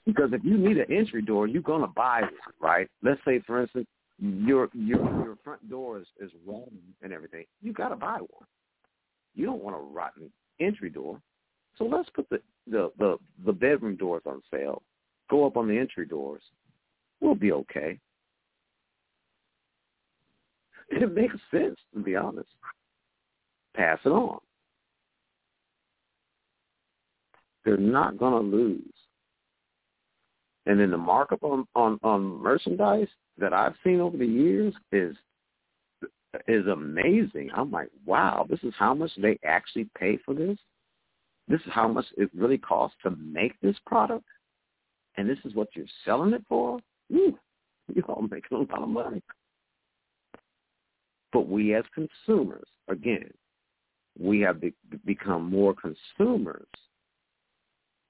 Because 0.06 0.34
if 0.34 0.44
you 0.44 0.58
need 0.58 0.78
an 0.78 0.92
entry 0.92 1.22
door, 1.22 1.48
you're 1.48 1.62
gonna 1.62 1.88
buy 1.88 2.22
one, 2.22 2.32
right? 2.60 2.88
Let's 3.02 3.22
say, 3.26 3.40
for 3.40 3.62
instance, 3.62 3.88
your 4.20 4.70
your 4.74 5.00
your 5.00 5.38
front 5.44 5.68
door 5.70 6.00
is, 6.00 6.08
is 6.20 6.32
rotten 6.46 6.80
and 7.02 7.12
everything. 7.12 7.46
You 7.62 7.74
gotta 7.74 7.96
buy 7.96 8.18
one. 8.18 8.48
You 9.34 9.46
don't 9.46 9.64
want 9.64 9.76
a 9.76 9.80
rotten 9.80 10.32
entry 10.60 10.90
door. 10.90 11.20
So 11.78 11.86
let's 11.86 12.10
put 12.10 12.30
the 12.30 12.40
the 12.68 12.92
the, 12.98 13.18
the 13.46 13.54
bedroom 13.54 13.96
doors 13.96 14.24
on 14.26 14.42
sale. 14.52 14.84
Go 15.30 15.46
up 15.46 15.58
on 15.58 15.68
the 15.68 15.78
entry 15.78 16.06
doors. 16.06 16.42
We'll 17.22 17.36
be 17.36 17.52
okay. 17.52 18.00
It 20.90 21.14
makes 21.14 21.36
sense, 21.52 21.78
to 21.94 22.00
be 22.02 22.16
honest. 22.16 22.50
Pass 23.76 24.00
it 24.06 24.10
on. 24.10 24.40
They're 27.64 27.78
not 27.78 28.18
going 28.18 28.34
to 28.34 28.58
lose. 28.58 28.94
And 30.68 30.80
then 30.80 30.92
the 30.92 30.98
markup 30.98 31.44
on, 31.44 31.66
on, 31.76 32.00
on 32.04 32.22
merchandise 32.42 33.08
that 33.38 33.54
I've 33.54 33.76
seen 33.84 34.00
over 34.00 34.18
the 34.18 34.26
years 34.26 34.74
is 34.92 35.16
is 36.48 36.68
amazing. 36.68 37.50
I'm 37.56 37.72
like, 37.72 37.90
wow, 38.06 38.46
this 38.50 38.60
is 38.64 38.74
how 38.78 38.94
much 38.94 39.12
they 39.18 39.40
actually 39.46 39.90
pay 39.98 40.18
for 40.26 40.34
this. 40.34 40.58
This 41.48 41.62
is 41.62 41.72
how 41.72 41.88
much 41.88 42.06
it 42.18 42.30
really 42.34 42.58
costs 42.58 42.98
to 43.04 43.12
make 43.12 43.54
this 43.62 43.76
product, 43.86 44.26
and 45.16 45.30
this 45.30 45.38
is 45.46 45.54
what 45.54 45.70
you're 45.76 45.86
selling 46.04 46.34
it 46.34 46.44
for. 46.50 46.80
Ooh, 47.14 47.38
you're 47.94 48.06
all 48.06 48.24
making 48.24 48.58
a 48.58 48.62
lot 48.62 48.84
of 48.84 48.90
money. 48.90 49.22
But 51.32 51.48
we 51.48 51.76
as 51.76 51.84
consumers, 51.94 52.68
again, 52.88 53.30
we 54.20 54.40
have 54.42 54.62
be- 54.62 54.74
become 55.06 55.50
more 55.50 55.76
consumers. 55.76 56.68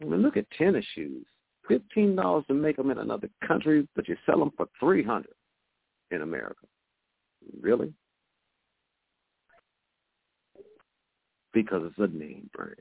I 0.02 0.06
mean, 0.06 0.22
look 0.22 0.38
at 0.38 0.50
tennis 0.52 0.86
shoes. 0.94 1.26
Fifteen 1.68 2.16
dollars 2.16 2.46
to 2.48 2.54
make 2.54 2.78
them 2.78 2.92
in 2.92 3.00
another 3.00 3.28
country, 3.48 3.88
but 3.96 4.08
you 4.08 4.16
sell 4.26 4.38
them 4.38 4.52
for 4.56 4.68
three 4.80 5.04
hundred 5.04 5.34
in 6.12 6.22
America. 6.22 6.68
Really? 7.60 7.92
Because 11.54 11.82
it's 11.86 11.98
a 11.98 12.16
name 12.16 12.50
brand. 12.54 12.76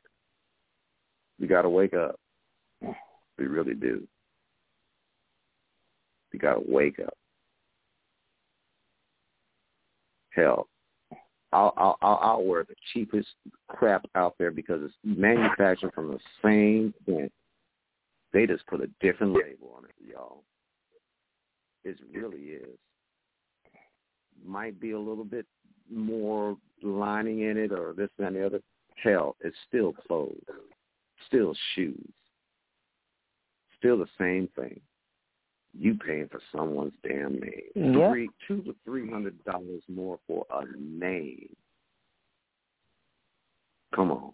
We 1.41 1.47
got 1.47 1.62
to 1.62 1.70
wake 1.70 1.95
up. 1.95 2.20
We 3.39 3.47
really 3.47 3.74
do. 3.74 4.07
We 6.35 6.39
got 6.39 6.55
to 6.55 6.62
wake 6.66 6.98
up. 6.98 7.16
Hell, 10.31 10.66
I'll, 11.52 11.73
I'll 11.77 12.19
I'll 12.20 12.43
wear 12.43 12.65
the 12.65 12.74
cheapest 12.93 13.28
crap 13.69 14.05
out 14.16 14.35
there 14.36 14.51
because 14.51 14.81
it's 14.82 14.94
manufactured 15.05 15.93
from 15.94 16.09
the 16.09 16.19
same 16.43 16.93
thing. 17.06 17.31
They 18.32 18.48
just 18.48 18.66
put 18.66 18.81
a 18.81 18.89
different 19.01 19.35
label 19.35 19.77
on 19.78 19.85
it, 19.85 19.94
y'all. 20.05 20.43
It 21.85 21.98
really 22.12 22.39
is. 22.39 22.78
Might 24.44 24.81
be 24.81 24.90
a 24.90 24.98
little 24.98 25.24
bit 25.24 25.47
more 25.89 26.56
lining 26.82 27.43
in 27.43 27.56
it 27.56 27.70
or 27.70 27.94
this 27.97 28.11
and 28.19 28.35
the 28.35 28.44
other. 28.44 28.61
Hell, 29.01 29.36
it's 29.40 29.56
still 29.69 29.93
clothes, 29.93 30.35
still 31.28 31.55
shoes, 31.77 32.12
still 33.78 33.98
the 33.98 34.09
same 34.19 34.48
thing. 34.56 34.81
You 35.76 35.94
paying 35.94 36.28
for 36.30 36.40
someone's 36.55 36.92
damn 37.06 37.40
name. 37.40 37.62
Yep. 37.74 38.10
Three, 38.10 38.30
two 38.46 38.62
to 38.62 38.74
three 38.84 39.10
hundred 39.10 39.42
dollars 39.44 39.82
more 39.88 40.18
for 40.26 40.46
a 40.51 40.64
name. 40.78 41.48
Come 43.94 44.10
on. 44.12 44.32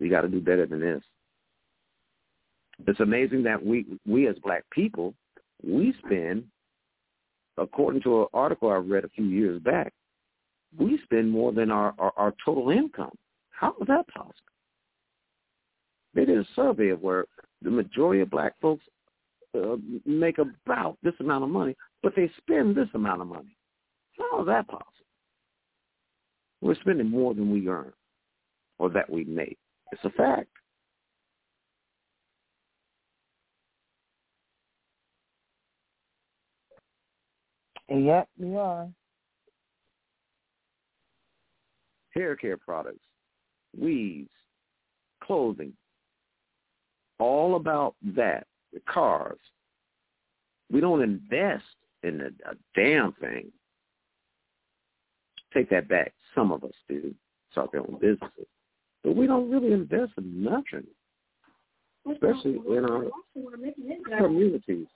We 0.00 0.08
got 0.08 0.22
to 0.22 0.28
do 0.28 0.40
better 0.40 0.66
than 0.66 0.80
this. 0.80 1.02
It's 2.86 3.00
amazing 3.00 3.42
that 3.44 3.64
we 3.64 3.86
we 4.06 4.26
as 4.26 4.36
black 4.42 4.64
people 4.70 5.14
we 5.62 5.94
spend, 6.04 6.44
according 7.58 8.02
to 8.02 8.22
an 8.22 8.26
article 8.32 8.70
I 8.70 8.76
read 8.76 9.04
a 9.04 9.08
few 9.08 9.26
years 9.26 9.60
back, 9.60 9.92
we 10.78 10.98
spend 11.04 11.30
more 11.30 11.52
than 11.52 11.70
our, 11.70 11.94
our, 11.98 12.12
our 12.16 12.34
total 12.44 12.70
income. 12.70 13.12
How 13.50 13.74
is 13.80 13.86
that 13.88 14.08
possible? 14.08 14.34
They 16.14 16.24
did 16.24 16.38
a 16.38 16.46
survey 16.56 16.88
of 16.88 17.02
where 17.02 17.26
the 17.62 17.70
majority 17.70 18.20
of 18.20 18.30
black 18.30 18.54
folks 18.60 18.84
uh, 19.56 19.76
make 20.04 20.38
about 20.38 20.96
this 21.02 21.14
amount 21.20 21.44
of 21.44 21.50
money, 21.50 21.76
but 22.02 22.14
they 22.16 22.30
spend 22.38 22.76
this 22.76 22.88
amount 22.94 23.20
of 23.20 23.28
money. 23.28 23.56
How 24.18 24.40
is 24.40 24.46
that 24.46 24.68
possible? 24.68 24.86
We're 26.60 26.74
spending 26.76 27.08
more 27.08 27.34
than 27.34 27.50
we 27.50 27.68
earn 27.68 27.92
or 28.78 28.90
that 28.90 29.08
we 29.08 29.24
make. 29.24 29.58
It's 29.92 30.04
a 30.04 30.10
fact. 30.10 30.48
Yep, 37.88 38.28
we 38.38 38.56
are. 38.56 38.88
Hair 42.14 42.36
care 42.36 42.56
products, 42.56 43.00
weaves, 43.76 44.30
clothing, 45.24 45.72
all 47.18 47.56
about 47.56 47.94
that. 48.16 48.46
The 48.72 48.80
cars. 48.88 49.38
We 50.72 50.80
don't 50.80 51.02
invest 51.02 51.64
in 52.02 52.20
a, 52.20 52.50
a 52.50 52.54
damn 52.74 53.12
thing. 53.14 53.50
Take 55.52 55.70
that 55.70 55.88
back. 55.88 56.12
Some 56.34 56.52
of 56.52 56.62
us 56.62 56.72
do. 56.88 57.14
Start 57.50 57.72
their 57.72 57.80
own 57.80 57.98
businesses. 58.00 58.46
But 59.02 59.16
we 59.16 59.26
don't 59.26 59.50
really 59.50 59.72
invest 59.72 60.12
in 60.18 60.44
nothing, 60.44 60.86
especially 62.10 62.60
in 62.68 62.84
our 62.84 63.06
communities. 64.18 64.86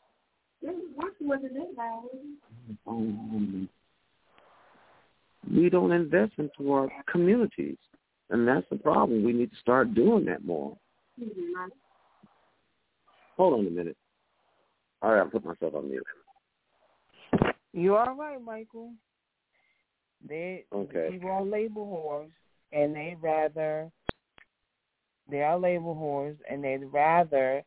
We 5.52 5.70
don't 5.70 5.92
invest 5.92 6.32
into 6.38 6.72
our 6.72 6.88
communities, 7.10 7.76
and 8.30 8.46
that's 8.46 8.66
the 8.70 8.76
problem. 8.76 9.24
We 9.24 9.32
need 9.32 9.50
to 9.50 9.56
start 9.58 9.94
doing 9.94 10.24
that 10.26 10.44
more. 10.44 10.76
Hold 13.36 13.54
on 13.54 13.66
a 13.66 13.70
minute. 13.70 13.96
All 15.02 15.12
right, 15.12 15.20
I'll 15.20 15.30
put 15.30 15.44
myself 15.44 15.74
on 15.74 15.90
mute. 15.90 16.06
You 17.72 17.96
all 17.96 18.14
right, 18.14 18.40
Michael? 18.40 18.92
They 20.26 20.64
Okay. 20.72 21.10
people 21.10 21.30
are 21.30 21.44
label 21.44 21.86
whores, 21.86 22.30
and 22.72 22.94
they 22.94 23.16
rather 23.20 23.90
they 25.28 25.42
are 25.42 25.58
label 25.58 25.94
whores, 25.94 26.36
and 26.48 26.62
they'd 26.62 26.84
rather 26.84 27.62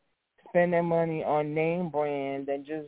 spend 0.48 0.74
their 0.74 0.84
money 0.84 1.24
on 1.24 1.54
name 1.54 1.90
brand 1.90 2.48
than 2.48 2.66
just 2.66 2.88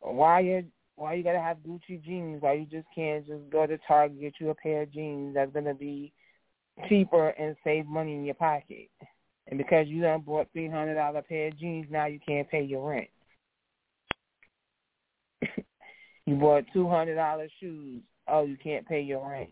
why 0.00 0.40
you 0.40 0.64
why 0.96 1.14
you 1.14 1.22
gotta 1.22 1.40
have 1.40 1.58
Gucci 1.58 2.02
jeans? 2.02 2.40
Why 2.40 2.54
you 2.54 2.66
just 2.66 2.86
can't 2.94 3.26
just 3.26 3.48
go 3.50 3.66
to 3.66 3.78
Target 3.86 4.20
get 4.20 4.34
you 4.40 4.50
a 4.50 4.54
pair 4.54 4.82
of 4.82 4.92
jeans 4.92 5.34
that's 5.34 5.52
gonna 5.52 5.74
be 5.74 6.12
cheaper 6.88 7.28
and 7.30 7.54
save 7.62 7.86
money 7.86 8.14
in 8.14 8.24
your 8.24 8.34
pocket? 8.34 8.88
And 9.48 9.58
because 9.58 9.86
you 9.86 10.02
done 10.02 10.22
bought 10.22 10.48
three 10.52 10.68
hundred 10.68 10.94
dollar 10.94 11.22
pair 11.22 11.48
of 11.48 11.58
jeans, 11.58 11.86
now 11.90 12.06
you 12.06 12.18
can't 12.26 12.50
pay 12.50 12.62
your 12.62 12.88
rent. 12.88 13.08
you 16.26 16.34
bought 16.34 16.64
two 16.72 16.88
hundred 16.88 17.14
dollar 17.16 17.48
shoes. 17.60 18.02
Oh, 18.28 18.44
you 18.44 18.56
can't 18.56 18.86
pay 18.86 19.00
your 19.00 19.28
rent. 19.28 19.50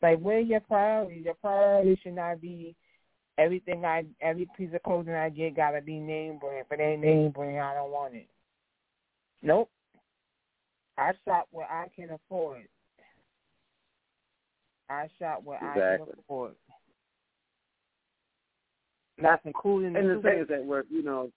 Like, 0.00 0.18
where 0.20 0.40
your 0.40 0.60
priorities? 0.60 1.24
Your 1.24 1.34
priority 1.34 1.98
should 2.02 2.14
not 2.14 2.40
be 2.40 2.74
everything 3.36 3.84
I, 3.84 4.04
every 4.20 4.48
piece 4.56 4.70
of 4.74 4.82
clothing 4.82 5.14
I 5.14 5.28
get 5.28 5.56
gotta 5.56 5.80
be 5.80 5.98
name 5.98 6.38
brand. 6.38 6.66
If 6.70 6.78
it 6.78 6.82
ain't 6.82 7.02
name 7.02 7.30
brand, 7.30 7.58
I 7.58 7.74
don't 7.74 7.90
want 7.90 8.14
it. 8.14 8.28
Nope. 9.42 9.70
I 10.96 11.12
shop 11.24 11.48
where 11.52 11.70
I 11.70 11.86
can 11.94 12.10
afford. 12.10 12.66
I 14.90 15.08
shop 15.18 15.42
where 15.44 15.62
I 15.62 15.74
can 15.74 16.06
afford. 16.18 16.54
That's 19.20 19.42
including 19.44 19.92
the 19.94 19.98
And 20.00 20.10
the 20.10 20.14
super- 20.16 20.30
thing 20.30 20.40
is 20.42 20.48
that 20.48 20.64
we're, 20.64 20.84
you 20.90 21.02
know, 21.02 21.30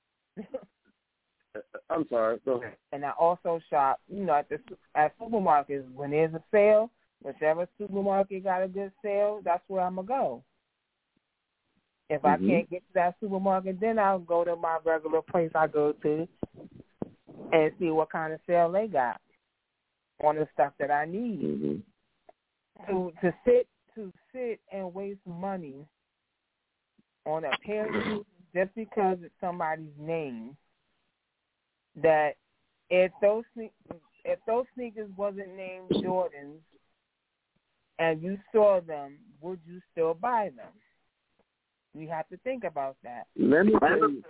I'm 1.89 2.07
sorry. 2.09 2.39
Go 2.45 2.61
ahead. 2.61 2.77
and 2.93 3.03
I 3.05 3.11
also 3.11 3.59
shop, 3.69 3.99
you 4.07 4.23
know, 4.23 4.33
at 4.35 4.47
the 4.49 4.59
at 4.95 5.17
supermarkets 5.19 5.91
when 5.93 6.11
there's 6.11 6.33
a 6.33 6.43
sale. 6.51 6.89
Whichever 7.23 7.67
supermarket 7.77 8.43
got 8.45 8.63
a 8.63 8.67
good 8.67 8.91
sale, 9.03 9.41
that's 9.43 9.63
where 9.67 9.81
I'm 9.83 9.95
gonna 9.95 10.07
go. 10.07 10.43
If 12.09 12.23
I 12.25 12.37
Mhm. 12.37 12.47
can't 12.47 12.69
get 12.69 12.87
to 12.87 12.93
that 12.93 13.19
supermarket, 13.19 13.79
then 13.79 13.99
I'll 13.99 14.19
go 14.19 14.43
to 14.43 14.55
my 14.55 14.79
regular 14.83 15.21
place 15.21 15.51
I 15.55 15.67
go 15.67 15.91
to. 15.93 16.27
and 17.53 17.77
see 17.79 17.91
what 17.91 18.09
kind 18.09 18.31
of 18.33 18.39
sale 18.47 18.71
they 18.71 18.87
got 18.87 19.19
on 20.23 20.37
the 20.37 20.47
stuff 20.53 20.73
that 20.77 20.89
I 20.89 21.03
need. 21.05 21.41
Mm-hmm. 21.41 22.85
To 22.87 23.11
to 23.21 23.33
sit 23.45 23.67
to 23.95 24.11
sit 24.31 24.61
and 24.71 24.93
waste 24.93 25.25
money 25.27 25.85
on 27.25 27.45
a 27.45 27.51
pair 27.65 27.87
just 28.53 28.73
because 28.75 29.17
it's 29.21 29.33
somebody's 29.39 29.93
name. 29.99 30.55
That 32.01 32.35
if 32.89 33.11
those 33.21 33.43
if 34.23 34.39
those 34.47 34.65
sneakers 34.75 35.09
wasn't 35.17 35.55
named 35.55 35.89
Jordans 36.03 36.59
and 37.99 38.21
you 38.21 38.37
saw 38.51 38.81
them, 38.81 39.17
would 39.41 39.59
you 39.65 39.81
still 39.91 40.13
buy 40.13 40.51
them? 40.55 40.71
You 41.93 42.07
have 42.09 42.27
to 42.29 42.37
think 42.37 42.63
about 42.63 42.95
that. 43.03 43.27
Let 43.37 43.65
me 43.65 43.73
tell 43.79 43.97
you, 43.97 44.23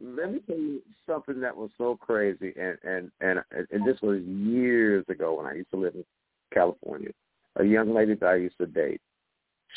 let 0.00 0.32
me 0.32 0.40
tell 0.46 0.58
you 0.58 0.82
something 1.06 1.40
that 1.40 1.56
was 1.56 1.70
so 1.78 1.96
crazy, 1.96 2.52
and 2.60 2.78
and 2.82 3.10
and 3.20 3.42
and 3.70 3.86
this 3.86 4.00
was 4.02 4.20
years 4.22 5.04
ago 5.08 5.34
when 5.34 5.46
I 5.46 5.54
used 5.54 5.70
to 5.70 5.76
live 5.76 5.94
in 5.94 6.04
California. 6.52 7.10
A 7.56 7.64
young 7.64 7.94
lady 7.94 8.14
that 8.14 8.26
I 8.26 8.36
used 8.36 8.58
to 8.58 8.66
date, 8.66 9.00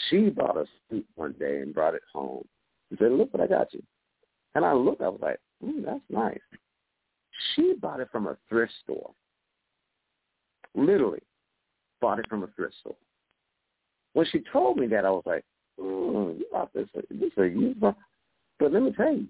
she 0.09 0.29
bought 0.29 0.57
a 0.57 0.65
suit 0.89 1.05
one 1.15 1.33
day 1.33 1.61
and 1.61 1.73
brought 1.73 1.95
it 1.95 2.03
home. 2.13 2.47
She 2.89 2.97
said, 2.97 3.11
"Look 3.11 3.33
what 3.33 3.43
I 3.43 3.47
got 3.47 3.73
you," 3.73 3.83
and 4.55 4.65
I 4.65 4.73
looked. 4.73 5.01
I 5.01 5.09
was 5.09 5.21
like, 5.21 5.39
"Ooh, 5.63 5.81
that's 5.81 6.01
nice." 6.09 6.39
She 7.55 7.73
bought 7.73 7.99
it 7.99 8.09
from 8.11 8.27
a 8.27 8.37
thrift 8.49 8.73
store. 8.83 9.11
Literally, 10.75 11.21
bought 11.99 12.19
it 12.19 12.27
from 12.29 12.43
a 12.43 12.47
thrift 12.47 12.75
store. 12.79 12.95
When 14.13 14.25
she 14.27 14.41
told 14.51 14.77
me 14.77 14.87
that, 14.87 15.05
I 15.05 15.09
was 15.09 15.23
like, 15.25 15.45
mm, 15.79 16.39
"You 16.39 16.45
bought 16.51 16.73
this? 16.73 16.89
This 17.09 17.31
a 17.37 17.47
used 17.47 17.81
one?" 17.81 17.95
But 18.59 18.73
let 18.73 18.83
me 18.83 18.91
tell 18.91 19.13
you, 19.13 19.27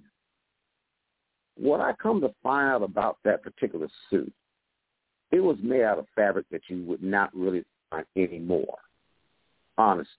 what 1.56 1.80
I 1.80 1.94
come 1.94 2.22
to 2.22 2.34
find 2.44 2.70
out 2.70 2.84
about 2.84 3.18
that 3.24 3.44
particular 3.44 3.88
suit, 4.10 4.34
it 5.32 5.40
was 5.40 5.58
made 5.62 5.84
out 5.84 6.00
of 6.00 6.08
fabric 6.16 6.46
that 6.50 6.62
you 6.68 6.84
would 6.84 7.02
not 7.02 7.34
really 7.36 7.64
find 7.90 8.06
anymore. 8.16 8.78
Honest. 9.78 10.10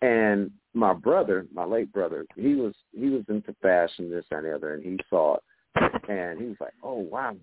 And 0.00 0.50
my 0.74 0.92
brother, 0.92 1.46
my 1.52 1.64
late 1.64 1.92
brother, 1.92 2.24
he 2.36 2.54
was 2.54 2.74
he 2.92 3.08
was 3.08 3.24
into 3.28 3.54
fashion, 3.60 4.10
this 4.10 4.24
and 4.30 4.44
the 4.44 4.54
other, 4.54 4.74
and 4.74 4.84
he 4.84 4.98
saw 5.10 5.36
it, 5.36 5.92
and 6.08 6.40
he 6.40 6.46
was 6.46 6.56
like, 6.60 6.74
"Oh 6.82 6.98
wow, 6.98 7.34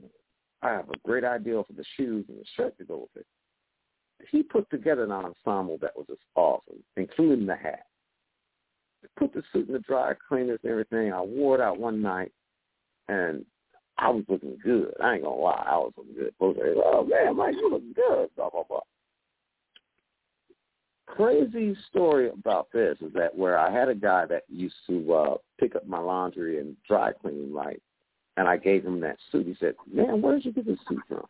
I 0.61 0.69
have 0.69 0.89
a 0.89 0.97
great 1.03 1.23
idea 1.23 1.61
for 1.63 1.73
the 1.73 1.85
shoes 1.97 2.25
and 2.29 2.39
the 2.39 2.45
shirt 2.55 2.77
to 2.77 2.85
go 2.85 2.99
with 2.99 3.21
it." 3.23 3.25
He 4.31 4.41
put 4.41 4.69
together 4.69 5.03
an 5.03 5.11
ensemble 5.11 5.77
that 5.81 5.95
was 5.95 6.07
just 6.07 6.21
awesome, 6.35 6.81
including 6.95 7.45
the 7.45 7.55
hat 7.55 7.85
put 9.17 9.33
the 9.33 9.43
suit 9.51 9.67
in 9.67 9.73
the 9.73 9.79
dry 9.79 10.13
cleaners 10.27 10.59
and 10.63 10.71
everything. 10.71 11.13
I 11.13 11.21
wore 11.21 11.55
it 11.55 11.61
out 11.61 11.79
one 11.79 12.01
night, 12.01 12.31
and 13.07 13.45
I 13.97 14.09
was 14.09 14.23
looking 14.27 14.57
good. 14.63 14.93
I 15.01 15.15
ain't 15.15 15.23
gonna 15.23 15.35
lie, 15.35 15.65
I 15.67 15.77
was 15.77 15.93
looking 15.97 16.15
good. 16.15 16.33
Folks 16.39 16.59
say, 16.59 16.73
"Oh 16.75 17.05
man, 17.05 17.35
Mike, 17.35 17.55
you 17.55 17.69
look 17.69 17.83
good." 17.95 18.29
Blah 18.35 18.49
blah 18.49 18.63
blah. 18.63 18.81
Crazy 21.07 21.75
story 21.89 22.29
about 22.29 22.67
this 22.73 22.97
is 22.99 23.13
that 23.13 23.35
where 23.35 23.57
I 23.57 23.71
had 23.71 23.89
a 23.89 23.95
guy 23.95 24.25
that 24.25 24.43
used 24.49 24.75
to 24.87 25.13
uh 25.13 25.37
pick 25.59 25.75
up 25.75 25.87
my 25.87 25.99
laundry 25.99 26.59
and 26.59 26.75
dry 26.87 27.11
clean, 27.13 27.53
right? 27.53 27.81
And 28.37 28.47
I 28.47 28.57
gave 28.57 28.83
him 28.83 28.99
that 29.01 29.17
suit. 29.31 29.45
He 29.45 29.55
said, 29.59 29.75
"Man, 29.91 30.21
where 30.21 30.35
did 30.35 30.45
you 30.45 30.51
get 30.51 30.65
this 30.65 30.79
suit 30.89 31.01
from?" 31.07 31.25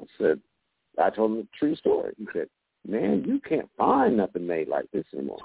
I 0.00 0.04
said, 0.18 0.40
"I 0.98 1.10
told 1.10 1.32
him 1.32 1.36
the 1.38 1.48
true 1.58 1.76
story." 1.76 2.14
He 2.18 2.26
said, 2.32 2.48
"Man, 2.86 3.24
you 3.24 3.40
can't 3.40 3.70
find 3.76 4.16
nothing 4.16 4.46
made 4.46 4.68
like 4.68 4.90
this 4.90 5.06
anymore." 5.14 5.38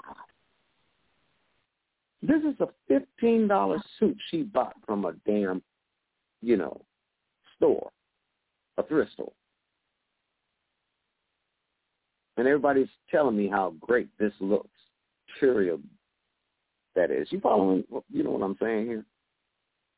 This 2.20 2.42
is 2.42 2.60
a 2.60 2.68
fifteen 2.88 3.48
dollar 3.48 3.82
suit 3.98 4.16
she 4.30 4.42
bought 4.42 4.76
from 4.84 5.04
a 5.04 5.12
damn, 5.24 5.62
you 6.40 6.56
know, 6.56 6.80
store, 7.56 7.90
a 8.76 8.82
thrift 8.82 9.12
store. 9.12 9.32
And 12.42 12.48
everybody's 12.48 12.88
telling 13.08 13.36
me 13.36 13.46
how 13.46 13.72
great 13.78 14.08
this 14.18 14.32
looks. 14.40 14.66
Material 15.36 15.78
that 16.96 17.12
is. 17.12 17.28
You 17.30 17.38
following? 17.38 17.84
You 18.12 18.24
know 18.24 18.32
what 18.32 18.44
I'm 18.44 18.56
saying 18.60 18.86
here? 18.86 19.04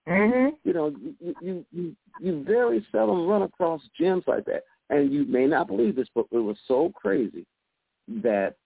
Mhm. 0.06 0.54
You 0.62 0.72
know, 0.74 0.88
you 0.88 1.34
you 1.40 1.66
you, 1.72 1.96
you 2.20 2.44
very 2.44 2.86
seldom 2.92 3.26
run 3.26 3.40
across 3.40 3.80
gems 3.98 4.24
like 4.26 4.44
that, 4.44 4.64
and 4.90 5.10
you 5.10 5.24
may 5.24 5.46
not 5.46 5.68
believe 5.68 5.96
this, 5.96 6.10
but 6.14 6.26
it 6.32 6.36
was 6.38 6.58
so 6.68 6.92
crazy 6.94 7.46
that 8.08 8.56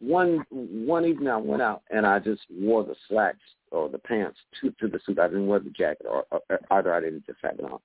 one 0.00 0.44
one 0.50 1.06
evening 1.06 1.28
I 1.28 1.38
went 1.38 1.62
out 1.62 1.84
and 1.90 2.06
I 2.06 2.18
just 2.18 2.42
wore 2.50 2.84
the 2.84 2.96
slacks 3.08 3.38
or 3.70 3.88
the 3.88 3.98
pants 3.98 4.38
to 4.60 4.72
to 4.72 4.88
the 4.88 5.00
suit. 5.06 5.18
I 5.18 5.28
didn't 5.28 5.46
wear 5.46 5.60
the 5.60 5.70
jacket, 5.70 6.06
or, 6.06 6.26
or 6.30 6.42
either 6.72 6.92
I 6.92 7.00
didn't 7.00 7.24
just 7.24 7.38
have 7.42 7.58
it 7.58 7.64
on. 7.64 7.78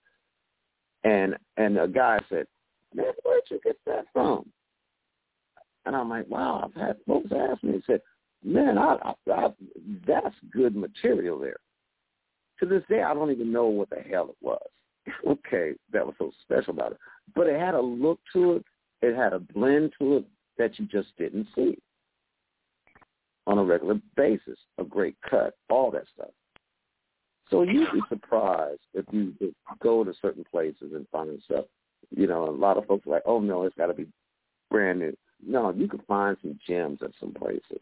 And 1.06 1.38
and 1.56 1.78
a 1.78 1.88
guy 1.88 2.20
said, 2.28 2.48
"Man, 2.94 3.14
where'd 3.24 3.44
you 3.50 3.62
get 3.64 3.78
that 3.86 4.08
from?" 4.12 4.52
And 5.86 5.96
I'm 5.96 6.10
like, 6.10 6.28
"Wow, 6.30 6.64
I've 6.64 6.82
had 6.82 6.98
folks 7.06 7.32
ask 7.32 7.64
me." 7.64 7.74
He 7.74 7.84
said, 7.86 8.02
"Man, 8.44 8.78
I, 8.78 8.98
I, 9.04 9.32
I 9.32 9.48
that's 10.08 10.36
good 10.52 10.76
material 10.76 11.40
there." 11.40 11.58
To 12.60 12.66
this 12.66 12.84
day, 12.90 13.02
I 13.02 13.14
don't 13.14 13.32
even 13.32 13.52
know 13.52 13.68
what 13.68 13.90
the 13.90 13.98
hell 13.98 14.30
it 14.30 14.38
was. 14.42 14.62
okay, 15.28 15.74
that 15.92 16.06
was 16.06 16.16
so 16.18 16.32
special 16.44 16.74
about 16.74 16.94
it, 16.94 16.98
but 17.36 17.48
it 17.48 17.60
had 17.60 17.74
a 17.74 17.82
look 17.82 18.20
to 18.34 18.54
it. 18.54 18.66
It 19.02 19.16
had 19.16 19.34
a 19.34 19.40
blend 19.40 19.92
to 20.00 20.18
it 20.18 20.26
that 20.58 20.80
you 20.80 20.86
just 20.86 21.10
didn't 21.18 21.48
see 21.56 21.78
on 23.48 23.58
a 23.58 23.64
regular 23.64 24.00
basis, 24.16 24.58
a 24.78 24.84
great 24.84 25.18
cut, 25.30 25.56
all 25.70 25.92
that 25.92 26.06
stuff. 26.14 26.30
So 27.50 27.64
you'd 27.64 27.92
be 27.92 28.02
surprised 28.10 28.82
if 28.94 29.06
you 29.12 29.34
go 29.82 30.04
to 30.04 30.14
certain 30.22 30.46
places 30.50 30.94
and 30.94 31.06
find 31.12 31.42
stuff. 31.44 31.66
You 32.10 32.28
know, 32.28 32.50
a 32.50 32.52
lot 32.52 32.78
of 32.78 32.86
folks 32.86 33.06
are 33.06 33.12
like, 33.12 33.24
oh 33.26 33.40
no, 33.40 33.64
it's 33.64 33.76
got 33.76 33.88
to 33.88 33.94
be 33.94 34.08
brand 34.72 35.00
new. 35.00 35.16
No, 35.46 35.72
you 35.72 35.88
can 35.88 36.02
find 36.08 36.38
some 36.42 36.60
gems 36.68 37.00
at 37.02 37.12
some 37.20 37.34
places. 37.34 37.82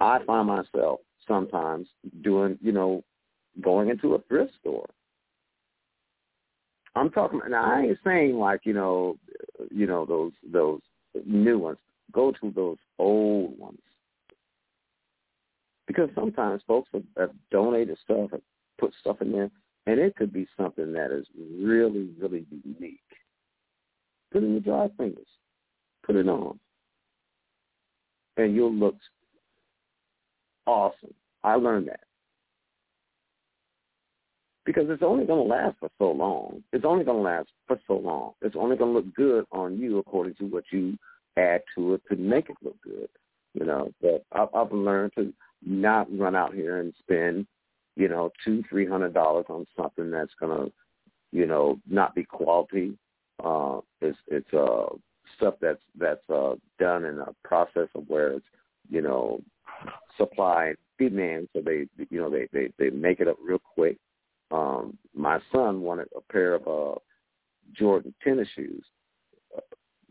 I 0.00 0.18
find 0.24 0.48
myself 0.48 1.00
sometimes 1.26 1.88
doing, 2.22 2.58
you 2.60 2.72
know, 2.72 3.02
going 3.62 3.88
into 3.88 4.14
a 4.14 4.22
thrift 4.22 4.52
store. 4.60 4.88
I'm 6.94 7.10
talking, 7.10 7.40
and 7.44 7.54
I 7.54 7.82
ain't 7.82 7.98
saying 8.04 8.36
like, 8.36 8.60
you 8.64 8.72
know, 8.72 9.16
you 9.70 9.86
know 9.86 10.06
those 10.06 10.32
those 10.50 10.80
new 11.26 11.58
ones. 11.58 11.78
Go 12.12 12.32
to 12.40 12.52
those 12.54 12.78
old 12.98 13.58
ones 13.58 13.78
because 15.86 16.08
sometimes 16.14 16.62
folks 16.66 16.88
have, 16.92 17.02
have 17.18 17.30
donated 17.50 17.98
stuff 18.02 18.30
and 18.32 18.42
put 18.78 18.92
stuff 19.00 19.20
in 19.20 19.32
there, 19.32 19.50
and 19.86 20.00
it 20.00 20.16
could 20.16 20.32
be 20.32 20.46
something 20.56 20.92
that 20.92 21.10
is 21.12 21.26
really, 21.36 22.08
really 22.18 22.46
unique. 22.64 23.00
Put 24.32 24.42
in 24.42 24.54
the 24.54 24.60
dry 24.60 24.88
fingers. 24.96 25.26
Put 26.04 26.16
it 26.16 26.28
on. 26.28 26.58
And 28.36 28.54
you'll 28.54 28.74
look 28.74 28.96
awesome. 30.66 31.14
I 31.42 31.54
learned 31.54 31.88
that. 31.88 32.00
Because 34.64 34.86
it's 34.88 35.02
only 35.02 35.24
going 35.24 35.48
to 35.48 35.54
last 35.54 35.76
for 35.78 35.88
so 35.98 36.10
long. 36.10 36.62
It's 36.72 36.84
only 36.84 37.04
going 37.04 37.18
to 37.18 37.22
last 37.22 37.48
for 37.68 37.78
so 37.86 37.94
long. 37.94 38.32
It's 38.42 38.56
only 38.58 38.76
going 38.76 38.92
to 38.92 38.98
look 38.98 39.14
good 39.14 39.44
on 39.52 39.78
you 39.78 39.98
according 39.98 40.34
to 40.36 40.44
what 40.44 40.64
you 40.72 40.98
add 41.36 41.62
to 41.76 41.94
it 41.94 42.02
to 42.10 42.16
make 42.16 42.50
it 42.50 42.56
look 42.62 42.76
good. 42.82 43.08
You 43.54 43.64
know, 43.64 43.90
but 44.02 44.24
I've, 44.32 44.48
I've 44.54 44.72
learned 44.72 45.12
to 45.16 45.32
not 45.64 46.08
run 46.16 46.34
out 46.34 46.52
here 46.52 46.80
and 46.80 46.92
spend, 46.98 47.46
you 47.94 48.08
know, 48.08 48.30
two, 48.44 48.62
three 48.68 48.86
hundred 48.86 49.14
dollars 49.14 49.46
on 49.48 49.66
something 49.76 50.10
that's 50.10 50.34
gonna, 50.38 50.66
you 51.32 51.46
know, 51.46 51.78
not 51.88 52.14
be 52.14 52.24
quality. 52.24 52.98
Uh 53.42 53.80
it's 54.00 54.18
it's 54.28 54.52
uh 54.52 54.86
stuff 55.36 55.54
that's 55.60 55.80
that's 55.98 56.28
uh 56.30 56.54
done 56.78 57.04
in 57.04 57.18
a 57.18 57.34
process 57.44 57.88
of 57.94 58.04
where 58.08 58.32
it's, 58.32 58.46
you 58.90 59.00
know, 59.02 59.40
supply 60.16 60.66
and 60.66 60.76
demand 60.98 61.48
so 61.52 61.60
they 61.60 61.86
you 62.10 62.20
know, 62.20 62.30
they, 62.30 62.48
they, 62.52 62.70
they 62.78 62.90
make 62.90 63.20
it 63.20 63.28
up 63.28 63.36
real 63.42 63.60
quick. 63.74 63.98
Um 64.50 64.96
my 65.14 65.38
son 65.52 65.82
wanted 65.82 66.08
a 66.16 66.32
pair 66.32 66.54
of 66.54 66.66
uh 66.66 66.98
Jordan 67.72 68.14
tennis 68.22 68.48
shoes 68.54 68.84
uh, 69.56 69.60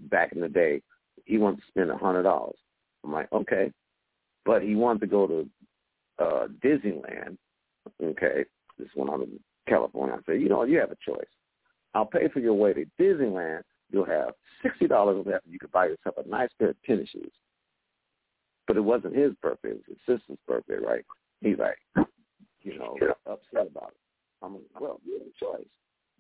back 0.10 0.34
in 0.34 0.42
the 0.42 0.50
day. 0.50 0.82
He 1.26 1.38
wanted 1.38 1.58
to 1.58 1.68
spend 1.68 1.90
a 1.90 1.98
hundred 1.98 2.24
dollars. 2.24 2.58
I'm 3.04 3.14
like, 3.14 3.32
okay, 3.32 3.72
but 4.46 4.62
he 4.62 4.76
wanted 4.76 5.00
to 5.02 5.08
go 5.08 5.28
to 5.28 5.50
uh 6.20 6.48
Disneyland. 6.64 7.38
Okay, 8.02 8.46
this 8.78 8.90
one 8.96 9.10
I'm 9.10 9.22
in 9.22 9.40
California. 9.68 10.16
I 10.16 10.20
said, 10.26 10.42
you 10.42 10.50
know, 10.50 10.64
you 10.64 10.80
have 10.80 10.92
a 10.92 10.98
choice. 11.06 11.26
I'll 11.94 12.06
pay 12.06 12.28
for 12.28 12.40
your 12.40 12.54
way 12.54 12.74
to 12.74 12.86
Disneyland. 13.00 13.62
You'll 13.92 14.06
have 14.06 14.34
sixty 14.64 14.88
dollars 14.88 15.26
left. 15.26 15.46
and 15.46 15.54
You 15.54 15.60
could 15.60 15.72
buy 15.72 15.88
yourself 15.88 16.16
a 16.24 16.28
nice 16.28 16.50
pair 16.60 16.70
of 16.70 16.76
tennis 16.84 17.10
shoes. 17.10 17.32
But 18.68 18.78
it 18.78 18.84
wasn't 18.84 19.16
his 19.16 19.34
birthday; 19.42 19.70
it 19.70 19.84
was 19.88 19.98
his 20.06 20.20
sister's 20.20 20.40
birthday, 20.48 20.78
right? 20.86 21.06
He's 21.42 21.58
like, 21.58 21.78
you 22.62 22.80
know, 22.80 22.98
upset 23.26 23.68
about 23.72 23.90
it. 23.90 23.98
I'm 24.42 24.54
like, 24.54 24.64
well, 24.80 25.00
you 25.06 25.20
have 25.20 25.28
a 25.28 25.58
choice, 25.58 25.68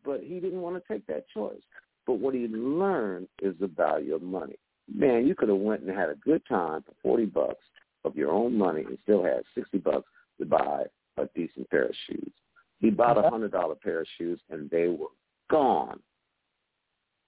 but 0.03 0.21
he 0.21 0.39
didn't 0.39 0.61
want 0.61 0.75
to 0.75 0.93
take 0.93 1.05
that 1.07 1.25
choice. 1.33 1.61
But 2.05 2.19
what 2.19 2.35
he 2.35 2.47
learned 2.47 3.27
is 3.41 3.55
the 3.59 3.67
value 3.67 4.13
of 4.13 4.21
money. 4.21 4.57
Man, 4.93 5.25
you 5.25 5.33
could 5.33 5.49
have 5.49 5.57
went 5.57 5.81
and 5.81 5.89
had 5.89 6.09
a 6.09 6.15
good 6.15 6.43
time 6.47 6.83
for 6.83 6.93
forty 7.01 7.25
bucks 7.25 7.63
of 8.05 8.15
your 8.15 8.31
own 8.31 8.55
money 8.57 8.83
and 8.83 8.97
still 9.03 9.23
had 9.23 9.41
60 9.55 9.79
bucks 9.79 10.07
to 10.39 10.45
buy 10.45 10.83
a 11.17 11.27
decent 11.35 11.69
pair 11.69 11.85
of 11.85 11.95
shoes. 12.07 12.31
He 12.79 12.89
bought 12.89 13.17
a 13.17 13.21
uh-huh. 13.21 13.31
hundred 13.31 13.51
dollar 13.51 13.75
pair 13.75 14.01
of 14.01 14.07
shoes 14.17 14.39
and 14.49 14.69
they 14.69 14.87
were 14.87 15.07
gone, 15.49 15.99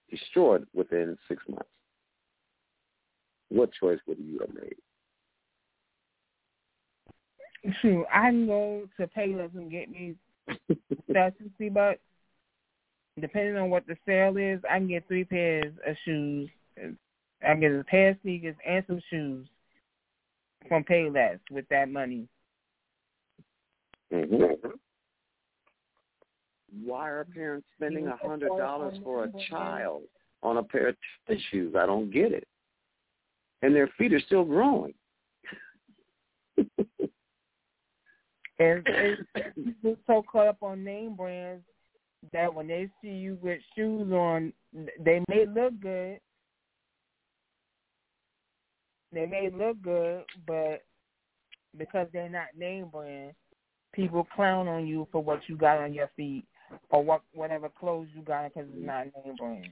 destroyed 0.10 0.66
within 0.74 1.18
six 1.28 1.44
months. 1.48 1.70
What 3.50 3.72
choice 3.74 4.00
would 4.08 4.18
you 4.20 4.40
have 4.40 4.54
made? 4.54 4.76
Shoot, 7.82 8.06
I 8.14 8.30
can 8.30 8.48
go 8.48 8.88
to 8.98 9.08
Payless 9.08 9.54
and 9.56 9.72
get 9.72 9.90
me 9.90 10.16
specialty, 11.10 11.70
but 11.70 12.00
depending 13.20 13.58
on 13.58 13.70
what 13.70 13.86
the 13.88 13.96
sale 14.06 14.38
is, 14.38 14.60
I 14.70 14.78
can 14.78 14.88
get 14.88 15.08
three 15.08 15.26
pairs 15.26 15.74
of 15.86 15.96
shoes. 16.06 16.50
I 16.78 16.94
can 17.42 17.60
get 17.60 17.72
a 17.72 17.84
pair 17.84 18.10
of 18.12 18.18
sneakers 18.22 18.56
and 18.66 18.84
some 18.88 19.02
shoes 19.10 19.48
from 20.68 20.84
Payless 20.84 21.40
with 21.52 21.68
that 21.70 21.90
money. 21.90 22.28
Mm-hmm. 24.14 24.70
Why 26.84 27.10
are 27.10 27.26
parents 27.26 27.68
spending 27.76 28.08
a 28.08 28.18
hundred 28.18 28.50
dollars 28.50 28.98
for 29.04 29.26
a 29.26 29.32
child 29.50 30.04
on 30.44 30.58
a 30.58 30.64
pair 30.64 30.90
of 30.90 30.96
tennis 31.28 31.42
shoes? 31.52 31.76
I 31.78 31.86
don't 31.86 32.12
get 32.12 32.32
it. 32.32 32.48
And 33.62 33.76
their 33.76 33.90
feet 33.98 34.14
are 34.14 34.20
still 34.20 34.44
growing. 34.44 34.94
And 38.60 38.84
people 39.56 39.98
so 40.08 40.24
caught 40.24 40.48
up 40.48 40.64
on 40.64 40.84
name 40.84 41.16
brands 41.16 41.64
that 42.34 42.52
when 42.52 42.68
they 42.68 42.90
see 43.02 43.10
you 43.10 43.38
with 43.42 43.60
shoes 43.76 44.12
on, 44.12 44.52
they 45.00 45.24
may 45.30 45.46
look 45.46 45.80
good. 45.80 46.20
They 49.14 49.26
may 49.26 49.50
look 49.54 49.82
good, 49.82 50.24
but 50.48 50.84
because 51.78 52.08
they're 52.12 52.30
not 52.30 52.58
name 52.58 52.90
brand, 52.92 53.34
people 53.94 54.28
clown 54.36 54.68
on 54.68 54.88
you 54.88 55.08
for 55.12 55.22
what 55.22 55.42
you 55.48 55.56
got 55.56 55.78
on 55.78 55.94
your 55.94 56.10
feet 56.16 56.46
or 56.90 57.04
what 57.04 57.22
whatever 57.34 57.70
clothes 57.70 58.08
you 58.16 58.22
got 58.22 58.54
because 58.54 58.70
it's 58.74 58.86
not 58.86 59.06
name 59.26 59.36
brand. 59.38 59.70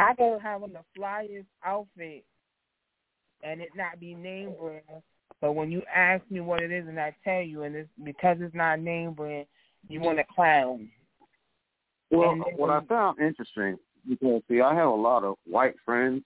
I 0.00 0.14
go 0.14 0.38
having 0.42 0.72
the 0.72 0.80
flyest 0.98 1.46
outfit 1.64 2.24
and 3.42 3.60
it 3.60 3.68
not 3.76 4.00
be 4.00 4.14
name 4.14 4.54
brand, 4.58 5.02
but 5.40 5.52
when 5.52 5.70
you 5.70 5.82
ask 5.94 6.22
me 6.30 6.40
what 6.40 6.62
it 6.62 6.70
is 6.70 6.86
and 6.88 6.98
I 6.98 7.14
tell 7.24 7.42
you, 7.42 7.64
and 7.64 7.74
it's 7.74 7.88
because 8.02 8.38
it's 8.40 8.54
not 8.54 8.80
name 8.80 9.12
brand, 9.12 9.46
you 9.88 10.00
want 10.00 10.18
to 10.18 10.24
clown. 10.34 10.88
Well, 12.10 12.30
then 12.30 12.42
what 12.56 12.70
I 12.70 12.84
found 12.86 13.18
interesting 13.20 13.78
because 14.08 14.42
see, 14.48 14.60
I 14.60 14.74
have 14.74 14.88
a 14.88 14.90
lot 14.90 15.24
of 15.24 15.36
white 15.46 15.74
friends 15.84 16.22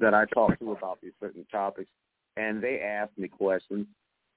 that 0.00 0.14
I 0.14 0.24
talk 0.26 0.58
to 0.58 0.72
about 0.72 1.00
these 1.00 1.12
certain 1.20 1.46
topics, 1.50 1.90
and 2.36 2.62
they 2.62 2.80
ask 2.80 3.10
me 3.16 3.28
questions. 3.28 3.86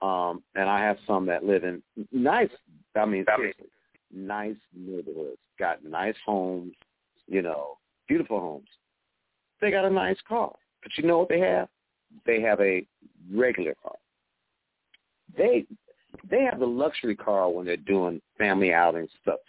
Um, 0.01 0.43
and 0.55 0.69
I 0.69 0.81
have 0.81 0.97
some 1.07 1.25
that 1.27 1.45
live 1.45 1.63
in 1.63 1.81
nice, 2.11 2.49
I 2.95 3.05
mean, 3.05 3.25
seriously, 3.35 3.65
nice 4.13 4.55
neighborhoods, 4.75 5.37
got 5.59 5.83
nice 5.83 6.15
homes, 6.25 6.73
you 7.27 7.41
know, 7.41 7.77
beautiful 8.07 8.39
homes. 8.39 8.67
They 9.61 9.71
got 9.71 9.85
a 9.85 9.89
nice 9.89 10.17
car, 10.27 10.51
but 10.81 10.91
you 10.97 11.07
know 11.07 11.19
what 11.19 11.29
they 11.29 11.39
have? 11.39 11.69
They 12.25 12.41
have 12.41 12.59
a 12.59 12.85
regular 13.33 13.75
car. 13.81 13.95
They 15.37 15.65
they 16.29 16.43
have 16.43 16.59
the 16.59 16.65
luxury 16.65 17.15
car 17.15 17.49
when 17.49 17.65
they're 17.65 17.77
doing 17.77 18.21
family 18.37 18.73
outings, 18.73 19.09
stuff 19.21 19.39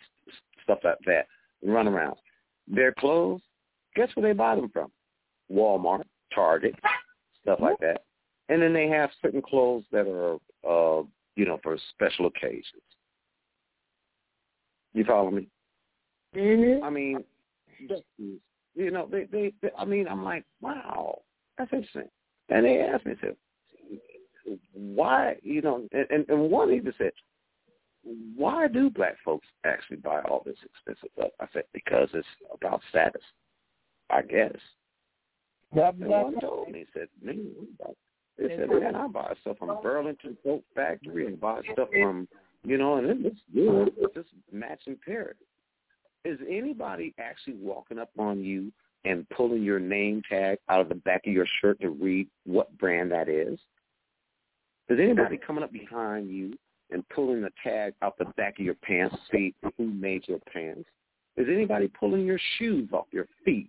stuff 0.62 0.78
like 0.82 0.98
that, 1.06 1.26
run 1.62 1.88
around. 1.88 2.16
Their 2.66 2.92
clothes, 2.92 3.42
guess 3.94 4.08
where 4.14 4.26
they 4.26 4.36
buy 4.36 4.56
them 4.56 4.70
from? 4.70 4.90
Walmart, 5.52 6.04
Target, 6.34 6.74
stuff 7.42 7.60
like 7.60 7.78
that. 7.80 8.04
And 8.48 8.60
then 8.60 8.72
they 8.72 8.88
have 8.88 9.10
certain 9.22 9.42
clothes 9.42 9.84
that 9.92 10.06
are, 10.06 10.34
uh, 10.68 11.02
you 11.36 11.44
know, 11.44 11.58
for 11.62 11.76
special 11.90 12.26
occasions. 12.26 12.82
You 14.94 15.04
follow 15.04 15.30
me? 15.30 15.48
Mm-hmm. 16.34 16.84
I 16.84 16.90
mean, 16.90 17.24
you 18.74 18.90
know, 18.90 19.08
they, 19.10 19.24
they, 19.30 19.52
they, 19.60 19.70
I 19.78 19.84
mean, 19.84 20.08
I'm 20.08 20.24
like, 20.24 20.44
wow, 20.60 21.20
that's 21.58 21.72
interesting. 21.72 22.08
And 22.48 22.64
they 22.64 22.80
asked 22.80 23.06
me 23.06 23.14
to, 23.22 23.36
why, 24.72 25.36
you 25.42 25.62
know, 25.62 25.86
and, 25.92 26.06
and, 26.10 26.28
and 26.28 26.50
one 26.50 26.72
even 26.72 26.92
said, 26.98 27.12
why 28.36 28.68
do 28.68 28.90
black 28.90 29.16
folks 29.24 29.46
actually 29.64 29.96
buy 29.96 30.20
all 30.22 30.42
this 30.44 30.56
expensive 30.64 31.08
stuff? 31.16 31.30
I 31.40 31.46
said, 31.52 31.64
because 31.72 32.08
it's 32.12 32.26
about 32.52 32.80
status, 32.90 33.22
I 34.10 34.22
guess. 34.22 34.56
Yep, 35.74 35.94
And 36.00 36.08
one 36.08 36.40
told 36.40 36.70
me, 36.70 36.80
he 36.80 36.86
said, 36.92 37.08
man, 37.22 37.50
they 38.38 38.48
said, 38.48 38.68
man, 38.68 38.94
I 38.94 39.06
buy 39.06 39.32
stuff 39.40 39.58
from 39.58 39.78
Burlington 39.82 40.36
Coat 40.42 40.64
Factory 40.74 41.26
and 41.26 41.40
buy 41.40 41.60
stuff 41.72 41.88
from, 41.90 42.28
you 42.64 42.78
know, 42.78 42.96
and 42.96 43.06
it 43.08 43.20
looks 43.20 43.40
good. 43.54 43.92
It's 43.98 44.14
just 44.14 44.28
matching 44.50 44.96
parity. 45.04 45.44
Is 46.24 46.38
anybody 46.48 47.14
actually 47.18 47.56
walking 47.56 47.98
up 47.98 48.10
on 48.18 48.42
you 48.42 48.72
and 49.04 49.28
pulling 49.28 49.62
your 49.62 49.78
name 49.78 50.22
tag 50.28 50.58
out 50.70 50.80
of 50.80 50.88
the 50.88 50.94
back 50.94 51.26
of 51.26 51.32
your 51.32 51.46
shirt 51.60 51.78
to 51.80 51.90
read 51.90 52.26
what 52.44 52.76
brand 52.78 53.12
that 53.12 53.28
is? 53.28 53.58
Is 54.88 54.98
anybody 55.00 55.38
coming 55.38 55.62
up 55.62 55.72
behind 55.72 56.30
you 56.30 56.54
and 56.90 57.06
pulling 57.10 57.42
the 57.42 57.50
tag 57.62 57.94
out 58.02 58.16
the 58.18 58.26
back 58.36 58.58
of 58.58 58.64
your 58.64 58.74
pants 58.74 59.14
to 59.14 59.20
see 59.36 59.54
who 59.76 59.86
made 59.86 60.26
your 60.26 60.40
pants? 60.52 60.88
Is 61.36 61.46
anybody 61.50 61.88
pulling 61.88 62.24
your 62.24 62.38
shoes 62.58 62.88
off 62.92 63.06
your 63.10 63.26
feet? 63.44 63.68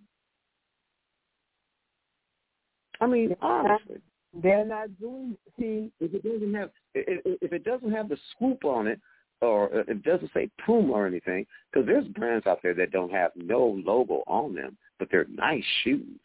I 3.00 3.06
mean, 3.06 3.36
honestly, 3.42 3.96
They're 4.42 4.66
not 4.66 4.98
doing. 5.00 5.36
See, 5.58 5.90
if 6.00 6.12
it 6.12 6.22
doesn't 6.22 6.54
have 6.54 6.70
if 6.94 7.38
if 7.40 7.52
it 7.52 7.64
doesn't 7.64 7.92
have 7.92 8.08
the 8.08 8.18
swoop 8.36 8.64
on 8.64 8.86
it, 8.86 9.00
or 9.40 9.72
if 9.72 9.88
it 9.88 10.02
doesn't 10.02 10.30
say 10.34 10.50
Puma 10.64 10.92
or 10.92 11.06
anything, 11.06 11.46
because 11.72 11.86
there's 11.86 12.06
brands 12.08 12.46
out 12.46 12.60
there 12.62 12.74
that 12.74 12.90
don't 12.90 13.12
have 13.12 13.30
no 13.34 13.80
logo 13.84 14.22
on 14.26 14.54
them, 14.54 14.76
but 14.98 15.08
they're 15.10 15.26
nice 15.32 15.64
shoes, 15.82 16.20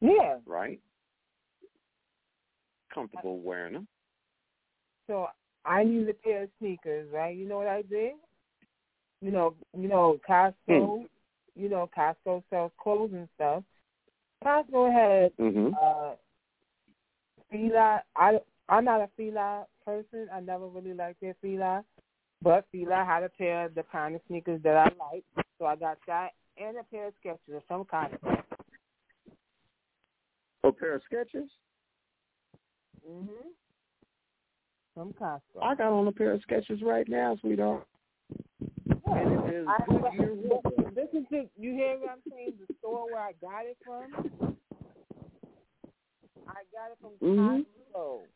yeah. 0.00 0.36
right? 0.46 0.80
Comfortable 2.92 3.40
wearing 3.40 3.74
them. 3.74 3.88
So 5.06 5.28
I 5.64 5.84
need 5.84 6.08
a 6.08 6.14
pair 6.14 6.44
of 6.44 6.48
sneakers, 6.58 7.08
right? 7.12 7.36
You 7.36 7.48
know 7.48 7.58
what 7.58 7.68
I 7.68 7.82
did? 7.82 8.12
You 9.20 9.30
know, 9.30 9.54
you 9.76 9.88
know, 9.88 10.18
Costco. 10.28 10.54
Hmm. 11.00 11.04
You 11.54 11.68
know, 11.68 11.90
Costco 11.96 12.44
sells 12.50 12.70
clothes 12.80 13.10
and 13.12 13.28
stuff. 13.34 13.64
Costco 14.44 14.92
had 14.92 15.32
hmm 15.38 15.70
uh 15.80 16.14
Fila. 17.50 18.02
I 18.16 18.38
I'm 18.68 18.84
not 18.84 19.00
a 19.00 19.08
Fila 19.16 19.66
person. 19.84 20.28
I 20.32 20.40
never 20.40 20.66
really 20.66 20.94
liked 20.94 21.20
their 21.20 21.36
Fila, 21.40 21.84
but 22.42 22.66
Fila 22.70 23.04
had 23.06 23.22
a 23.22 23.28
pair 23.30 23.66
of 23.66 23.74
the 23.74 23.84
kind 23.90 24.14
of 24.14 24.20
sneakers 24.28 24.62
that 24.62 24.76
I 24.76 24.90
like, 25.12 25.24
so 25.58 25.66
I 25.66 25.76
got 25.76 25.98
that 26.06 26.30
and 26.60 26.76
a 26.76 26.84
pair 26.84 27.06
of 27.08 27.14
Skechers 27.24 27.62
from 27.66 27.84
Costco. 27.84 28.42
A 30.64 30.72
pair 30.72 30.94
of 30.94 31.02
Skechers. 31.10 31.48
Mhm. 33.06 33.54
From 34.94 35.12
Costco. 35.14 35.62
I 35.62 35.74
got 35.74 35.92
on 35.92 36.08
a 36.08 36.12
pair 36.12 36.32
of 36.32 36.42
Skechers 36.42 36.82
right 36.82 37.08
now, 37.08 37.36
sweetheart. 37.36 37.86
And 39.06 39.48
it 39.48 39.54
is 39.54 39.68
I, 39.68 39.78
this 40.94 41.08
is 41.12 41.24
the, 41.30 41.48
you 41.56 41.72
hear 41.72 41.98
what 41.98 42.10
I'm 42.10 42.22
saying? 42.30 42.54
The 42.58 42.74
store 42.80 43.06
where 43.10 43.22
I 43.22 43.32
got 43.40 43.64
it 43.64 43.78
from. 43.84 44.57
I 46.48 46.64
got 46.72 46.90
it 46.90 46.98
from 47.00 47.18
Mhm. 47.20 47.66
Costco. 47.94 48.26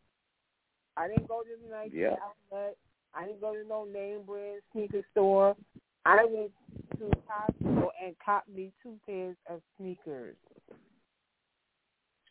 I 0.97 1.09
didn't 1.09 1.27
go 1.27 1.43
to 1.43 1.57
the 1.57 1.69
nice 1.69 1.93
Yeah. 1.93 2.17
outlet. 2.23 2.77
I 3.15 3.27
didn't 3.27 3.41
go 3.41 3.55
to 3.55 3.65
no 3.65 3.85
name 3.85 4.23
brand 4.25 4.63
sneaker 4.73 5.03
store. 5.13 5.57
I 6.05 6.25
went 6.25 6.53
to 6.99 7.11
Costco 7.29 7.91
and 8.01 8.19
caught 8.19 8.49
me 8.49 8.73
two 8.83 8.99
pairs 9.07 9.37
of 9.47 9.63
sneakers. 9.77 10.37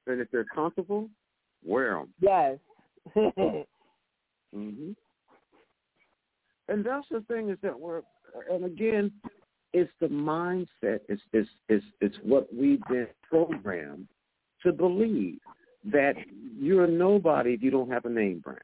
And 0.08 0.20
if 0.20 0.30
they're 0.32 0.46
comfortable, 0.46 1.10
wear 1.64 1.94
them. 1.94 2.14
Yes. 2.20 2.60
hmm 4.52 4.92
And 6.68 6.86
that's 6.86 7.08
the 7.10 7.22
thing 7.22 7.50
is 7.50 7.60
that 7.62 7.80
we're, 7.80 8.04
and 8.50 8.66
again, 8.66 9.12
it's 9.74 9.92
the 10.00 10.08
mindset. 10.08 11.02
It's 11.08 11.22
it's 11.34 11.50
it's 11.70 11.86
it's 12.02 12.18
what 12.24 12.54
we've 12.54 12.84
been 12.90 13.08
programmed 13.24 14.08
to 14.64 14.72
believe 14.72 15.40
that 15.86 16.16
you're 16.60 16.86
a 16.86 16.88
nobody 16.88 17.54
if 17.54 17.64
you 17.64 17.72
don't 17.72 17.90
have 17.90 18.06
a 18.06 18.10
name 18.10 18.40
brand. 18.40 18.60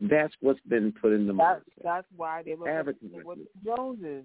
That's 0.00 0.34
what's 0.40 0.60
been 0.68 0.92
put 1.00 1.12
in 1.12 1.26
the 1.26 1.32
that's 1.32 1.60
mindset. 1.60 1.84
that's 1.84 2.06
why 2.16 2.42
they 2.42 2.54
were 2.54 2.68
Advertising. 2.68 3.22
with 3.24 3.38
the 3.38 3.70
Joneses. 3.70 4.24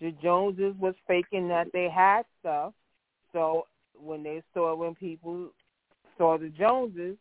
The 0.00 0.12
Joneses 0.22 0.74
was 0.78 0.94
faking 1.08 1.48
that 1.48 1.68
they 1.72 1.88
had 1.88 2.24
stuff. 2.40 2.74
So 3.32 3.66
when 3.94 4.22
they 4.22 4.42
saw 4.52 4.74
when 4.74 4.94
people 4.94 5.50
saw 6.18 6.36
the 6.38 6.48
Joneses, 6.50 7.16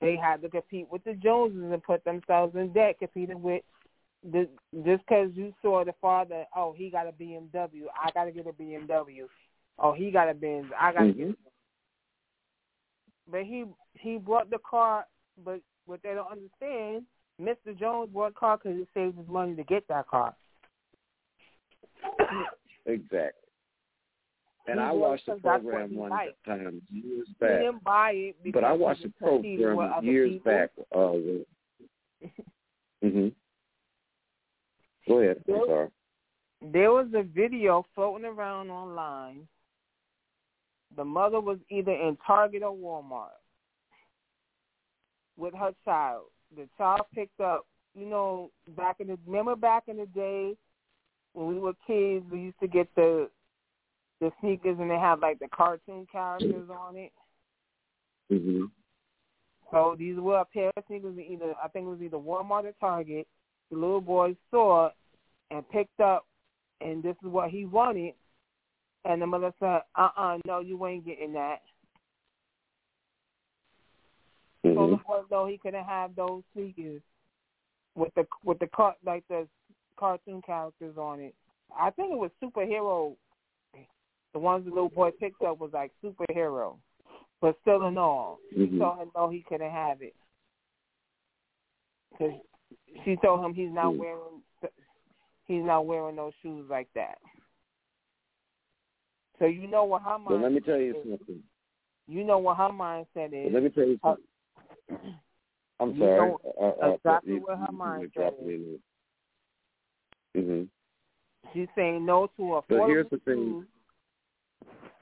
they 0.00 0.16
had 0.16 0.42
to 0.42 0.48
compete 0.48 0.86
with 0.90 1.02
the 1.04 1.14
Joneses 1.14 1.72
and 1.72 1.82
put 1.82 2.04
themselves 2.04 2.54
in 2.56 2.72
debt 2.72 2.96
competing 2.98 3.42
with 3.42 3.62
the 4.32 4.48
just 4.84 5.04
because 5.06 5.30
you 5.34 5.54
saw 5.62 5.84
the 5.84 5.94
father, 6.00 6.44
oh 6.54 6.74
he 6.76 6.90
got 6.90 7.06
a 7.06 7.12
BMW, 7.12 7.84
I 7.94 8.10
got 8.12 8.24
to 8.24 8.32
get 8.32 8.46
a 8.46 8.52
BMW. 8.52 9.26
Oh 9.78 9.92
he 9.92 10.10
got 10.10 10.28
a 10.28 10.34
Benz, 10.34 10.66
I 10.78 10.92
got 10.92 11.00
to 11.00 11.12
get. 11.12 11.28
Mm-hmm. 11.28 11.45
Mhm. 13.28 13.32
But 13.32 13.44
he 13.44 13.64
he 13.94 14.18
brought 14.18 14.50
the 14.50 14.58
car, 14.58 15.06
but 15.44 15.60
what 15.86 16.02
they 16.02 16.14
don't 16.14 16.30
understand, 16.30 17.06
Mr. 17.40 17.78
Jones 17.78 18.10
bought 18.12 18.30
a 18.32 18.34
car 18.34 18.56
because 18.58 18.76
he 18.78 18.86
saved 18.94 19.16
his 19.18 19.28
money 19.28 19.54
to 19.56 19.64
get 19.64 19.86
that 19.88 20.06
car. 20.08 20.34
exactly. 22.86 23.42
And 24.68 24.80
He 24.80 24.84
I 24.84 24.90
watched 24.92 25.26
the 25.26 25.36
program 25.36 25.90
he 25.90 25.96
one 25.96 26.10
liked. 26.10 26.44
time 26.44 26.82
years 26.90 27.28
He 27.28 27.34
back. 27.34 27.60
didn't 27.60 27.84
buy 27.84 28.10
it 28.12 28.36
because 28.42 28.60
But 28.62 28.64
I 28.66 28.72
watched 28.72 29.02
the 29.02 29.10
program 29.10 30.04
years 30.04 30.32
people. 30.32 30.52
back. 30.52 30.70
Uh, 30.92 31.12
hmm 33.02 33.28
Go 35.06 35.18
ahead. 35.20 35.44
I'm 35.48 35.66
sorry. 35.66 35.88
There 36.62 36.90
was 36.90 37.06
a 37.14 37.22
video 37.22 37.84
floating 37.94 38.24
around 38.26 38.70
online. 38.70 39.46
The 40.96 41.04
mother 41.04 41.40
was 41.40 41.58
either 41.70 41.92
in 41.92 42.16
Target 42.26 42.62
or 42.62 42.74
Walmart 42.74 43.36
with 45.36 45.54
her 45.54 45.72
child. 45.84 46.24
The 46.56 46.68
child 46.78 47.02
picked 47.14 47.40
up, 47.40 47.66
you 47.94 48.06
know, 48.06 48.50
back 48.76 48.96
in 49.00 49.08
the 49.08 49.18
remember 49.26 49.56
back 49.56 49.84
in 49.88 49.98
the 49.98 50.06
day 50.06 50.56
when 51.34 51.48
we 51.48 51.58
were 51.58 51.74
kids, 51.86 52.24
we 52.30 52.40
used 52.40 52.60
to 52.60 52.66
get 52.66 52.88
the 52.96 53.28
the 54.20 54.32
sneakers 54.40 54.78
and 54.80 54.90
they 54.90 54.98
had 54.98 55.20
like 55.20 55.38
the 55.38 55.48
cartoon 55.48 56.06
characters 56.10 56.70
on 56.70 56.96
it. 56.96 57.12
hmm 58.30 58.64
So 59.70 59.96
these 59.98 60.16
were 60.16 60.38
a 60.38 60.44
pair 60.46 60.70
of 60.76 60.84
sneakers, 60.86 61.18
either 61.18 61.54
I 61.62 61.68
think 61.68 61.86
it 61.86 61.90
was 61.90 62.00
either 62.00 62.16
Walmart 62.16 62.64
or 62.64 62.72
Target. 62.80 63.26
The 63.70 63.76
little 63.76 64.00
boy 64.00 64.36
saw 64.50 64.90
and 65.50 65.68
picked 65.68 66.00
up, 66.00 66.24
and 66.80 67.02
this 67.02 67.16
is 67.22 67.28
what 67.28 67.50
he 67.50 67.66
wanted. 67.66 68.14
And 69.06 69.22
the 69.22 69.26
mother 69.26 69.52
said, 69.60 69.82
"Uh-uh, 69.94 70.38
no, 70.44 70.58
you 70.60 70.84
ain't 70.86 71.06
getting 71.06 71.32
that." 71.34 71.62
So 74.64 74.86
hmm 74.86 74.90
the 74.90 74.96
boy 75.06 75.22
know 75.30 75.46
he 75.46 75.58
couldn't 75.58 75.84
have 75.84 76.16
those 76.16 76.42
sneakers 76.52 77.02
with 77.94 78.12
the 78.14 78.26
with 78.44 78.58
the 78.58 78.66
car 78.66 78.96
like 79.04 79.26
the 79.28 79.46
cartoon 79.96 80.42
characters 80.42 80.96
on 80.98 81.20
it. 81.20 81.34
I 81.76 81.90
think 81.90 82.12
it 82.12 82.18
was 82.18 82.30
superhero. 82.42 83.16
The 84.32 84.38
ones 84.38 84.64
the 84.64 84.70
little 84.70 84.88
boy 84.88 85.12
picked 85.12 85.42
up 85.42 85.60
was 85.60 85.70
like 85.72 85.92
superhero, 86.04 86.76
but 87.40 87.56
still 87.62 87.86
in 87.86 87.96
all, 87.96 88.40
she 88.50 88.66
Mhm. 88.66 88.78
told 88.78 88.98
him 88.98 89.10
no, 89.14 89.28
he 89.28 89.42
couldn't 89.42 89.70
have 89.70 90.02
it 90.02 90.14
because 92.10 92.34
she 93.04 93.16
told 93.16 93.44
him 93.44 93.54
he's 93.54 93.70
not 93.72 93.94
Mm. 93.94 93.98
wearing 93.98 94.42
he's 95.46 95.64
not 95.64 95.86
wearing 95.86 96.16
those 96.16 96.34
shoes 96.42 96.68
like 96.68 96.92
that. 96.94 97.18
So 99.38 99.46
you 99.46 99.66
know 99.66 99.84
what 99.84 100.02
her 100.02 100.16
But 100.26 100.40
let 100.40 100.52
me 100.52 100.60
tell 100.60 100.78
you 100.78 100.94
something. 101.04 101.42
you 102.08 102.24
know 102.24 102.38
what 102.38 102.56
her 102.56 102.68
mindset 102.70 103.32
is. 103.32 103.52
let 103.52 103.62
me 103.62 103.68
tell 103.70 103.84
you 103.86 103.98
Uh, 104.02 104.14
something. 104.88 105.18
I'm 105.78 105.92
you 105.92 105.98
sorry. 106.00 106.16
know 106.30 106.40
uh, 106.60 106.86
uh, 106.86 106.92
exactly 106.94 107.34
you- 107.34 107.40
what 107.40 107.58
her 107.58 107.66
mindset 107.72 108.32
is. 108.40 108.46
me 108.46 108.54
in 108.54 108.80
there. 110.34 110.42
Mhm. 110.42 110.68
She's 111.52 111.68
saying 111.74 112.04
no 112.04 112.26
to 112.28 112.42
affordable 112.42 112.64
But 112.68 112.88
here's 112.88 113.10
the 113.10 113.18
thing. 113.18 113.34
shoes. 113.34 113.66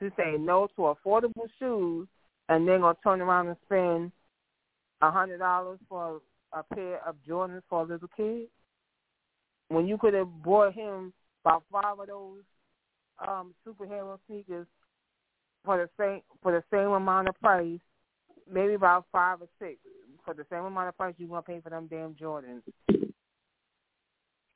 She's 0.00 0.12
saying 0.16 0.44
no 0.44 0.66
to 0.76 0.82
affordable 0.94 1.48
shoes, 1.58 2.08
and 2.48 2.66
then 2.68 2.80
gonna 2.80 2.96
turn 3.02 3.20
around 3.20 3.48
and 3.48 3.56
spend 3.64 4.12
a 5.00 5.10
hundred 5.10 5.38
dollars 5.38 5.78
for 5.88 6.20
a 6.52 6.62
pair 6.62 7.00
of 7.06 7.16
Jordans 7.26 7.62
for 7.68 7.82
a 7.82 7.84
little 7.84 8.08
kid. 8.16 8.48
When 9.68 9.86
you 9.86 9.96
could 9.98 10.14
have 10.14 10.42
bought 10.42 10.74
him 10.74 11.12
about 11.44 11.64
five 11.70 11.98
of 11.98 12.06
those 12.06 12.42
um 13.26 13.54
superhero 13.66 14.18
sneakers 14.26 14.66
for 15.64 15.78
the 15.78 15.88
same 15.98 16.20
for 16.42 16.52
the 16.52 16.62
same 16.70 16.90
amount 16.90 17.28
of 17.28 17.38
price, 17.40 17.80
maybe 18.50 18.74
about 18.74 19.06
five 19.12 19.40
or 19.40 19.48
six 19.58 19.78
for 20.24 20.34
the 20.34 20.44
same 20.50 20.64
amount 20.64 20.88
of 20.88 20.96
price 20.96 21.14
you 21.18 21.26
gonna 21.26 21.42
pay 21.42 21.60
for 21.60 21.70
them 21.70 21.86
damn 21.90 22.14
Jordans. 22.14 22.62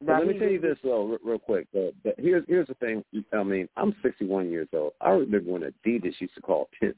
But 0.01 0.13
Now, 0.13 0.19
let 0.21 0.29
me 0.29 0.39
tell 0.39 0.49
you 0.49 0.61
this 0.61 0.79
though, 0.83 1.07
re- 1.07 1.19
real 1.25 1.39
quick. 1.41 1.67
Uh, 1.77 1.91
but 2.05 2.15
here's 2.19 2.45
here's 2.47 2.69
the 2.69 2.75
thing. 2.75 3.05
I 3.33 3.43
mean, 3.43 3.69
I'm 3.77 3.97
61 4.03 4.49
years 4.49 4.69
old. 4.73 4.93
I 5.01 5.11
remember 5.11 5.51
when 5.51 5.63
Adidas 5.63 6.21
used 6.21 6.35
to 6.37 6.41
call 6.41 6.69
ten 6.79 6.95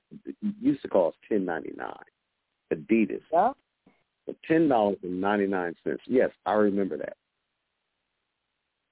used 0.60 0.82
to 0.82 0.88
cost 0.88 1.16
10.99. 1.30 1.94
Adidas 2.72 3.22
Yeah. 3.32 3.52
for 4.26 4.34
ten 4.46 4.68
dollars 4.68 4.98
and 5.02 5.20
ninety 5.20 5.46
nine 5.46 5.74
cents. 5.82 6.02
Yes, 6.06 6.30
I 6.44 6.52
remember 6.52 6.98
that. 6.98 7.16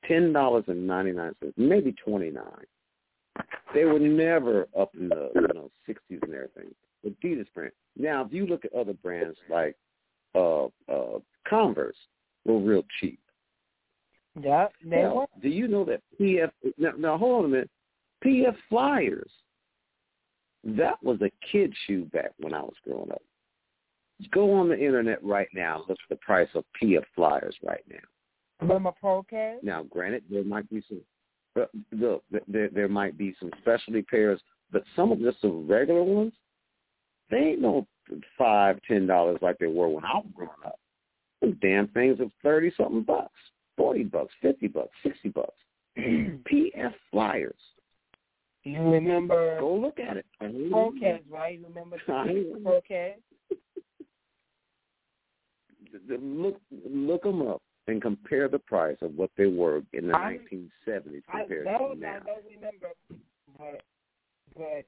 Ten 0.08 0.32
dollars 0.32 0.64
and 0.68 0.86
ninety 0.86 1.12
nine 1.12 1.34
cents, 1.40 1.54
maybe 1.56 1.92
twenty 2.04 2.30
nine. 2.30 2.64
They 3.74 3.84
were 3.84 3.98
never 3.98 4.66
up 4.78 4.90
in 4.98 5.08
the 5.10 5.30
you 5.34 5.48
know 5.54 5.70
sixties 5.86 6.20
and 6.22 6.34
everything. 6.34 6.74
But 7.04 7.12
Adidas 7.20 7.46
brand. 7.54 7.72
Now, 7.96 8.24
if 8.24 8.32
you 8.32 8.46
look 8.46 8.64
at 8.64 8.72
other 8.72 8.94
brands 8.94 9.36
like 9.50 9.76
uh 10.34 10.64
uh 10.88 11.18
Converse, 11.48 11.96
were 12.44 12.58
real 12.58 12.82
cheap. 13.00 13.20
Yeah, 14.40 14.68
they 14.84 15.02
Now, 15.02 15.14
were. 15.14 15.26
do 15.42 15.48
you 15.48 15.68
know 15.68 15.84
that 15.84 16.02
PF? 16.20 16.50
Now, 16.78 16.92
now 16.98 17.18
hold 17.18 17.40
on 17.40 17.44
a 17.44 17.48
minute. 17.48 17.70
PF 18.24 18.56
Flyers. 18.68 19.30
That 20.64 21.02
was 21.02 21.20
a 21.22 21.30
kid 21.50 21.72
shoe 21.86 22.04
back 22.06 22.32
when 22.40 22.52
I 22.52 22.60
was 22.60 22.74
growing 22.84 23.10
up. 23.12 23.22
Go 24.32 24.52
on 24.54 24.68
the 24.68 24.78
internet 24.78 25.22
right 25.24 25.48
now. 25.54 25.84
Look 25.88 25.98
at 26.02 26.08
the 26.10 26.16
price 26.16 26.48
of 26.54 26.64
PF 26.82 27.04
Flyers 27.14 27.54
right 27.64 27.84
now. 27.88 27.96
Remember 28.60 28.90
Pro-Keds? 28.98 29.62
Now, 29.62 29.82
granted, 29.84 30.24
there 30.30 30.44
might 30.44 30.68
be 30.70 30.82
some. 30.88 31.00
uh, 31.60 31.66
Look, 31.92 32.24
there 32.48 32.68
there 32.70 32.88
might 32.88 33.16
be 33.16 33.34
some 33.38 33.50
specialty 33.60 34.02
pairs, 34.02 34.40
but 34.72 34.82
some 34.96 35.12
of 35.12 35.20
just 35.20 35.40
the 35.42 35.48
regular 35.48 36.02
ones, 36.02 36.32
they 37.30 37.36
ain't 37.38 37.60
no 37.60 37.86
five, 38.36 38.80
ten 38.88 39.06
dollars 39.06 39.38
like 39.42 39.58
they 39.58 39.66
were 39.66 39.88
when 39.88 40.04
I 40.04 40.16
was 40.16 40.26
growing 40.34 40.50
up. 40.66 40.78
Those 41.40 41.54
damn 41.62 41.86
things 41.88 42.18
are 42.20 42.26
thirty 42.42 42.72
something 42.76 43.02
bucks, 43.02 43.38
forty 43.76 44.02
bucks, 44.02 44.34
fifty 44.42 44.66
bucks, 44.66 44.90
sixty 45.04 45.28
bucks. 45.28 45.54
PF 45.98 46.94
Flyers. 47.12 47.54
You 48.64 48.82
remember 48.82 49.58
Go 49.60 49.74
look 49.76 49.98
at 50.00 50.16
it. 50.16 50.26
Pro-Keds, 50.40 51.22
right? 51.30 51.58
You 51.58 51.66
remember 51.68 51.96
I- 52.08 52.44
Pro-Keds? 52.62 53.14
Look, 56.20 56.60
look 56.86 57.22
them 57.22 57.40
up 57.48 57.62
and 57.88 58.00
compare 58.02 58.48
the 58.48 58.58
price 58.58 58.96
of 59.02 59.14
what 59.14 59.30
they 59.36 59.46
were 59.46 59.82
in 59.92 60.08
the 60.08 60.14
I- 60.14 60.38
1970s 60.52 61.22
I 61.28 61.40
compared 61.40 61.64
know, 61.64 61.78
to 61.78 61.84
I 61.84 61.94
now. 61.94 62.18
don't 62.20 62.44
remember, 62.44 62.92
but 63.58 63.80
but 64.56 64.84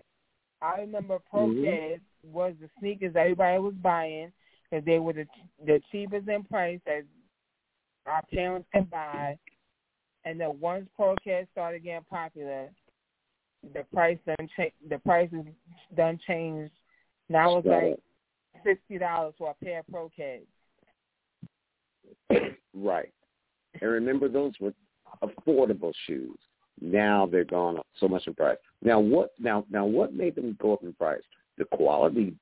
I 0.63 0.81
remember 0.81 1.19
Mm-hmm. 1.33 1.95
Was 2.31 2.53
the 2.61 2.69
sneakers 2.79 3.17
everybody 3.17 3.59
was 3.59 3.73
buying 3.83 4.31
because 4.71 4.85
they 4.85 4.99
were 4.99 5.15
the 5.15 5.27
the 5.65 5.81
cheapest 5.91 6.29
in 6.29 6.45
price 6.45 6.79
that 6.85 7.03
our 8.07 8.23
parents 8.33 8.69
could 8.75 8.91
buy, 8.91 9.39
and 10.27 10.39
then 10.39 10.61
once 10.61 10.87
Pro-Keds 10.97 11.49
started 11.53 11.83
getting 11.83 12.05
popular, 12.11 12.69
the 13.73 13.85
price 13.93 14.19
done 14.27 14.49
cha- 14.55 14.75
the 14.89 14.99
prices 14.99 15.47
done 15.97 16.19
changed. 16.27 16.75
Now 17.31 17.57
it's 17.57 17.67
like 17.67 17.99
sixty 18.65 18.99
dollars 18.99 19.35
for 19.39 19.51
a 19.51 19.65
pair 19.65 19.79
of 19.81 19.87
Pro-Keds. 19.89 20.47
Right. 22.75 23.13
And 23.81 23.91
remember, 23.91 24.29
those 24.29 24.53
were 24.61 24.73
affordable 25.23 25.93
shoes. 26.07 26.39
Now 26.81 27.27
they're 27.31 27.45
gone 27.45 27.79
up 27.79 27.87
so 27.99 28.09
much 28.09 28.27
in 28.27 28.35
price. 28.35 28.57
Now 28.83 28.99
what? 29.01 29.31
Now 29.39 29.65
now 29.71 29.85
what 29.85 30.15
made 30.15 30.35
them 30.35 30.57
go 30.61 30.73
up 30.73 30.83
in 30.83 30.93
price? 30.95 31.23
The 31.59 31.65
quality 31.67 32.35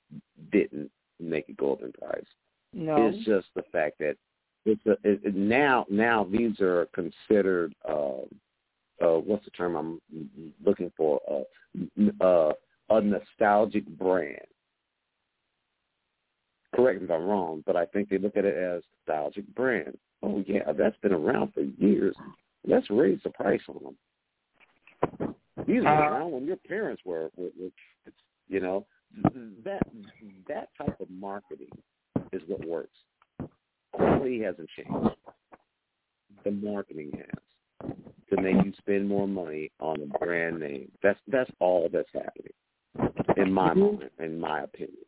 didn't 0.52 0.90
make 1.18 1.48
it 1.48 1.56
go 1.56 1.72
up 1.72 1.82
in 1.82 1.92
price. 1.92 2.24
No, 2.72 3.08
It's 3.08 3.24
just 3.24 3.48
the 3.56 3.64
fact 3.72 3.98
that 3.98 4.16
it's 4.64 4.84
a, 4.86 4.92
it, 5.02 5.20
it- 5.24 5.34
now 5.34 5.86
now 5.90 6.24
these 6.30 6.60
are 6.60 6.86
considered 6.94 7.74
uh, 7.88 8.20
uh, 9.02 9.18
what's 9.18 9.44
the 9.44 9.50
term 9.52 9.74
I'm 9.76 10.00
looking 10.64 10.92
for? 10.96 11.20
Uh, 11.28 12.24
uh, 12.24 12.52
a 12.90 13.00
nostalgic 13.00 13.86
brand. 13.86 14.46
Correct 16.74 17.00
me 17.00 17.06
if 17.06 17.10
I'm 17.10 17.24
wrong, 17.26 17.62
but 17.66 17.76
I 17.76 17.86
think 17.86 18.08
they 18.08 18.18
look 18.18 18.36
at 18.36 18.44
it 18.44 18.56
as 18.56 18.82
nostalgic 19.06 19.46
brand. 19.54 19.96
Oh 20.22 20.42
yeah, 20.46 20.72
that's 20.72 20.96
been 20.98 21.12
around 21.12 21.52
for 21.54 21.60
years. 21.62 22.16
Let's 22.66 22.88
raise 22.90 23.20
the 23.22 23.30
price 23.30 23.60
on 23.68 23.94
them. 25.20 25.34
These 25.66 25.82
were 25.82 25.88
Uh, 25.88 26.10
around 26.10 26.32
when 26.32 26.46
your 26.46 26.56
parents 26.56 27.02
were, 27.04 27.30
were, 27.36 27.50
were 27.60 27.70
you 28.48 28.60
know. 28.60 28.86
That 29.64 29.82
that 30.48 30.68
type 30.76 31.00
of 31.00 31.08
marketing 31.10 31.70
is 32.32 32.42
what 32.46 32.64
works. 32.66 32.96
Quality 33.92 34.42
hasn't 34.42 34.68
changed. 34.76 35.16
The 36.44 36.50
marketing 36.50 37.12
has 37.16 37.92
to 38.30 38.40
make 38.42 38.62
you 38.64 38.72
spend 38.78 39.08
more 39.08 39.26
money 39.26 39.70
on 39.80 40.02
a 40.02 40.18
brand 40.18 40.60
name. 40.60 40.90
That's 41.02 41.18
that's 41.28 41.50
all 41.58 41.88
that's 41.90 42.10
happening, 42.12 42.52
in 43.38 43.50
my 43.52 43.70
Mhm. 43.72 43.98
mind, 43.98 44.10
in 44.18 44.38
my 44.38 44.62
opinion. 44.62 45.04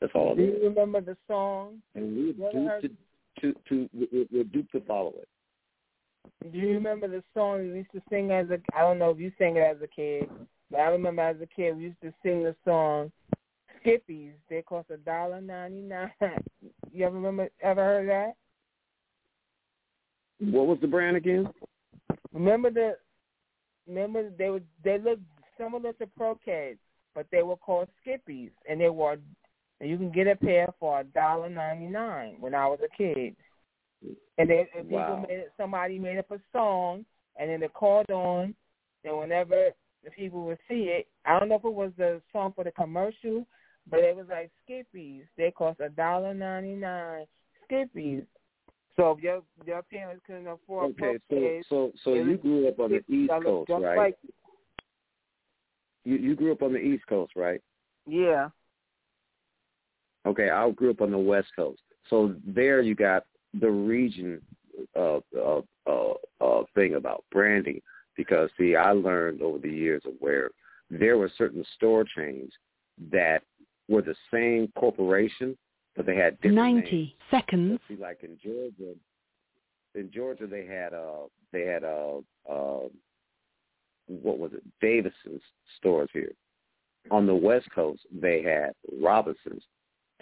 That's 0.00 0.12
all 0.14 0.32
it 0.32 0.36
do 0.36 0.42
you 0.42 0.58
remember 0.64 1.00
the 1.00 1.16
song? 1.26 1.80
And 1.94 2.14
we're 2.16 2.22
You 2.32 2.44
ever 2.44 2.52
duped 2.52 2.68
heard- 2.68 2.82
to, 2.82 2.96
to, 3.40 3.54
to 3.68 3.88
we're, 3.92 4.24
we're 4.30 4.44
duped 4.44 4.72
to 4.72 4.80
follow 4.82 5.14
it. 5.18 5.28
Do 6.52 6.58
you 6.58 6.74
remember 6.74 7.08
the 7.08 7.22
song 7.34 7.58
we 7.60 7.78
used 7.78 7.92
to 7.92 8.02
sing 8.10 8.30
as 8.30 8.48
a? 8.50 8.58
I 8.76 8.82
don't 8.82 8.98
know 8.98 9.10
if 9.10 9.18
you 9.18 9.32
sang 9.38 9.56
it 9.56 9.60
as 9.60 9.76
a 9.82 9.86
kid, 9.86 10.28
but 10.70 10.80
I 10.80 10.84
remember 10.84 11.22
as 11.22 11.36
a 11.40 11.46
kid 11.46 11.76
we 11.76 11.84
used 11.84 12.00
to 12.02 12.12
sing 12.22 12.42
the 12.42 12.54
song 12.64 13.10
Skippies. 13.84 14.32
They 14.48 14.62
cost 14.62 14.90
a 14.90 14.96
dollar 14.98 15.40
ninety 15.40 15.80
nine. 15.80 16.12
You 16.92 17.06
ever 17.06 17.16
remember 17.16 17.48
ever 17.62 17.82
heard 17.82 18.08
that? 18.08 18.34
What 20.40 20.66
was 20.66 20.78
the 20.80 20.86
brand 20.86 21.16
again? 21.16 21.48
Remember 22.32 22.70
the 22.70 22.96
remember 23.86 24.30
they 24.36 24.50
were 24.50 24.62
they 24.84 24.98
looked 24.98 25.22
similar 25.58 25.92
to 25.94 26.06
Pro 26.16 26.34
Kids, 26.44 26.78
but 27.14 27.26
they 27.32 27.42
were 27.42 27.56
called 27.56 27.88
Skippies, 28.04 28.50
and 28.68 28.80
they 28.80 28.90
were 28.90 29.16
and 29.82 29.90
you 29.90 29.98
can 29.98 30.12
get 30.12 30.28
a 30.28 30.36
pair 30.36 30.68
for 30.78 31.00
a 31.00 31.04
dollar 31.04 31.50
ninety 31.50 31.86
nine 31.86 32.36
when 32.38 32.54
I 32.54 32.66
was 32.68 32.78
a 32.84 32.96
kid. 32.96 33.34
And 34.38 34.48
then 34.48 34.66
and 34.78 34.88
people 34.88 34.98
Wow. 34.98 35.26
made 35.28 35.38
it, 35.38 35.52
somebody 35.56 35.98
made 35.98 36.18
up 36.18 36.30
a 36.30 36.40
song, 36.52 37.04
and 37.36 37.50
then 37.50 37.62
it 37.62 37.74
called 37.74 38.08
on, 38.10 38.54
and 39.04 39.18
whenever 39.18 39.70
the 40.04 40.10
people 40.12 40.44
would 40.44 40.58
see 40.68 40.84
it, 40.84 41.08
I 41.26 41.38
don't 41.38 41.48
know 41.48 41.56
if 41.56 41.64
it 41.64 41.74
was 41.74 41.92
the 41.98 42.22
song 42.32 42.52
for 42.54 42.62
the 42.62 42.70
commercial, 42.70 43.44
but 43.90 44.00
it 44.00 44.14
was 44.14 44.26
like 44.30 44.52
Skippies. 44.64 45.24
They 45.36 45.50
cost 45.50 45.80
a 45.80 45.88
dollar 45.88 46.32
ninety 46.32 46.76
nine. 46.76 47.26
Skippies. 47.68 48.24
So 48.94 49.10
if 49.12 49.20
your 49.20 49.42
your 49.66 49.82
parents 49.82 50.22
couldn't 50.24 50.46
afford 50.46 50.92
Okay, 50.92 51.18
so 51.28 51.36
Pro-Keds, 51.36 51.62
so 51.68 51.92
so 52.04 52.14
you 52.14 52.36
grew 52.36 52.68
up 52.68 52.78
on 52.78 52.90
the 52.92 53.02
East 53.12 53.32
Coast, 53.42 53.70
right? 53.70 53.96
Like, 53.96 54.16
You 56.04 56.16
you 56.16 56.36
grew 56.36 56.52
up 56.52 56.62
on 56.62 56.72
the 56.72 56.78
East 56.78 57.04
Coast, 57.08 57.32
right? 57.34 57.60
yeah. 58.06 58.50
Okay, 60.26 60.50
I 60.50 60.70
grew 60.70 60.90
up 60.90 61.00
on 61.00 61.10
the 61.10 61.18
West 61.18 61.48
Coast. 61.56 61.80
So 62.08 62.34
there 62.46 62.80
you 62.80 62.94
got 62.94 63.24
the 63.60 63.70
region 63.70 64.40
uh, 64.96 65.20
uh, 65.36 65.60
uh, 65.86 66.12
uh, 66.40 66.62
thing 66.74 66.94
about 66.94 67.24
branding 67.30 67.80
because 68.16 68.50
see, 68.58 68.76
I 68.76 68.92
learned 68.92 69.42
over 69.42 69.58
the 69.58 69.70
years 69.70 70.02
of 70.06 70.12
where 70.20 70.50
there 70.90 71.18
were 71.18 71.30
certain 71.36 71.64
store 71.76 72.04
chains 72.04 72.52
that 73.10 73.42
were 73.88 74.02
the 74.02 74.14
same 74.32 74.70
corporation, 74.78 75.56
but 75.96 76.06
they 76.06 76.16
had 76.16 76.36
different 76.36 76.56
90 76.56 76.90
names. 76.90 77.12
seconds. 77.30 77.80
See, 77.88 77.96
like 77.96 78.22
in 78.22 78.38
Georgia, 78.42 78.94
in 79.94 80.10
Georgia 80.12 80.46
they 80.46 80.66
had 80.66 80.94
uh 80.94 81.26
they 81.52 81.62
had 81.62 81.84
uh 81.84 82.18
uh 82.48 82.88
what 84.06 84.38
was 84.38 84.52
it 84.52 84.62
Davison's 84.80 85.42
stores 85.78 86.10
here. 86.12 86.32
On 87.10 87.26
the 87.26 87.34
West 87.34 87.68
Coast 87.74 88.02
they 88.12 88.42
had 88.42 88.72
Robinsons. 89.00 89.62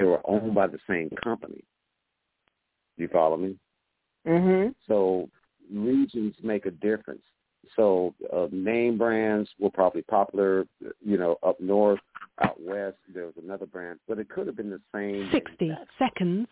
They 0.00 0.06
were 0.06 0.22
owned 0.24 0.54
by 0.54 0.66
the 0.66 0.78
same 0.88 1.10
company. 1.22 1.62
You 2.96 3.08
follow 3.08 3.36
me? 3.36 3.58
Mhm. 4.26 4.74
So 4.86 5.28
regions 5.70 6.34
make 6.42 6.64
a 6.64 6.70
difference. 6.70 7.22
So 7.76 8.14
uh, 8.32 8.48
name 8.50 8.96
brands 8.96 9.50
were 9.58 9.70
probably 9.70 10.00
popular, 10.02 10.66
you 11.04 11.18
know, 11.18 11.36
up 11.42 11.60
north, 11.60 12.00
out 12.40 12.58
west. 12.60 12.96
There 13.12 13.26
was 13.26 13.36
another 13.36 13.66
brand, 13.66 14.00
but 14.08 14.18
it 14.18 14.30
could 14.30 14.46
have 14.46 14.56
been 14.56 14.70
the 14.70 14.80
same. 14.92 15.30
60 15.30 15.70
seconds. 15.98 16.48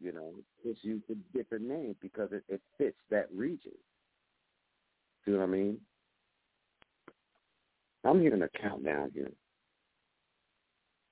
you 0.00 0.12
know, 0.12 0.32
it's 0.64 0.82
used 0.82 1.04
a 1.10 1.14
different 1.36 1.66
name 1.66 1.96
because 2.00 2.32
it, 2.32 2.44
it 2.48 2.62
fits 2.78 2.96
that 3.10 3.30
region. 3.32 3.72
See 5.24 5.32
what 5.32 5.42
I 5.42 5.46
mean? 5.46 5.80
I'm 8.04 8.20
hearing 8.20 8.42
a 8.42 8.48
countdown 8.48 9.10
here. 9.12 9.30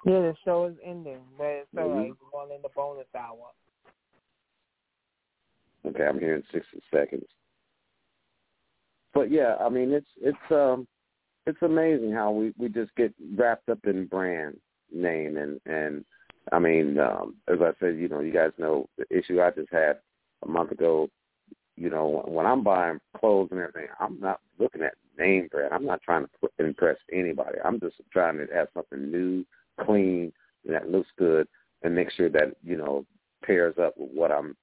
Yeah, 0.05 0.21
the 0.21 0.35
show 0.45 0.67
is 0.67 0.77
ending, 0.85 1.21
but 1.39 1.47
it's 1.47 1.69
all 1.77 1.85
Mhm. 1.85 1.95
right. 1.97 2.13
We're 2.21 2.31
going 2.31 2.53
in 2.53 2.63
the 2.63 2.69
bonus 2.71 3.07
hour. 3.15 3.53
Okay, 5.87 6.07
I'm 6.07 6.19
hearing 6.19 6.43
sixty 6.51 6.83
seconds. 6.91 7.29
But 9.13 9.31
yeah, 9.31 9.57
I 9.61 9.69
mean 9.69 9.93
it's 9.93 10.11
it's 10.21 10.51
um 10.51 10.87
it's 11.47 11.63
amazing 11.63 12.13
how 12.13 12.33
we 12.33 12.53
we 12.59 12.69
just 12.69 12.95
get 12.97 13.15
wrapped 13.35 13.69
up 13.69 13.87
in 13.87 14.07
brand 14.07 14.61
name 14.93 15.37
and 15.37 15.61
and 15.67 16.05
I 16.53 16.59
mean 16.59 16.99
um 16.99 17.37
as 17.49 17.61
I 17.61 17.73
said, 17.81 17.97
you 17.97 18.09
know, 18.09 18.21
you 18.21 18.33
guys 18.33 18.53
know 18.59 18.89
the 18.99 19.07
issue 19.17 19.41
I 19.41 19.51
just 19.51 19.73
had 19.73 20.01
a 20.43 20.49
month 20.49 20.73
ago. 20.73 21.09
You 21.77 21.91
know, 21.91 22.23
when 22.27 22.47
I'm 22.47 22.63
buying 22.63 23.01
clothes 23.19 23.49
and 23.51 23.61
everything, 23.61 23.89
I'm 23.99 24.21
not 24.21 24.41
looking 24.59 24.83
at 24.83 24.95
name 25.19 25.49
brand. 25.51 25.73
I'm 25.73 25.85
not 25.85 26.03
trying 26.03 26.25
to 26.25 26.31
put, 26.41 26.53
impress 26.59 26.97
anybody. 27.13 27.59
I'm 27.65 27.81
just 27.81 27.97
trying 28.13 28.39
to 28.39 28.47
have 28.55 28.69
something 28.75 29.11
new, 29.11 29.45
clean, 29.81 30.33
and 30.65 30.75
that 30.75 30.91
looks 30.91 31.09
good, 31.19 31.47
and 31.83 31.95
make 31.95 32.11
sure 32.13 32.29
that 32.31 32.57
you 32.63 32.77
know 32.77 33.05
pairs 33.45 33.75
up 33.81 33.95
with 33.97 34.11
what 34.13 34.31
I'm 34.31 34.57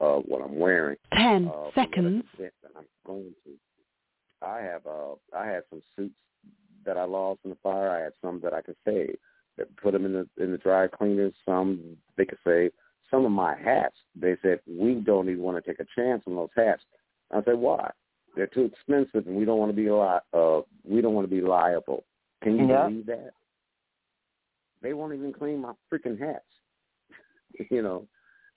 uh, 0.00 0.16
what 0.16 0.42
I'm 0.42 0.58
wearing. 0.58 0.96
10 1.14 1.48
uh, 1.54 1.70
seconds. 1.74 2.24
that 2.38 2.52
I'm 2.76 2.84
going 3.06 3.32
to. 3.44 3.50
I 4.46 4.60
have 4.60 4.86
uh 4.86 5.14
I 5.36 5.46
had 5.46 5.62
some 5.70 5.82
suits 5.96 6.14
that 6.84 6.96
I 6.96 7.04
lost 7.04 7.40
in 7.44 7.50
the 7.50 7.56
fire. 7.62 7.90
I 7.90 8.00
had 8.00 8.12
some 8.22 8.40
that 8.42 8.52
I 8.54 8.62
could 8.62 8.76
save. 8.84 9.16
That 9.56 9.74
put 9.78 9.92
them 9.92 10.04
in 10.04 10.12
the 10.12 10.28
in 10.42 10.52
the 10.52 10.58
dry 10.58 10.86
cleaners. 10.86 11.32
Some 11.44 11.96
they 12.16 12.26
could 12.26 12.38
save. 12.44 12.72
Some 13.10 13.24
of 13.24 13.30
my 13.32 13.54
hats, 13.56 13.94
they 14.14 14.36
said 14.42 14.60
we 14.66 14.94
don't 14.94 15.28
even 15.28 15.42
want 15.42 15.62
to 15.62 15.70
take 15.70 15.80
a 15.80 15.86
chance 15.94 16.22
on 16.26 16.34
those 16.34 16.48
hats. 16.56 16.82
I 17.32 17.42
said 17.44 17.56
why? 17.56 17.90
They're 18.34 18.46
too 18.46 18.64
expensive, 18.64 19.26
and 19.26 19.36
we 19.36 19.44
don't 19.44 19.58
want 19.58 19.70
to 19.70 19.76
be 19.76 19.90
li- 19.90 20.20
uh 20.34 20.60
we 20.84 21.00
don't 21.00 21.14
want 21.14 21.28
to 21.28 21.34
be 21.34 21.40
liable. 21.40 22.04
Can 22.42 22.58
you 22.58 22.66
Yeah. 22.68 22.88
believe 22.88 23.06
that? 23.06 23.30
They 24.82 24.92
won't 24.92 25.14
even 25.14 25.32
clean 25.32 25.60
my 25.60 25.72
freaking 25.92 26.18
hats. 26.18 26.44
you 27.70 27.82
know, 27.82 28.06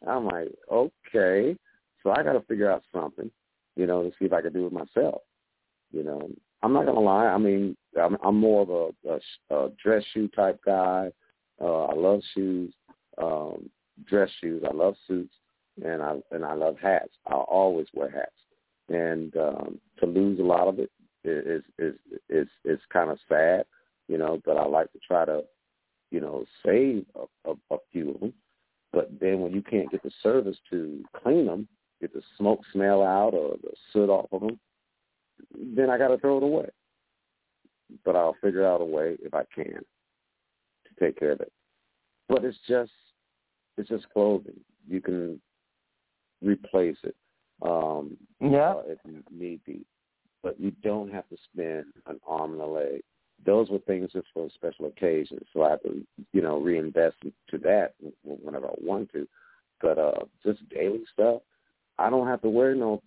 I'm 0.07 0.25
like, 0.25 0.49
okay. 0.71 1.55
So 2.03 2.11
I 2.11 2.23
got 2.23 2.33
to 2.33 2.41
figure 2.41 2.71
out 2.71 2.83
something, 2.93 3.29
you 3.75 3.85
know, 3.85 4.03
to 4.03 4.09
see 4.17 4.25
if 4.25 4.33
I 4.33 4.41
can 4.41 4.53
do 4.53 4.67
it 4.67 4.73
myself. 4.73 5.21
You 5.91 6.03
know, 6.03 6.29
I'm 6.61 6.73
not 6.73 6.85
gonna 6.85 6.99
lie. 6.99 7.25
I 7.25 7.37
mean, 7.37 7.75
I'm, 7.99 8.17
I'm 8.23 8.37
more 8.37 8.61
of 8.61 8.69
a, 8.69 9.09
a, 9.09 9.55
a 9.55 9.69
dress 9.83 10.03
shoe 10.13 10.27
type 10.29 10.59
guy. 10.65 11.11
Uh, 11.59 11.85
I 11.85 11.95
love 11.95 12.21
shoes, 12.33 12.73
um, 13.17 13.69
dress 14.05 14.29
shoes. 14.39 14.63
I 14.69 14.73
love 14.73 14.95
suits, 15.07 15.33
and 15.83 16.01
I 16.01 16.15
and 16.31 16.45
I 16.45 16.53
love 16.53 16.77
hats. 16.81 17.11
I'll 17.27 17.47
always 17.49 17.87
wear 17.93 18.11
hats. 18.11 18.31
And 18.89 19.35
um, 19.37 19.79
to 19.99 20.05
lose 20.05 20.39
a 20.39 20.43
lot 20.43 20.67
of 20.67 20.79
it 20.79 20.91
is 21.23 21.63
is 21.77 21.93
is 21.93 21.95
is 22.29 22.47
is 22.65 22.79
kind 22.91 23.09
of 23.09 23.19
sad, 23.27 23.65
you 24.07 24.17
know. 24.17 24.41
But 24.45 24.57
I 24.57 24.65
like 24.65 24.91
to 24.93 24.99
try 24.99 25.25
to, 25.25 25.41
you 26.11 26.19
know, 26.19 26.45
save 26.65 27.05
a, 27.15 27.49
a, 27.51 27.53
a 27.71 27.77
few 27.91 28.11
of 28.11 28.19
them. 28.19 28.33
But 28.91 29.11
then 29.19 29.41
when 29.41 29.53
you 29.53 29.61
can't 29.61 29.91
get 29.91 30.01
the 30.03 30.11
service 30.23 30.57
to 30.71 31.03
clean 31.21 31.45
them, 31.45 31.67
get 32.01 32.13
the 32.13 32.21
smoke 32.37 32.61
smell 32.73 33.03
out 33.03 33.33
or 33.33 33.55
the 33.61 33.71
soot 33.93 34.09
off 34.09 34.27
of 34.31 34.41
them, 34.41 34.59
then 35.75 35.89
I 35.89 35.97
got 35.97 36.07
to 36.07 36.17
throw 36.17 36.37
it 36.37 36.43
away. 36.43 36.69
But 38.03 38.15
I'll 38.15 38.35
figure 38.41 38.65
out 38.65 38.81
a 38.81 38.85
way 38.85 39.17
if 39.21 39.33
I 39.33 39.43
can 39.53 39.65
to 39.73 40.99
take 40.99 41.19
care 41.19 41.31
of 41.31 41.41
it. 41.41 41.51
But 42.27 42.43
it's 42.43 42.57
just 42.67 42.91
it's 43.77 43.89
just 43.89 44.09
clothing. 44.09 44.59
You 44.87 45.01
can 45.01 45.41
replace 46.41 46.97
it 47.03 47.15
um, 47.61 48.17
Yeah. 48.41 48.73
uh, 48.75 48.83
if 48.87 48.99
need 49.31 49.63
be, 49.65 49.85
but 50.43 50.59
you 50.59 50.71
don't 50.83 51.11
have 51.11 51.27
to 51.29 51.37
spend 51.51 51.85
an 52.07 52.19
arm 52.27 52.53
and 52.53 52.61
a 52.61 52.65
leg. 52.65 53.01
Those 53.45 53.69
were 53.69 53.79
things 53.79 54.11
just 54.11 54.27
for 54.33 54.49
special 54.53 54.85
occasions, 54.87 55.43
so 55.53 55.63
I 55.63 55.77
to 55.77 56.05
you 56.33 56.41
know 56.41 56.59
reinvest 56.59 57.17
into 57.23 57.63
that 57.63 57.93
whenever 58.23 58.67
I 58.67 58.73
want 58.81 59.11
to. 59.13 59.27
But 59.81 59.97
uh, 59.97 60.25
just 60.45 60.67
daily 60.69 61.03
stuff, 61.13 61.41
I 61.97 62.09
don't 62.09 62.27
have 62.27 62.41
to 62.41 62.49
wear 62.49 62.75
no 62.75 63.01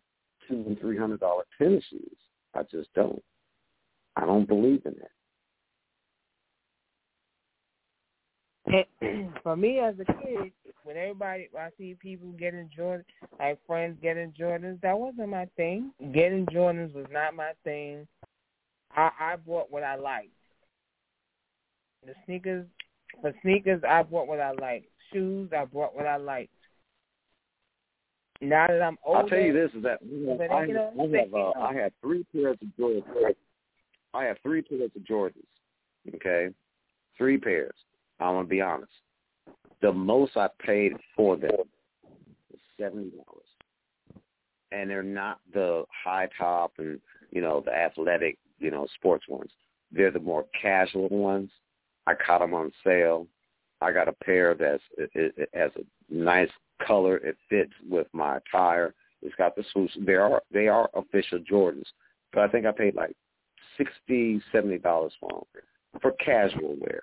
two 0.49 0.65
and 0.67 0.81
three 0.81 0.97
hundred 0.97 1.21
dollar 1.21 1.45
tennis 1.59 1.85
shoes. 1.91 2.17
I 2.55 2.63
just 2.65 2.93
don't. 2.95 3.23
I 4.17 4.27
don't 4.27 4.49
believe 4.49 4.83
in 4.85 4.95
that. 5.01 5.11
For 9.43 9.57
me 9.57 9.81
as 9.81 9.95
a 10.01 10.05
kid, 10.05 10.53
when 10.85 10.97
everybody, 10.97 11.49
I 11.59 11.69
see 11.79 11.97
people 12.01 12.29
getting 12.39 12.71
Jordans, 12.77 13.05
like 13.39 13.59
friends 13.67 13.99
getting 14.03 14.33
Jordans, 14.33 14.81
that 14.83 14.99
wasn't 14.99 15.31
my 15.31 15.47
thing. 15.57 15.93
Getting 16.13 16.47
Jordans 16.47 16.95
was 16.95 17.07
not 17.11 17.35
my 17.35 17.53
thing. 17.65 18.07
I, 18.97 19.11
I 19.21 19.37
bought 19.37 19.71
what 19.71 19.83
I 19.83 19.97
liked. 19.97 20.29
The 22.05 22.15
sneakers, 22.27 22.67
for 23.21 23.33
sneakers, 23.43 23.83
I 23.89 24.03
bought 24.03 24.27
what 24.27 24.41
I 24.41 24.53
liked. 24.53 24.87
Shoes, 25.13 25.51
I 25.57 25.65
bought 25.65 25.95
what 25.95 26.07
I 26.07 26.17
liked. 26.17 26.51
Now 28.41 28.67
that 28.67 28.83
I'm 28.83 28.99
older, 29.05 29.21
I'll 29.21 29.29
tell 29.29 29.39
you 29.39 29.53
this 29.53 29.71
is 29.77 29.85
that 29.85 30.01
I, 30.03 30.65
you 30.65 30.75
know, 30.75 30.93
I 30.99 31.19
have 31.19 31.33
uh, 31.35 31.61
I 31.61 31.75
had 31.75 31.93
three 32.01 32.27
pairs 32.33 32.59
of 32.61 32.69
Jordans. 32.77 33.35
I 34.15 34.25
have 34.25 34.37
three 34.43 34.63
pairs 34.63 34.91
of 34.97 35.03
Jordans. 35.03 35.47
Okay, 36.17 36.49
three 37.17 37.39
pairs. 37.39 37.75
I'm 38.19 38.35
gonna 38.35 38.49
be 38.49 38.61
honest. 38.61 38.91
The 39.81 39.93
most 39.93 40.37
I 40.37 40.49
paid 40.59 40.93
for 41.15 41.37
them 41.37 41.53
was 41.53 42.61
seventy 42.81 43.11
dollars, 43.11 43.47
and 44.73 44.91
they're 44.91 45.05
not 45.05 45.39
the 45.55 45.85
high 46.05 46.29
top 46.37 46.73
and 46.79 46.99
you 47.31 47.41
know 47.43 47.63
the 47.65 47.73
athletic 47.73 48.39
you 48.63 48.71
know 48.71 48.87
sports 48.95 49.25
ones. 49.29 49.51
They're 49.91 50.11
the 50.11 50.21
more 50.21 50.47
casual 50.61 51.09
ones. 51.09 51.51
I 52.07 52.15
caught 52.15 52.41
them 52.41 52.55
on 52.55 52.73
sale. 52.85 53.27
I 53.81 53.93
got 53.93 54.09
a 54.09 54.13
pair 54.13 54.55
that's 54.55 54.83
it, 54.97 55.11
it, 55.37 55.49
has 55.55 55.71
a 55.77 56.15
nice 56.15 56.51
color. 56.87 57.17
It 57.19 57.37
fits 57.49 57.73
with 57.89 58.07
my 58.13 58.39
attire. 58.39 58.95
It's 59.23 59.35
got 59.37 59.55
the 59.57 59.65
swoosh. 59.73 59.91
They 60.01 60.15
are 60.15 60.43
they 60.53 60.69
are 60.69 60.91
official 60.95 61.39
Jordans, 61.41 61.87
but 62.33 62.43
I 62.43 62.49
think 62.49 62.67
I 62.67 62.73
paid 62.73 62.95
like 62.95 63.15
sixty, 63.77 64.41
seventy 64.53 64.79
dollars 64.79 65.13
for 65.21 65.31
them 65.31 65.63
for 66.01 66.13
casual 66.13 66.77
wear. 66.81 67.03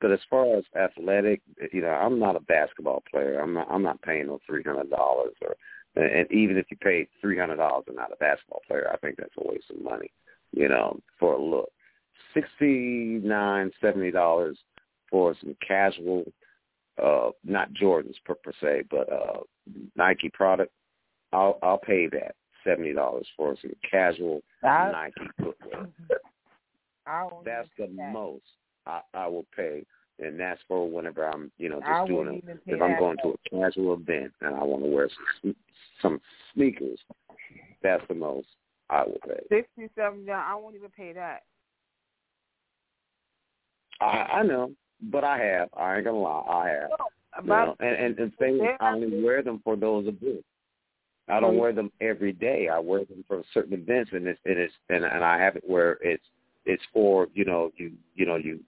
But 0.00 0.12
as 0.12 0.20
far 0.30 0.56
as 0.56 0.64
athletic, 0.76 1.42
you 1.72 1.82
know, 1.82 1.88
I'm 1.88 2.18
not 2.20 2.36
a 2.36 2.40
basketball 2.40 3.02
player. 3.10 3.40
I'm 3.40 3.54
not. 3.54 3.66
I'm 3.70 3.82
not 3.82 4.00
paying 4.02 4.26
no 4.26 4.38
three 4.46 4.62
hundred 4.62 4.90
dollars, 4.90 5.34
or 5.42 5.56
and 5.96 6.30
even 6.30 6.56
if 6.56 6.66
you 6.70 6.76
pay 6.76 7.08
three 7.20 7.38
hundred 7.38 7.56
dollars 7.56 7.84
and 7.88 7.96
not 7.96 8.12
a 8.12 8.16
basketball 8.16 8.62
player, 8.68 8.88
I 8.92 8.96
think 8.98 9.16
that's 9.16 9.34
a 9.38 9.48
waste 9.48 9.70
of 9.70 9.82
money. 9.82 10.10
You 10.52 10.68
know, 10.68 10.98
for 11.18 11.34
a 11.34 11.42
look, 11.42 11.70
sixty 12.34 13.20
nine, 13.22 13.70
seventy 13.80 14.10
dollars 14.10 14.58
for 15.10 15.34
some 15.40 15.56
casual, 15.66 16.24
uh, 17.02 17.30
not 17.44 17.72
Jordans 17.72 18.16
per, 18.24 18.34
per 18.34 18.52
se, 18.60 18.84
but 18.90 19.12
uh, 19.12 19.40
Nike 19.96 20.30
product. 20.30 20.72
I'll 21.32 21.58
I'll 21.62 21.78
pay 21.78 22.08
that 22.08 22.34
seventy 22.64 22.92
dollars 22.92 23.26
for 23.36 23.56
some 23.60 23.72
casual 23.88 24.40
I, 24.62 24.90
Nike 24.92 25.30
footwear. 25.38 25.88
I 27.06 27.28
That's 27.44 27.68
the 27.78 27.88
that. 27.96 28.12
most 28.12 28.44
I, 28.86 29.00
I 29.14 29.26
will 29.26 29.46
pay, 29.56 29.84
and 30.18 30.38
that's 30.38 30.60
for 30.68 30.88
whenever 30.90 31.26
I'm, 31.26 31.50
you 31.58 31.68
know, 31.68 31.80
I 31.84 32.00
just 32.00 32.08
doing 32.08 32.26
wouldn't 32.26 32.44
it. 32.48 32.60
If 32.66 32.82
I'm 32.82 32.98
going 32.98 33.16
to 33.22 33.34
a 33.34 33.50
casual 33.50 33.94
event 33.94 34.32
and 34.40 34.54
I 34.54 34.62
want 34.62 34.82
to 34.84 34.90
wear 34.90 35.08
some, 35.42 35.56
some 36.02 36.20
sneakers, 36.54 36.98
that's 37.82 38.02
the 38.08 38.14
most 38.14 38.48
I 38.90 39.04
will 39.04 39.18
pay. 39.26 39.40
Sixty 39.50 39.90
seven 39.94 40.24
dollars. 40.26 40.44
I 40.46 40.54
won't 40.54 40.76
even 40.76 40.90
pay 40.90 41.12
that. 41.12 41.42
I, 44.00 44.06
I 44.06 44.42
know, 44.42 44.72
but 45.02 45.24
I 45.24 45.38
have. 45.38 45.68
I 45.76 45.96
ain't 45.96 46.04
gonna 46.04 46.18
lie, 46.18 46.44
I 46.48 46.68
have. 46.68 46.90
You 47.44 47.50
know, 47.50 47.76
and 47.80 47.96
and, 47.96 48.18
and 48.18 48.36
things, 48.38 48.60
I 48.80 48.90
only 48.92 49.22
wear 49.22 49.42
them 49.42 49.60
for 49.62 49.76
those 49.76 50.06
events. 50.06 50.44
I 51.28 51.40
don't 51.40 51.54
Mm. 51.54 51.58
wear 51.58 51.72
them 51.72 51.92
every 52.00 52.32
day. 52.32 52.68
I 52.68 52.78
wear 52.78 53.04
them 53.04 53.24
for 53.28 53.42
certain 53.52 53.74
events, 53.74 54.12
and 54.12 54.26
it's 54.26 54.40
and 54.44 54.58
it's 54.58 54.72
and, 54.88 55.04
and 55.04 55.22
I 55.22 55.38
have 55.38 55.56
it 55.56 55.64
where 55.66 55.98
it's 56.00 56.24
it's 56.64 56.82
for 56.92 57.28
you 57.34 57.44
know 57.44 57.70
you 57.76 57.92
you 58.14 58.26
know 58.26 58.36
you 58.36 58.60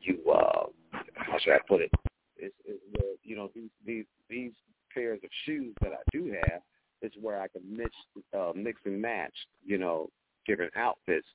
you 0.00 0.18
uh 0.30 0.66
how 1.14 1.38
should 1.38 1.54
I 1.54 1.60
put 1.68 1.80
it? 1.82 1.90
It's, 2.36 2.54
it's 2.66 2.82
where 2.92 3.12
you 3.22 3.36
know 3.36 3.50
these 3.54 3.70
these 3.86 4.04
these 4.28 4.52
pairs 4.92 5.20
of 5.22 5.30
shoes 5.44 5.74
that 5.82 5.92
I 5.92 6.02
do 6.12 6.32
have. 6.32 6.60
It's 7.04 7.16
where 7.20 7.40
I 7.40 7.48
can 7.48 7.62
mix 7.76 7.90
uh, 8.36 8.52
mix 8.54 8.80
and 8.84 9.00
match 9.00 9.34
you 9.64 9.78
know 9.78 10.08
different 10.46 10.76
outfits 10.76 11.26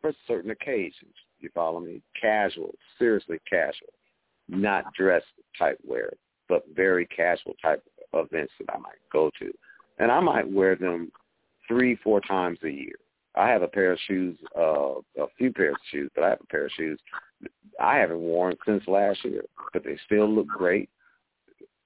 for 0.00 0.12
certain 0.26 0.50
occasions. 0.50 1.14
You 1.40 1.50
follow 1.54 1.80
me? 1.80 2.00
Casual, 2.20 2.74
seriously 2.98 3.38
casual, 3.48 3.92
not 4.48 4.92
dress 4.94 5.22
type 5.58 5.78
wear, 5.86 6.10
but 6.48 6.64
very 6.74 7.06
casual 7.06 7.54
type 7.60 7.82
events 8.12 8.52
that 8.60 8.74
I 8.74 8.78
might 8.78 8.98
go 9.12 9.30
to 9.40 9.52
and 9.98 10.10
I 10.10 10.20
might 10.20 10.50
wear 10.50 10.76
them 10.76 11.10
three, 11.68 11.96
four 11.96 12.20
times 12.20 12.58
a 12.64 12.70
year. 12.70 12.94
I 13.36 13.48
have 13.48 13.62
a 13.62 13.68
pair 13.68 13.92
of 13.92 13.98
shoes, 14.06 14.38
uh, 14.56 14.94
a 15.18 15.26
few 15.36 15.52
pairs 15.52 15.74
of 15.74 15.80
shoes, 15.90 16.10
but 16.14 16.24
I 16.24 16.30
have 16.30 16.40
a 16.40 16.46
pair 16.46 16.66
of 16.66 16.72
shoes 16.76 16.98
I 17.80 17.96
haven't 17.96 18.20
worn 18.20 18.56
since 18.64 18.86
last 18.86 19.24
year, 19.24 19.42
but 19.72 19.84
they 19.84 19.98
still 20.06 20.32
look 20.32 20.46
great, 20.46 20.88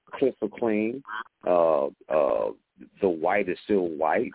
crystal 0.05 0.47
clean. 0.47 1.03
Uh, 1.45 1.87
uh, 2.07 2.51
the 3.01 3.09
white 3.09 3.49
is 3.49 3.57
still 3.63 3.87
white. 3.87 4.31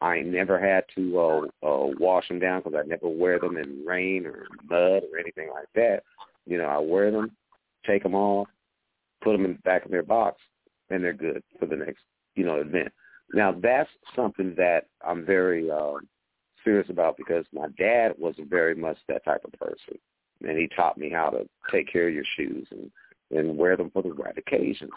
I 0.00 0.20
never 0.20 0.58
had 0.58 0.84
to 0.94 1.18
uh, 1.18 1.66
uh, 1.66 1.86
wash 1.98 2.28
them 2.28 2.38
down 2.38 2.62
because 2.62 2.78
I 2.78 2.86
never 2.86 3.08
wear 3.08 3.38
them 3.38 3.56
in 3.56 3.84
rain 3.86 4.26
or 4.26 4.46
mud 4.68 5.02
or 5.10 5.18
anything 5.18 5.48
like 5.52 5.68
that. 5.74 6.02
You 6.44 6.58
know, 6.58 6.66
I 6.66 6.78
wear 6.78 7.10
them, 7.10 7.32
take 7.86 8.02
them 8.02 8.14
off, 8.14 8.48
put 9.22 9.32
them 9.32 9.44
in 9.44 9.52
the 9.52 9.58
back 9.60 9.84
of 9.84 9.90
their 9.90 10.02
box, 10.02 10.40
and 10.90 11.02
they're 11.02 11.12
good 11.12 11.42
for 11.58 11.66
the 11.66 11.76
next, 11.76 12.00
you 12.34 12.44
know, 12.44 12.56
event. 12.56 12.92
Now 13.32 13.52
that's 13.52 13.90
something 14.14 14.54
that 14.56 14.86
I'm 15.04 15.24
very 15.24 15.70
uh, 15.70 15.94
serious 16.62 16.90
about 16.90 17.16
because 17.16 17.44
my 17.52 17.68
dad 17.78 18.14
was 18.18 18.34
very 18.48 18.74
much 18.74 18.98
that 19.08 19.24
type 19.24 19.44
of 19.44 19.52
person, 19.52 19.98
and 20.46 20.58
he 20.58 20.68
taught 20.68 20.98
me 20.98 21.10
how 21.10 21.30
to 21.30 21.48
take 21.72 21.90
care 21.90 22.08
of 22.08 22.14
your 22.14 22.24
shoes 22.36 22.66
and 22.70 22.90
and 23.32 23.56
wear 23.58 23.76
them 23.76 23.90
for 23.90 24.02
the 24.02 24.12
right 24.12 24.38
occasions, 24.38 24.92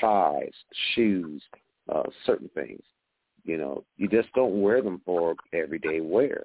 ties, 0.00 0.52
shoes, 0.94 1.42
uh, 1.88 2.04
certain 2.26 2.50
things. 2.54 2.82
You 3.44 3.56
know, 3.56 3.84
you 3.96 4.08
just 4.08 4.32
don't 4.34 4.60
wear 4.60 4.82
them 4.82 5.00
for 5.04 5.34
everyday 5.52 6.00
wear. 6.00 6.44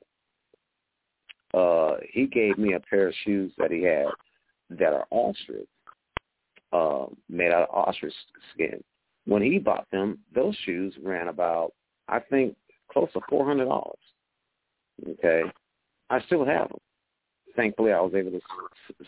Uh, 1.54 1.98
he 2.12 2.26
gave 2.26 2.58
me 2.58 2.74
a 2.74 2.80
pair 2.80 3.08
of 3.08 3.14
shoes 3.24 3.52
that 3.58 3.72
he 3.72 3.84
had 3.84 4.08
that 4.70 4.94
are 4.94 5.06
ostrich, 5.12 5.68
uh, 6.74 7.06
made 7.30 7.52
out 7.52 7.70
of 7.70 7.76
ostrich 7.76 8.14
skin 8.54 8.84
when 9.28 9.42
he 9.42 9.60
bought 9.60 9.88
them, 9.92 10.20
those 10.34 10.56
shoes 10.66 10.96
ran 11.04 11.28
about, 11.28 11.74
I 12.08 12.20
think, 12.20 12.56
close 12.90 13.12
to 13.14 13.20
four 13.30 13.46
hundred 13.46 13.66
dollars. 13.66 14.00
Okay, 15.08 15.44
I 16.10 16.22
still 16.22 16.46
have 16.46 16.70
them. 16.70 16.80
Thankfully, 17.56 17.92
I 17.92 18.00
was 18.00 18.14
able 18.16 18.32
to 18.32 18.42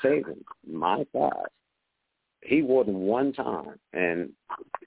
save 0.03 0.25
them. 0.25 0.43
My 0.67 1.05
size. 1.13 1.31
He 2.41 2.61
wore 2.61 2.85
them 2.85 3.01
one 3.01 3.33
time, 3.33 3.79
and 3.93 4.29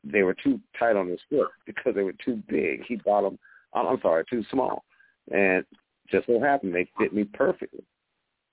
they 0.05 0.23
were 0.23 0.35
too 0.35 0.59
tight 0.79 0.97
on 0.97 1.09
his 1.09 1.21
foot 1.29 1.49
because 1.67 1.95
they 1.95 2.03
were 2.03 2.15
too 2.25 2.43
big. 2.49 2.85
He 2.87 2.97
bought 2.97 3.23
them. 3.23 3.39
I'm 3.75 4.01
sorry, 4.01 4.25
too 4.29 4.45
small, 4.51 4.85
and 5.31 5.65
just 6.11 6.27
so 6.27 6.41
happened 6.41 6.75
they 6.75 6.89
fit 6.99 7.15
me 7.15 7.25
perfectly. 7.25 7.85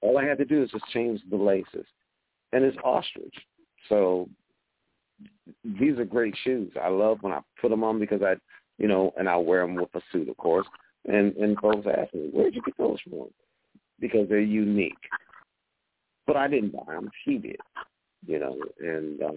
All 0.02 0.18
I 0.18 0.26
had 0.26 0.38
to 0.38 0.46
do 0.46 0.64
is 0.64 0.72
just 0.72 0.86
change 0.94 1.22
the 1.30 1.36
laces, 1.36 1.86
and 2.54 2.64
it's 2.64 2.78
ostrich. 2.84 3.36
So 3.90 4.30
these 5.64 5.98
are 5.98 6.06
great 6.06 6.36
shoes. 6.44 6.72
I 6.82 6.90
love 6.90 7.18
when 7.22 7.34
I 7.34 7.40
put 7.62 7.70
them 7.70 7.84
on 7.84 8.00
because 8.00 8.22
I, 8.22 8.36
you 8.78 8.88
know, 8.88 9.14
and 9.18 9.28
I 9.28 9.36
wear 9.36 9.62
them 9.62 9.76
with 9.76 9.94
a 9.96 10.02
suit, 10.12 10.30
of 10.30 10.38
course. 10.38 10.68
And 11.06 11.36
and 11.38 11.58
folks 11.60 11.88
ask 11.88 12.14
me, 12.14 12.30
where'd 12.32 12.56
you 12.56 12.62
get 12.62 12.78
those 12.78 13.00
from? 13.02 13.28
Because 14.00 14.28
they're 14.30 14.40
unique. 14.40 14.94
But 16.28 16.38
I 16.38 16.48
didn't 16.48 16.74
buy 16.74 16.94
them. 16.94 17.10
She 17.26 17.38
did, 17.38 17.58
you 18.26 18.40
know. 18.40 18.58
And 18.80 19.22
um, 19.22 19.36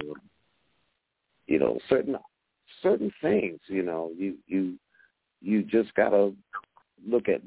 you 1.47 1.59
know, 1.59 1.79
certain 1.89 2.17
certain 2.83 3.13
things, 3.21 3.61
you 3.69 3.83
know, 3.83 4.11
you 4.17 4.37
you 4.47 4.79
you 5.41 5.63
just 5.63 5.95
gotta 5.95 6.33
look 7.07 7.29
at 7.29 7.43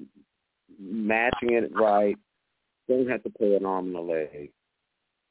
matching 0.79 1.53
it 1.53 1.71
right. 1.73 2.17
Don't 2.87 3.09
have 3.09 3.23
to 3.23 3.29
put 3.29 3.57
an 3.57 3.65
arm 3.65 3.87
and 3.87 3.95
a 3.95 4.01
leg, 4.01 4.51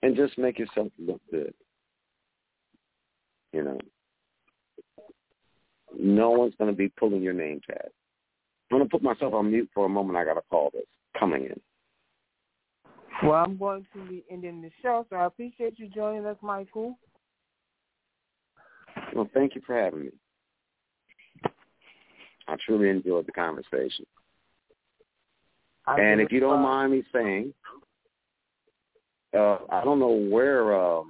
and 0.02 0.16
just 0.16 0.38
make 0.38 0.58
yourself 0.58 0.88
look 0.98 1.20
good. 1.30 1.54
You 3.52 3.62
know, 3.62 3.78
no 5.96 6.30
one's 6.30 6.54
to 6.72 6.76
be 6.76 6.88
pulling 6.88 7.22
your 7.22 7.32
name 7.32 7.60
tag. 7.66 7.90
I'm 8.70 8.78
to 8.88 8.90
put 8.90 9.02
myself 9.02 9.34
on 9.34 9.52
mute 9.52 9.70
for 9.72 9.86
a 9.86 9.88
moment. 9.88 10.18
I 10.18 10.24
got 10.24 10.38
a 10.38 10.42
call 10.50 10.70
that's 10.72 10.86
coming 11.18 11.44
in. 11.44 11.60
Well, 13.22 13.32
I'm 13.34 13.56
going 13.56 13.86
to 13.94 14.08
be 14.08 14.24
ending 14.30 14.60
the 14.60 14.70
show, 14.82 15.06
so 15.08 15.16
I 15.16 15.26
appreciate 15.26 15.78
you 15.78 15.88
joining 15.88 16.26
us, 16.26 16.36
Michael. 16.42 16.98
Well, 19.14 19.28
thank 19.32 19.54
you 19.54 19.62
for 19.66 19.74
having 19.74 20.00
me. 20.00 20.10
I 22.46 22.56
truly 22.66 22.90
enjoyed 22.90 23.26
the 23.26 23.32
conversation. 23.32 24.06
I 25.86 26.00
and 26.00 26.20
if 26.20 26.32
you 26.32 26.40
don't 26.40 26.58
uh, 26.58 26.62
mind 26.62 26.92
me 26.92 27.04
saying, 27.12 27.54
uh, 29.36 29.58
I 29.70 29.84
don't 29.84 29.98
know 29.98 30.12
where. 30.30 30.74
Uh, 30.74 31.02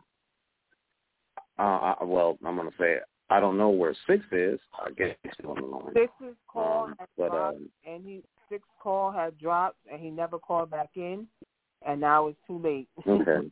uh, 1.59 1.63
I, 1.63 2.05
well, 2.05 2.39
I'm 2.45 2.57
going 2.57 2.71
to 2.71 2.77
say. 2.79 2.97
I 3.31 3.41
don't 3.41 3.57
know 3.57 3.71
where 3.71 3.95
six 4.07 4.23
is. 4.33 4.61
I 4.79 4.91
guess 4.91 5.17
he's 5.23 5.33
on 5.47 5.57
the 5.57 5.67
line. 5.67 5.95
Six's 5.95 6.37
call 6.47 6.85
Um, 6.85 6.95
had 6.99 7.09
but, 7.17 7.31
dropped, 7.31 7.57
um, 7.57 7.69
and 7.87 8.05
he 8.05 8.23
six 8.51 8.63
call 8.83 9.11
had 9.11 9.39
dropped, 9.39 9.79
and 9.91 10.01
he 10.01 10.11
never 10.11 10.39
called 10.39 10.71
back 10.71 10.91
in, 10.95 11.27
and 11.87 12.01
now 12.01 12.27
it's 12.29 12.39
too 12.47 12.59
late. 12.59 12.89
Okay. 13.07 13.51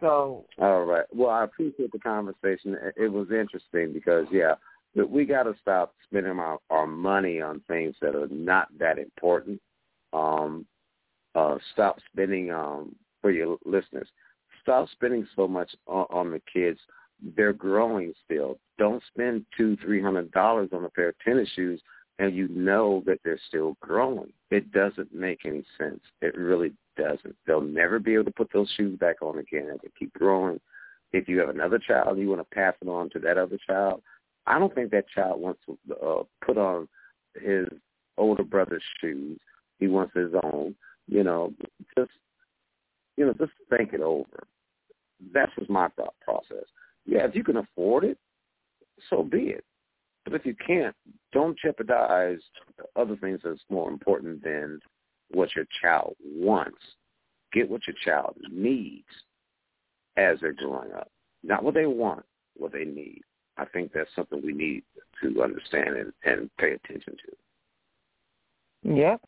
so 0.00 0.44
All 0.58 0.84
right. 0.84 1.04
Well, 1.14 1.30
I 1.30 1.44
appreciate 1.44 1.92
the 1.92 1.98
conversation. 1.98 2.76
It- 2.96 3.08
was 3.12 3.30
interesting 3.30 3.92
because, 3.92 4.26
yeah, 4.30 4.54
we 4.94 5.24
got 5.24 5.44
to 5.44 5.54
stop 5.60 5.94
spending 6.04 6.38
our, 6.38 6.58
our 6.70 6.86
money 6.86 7.40
on 7.40 7.62
things 7.68 7.94
that 8.00 8.14
are 8.14 8.28
not 8.28 8.68
that 8.78 8.98
important. 8.98 9.60
Um, 10.12 10.66
uh, 11.34 11.56
stop 11.72 11.98
spending 12.12 12.50
um, 12.52 12.94
for 13.22 13.30
your 13.30 13.56
listeners. 13.64 14.08
Stop 14.60 14.88
spending 14.90 15.26
so 15.34 15.48
much 15.48 15.74
on, 15.86 16.06
on 16.10 16.30
the 16.30 16.42
kids. 16.52 16.78
They're 17.36 17.52
growing 17.52 18.12
still. 18.24 18.58
Don't 18.78 19.02
spend 19.14 19.46
two, 19.56 19.76
three 19.76 20.02
hundred 20.02 20.30
dollars 20.32 20.70
on 20.72 20.84
a 20.84 20.90
pair 20.90 21.10
of 21.10 21.14
tennis 21.24 21.48
shoes, 21.54 21.80
and 22.18 22.34
you 22.34 22.48
know 22.48 23.02
that 23.06 23.18
they're 23.24 23.40
still 23.48 23.76
growing. 23.80 24.32
It 24.50 24.70
doesn't 24.72 25.14
make 25.14 25.40
any 25.46 25.64
sense. 25.78 26.00
It 26.20 26.36
really 26.36 26.72
doesn't. 26.96 27.36
They'll 27.46 27.60
never 27.60 27.98
be 27.98 28.14
able 28.14 28.24
to 28.24 28.30
put 28.30 28.50
those 28.52 28.70
shoes 28.76 28.98
back 28.98 29.22
on 29.22 29.38
again 29.38 29.68
as 29.72 29.78
they 29.82 29.90
keep 29.98 30.12
growing. 30.14 30.60
If 31.12 31.28
you 31.28 31.38
have 31.40 31.50
another 31.50 31.78
child, 31.78 32.18
you 32.18 32.28
want 32.28 32.40
to 32.40 32.54
pass 32.54 32.74
it 32.80 32.88
on 32.88 33.10
to 33.10 33.18
that 33.20 33.38
other 33.38 33.58
child. 33.66 34.02
I 34.46 34.58
don't 34.58 34.74
think 34.74 34.90
that 34.90 35.08
child 35.08 35.40
wants 35.40 35.60
to 35.66 35.94
uh, 35.94 36.22
put 36.44 36.58
on 36.58 36.88
his 37.40 37.66
older 38.16 38.42
brother's 38.42 38.82
shoes. 39.00 39.38
He 39.78 39.88
wants 39.88 40.14
his 40.14 40.32
own. 40.42 40.74
You 41.08 41.24
know, 41.24 41.52
just 41.98 42.10
you 43.16 43.26
know, 43.26 43.34
just 43.34 43.52
think 43.68 43.92
it 43.92 44.00
over. 44.00 44.46
That's 45.32 45.52
just 45.58 45.70
my 45.70 45.88
thought 45.88 46.14
process. 46.22 46.64
Yeah, 47.04 47.24
if 47.26 47.34
you 47.34 47.44
can 47.44 47.58
afford 47.58 48.04
it, 48.04 48.18
so 49.10 49.22
be 49.22 49.38
it. 49.38 49.64
But 50.24 50.34
if 50.34 50.46
you 50.46 50.54
can't, 50.54 50.94
don't 51.32 51.58
jeopardize 51.58 52.38
other 52.94 53.16
things 53.16 53.40
that's 53.42 53.60
more 53.68 53.90
important 53.90 54.42
than 54.42 54.80
what 55.32 55.54
your 55.54 55.66
child 55.80 56.14
wants. 56.24 56.78
Get 57.52 57.68
what 57.70 57.86
your 57.86 57.96
child 58.04 58.36
needs. 58.50 59.04
as 60.16 60.38
they're 60.40 60.52
growing 60.52 60.92
up. 60.92 61.10
Not 61.42 61.62
what 61.64 61.74
they 61.74 61.86
want, 61.86 62.24
what 62.56 62.72
they 62.72 62.84
need. 62.84 63.22
I 63.56 63.64
think 63.66 63.92
that's 63.92 64.10
something 64.14 64.40
we 64.44 64.52
need 64.52 64.82
to 65.22 65.42
understand 65.42 65.96
and, 65.96 66.12
and 66.24 66.50
pay 66.58 66.72
attention 66.72 67.14
to. 68.84 68.94
Yep. 68.94 69.20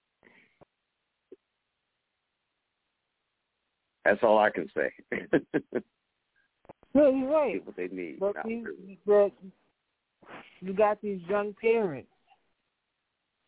That's 4.05 4.22
all 4.22 4.39
I 4.39 4.51
can 4.51 4.68
say. 4.74 4.93
no, 6.94 7.10
you're 7.10 7.31
right. 7.31 7.55
Get 7.55 7.66
what 7.66 7.76
they 7.76 7.89
need. 7.89 8.20
But 8.20 8.36
you, 8.47 8.97
but 9.06 9.32
you 10.60 10.74
got 10.74 11.01
these 11.01 11.20
young 11.28 11.55
parents. 11.60 12.09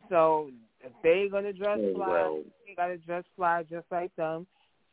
So 0.09 0.51
if 0.87 0.93
they're 1.03 1.29
gonna 1.29 1.53
dress 1.53 1.79
Oh, 1.81 1.95
fly, 1.95 2.09
well. 2.09 2.43
they 2.67 2.75
gotta 2.75 2.99
dress 2.99 3.25
fly 3.37 3.65
just 3.69 3.87
like 3.91 4.15
them. 4.17 4.47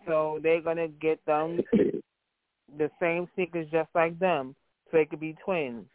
So 0.08 0.40
they're 0.42 0.62
gonna 0.62 0.88
get 0.88 1.24
them 1.26 1.62
the 2.78 2.90
same 3.00 3.28
sneakers 3.36 3.68
just 3.72 3.90
like 3.96 4.18
them, 4.20 4.56
so 4.92 4.98
they 4.98 5.06
could 5.06 5.20
be 5.20 5.36
twins. 5.46 5.86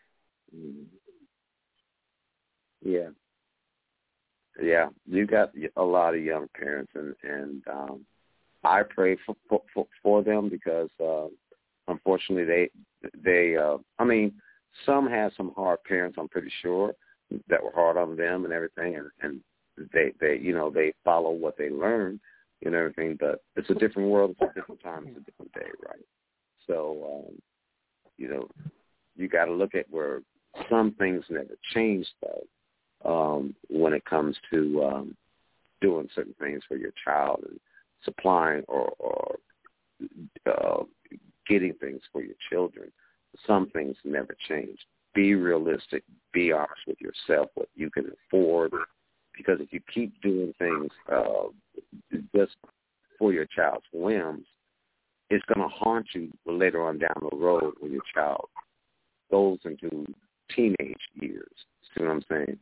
Mm. 0.57 0.85
Yeah. 2.83 3.09
Yeah, 4.61 4.89
you 5.07 5.27
got 5.27 5.53
a 5.77 5.83
lot 5.83 6.15
of 6.15 6.23
young 6.23 6.49
parents, 6.59 6.91
and 6.95 7.15
and 7.23 7.63
um, 7.69 8.07
I 8.65 8.83
pray 8.83 9.17
for 9.25 9.37
for 9.73 9.87
for 10.03 10.23
them 10.23 10.49
because 10.49 10.91
uh, 11.01 11.27
unfortunately 11.87 12.45
they 12.45 12.71
they 13.23 13.57
uh, 13.57 13.77
I 14.01 14.05
mean 14.05 14.33
some 14.85 15.09
have 15.09 15.33
some 15.37 15.53
hard 15.55 15.83
parents. 15.85 16.17
I'm 16.19 16.29
pretty 16.29 16.51
sure 16.61 16.93
that 17.49 17.63
were 17.63 17.73
hard 17.73 17.97
on 17.97 18.17
them 18.17 18.45
and 18.45 18.53
everything, 18.53 18.97
and, 18.97 19.07
and 19.23 19.41
they 19.93 20.13
they 20.21 20.39
you 20.39 20.55
know 20.55 20.71
they 20.71 20.93
follow 21.05 21.31
what 21.31 21.57
they 21.57 21.71
learn 21.71 22.21
and 22.65 22.75
everything. 22.75 23.17
But 23.19 23.43
it's 23.57 23.71
a 23.71 23.75
different 23.75 24.11
world, 24.11 24.35
it's 24.39 24.51
a 24.51 24.55
different 24.55 24.83
time, 24.83 25.07
it's 25.09 25.19
a 25.19 25.23
different 25.23 25.53
day, 25.53 25.71
right? 25.87 26.05
So 26.67 27.27
um, 27.29 27.43
you 28.17 28.29
know 28.29 28.49
you 29.17 29.29
got 29.29 29.47
to 29.47 29.53
look 29.53 29.75
at 29.75 29.91
where 29.91 30.21
some 30.71 30.93
things 30.99 31.25
never 31.29 31.57
change 31.75 32.07
though 32.23 32.45
um, 33.05 33.55
when 33.69 33.93
it 33.93 34.05
comes 34.05 34.37
to 34.51 34.85
um, 34.85 35.17
doing 35.81 36.09
certain 36.15 36.35
things 36.41 36.63
for 36.67 36.77
your 36.77 36.93
child 37.05 37.45
and 37.49 37.61
supplying 38.05 38.65
or, 38.69 38.93
or 38.99 39.37
uh, 40.47 40.83
getting 41.49 41.75
things 41.75 42.01
for 42.13 42.23
your 42.23 42.37
children. 42.51 42.91
Some 43.47 43.71
things 43.71 43.97
never 44.05 44.37
change. 44.49 44.79
Be 45.15 45.35
realistic. 45.35 46.03
Be 46.33 46.53
honest 46.53 46.81
with 46.87 47.01
yourself 47.01 47.51
what 47.55 47.69
you 47.75 47.91
can 47.91 48.11
afford. 48.27 48.73
Because 49.39 49.61
if 49.61 49.73
you 49.73 49.81
keep 49.93 50.21
doing 50.21 50.53
things 50.59 50.91
uh, 51.11 51.45
just 52.37 52.57
for 53.19 53.33
your 53.33 53.47
child's 53.47 53.87
whims, 53.93 54.45
it's 55.31 55.45
going 55.47 55.67
to 55.67 55.75
haunt 55.75 56.07
you 56.15 56.31
later 56.45 56.85
on 56.85 56.99
down 56.99 57.29
the 57.31 57.37
road 57.37 57.75
when 57.81 57.93
your 57.93 58.03
child 58.13 58.47
goes 59.31 59.59
into 59.65 60.05
teenage 60.55 60.97
years. 61.15 61.49
See 61.95 62.03
what 62.03 62.11
I'm 62.11 62.25
saying? 62.29 62.59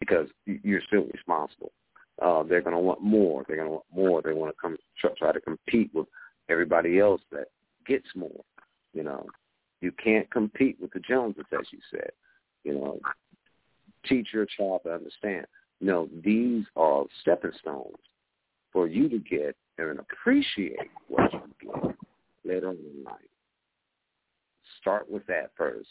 Because 0.00 0.26
you're 0.44 0.82
still 0.86 1.06
responsible. 1.12 1.72
Uh, 2.20 2.42
they're 2.42 2.62
going 2.62 2.76
to 2.76 2.80
want 2.80 3.00
more. 3.00 3.44
They're 3.46 3.56
going 3.56 3.68
to 3.68 3.72
want 3.72 3.84
more. 3.94 4.22
They 4.22 4.32
want 4.32 4.54
to 4.54 4.60
come 4.60 4.76
try, 5.18 5.32
to 5.32 5.40
compete 5.40 5.90
with 5.94 6.06
everybody 6.48 6.98
else 6.98 7.20
that 7.30 7.46
gets 7.86 8.06
more. 8.14 8.44
You 8.92 9.04
know, 9.04 9.26
you 9.80 9.92
can't 9.92 10.30
compete 10.30 10.78
with 10.80 10.92
the 10.92 11.00
Joneses, 11.00 11.44
as 11.52 11.66
you 11.70 11.78
said. 11.90 12.10
You 12.64 12.74
know, 12.74 13.00
teach 14.06 14.28
your 14.32 14.46
child 14.46 14.80
to 14.84 14.94
understand. 14.94 15.46
No, 15.82 16.08
these 16.24 16.64
are 16.76 17.04
stepping 17.20 17.50
stones 17.60 17.96
for 18.72 18.86
you 18.86 19.08
to 19.08 19.18
get 19.18 19.56
and 19.78 19.98
appreciate 19.98 20.78
what 21.08 21.32
you 21.32 21.40
get 21.60 21.96
later 22.44 22.68
on 22.68 22.76
in 22.76 23.04
life. 23.04 23.16
Start 24.80 25.10
with 25.10 25.26
that 25.26 25.50
first, 25.56 25.88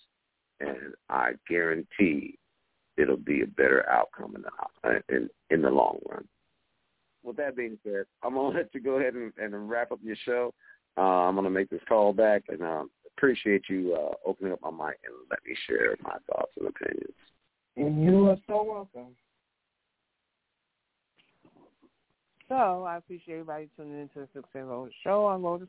and 0.62 0.94
I 1.10 1.34
guarantee 1.48 2.40
it'll 2.98 3.18
be 3.18 3.42
a 3.42 3.48
better 3.48 3.88
outcome 3.90 4.36
in 4.36 4.44
the 4.44 5.16
in, 5.16 5.30
in 5.50 5.62
the 5.62 5.70
long 5.70 6.00
run. 6.10 6.26
With 7.22 7.36
that 7.36 7.58
being 7.58 7.78
said, 7.84 8.06
I'm 8.24 8.36
gonna 8.36 8.58
let 8.58 8.74
you 8.74 8.80
go 8.80 8.98
ahead 8.98 9.16
and, 9.16 9.34
and 9.38 9.70
wrap 9.70 9.92
up 9.92 10.00
your 10.02 10.16
show. 10.24 10.54
Uh, 10.98 11.02
I'm 11.02 11.36
gonna 11.36 11.50
make 11.50 11.70
this 11.70 11.82
call 11.90 12.14
back, 12.14 12.44
and 12.48 12.62
uh, 12.62 12.84
appreciate 13.18 13.64
you 13.68 13.94
uh, 13.94 14.14
opening 14.26 14.54
up 14.54 14.62
my 14.62 14.72
mic 14.72 15.00
and 15.04 15.14
let 15.30 15.40
me 15.46 15.54
share 15.68 15.98
my 16.02 16.16
thoughts 16.28 16.54
and 16.58 16.68
opinions. 16.70 17.14
And 17.76 18.04
you 18.04 18.30
are 18.30 18.38
so 18.48 18.64
welcome. 18.64 19.16
So 22.52 22.84
I 22.84 22.98
appreciate 22.98 23.36
everybody 23.36 23.70
tuning 23.78 24.02
into 24.02 24.20
the 24.20 24.28
Six 24.34 24.46
Road 24.54 24.92
Show. 25.06 25.28
I'm 25.28 25.42
going 25.42 25.62
to 25.62 25.68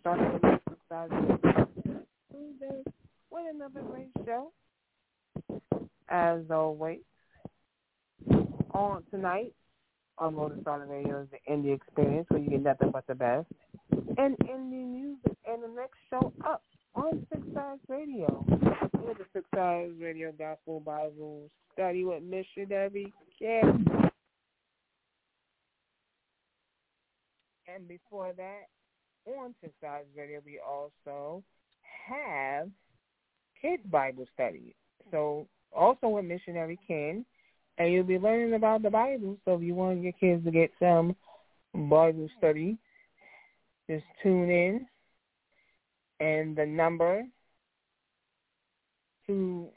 Tuesday 2.33 2.83
with 3.31 3.45
another 3.55 3.83
great 3.89 4.09
show. 4.27 4.51
As 6.09 6.41
always, 6.51 6.99
on 8.75 9.05
tonight 9.13 9.55
on 10.19 10.35
Road 10.35 10.57
to 10.57 10.61
Stardom 10.63 10.89
Radio 10.89 11.23
is 11.23 11.29
the 11.31 11.53
Indie 11.53 11.73
Experience 11.73 12.27
where 12.31 12.41
you 12.41 12.51
get 12.51 12.63
nothing 12.65 12.91
but 12.91 13.07
the 13.07 13.15
best 13.15 13.47
and 14.19 14.37
indie 14.39 14.85
music. 14.85 15.37
And 15.47 15.63
the 15.63 15.69
next 15.77 15.99
show 16.11 16.33
up 16.45 16.65
on 16.97 17.25
Six 17.33 17.47
Eyes 17.57 17.79
Radio 17.87 18.45
with 19.07 19.19
the 19.19 19.25
Six 19.33 19.47
Eyes 19.57 19.93
Radio 20.01 20.33
Gospel 20.37 20.81
Bible 20.81 21.49
Study 21.75 22.03
with 22.03 22.25
Missionary 22.25 23.13
Ken. 23.39 23.87
And 27.75 27.89
before 27.89 28.33
that, 28.37 28.67
on 29.27 29.55
Six 29.61 29.73
Eyes 29.87 30.05
Radio, 30.17 30.41
we 30.45 30.59
also 30.59 31.43
have 32.09 32.69
Kids 33.61 33.83
Bible 33.91 34.27
Study. 34.35 34.75
So 35.11 35.47
also 35.75 36.09
with 36.09 36.25
Missionary 36.25 36.79
Ken, 36.87 37.25
and 37.79 37.93
you'll 37.93 38.05
be 38.05 38.19
learning 38.19 38.55
about 38.55 38.83
the 38.83 38.91
Bible. 38.91 39.39
So 39.45 39.55
if 39.55 39.63
you 39.63 39.75
want 39.75 40.03
your 40.03 40.13
kids 40.13 40.45
to 40.45 40.51
get 40.51 40.71
some 40.79 41.17
Bible 41.73 42.29
study, 42.39 42.77
just 43.89 44.05
tune 44.23 44.51
in. 44.51 44.87
And 46.21 46.57
the 46.57 46.67
number 46.67 47.23
to 49.27 49.69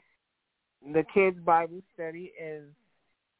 the 0.92 1.04
kids 1.14 1.38
Bible 1.44 1.80
study 1.94 2.32
is 2.40 2.64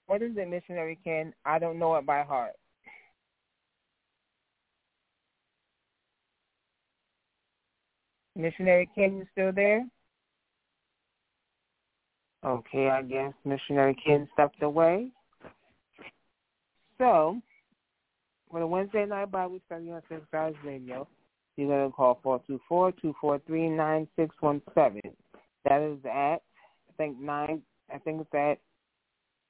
what 0.06 0.22
is 0.22 0.32
it, 0.36 0.48
Missionary 0.48 0.98
Ken? 1.04 1.34
I 1.44 1.58
don't 1.58 1.78
know 1.78 1.96
it 1.96 2.06
by 2.06 2.22
heart. 2.22 2.52
Missionary 8.36 8.88
Ken, 8.94 9.16
you 9.16 9.26
still 9.32 9.52
there? 9.52 9.84
Okay, 12.44 12.90
I 12.90 13.02
guess 13.02 13.32
Missionary 13.44 13.96
Ken 14.06 14.28
stepped 14.34 14.62
away. 14.62 15.08
So, 16.98 17.40
for 18.50 18.60
the 18.60 18.66
Wednesday 18.66 19.04
night 19.06 19.30
Bible 19.30 19.58
study 19.66 19.90
on 19.90 20.02
Six 20.08 20.22
Eyes 20.32 20.54
Radio, 20.64 21.08
you're 21.56 21.68
going 21.68 21.90
to 21.90 21.94
call 21.94 22.20
four 22.22 22.40
two 22.46 22.60
four 22.68 22.92
two 22.92 23.14
four 23.20 23.40
three 23.46 23.68
nine 23.68 24.06
six 24.16 24.34
one 24.40 24.62
seven. 24.74 25.00
That 25.64 25.82
is 25.82 25.98
at 26.04 26.36
I 26.36 26.92
think 26.96 27.18
nine. 27.18 27.62
I 27.92 27.98
think 27.98 28.20
it's 28.20 28.34
at 28.34 28.58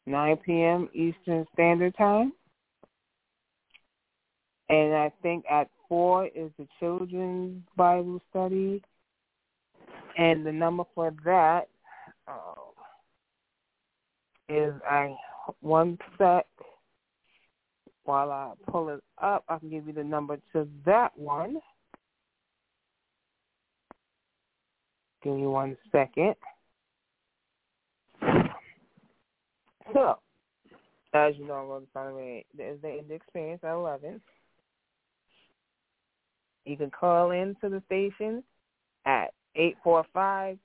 nine 0.06 0.36
p.m. 0.38 0.88
Eastern 0.94 1.46
Standard 1.52 1.96
Time, 1.96 2.32
and 4.68 4.94
I 4.94 5.12
think 5.22 5.44
at 5.50 5.68
four 5.88 6.26
is 6.26 6.50
the 6.58 6.66
children's 6.80 7.62
Bible 7.76 8.20
study, 8.30 8.82
and 10.18 10.44
the 10.44 10.52
number 10.52 10.84
for 10.94 11.12
that 11.24 11.68
uh, 12.28 12.54
is 14.48 14.72
I 14.88 15.14
one 15.60 15.98
sec. 16.18 16.46
While 18.04 18.30
I 18.30 18.52
pull 18.70 18.90
it 18.90 19.02
up, 19.20 19.44
I 19.48 19.58
can 19.58 19.68
give 19.68 19.88
you 19.88 19.92
the 19.92 20.04
number 20.04 20.38
to 20.52 20.68
that 20.84 21.10
one. 21.18 21.58
Give 25.24 25.34
me 25.34 25.46
one 25.48 25.76
second. 25.90 26.36
So, 29.92 30.18
as 31.14 31.34
you 31.36 31.46
know, 31.46 31.66
Road 31.66 31.86
Saturday 31.92 32.44
is 32.56 32.80
the 32.80 32.88
Indie 32.88 33.16
Experience 33.16 33.60
at 33.64 33.72
11. 33.74 34.20
You 36.66 36.76
can 36.76 36.90
call 36.90 37.30
in 37.30 37.56
to 37.62 37.68
the 37.70 37.82
station 37.86 38.42
at 39.06 39.32
845-277-9356 39.56 40.58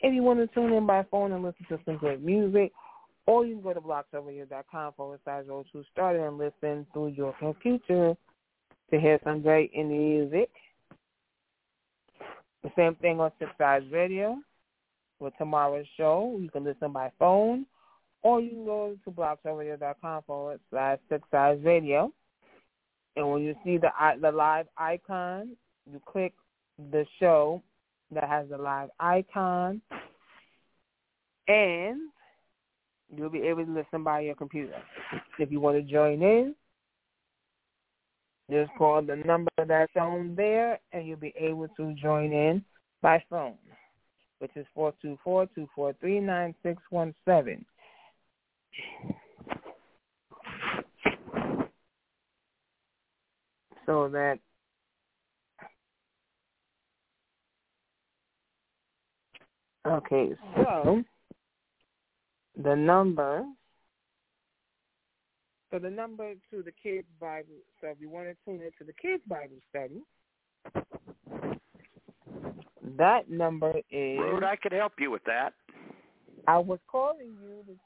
if 0.00 0.12
you 0.12 0.22
want 0.22 0.40
to 0.40 0.46
tune 0.48 0.72
in 0.72 0.86
by 0.86 1.04
phone 1.10 1.32
and 1.32 1.44
listen 1.44 1.66
to 1.68 1.78
some 1.84 1.98
good 1.98 2.24
music. 2.24 2.72
Or 3.26 3.46
you 3.46 3.54
can 3.54 3.62
go 3.62 3.72
to 3.74 3.80
blogtalkradio.com 3.80 4.94
forward 4.94 5.20
slash 5.22 5.44
road 5.46 5.66
to 5.72 5.84
start 5.92 6.16
and 6.16 6.38
listen 6.38 6.84
through 6.92 7.08
your 7.08 7.32
computer 7.38 8.16
to 8.90 9.00
hear 9.00 9.20
some 9.22 9.42
great 9.42 9.72
indie 9.74 10.18
music. 10.18 10.50
The 12.64 12.70
same 12.74 12.96
thing 12.96 13.20
on 13.20 13.30
Six 13.38 13.52
Eyes 13.60 13.84
Radio. 13.92 14.38
For 15.18 15.30
tomorrow's 15.38 15.86
show, 15.96 16.36
you 16.40 16.50
can 16.50 16.64
listen 16.64 16.90
by 16.90 17.12
phone, 17.16 17.64
or 18.22 18.40
you 18.40 18.50
can 18.50 18.64
go 18.64 18.96
to 19.04 19.10
blogtalkradio.com 19.10 20.22
forward 20.26 20.58
slash 20.68 20.98
Six 21.08 21.22
Eyes 21.32 21.60
Radio. 21.62 22.10
And 23.16 23.30
when 23.30 23.42
you 23.42 23.54
see 23.64 23.78
the 23.78 23.90
the 24.20 24.30
live 24.30 24.66
icon, 24.76 25.56
you 25.90 26.00
click 26.06 26.32
the 26.90 27.04
show 27.20 27.62
that 28.10 28.28
has 28.28 28.48
the 28.48 28.56
live 28.56 28.88
icon, 29.00 29.80
and 31.48 32.00
you'll 33.14 33.30
be 33.30 33.42
able 33.42 33.64
to 33.66 33.72
listen 33.72 34.02
by 34.02 34.20
your 34.20 34.34
computer. 34.34 34.82
If 35.38 35.50
you 35.52 35.60
want 35.60 35.76
to 35.76 35.82
join 35.82 36.22
in, 36.22 36.54
just 38.50 38.70
call 38.78 39.02
the 39.02 39.16
number 39.16 39.50
that's 39.66 39.92
on 39.96 40.34
there, 40.34 40.78
and 40.92 41.06
you'll 41.06 41.16
be 41.16 41.34
able 41.38 41.68
to 41.76 41.94
join 41.94 42.32
in 42.32 42.64
by 43.02 43.22
phone, 43.28 43.54
which 44.38 44.52
is 44.56 44.66
four 44.74 44.94
two 45.02 45.18
four 45.22 45.46
two 45.54 45.68
four 45.74 45.94
three 46.00 46.20
nine 46.20 46.54
six 46.62 46.82
one 46.90 47.14
seven. 47.26 47.64
So 53.86 54.08
that 54.08 54.38
okay, 59.86 60.30
so 60.56 61.02
the 62.62 62.76
number 62.76 63.44
so 65.70 65.78
the 65.78 65.90
number 65.90 66.34
to 66.50 66.62
the 66.62 66.72
kids 66.82 67.06
Bible 67.20 67.48
so 67.80 67.88
if 67.88 67.96
you 68.00 68.08
want 68.08 68.28
to 68.28 68.36
tune 68.44 68.62
into 68.62 68.84
the 68.86 68.92
kids 68.92 69.22
Bible 69.26 69.56
study 69.68 70.02
that 72.98 73.30
number 73.30 73.74
is 73.90 74.18
Rhoda, 74.18 74.46
I 74.46 74.56
could 74.56 74.72
help 74.72 74.92
you 74.98 75.10
with 75.10 75.24
that. 75.24 75.54
I 76.46 76.58
was 76.58 76.78
calling 76.90 77.34
you 77.42 77.64
to 77.66 77.76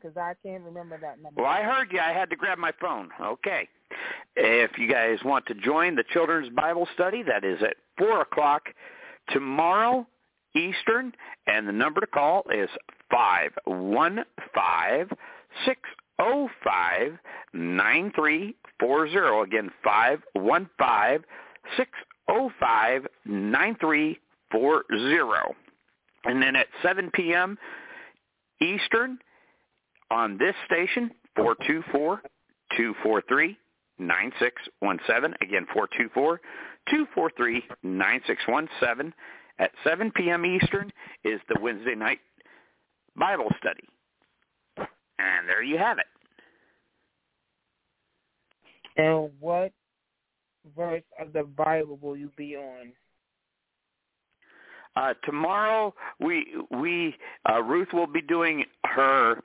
because 0.00 0.16
I 0.16 0.34
can't 0.42 0.62
remember 0.62 0.98
that 1.00 1.20
number. 1.22 1.42
Well, 1.42 1.50
I 1.50 1.62
heard 1.62 1.92
you. 1.92 1.98
I 1.98 2.12
had 2.12 2.30
to 2.30 2.36
grab 2.36 2.58
my 2.58 2.72
phone. 2.80 3.10
Okay. 3.20 3.68
If 4.36 4.78
you 4.78 4.90
guys 4.90 5.18
want 5.24 5.46
to 5.46 5.54
join 5.54 5.94
the 5.94 6.04
Children's 6.12 6.50
Bible 6.50 6.88
Study, 6.94 7.22
that 7.22 7.44
is 7.44 7.62
at 7.62 7.76
4 7.98 8.22
o'clock 8.22 8.62
tomorrow 9.30 10.06
Eastern, 10.56 11.12
and 11.46 11.66
the 11.66 11.72
number 11.72 12.00
to 12.00 12.06
call 12.06 12.44
is 12.52 12.68
five 13.10 13.50
one 13.64 14.24
five 14.54 15.10
six 15.66 15.80
zero 16.20 16.48
five 16.62 17.18
nine 17.52 18.12
three 18.14 18.54
four 18.78 19.08
zero. 19.08 19.42
Again, 19.42 19.70
five 19.82 20.20
one 20.34 20.70
five 20.78 21.24
six 21.76 21.90
zero 22.30 22.50
five 22.60 23.06
nine 23.24 23.76
three 23.80 24.18
four 24.50 24.84
zero. 24.92 25.54
And 26.24 26.42
then 26.42 26.56
at 26.56 26.68
7 26.82 27.10
p.m. 27.12 27.58
Eastern 28.60 29.18
on 30.10 30.38
this 30.38 30.54
station, 30.64 31.10
424-243-9617. 34.00 35.34
Again, 35.40 35.66
424-243-9617. 37.84 39.12
At 39.60 39.70
7 39.84 40.10
p.m. 40.16 40.44
Eastern 40.44 40.92
is 41.24 41.40
the 41.48 41.56
Wednesday 41.60 41.94
night 41.94 42.18
Bible 43.16 43.48
study. 43.58 43.84
And 44.76 45.48
there 45.48 45.62
you 45.62 45.78
have 45.78 45.98
it. 45.98 46.06
And 48.96 49.30
what 49.40 49.72
verse 50.76 51.02
of 51.20 51.32
the 51.32 51.44
Bible 51.44 51.98
will 52.00 52.16
you 52.16 52.30
be 52.36 52.56
on? 52.56 52.92
Uh, 54.96 55.14
tomorrow 55.24 55.92
we 56.20 56.46
we 56.70 57.16
uh, 57.50 57.60
Ruth 57.60 57.88
will 57.92 58.06
be 58.06 58.22
doing 58.22 58.64
her 58.86 59.42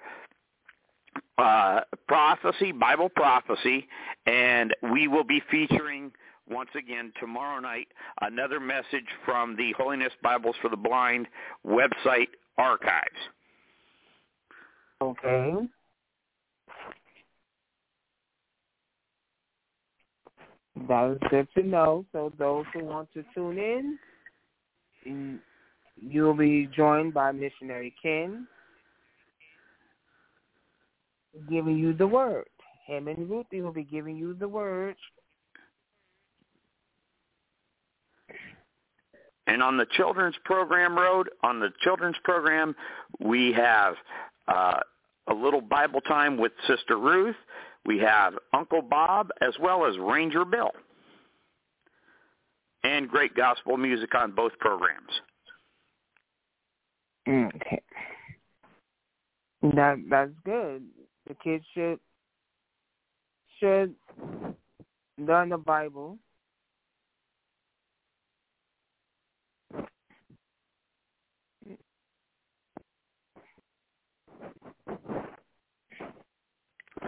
uh, 1.38 1.82
prophecy, 2.08 2.72
Bible 2.72 3.10
prophecy, 3.10 3.88
and 4.26 4.76
we 4.92 5.08
will 5.08 5.24
be 5.24 5.42
featuring 5.50 6.12
once 6.50 6.70
again 6.76 7.14
tomorrow 7.20 7.60
night 7.60 7.88
another 8.22 8.60
message 8.60 9.06
from 9.24 9.56
the 9.56 9.72
Holiness 9.78 10.12
Bibles 10.24 10.56
for 10.62 10.70
the 10.70 10.78
Blind 10.78 11.28
website 11.66 12.30
archives. 12.58 13.08
Okay. 15.02 15.54
That 20.88 21.12
is 21.12 21.18
good 21.30 21.48
to 21.56 21.64
know. 21.64 22.06
So 22.12 22.34
those 22.38 22.66
who 22.74 22.86
want 22.86 23.10
to 23.14 23.24
tune 23.34 23.58
in, 25.06 25.40
you'll 26.02 26.34
be 26.34 26.70
joined 26.76 27.14
by 27.14 27.32
Missionary 27.32 27.94
Ken 28.02 28.48
giving 31.50 31.78
you 31.78 31.94
the 31.94 32.08
word. 32.08 32.48
Him 32.86 33.08
and 33.08 33.30
Ruthie 33.30 33.62
will 33.62 33.72
be 33.72 33.84
giving 33.84 34.18
you 34.18 34.34
the 34.34 34.48
word. 34.48 34.96
And 39.48 39.64
on 39.64 39.78
the 39.78 39.88
children's 39.98 40.36
program 40.46 40.96
road, 40.96 41.30
on 41.44 41.60
the 41.60 41.70
children's 41.82 42.18
program, 42.24 42.76
we 43.20 43.52
have 43.54 43.96
uh, 44.48 44.80
a 45.28 45.34
little 45.34 45.62
Bible 45.62 46.02
time 46.02 46.38
with 46.38 46.52
Sister 46.68 46.98
Ruth. 46.98 47.36
We 47.86 47.98
have 48.00 48.34
Uncle 48.54 48.84
Bob 48.84 49.30
as 49.42 49.54
well 49.60 49.86
as 49.86 49.98
Ranger 49.98 50.46
Bill. 50.46 50.72
And 52.84 53.10
great 53.10 53.36
gospel 53.36 53.76
music 53.78 54.14
on 54.14 54.32
both 54.32 54.58
programs. 54.60 55.12
Okay. 57.28 57.82
That 59.62 59.98
that's 60.10 60.32
good. 60.46 60.84
The 61.30 61.36
kids 61.36 61.64
should 61.76 62.00
should 63.60 63.94
learn 65.20 65.50
the 65.50 65.58
Bible. 65.58 66.18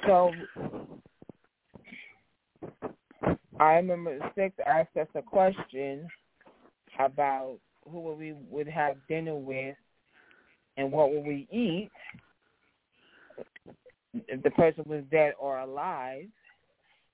So 0.06 0.32
I 3.60 3.74
remember 3.74 4.20
Six 4.36 4.56
asked 4.68 4.96
us 4.98 5.08
a 5.16 5.22
question 5.24 6.08
about 7.00 7.58
who 7.90 8.14
we 8.14 8.36
would 8.50 8.68
have 8.68 8.98
dinner 9.08 9.36
with 9.36 9.76
and 10.78 10.92
what 10.92 11.12
would 11.12 11.26
we 11.26 11.48
eat 11.52 11.90
if 14.14 14.42
the 14.44 14.52
person 14.52 14.84
was 14.88 15.04
dead 15.12 15.34
or 15.40 15.60
alive. 15.60 16.26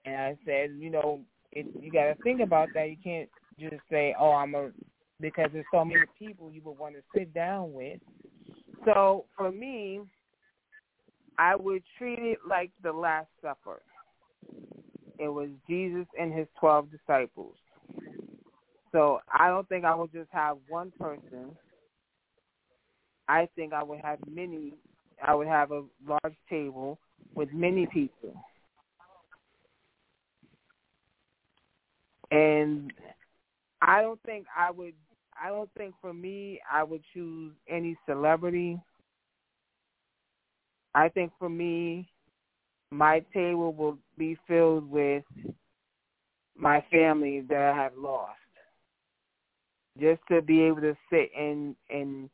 And 0.05 0.15
I 0.15 0.37
said, 0.45 0.71
you 0.77 0.89
know, 0.89 1.21
it, 1.51 1.65
you 1.79 1.91
got 1.91 2.05
to 2.05 2.15
think 2.23 2.41
about 2.41 2.69
that. 2.73 2.89
You 2.89 2.97
can't 3.03 3.29
just 3.59 3.81
say, 3.89 4.15
oh, 4.19 4.31
I'm 4.31 4.55
a, 4.55 4.69
because 5.19 5.49
there's 5.51 5.65
so 5.71 5.83
many 5.83 6.01
people 6.17 6.51
you 6.51 6.61
would 6.63 6.77
want 6.77 6.95
to 6.95 7.01
sit 7.15 7.33
down 7.33 7.73
with. 7.73 7.99
So 8.85 9.25
for 9.35 9.51
me, 9.51 10.01
I 11.37 11.55
would 11.55 11.83
treat 11.97 12.19
it 12.19 12.39
like 12.47 12.71
the 12.83 12.91
Last 12.91 13.27
Supper. 13.41 13.81
It 15.19 15.27
was 15.27 15.49
Jesus 15.67 16.05
and 16.19 16.33
his 16.33 16.47
12 16.59 16.89
disciples. 16.91 17.55
So 18.91 19.19
I 19.31 19.49
don't 19.49 19.67
think 19.67 19.85
I 19.85 19.93
would 19.95 20.11
just 20.11 20.29
have 20.31 20.57
one 20.67 20.91
person. 20.99 21.55
I 23.27 23.47
think 23.55 23.73
I 23.73 23.83
would 23.83 23.99
have 23.99 24.19
many. 24.29 24.73
I 25.25 25.33
would 25.33 25.47
have 25.47 25.71
a 25.71 25.83
large 26.07 26.35
table 26.49 26.99
with 27.33 27.49
many 27.53 27.87
people. 27.87 28.33
And 32.31 32.91
I 33.81 34.01
don't 34.01 34.21
think 34.23 34.45
I 34.55 34.71
would 34.71 34.93
I 35.41 35.49
don't 35.49 35.69
think 35.77 35.93
for 36.01 36.13
me 36.13 36.59
I 36.71 36.83
would 36.83 37.01
choose 37.13 37.53
any 37.69 37.95
celebrity. 38.05 38.79
I 40.93 41.09
think 41.09 41.31
for 41.39 41.49
me 41.49 42.09
my 42.91 43.23
table 43.33 43.73
will 43.73 43.97
be 44.17 44.37
filled 44.47 44.89
with 44.89 45.23
my 46.57 46.83
family 46.91 47.41
that 47.49 47.61
I 47.61 47.75
have 47.83 47.93
lost. 47.97 48.33
Just 49.99 50.21
to 50.29 50.41
be 50.41 50.61
able 50.61 50.81
to 50.81 50.97
sit 51.09 51.29
and 51.37 51.75
and 51.89 52.29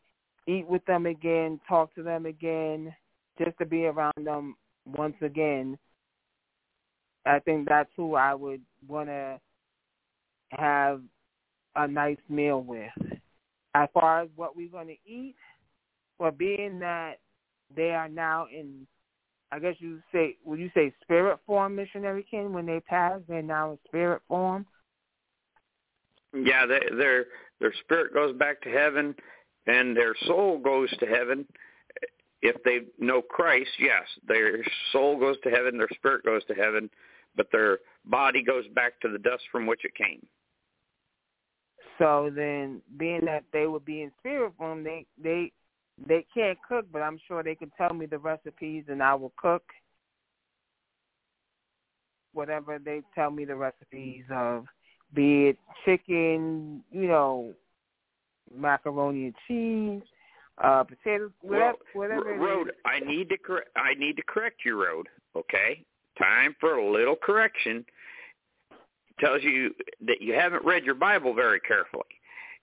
eat 0.48 0.68
with 0.68 0.86
them 0.86 1.06
again, 1.06 1.60
talk 1.68 1.94
to 1.96 2.04
them 2.04 2.26
again, 2.26 2.94
just 3.38 3.58
to 3.60 3.66
be 3.66 3.86
around 3.86 4.14
them 4.24 4.56
once 4.86 5.16
again. 5.22 5.78
I 7.26 7.40
think 7.40 7.68
that's 7.68 7.90
who 7.96 8.16
I 8.16 8.34
would 8.34 8.62
want 8.88 9.08
to 9.10 9.40
have 10.52 11.02
a 11.76 11.88
nice 11.88 12.18
meal 12.30 12.62
with. 12.62 12.92
As 13.76 13.90
far 13.94 14.22
as 14.22 14.30
what 14.36 14.56
we're 14.56 14.70
going 14.70 14.88
to 14.88 15.12
eat, 15.12 15.36
well, 16.20 16.32
being 16.32 16.80
that 16.80 17.16
they 17.76 17.92
are 17.92 18.10
now 18.10 18.48
in 18.54 18.86
I 19.54 19.60
guess 19.60 19.76
you 19.78 20.02
say, 20.12 20.36
would 20.44 20.58
you 20.58 20.72
say 20.74 20.92
spirit 21.04 21.38
form, 21.46 21.76
missionary 21.76 22.26
Ken? 22.30 22.54
When 22.54 22.66
they 22.66 22.80
pass, 22.80 23.22
they're 23.28 23.44
now 23.44 23.74
in 23.74 23.78
spirit 23.86 24.24
form. 24.28 24.66
Yeah, 26.34 26.66
they, 26.66 26.80
their 26.96 27.26
their 27.60 27.74
spirit 27.84 28.16
goes 28.16 28.36
back 28.36 28.62
to 28.64 28.70
heaven, 28.70 29.14
and 29.68 29.96
their 29.96 30.16
soul 30.26 30.60
goes 30.60 30.90
to 31.00 31.06
heaven. 31.06 31.46
If 32.42 32.62
they 32.64 32.80
know 33.00 33.22
Christ, 33.22 33.70
yes, 33.80 34.04
their 34.28 34.64
soul 34.92 35.18
goes 35.18 35.38
to 35.44 35.50
heaven, 35.50 35.78
their 35.78 35.88
spirit 35.96 36.26
goes 36.26 36.44
to 36.46 36.54
heaven. 36.54 36.90
but 37.36 37.48
their 37.52 37.80
body 38.06 38.44
goes 38.44 38.66
back 38.76 39.00
to 39.02 39.10
the 39.10 39.18
dust 39.18 39.44
from 39.52 39.66
which 39.66 39.86
it 39.86 39.96
came. 39.96 40.26
So 41.98 42.32
then, 42.36 42.82
being 42.98 43.26
that 43.26 43.44
they 43.54 43.68
would 43.68 43.86
be 43.86 44.02
in 44.02 44.12
spirit 44.20 44.54
form, 44.58 44.84
they 44.84 45.06
they 45.22 45.52
they 46.08 46.26
can't 46.34 46.58
cook, 46.68 46.86
but 46.92 47.02
I'm 47.02 47.20
sure 47.28 47.44
they 47.44 47.56
can 47.56 47.72
tell 47.78 47.94
me 47.94 48.08
the 48.08 48.18
recipes, 48.18 48.86
and 48.88 49.02
I 49.02 49.14
will 49.14 49.34
cook 49.38 49.64
whatever 52.34 52.80
they 52.80 53.04
tell 53.14 53.30
me 53.30 53.46
the 53.46 53.56
recipes 53.56 54.24
of, 54.32 54.66
be 55.14 55.50
it 55.50 55.58
chicken, 55.86 56.84
you 56.92 57.08
know, 57.08 57.54
macaroni 58.56 59.26
and 59.26 59.36
cheese, 59.48 60.08
uh, 60.64 60.84
potatoes, 60.84 61.32
whatever, 61.42 61.78
well, 61.96 62.10
whatever. 62.10 62.38
Road, 62.38 62.72
I 62.86 63.00
need 63.00 63.30
to 63.30 63.38
cor- 63.38 63.66
I 63.76 63.94
need 63.96 64.16
to 64.18 64.24
correct 64.24 64.62
you, 64.66 64.82
Road. 64.82 65.08
Okay, 65.36 65.84
time 66.18 66.56
for 66.60 66.76
a 66.76 66.92
little 66.92 67.16
correction. 67.16 67.86
Tells 69.20 69.44
you 69.44 69.74
that 70.08 70.22
you 70.22 70.34
haven't 70.34 70.66
read 70.66 70.84
your 70.84 70.96
Bible 70.96 71.34
very 71.34 71.60
carefully. 71.60 72.04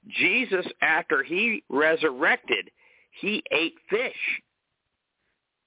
Jesus, 0.09 0.67
after 0.83 1.23
he 1.23 1.63
resurrected, 1.69 2.71
he 3.21 3.43
ate 3.53 3.75
fish. 3.89 4.41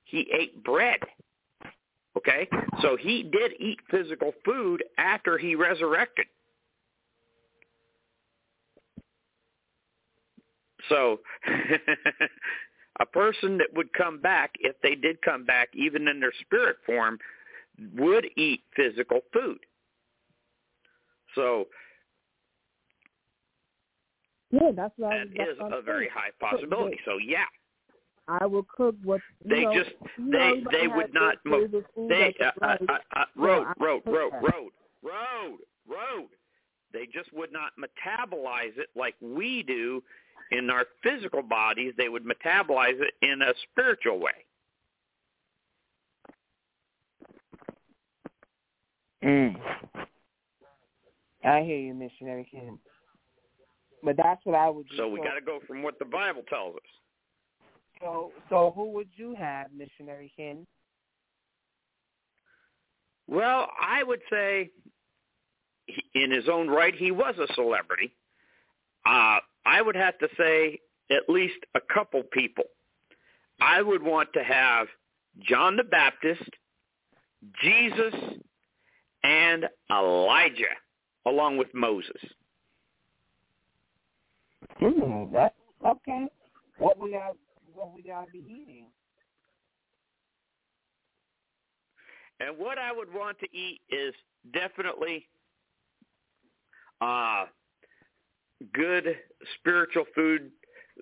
He 0.05 0.27
ate 0.37 0.63
bread. 0.63 0.99
Okay? 2.17 2.47
So 2.81 2.97
he 2.99 3.23
did 3.23 3.53
eat 3.59 3.79
physical 3.89 4.33
food 4.45 4.83
after 4.97 5.37
he 5.37 5.55
resurrected. 5.55 6.25
So 10.89 11.19
a 12.99 13.05
person 13.05 13.57
that 13.57 13.73
would 13.73 13.91
come 13.93 14.19
back, 14.19 14.51
if 14.59 14.75
they 14.81 14.95
did 14.95 15.21
come 15.21 15.45
back, 15.45 15.69
even 15.73 16.07
in 16.07 16.19
their 16.19 16.33
spirit 16.41 16.77
form, 16.85 17.19
would 17.95 18.27
eat 18.37 18.61
physical 18.75 19.21
food. 19.31 19.59
So 21.35 21.67
yeah, 24.51 24.71
that's 24.75 24.93
what 24.97 25.11
that 25.11 25.27
I 25.39 25.49
is 25.49 25.57
a 25.59 25.81
very 25.81 26.07
high 26.07 26.29
possibility. 26.39 26.99
So 27.05 27.17
yeah, 27.17 27.45
I 28.27 28.45
will 28.45 28.65
cook 28.75 28.95
what 29.03 29.21
they 29.43 29.63
know, 29.63 29.73
just 29.73 29.91
they 30.17 30.63
they 30.71 30.87
would 30.87 31.13
not 31.13 31.37
mo- 31.43 31.61
favorite 31.61 31.85
food 31.95 32.09
they 32.09 32.35
uh, 32.41 32.51
uh, 32.61 32.75
uh, 32.89 32.97
uh, 33.15 33.25
So 33.35 33.41
road 33.43 33.67
I 33.67 33.83
road 33.83 34.01
road 34.05 34.31
that. 34.31 34.43
road 34.43 34.71
road 35.01 35.59
road. 35.87 36.29
They 36.93 37.07
just 37.11 37.33
would 37.33 37.51
not 37.51 37.71
metabolize 37.79 38.77
it 38.77 38.89
like 38.95 39.15
we 39.19 39.63
do 39.63 40.03
in 40.53 40.69
our 40.69 40.85
physical 41.01 41.41
bodies. 41.41 41.93
They 41.97 42.09
would 42.09 42.23
metabolize 42.23 42.99
it 43.01 43.13
in 43.21 43.41
a 43.41 43.53
spiritual 43.71 44.19
way. 44.19 44.31
Mm. 49.23 49.55
I 51.45 51.61
hear 51.61 51.77
you, 51.77 51.93
missionary 51.93 52.47
Ken. 52.51 52.77
But 54.03 54.17
that's 54.17 54.45
what 54.45 54.55
I 54.55 54.69
would 54.69 54.87
do. 54.89 54.97
So 54.97 55.07
we 55.07 55.19
got 55.19 55.35
to 55.35 55.41
go 55.41 55.59
from 55.65 55.81
what 55.81 55.97
the 55.97 56.05
Bible 56.05 56.43
tells 56.49 56.75
us. 56.75 56.81
So, 58.01 58.31
so 58.49 58.73
who 58.75 58.91
would 58.91 59.07
you 59.15 59.33
have, 59.35 59.67
missionary 59.75 60.31
Ken? 60.35 60.67
Well, 63.27 63.69
I 63.81 64.03
would 64.03 64.19
say, 64.29 64.71
in 66.13 66.31
his 66.31 66.49
own 66.51 66.67
right, 66.67 66.93
he 66.93 67.11
was 67.11 67.35
a 67.37 67.51
celebrity. 67.53 68.13
Uh, 69.05 69.37
I 69.65 69.81
would 69.81 69.95
have 69.95 70.17
to 70.19 70.27
say 70.37 70.79
at 71.09 71.29
least 71.29 71.57
a 71.75 71.79
couple 71.93 72.23
people. 72.23 72.65
I 73.61 73.81
would 73.81 74.03
want 74.03 74.29
to 74.33 74.43
have 74.43 74.87
John 75.41 75.77
the 75.77 75.83
Baptist, 75.83 76.49
Jesus, 77.61 78.13
and 79.23 79.65
Elijah, 79.91 80.63
along 81.25 81.57
with 81.57 81.73
Moses. 81.73 82.21
Hmm, 84.79 85.33
that 85.33 85.53
okay. 85.85 86.27
What 86.77 86.99
we 86.99 87.11
got? 87.11 87.35
What 87.73 87.93
we 87.95 88.03
got 88.03 88.25
to 88.25 88.31
be 88.31 88.39
eating? 88.39 88.85
And 92.39 92.57
what 92.57 92.77
I 92.77 92.91
would 92.91 93.13
want 93.13 93.39
to 93.39 93.47
eat 93.55 93.81
is 93.89 94.13
definitely 94.53 95.27
uh, 96.99 97.45
good 98.73 99.17
spiritual 99.59 100.05
food 100.15 100.51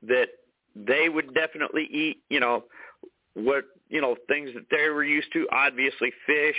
that 0.03 0.27
they 0.75 1.09
would 1.09 1.33
definitely 1.33 1.87
eat. 1.91 2.23
You 2.29 2.39
know, 2.39 2.63
what 3.33 3.65
you 3.89 4.01
know 4.01 4.15
things 4.27 4.51
that 4.53 4.65
they 4.69 4.89
were 4.89 5.03
used 5.03 5.31
to. 5.33 5.47
Obviously, 5.51 6.11
fish, 6.25 6.55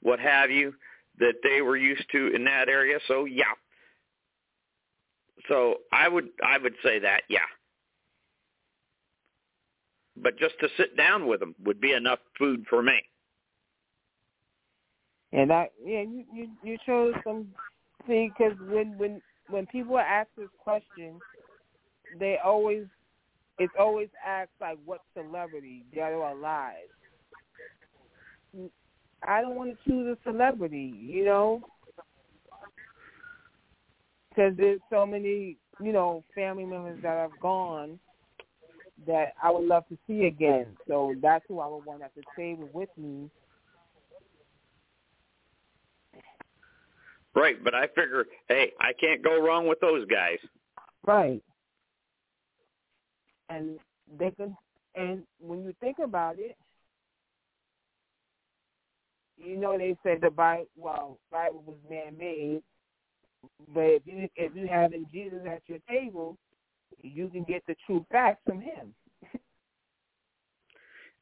what 0.00 0.20
have 0.20 0.50
you, 0.50 0.74
that 1.18 1.34
they 1.42 1.62
were 1.62 1.76
used 1.76 2.04
to 2.12 2.34
in 2.34 2.44
that 2.44 2.68
area. 2.68 2.98
So 3.08 3.24
yeah. 3.24 3.44
So 5.48 5.76
I 5.92 6.08
would 6.08 6.28
I 6.44 6.58
would 6.58 6.74
say 6.82 6.98
that 7.00 7.22
yeah. 7.28 7.40
But 10.16 10.38
just 10.38 10.54
to 10.60 10.68
sit 10.76 10.96
down 10.96 11.26
with 11.26 11.40
them 11.40 11.54
would 11.64 11.80
be 11.80 11.92
enough 11.92 12.18
food 12.38 12.64
for 12.68 12.82
me. 12.82 13.00
And 15.32 15.50
I, 15.50 15.70
yeah, 15.84 16.02
you 16.02 16.24
you, 16.32 16.48
you 16.62 16.78
chose 16.84 17.14
some. 17.24 17.48
See, 18.06 18.30
because 18.36 18.58
when 18.68 18.98
when 18.98 19.22
when 19.48 19.66
people 19.66 19.98
ask 19.98 20.28
this 20.36 20.48
question, 20.62 21.20
they 22.18 22.38
always 22.44 22.86
it's 23.58 23.72
always 23.78 24.08
asked 24.26 24.50
like, 24.60 24.78
what 24.84 25.00
celebrity 25.14 25.84
dead 25.94 26.12
or 26.12 26.30
alive? 26.30 26.74
I 29.26 29.40
don't 29.40 29.54
want 29.54 29.70
to 29.70 29.88
choose 29.88 30.16
a 30.16 30.30
celebrity, 30.30 30.94
you 31.00 31.24
know, 31.24 31.62
because 34.28 34.56
there's 34.56 34.80
so 34.90 35.06
many, 35.06 35.58
you 35.80 35.92
know, 35.92 36.24
family 36.34 36.64
members 36.64 36.98
that 37.02 37.16
have 37.18 37.38
gone 37.40 37.98
that 39.06 39.34
I 39.42 39.50
would 39.50 39.66
love 39.66 39.86
to 39.88 39.98
see 40.06 40.26
again. 40.26 40.66
So 40.88 41.14
that's 41.22 41.44
who 41.48 41.60
I 41.60 41.66
would 41.66 41.84
want 41.84 42.02
at 42.02 42.12
the 42.14 42.22
table 42.36 42.68
with 42.72 42.88
me. 42.96 43.30
Right, 47.34 47.62
but 47.64 47.74
I 47.74 47.86
figure, 47.88 48.26
hey, 48.48 48.72
I 48.78 48.92
can't 48.92 49.22
go 49.22 49.40
wrong 49.40 49.66
with 49.66 49.80
those 49.80 50.04
guys. 50.06 50.38
Right. 51.06 51.42
And 53.48 53.78
they 54.18 54.30
can, 54.32 54.56
and 54.94 55.22
when 55.40 55.62
you 55.64 55.74
think 55.80 55.96
about 56.02 56.38
it, 56.38 56.56
you 59.38 59.56
know 59.56 59.76
they 59.76 59.96
said 60.02 60.18
the 60.20 60.30
Bible, 60.30 60.66
well, 60.76 61.18
Bible 61.30 61.62
was 61.66 61.76
man-made, 61.90 62.62
but 63.74 63.82
if 63.82 64.02
you 64.06 64.28
if 64.36 64.54
you 64.54 64.68
have 64.68 64.92
Jesus 65.12 65.40
at 65.46 65.62
your 65.66 65.78
table, 65.88 66.36
you 67.02 67.28
can 67.28 67.42
get 67.44 67.62
the 67.66 67.74
true 67.86 68.04
facts 68.10 68.40
from 68.46 68.60
him. 68.60 68.94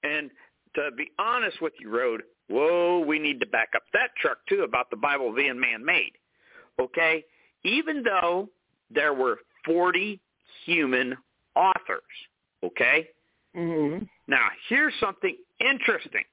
And 0.03 0.31
to 0.77 0.91
be 0.97 1.11
honest 1.19 1.61
with 1.61 1.75
you, 1.79 1.91
Road, 1.91 2.23
whoa, 2.51 3.01
we 3.07 3.19
need 3.19 3.41
to 3.41 3.47
back 3.47 3.71
up 3.75 3.83
that 3.93 4.11
truck 4.21 4.39
too 4.49 4.63
about 4.63 4.91
the 4.91 4.97
Bible 4.97 5.33
being 5.35 5.59
man-made. 5.59 6.13
Okay? 6.81 7.25
Even 7.65 8.03
though 8.03 8.49
there 8.91 9.15
were 9.15 9.39
40 9.65 10.21
human 10.65 11.17
authors, 11.55 12.03
okay? 12.65 13.09
Mm-hmm. 13.57 14.05
Now, 14.27 14.49
here's 14.69 14.95
something 15.01 15.37
interesting. 15.61 16.25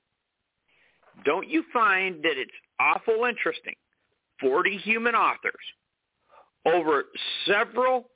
Don't 1.26 1.50
you 1.50 1.64
find 1.74 2.24
that 2.24 2.38
it's 2.38 2.52
awful 2.80 3.26
interesting? 3.26 3.76
40 4.40 4.78
human 4.78 5.16
authors 5.16 5.54
over 6.66 7.06
several 7.46 8.10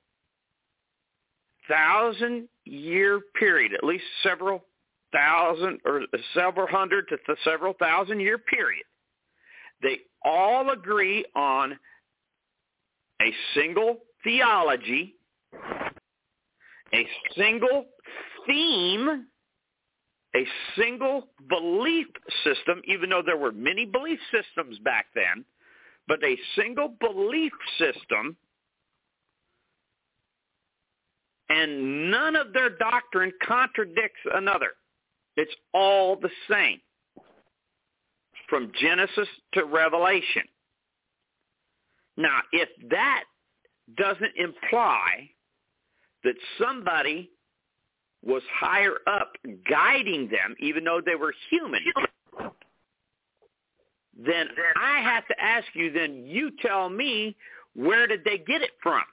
thousand 1.67 2.47
year 2.65 3.21
period, 3.39 3.73
at 3.73 3.83
least 3.83 4.03
several 4.23 4.63
thousand 5.11 5.79
or 5.85 6.01
several 6.33 6.67
hundred 6.67 7.07
to 7.09 7.17
several 7.43 7.73
thousand 7.73 8.19
year 8.19 8.37
period. 8.37 8.85
They 9.81 9.99
all 10.23 10.69
agree 10.71 11.25
on 11.35 11.77
a 13.21 13.33
single 13.55 13.99
theology, 14.23 15.15
a 16.93 17.07
single 17.35 17.85
theme, 18.47 19.27
a 20.35 20.45
single 20.77 21.29
belief 21.49 22.07
system, 22.43 22.81
even 22.85 23.09
though 23.09 23.23
there 23.25 23.37
were 23.37 23.51
many 23.51 23.85
belief 23.85 24.19
systems 24.31 24.77
back 24.79 25.07
then, 25.13 25.43
but 26.07 26.23
a 26.23 26.37
single 26.55 26.95
belief 26.99 27.51
system, 27.77 28.37
and 31.49 32.09
none 32.09 32.35
of 32.35 32.53
their 32.53 32.69
doctrine 32.69 33.31
contradicts 33.45 34.19
another. 34.33 34.71
It's 35.37 35.53
all 35.73 36.15
the 36.15 36.29
same 36.49 36.79
from 38.49 38.71
Genesis 38.79 39.27
to 39.53 39.63
Revelation. 39.63 40.43
Now, 42.17 42.39
if 42.51 42.69
that 42.89 43.23
doesn't 43.97 44.33
imply 44.35 45.29
that 46.23 46.35
somebody 46.59 47.29
was 48.23 48.43
higher 48.53 48.97
up 49.07 49.31
guiding 49.69 50.29
them, 50.29 50.55
even 50.59 50.83
though 50.83 51.01
they 51.03 51.15
were 51.15 51.33
human, 51.49 51.81
then 54.23 54.47
I 54.75 54.99
have 54.99 55.25
to 55.27 55.41
ask 55.41 55.65
you, 55.73 55.91
then 55.91 56.25
you 56.27 56.51
tell 56.61 56.89
me 56.89 57.35
where 57.73 58.05
did 58.05 58.23
they 58.23 58.37
get 58.37 58.61
it 58.61 58.71
from? 58.83 59.03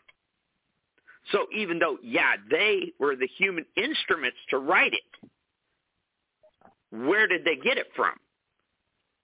So 1.33 1.47
even 1.55 1.79
though, 1.79 1.99
yeah, 2.03 2.35
they 2.51 2.93
were 2.99 3.15
the 3.15 3.29
human 3.39 3.65
instruments 3.77 4.39
to 4.51 4.59
write 4.59 4.93
it, 4.93 5.31
where 6.91 7.27
did 7.27 7.45
they 7.45 7.57
get 7.57 7.79
it 7.79 7.89
from? 7.95 8.15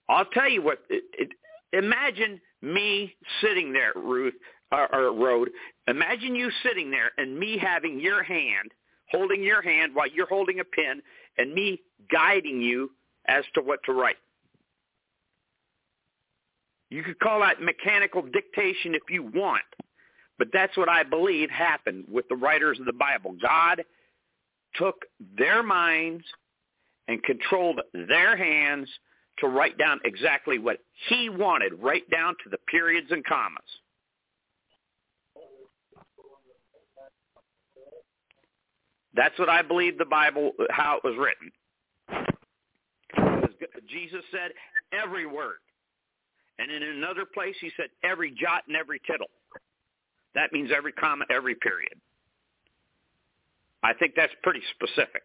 I'll 0.08 0.26
tell 0.26 0.48
you 0.48 0.62
what. 0.62 0.78
It, 0.90 1.04
it, 1.12 1.30
imagine 1.72 2.40
me 2.62 3.14
sitting 3.40 3.72
there, 3.72 3.92
Ruth 3.96 4.34
or, 4.72 4.94
or 4.94 5.12
Road. 5.12 5.50
Imagine 5.88 6.34
you 6.34 6.50
sitting 6.62 6.90
there 6.90 7.12
and 7.18 7.38
me 7.38 7.58
having 7.58 8.00
your 8.00 8.22
hand, 8.22 8.72
holding 9.10 9.42
your 9.42 9.62
hand 9.62 9.94
while 9.94 10.08
you're 10.08 10.26
holding 10.26 10.60
a 10.60 10.64
pen, 10.64 11.00
and 11.38 11.52
me 11.52 11.80
guiding 12.10 12.60
you 12.60 12.90
as 13.26 13.44
to 13.54 13.62
what 13.62 13.80
to 13.84 13.92
write. 13.92 14.16
You 16.90 17.02
could 17.02 17.18
call 17.18 17.40
that 17.40 17.60
mechanical 17.60 18.22
dictation 18.22 18.94
if 18.94 19.02
you 19.10 19.22
want, 19.22 19.64
but 20.38 20.48
that's 20.52 20.76
what 20.76 20.88
I 20.88 21.02
believe 21.02 21.50
happened 21.50 22.04
with 22.10 22.28
the 22.28 22.36
writers 22.36 22.78
of 22.78 22.86
the 22.86 22.92
Bible. 22.92 23.34
God 23.40 23.82
took 24.76 24.96
their 25.36 25.62
minds 25.62 26.24
and 27.08 27.22
controlled 27.22 27.80
their 27.92 28.36
hands 28.36 28.88
to 29.38 29.48
write 29.48 29.76
down 29.78 30.00
exactly 30.04 30.58
what 30.58 30.78
he 31.08 31.28
wanted, 31.28 31.72
right 31.80 32.08
down 32.10 32.34
to 32.44 32.50
the 32.50 32.58
periods 32.68 33.08
and 33.10 33.24
commas. 33.24 33.62
That's 39.14 39.38
what 39.38 39.48
I 39.48 39.62
believe 39.62 39.96
the 39.96 40.04
Bible, 40.04 40.52
how 40.70 40.96
it 40.96 41.04
was 41.04 41.14
written. 41.16 41.52
Jesus 43.88 44.22
said 44.32 44.50
every 44.92 45.26
word. 45.26 45.58
And 46.58 46.70
in 46.70 46.82
another 46.82 47.24
place, 47.24 47.54
he 47.60 47.70
said 47.76 47.86
every 48.02 48.30
jot 48.30 48.62
and 48.66 48.76
every 48.76 49.00
tittle. 49.06 49.30
That 50.34 50.52
means 50.52 50.70
every 50.74 50.92
comma, 50.92 51.24
every 51.30 51.54
period. 51.54 51.94
I 53.82 53.92
think 53.92 54.14
that's 54.16 54.32
pretty 54.42 54.62
specific. 54.74 55.22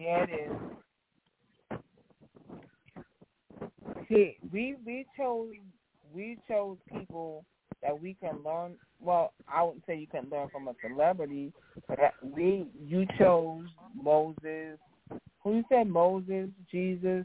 Yeah, 0.00 0.24
it 0.24 0.30
is. 0.30 1.78
See, 4.08 4.36
we 4.52 4.76
we 4.84 5.06
chose 5.16 5.52
we 6.14 6.38
chose 6.48 6.78
people 6.90 7.44
that 7.82 8.00
we 8.00 8.16
can 8.20 8.38
learn. 8.44 8.76
Well, 9.00 9.32
I 9.48 9.62
wouldn't 9.62 9.84
say 9.86 9.98
you 9.98 10.06
can 10.06 10.28
learn 10.30 10.48
from 10.50 10.68
a 10.68 10.74
celebrity, 10.86 11.52
but 11.86 12.14
we 12.22 12.66
you 12.86 13.06
chose 13.18 13.66
Moses. 13.94 14.78
Who 15.42 15.56
you 15.56 15.64
said 15.70 15.86
Moses, 15.86 16.48
Jesus, 16.70 17.24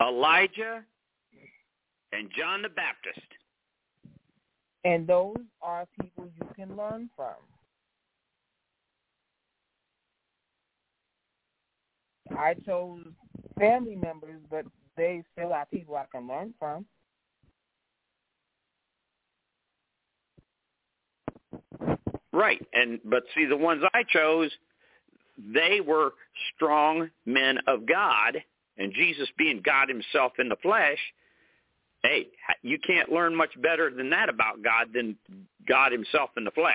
Elijah, 0.00 0.82
and 2.12 2.30
John 2.36 2.62
the 2.62 2.68
Baptist. 2.68 3.26
And 4.84 5.06
those 5.06 5.36
are 5.62 5.86
people 6.00 6.28
you 6.38 6.46
can 6.54 6.76
learn 6.76 7.08
from. 7.16 7.34
I 12.30 12.54
chose 12.66 13.04
family 13.58 13.96
members, 13.96 14.40
but 14.50 14.64
they 14.96 15.22
still 15.32 15.52
are 15.52 15.66
people 15.66 15.96
I 15.96 16.04
can 16.10 16.26
learn 16.26 16.54
from. 16.58 16.86
Right, 22.32 22.64
and 22.72 22.98
but 23.04 23.22
see 23.34 23.44
the 23.44 23.56
ones 23.56 23.82
I 23.94 24.02
chose, 24.08 24.50
they 25.38 25.80
were 25.80 26.14
strong 26.54 27.08
men 27.26 27.58
of 27.68 27.86
God, 27.86 28.42
and 28.76 28.92
Jesus 28.92 29.28
being 29.38 29.62
God 29.64 29.88
Himself 29.88 30.32
in 30.38 30.48
the 30.48 30.56
flesh. 30.56 30.98
Hey, 32.02 32.26
you 32.62 32.78
can't 32.84 33.10
learn 33.10 33.34
much 33.34 33.50
better 33.62 33.88
than 33.88 34.10
that 34.10 34.28
about 34.28 34.62
God 34.62 34.88
than 34.92 35.16
God 35.66 35.92
Himself 35.92 36.30
in 36.36 36.44
the 36.44 36.50
flesh. 36.50 36.74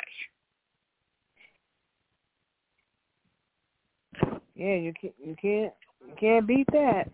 Yeah, 4.60 4.76
you 4.76 4.92
can't 5.00 5.14
you 5.24 5.36
can't 5.42 5.74
you 6.06 6.14
can't 6.20 6.46
beat 6.46 6.68
that. 6.74 7.06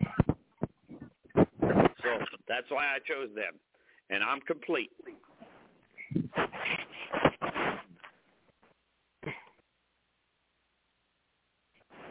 So 1.36 2.26
that's 2.48 2.66
why 2.70 2.86
I 2.86 2.98
chose 3.08 3.30
them, 3.36 3.54
and 4.10 4.24
I'm 4.24 4.42
complete. 4.42 4.90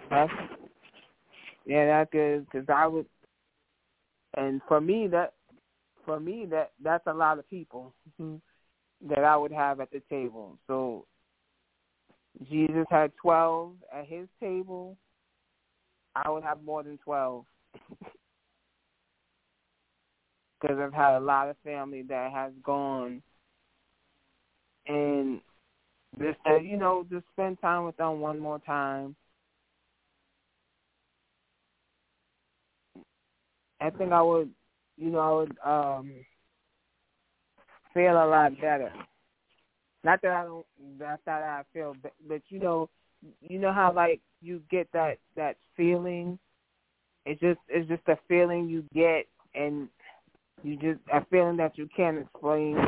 That's 0.09 0.31
yeah, 1.67 1.87
that's 1.87 2.13
good 2.13 2.47
because 2.47 2.69
I 2.73 2.87
would, 2.87 3.07
and 4.37 4.61
for 4.69 4.81
me 4.81 5.09
that, 5.09 5.33
for 6.07 6.21
me 6.21 6.47
that 6.53 6.71
that's 6.81 7.09
a 7.09 7.13
lot 7.13 7.41
of 7.41 7.51
people 7.51 7.93
that 8.21 9.25
I 9.25 9.37
would 9.37 9.51
have 9.51 9.81
at 9.81 9.91
the 9.91 10.01
table. 10.09 10.59
So 10.69 11.07
Jesus 12.49 12.87
had 12.89 13.11
twelve 13.21 13.73
at 13.93 14.07
his 14.07 14.29
table. 14.39 14.97
I 16.17 16.31
would 16.31 16.45
have 16.45 16.63
more 16.63 16.83
than 16.83 16.99
twelve 16.99 17.45
because 20.61 20.79
I've 20.79 20.93
had 20.95 21.17
a 21.17 21.21
lot 21.21 21.49
of 21.49 21.57
family 21.65 22.03
that 22.09 22.33
has 22.33 22.53
gone 22.63 23.23
and 24.87 25.41
just 26.19 26.39
uh, 26.49 26.57
you 26.57 26.77
know 26.77 27.07
just 27.11 27.25
spend 27.33 27.61
time 27.61 27.85
with 27.85 27.97
them 27.97 28.21
one 28.21 28.39
more 28.39 28.59
time 28.61 29.17
I 33.81 33.91
think 33.91 34.13
I 34.13 34.23
would, 34.23 34.51
you 34.97 35.11
know, 35.11 35.19
I 35.19 35.33
would 35.33 35.59
um 35.65 36.13
feel 37.93 38.13
a 38.13 38.27
lot 38.27 38.53
better. 38.61 38.93
Not 40.03 40.21
that 40.23 40.33
I 40.33 40.45
don't, 40.45 40.67
that's 40.99 41.23
not 41.27 41.43
how 41.43 41.61
I 41.61 41.63
feel, 41.73 41.95
but 42.03 42.13
but 42.27 42.43
you 42.49 42.61
know, 42.61 42.89
you 43.41 43.59
know 43.59 43.73
how 43.73 43.93
like 43.93 44.21
you 44.41 44.63
get 44.71 44.89
that 44.93 45.19
that 45.37 45.57
feeling. 45.77 46.39
It's 47.27 47.41
just 47.41 47.61
it's 47.69 47.89
just 47.89 48.07
a 48.09 48.19
feeling 48.29 48.69
you 48.69 48.85
get, 48.95 49.27
and 49.55 49.89
you 50.63 50.77
just 50.77 51.01
a 51.13 51.25
feeling 51.31 51.57
that 51.59 51.79
you 51.79 51.89
can't 51.97 52.19
explain. 52.19 52.79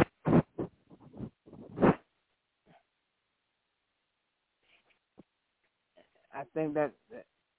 I 6.34 6.42
think 6.52 6.74
that 6.74 6.92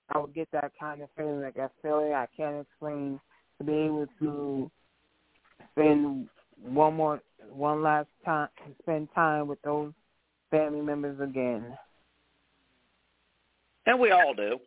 I 0.09 0.19
would 0.19 0.33
get 0.33 0.49
that 0.51 0.71
kind 0.79 1.01
of 1.01 1.09
feeling, 1.17 1.41
like 1.41 1.57
a 1.57 1.71
feeling 1.81 2.13
I 2.13 2.27
can't 2.35 2.61
explain, 2.61 3.19
to 3.57 3.63
be 3.65 3.73
able 3.73 4.07
to 4.19 4.71
spend 5.71 6.27
one 6.61 6.93
more, 6.93 7.21
one 7.49 7.81
last 7.81 8.07
time, 8.23 8.49
spend 8.83 9.09
time 9.15 9.47
with 9.47 9.61
those 9.63 9.93
family 10.51 10.81
members 10.81 11.19
again. 11.19 11.77
And 13.87 13.99
we 13.99 14.11
all 14.11 14.33
do. 14.35 14.59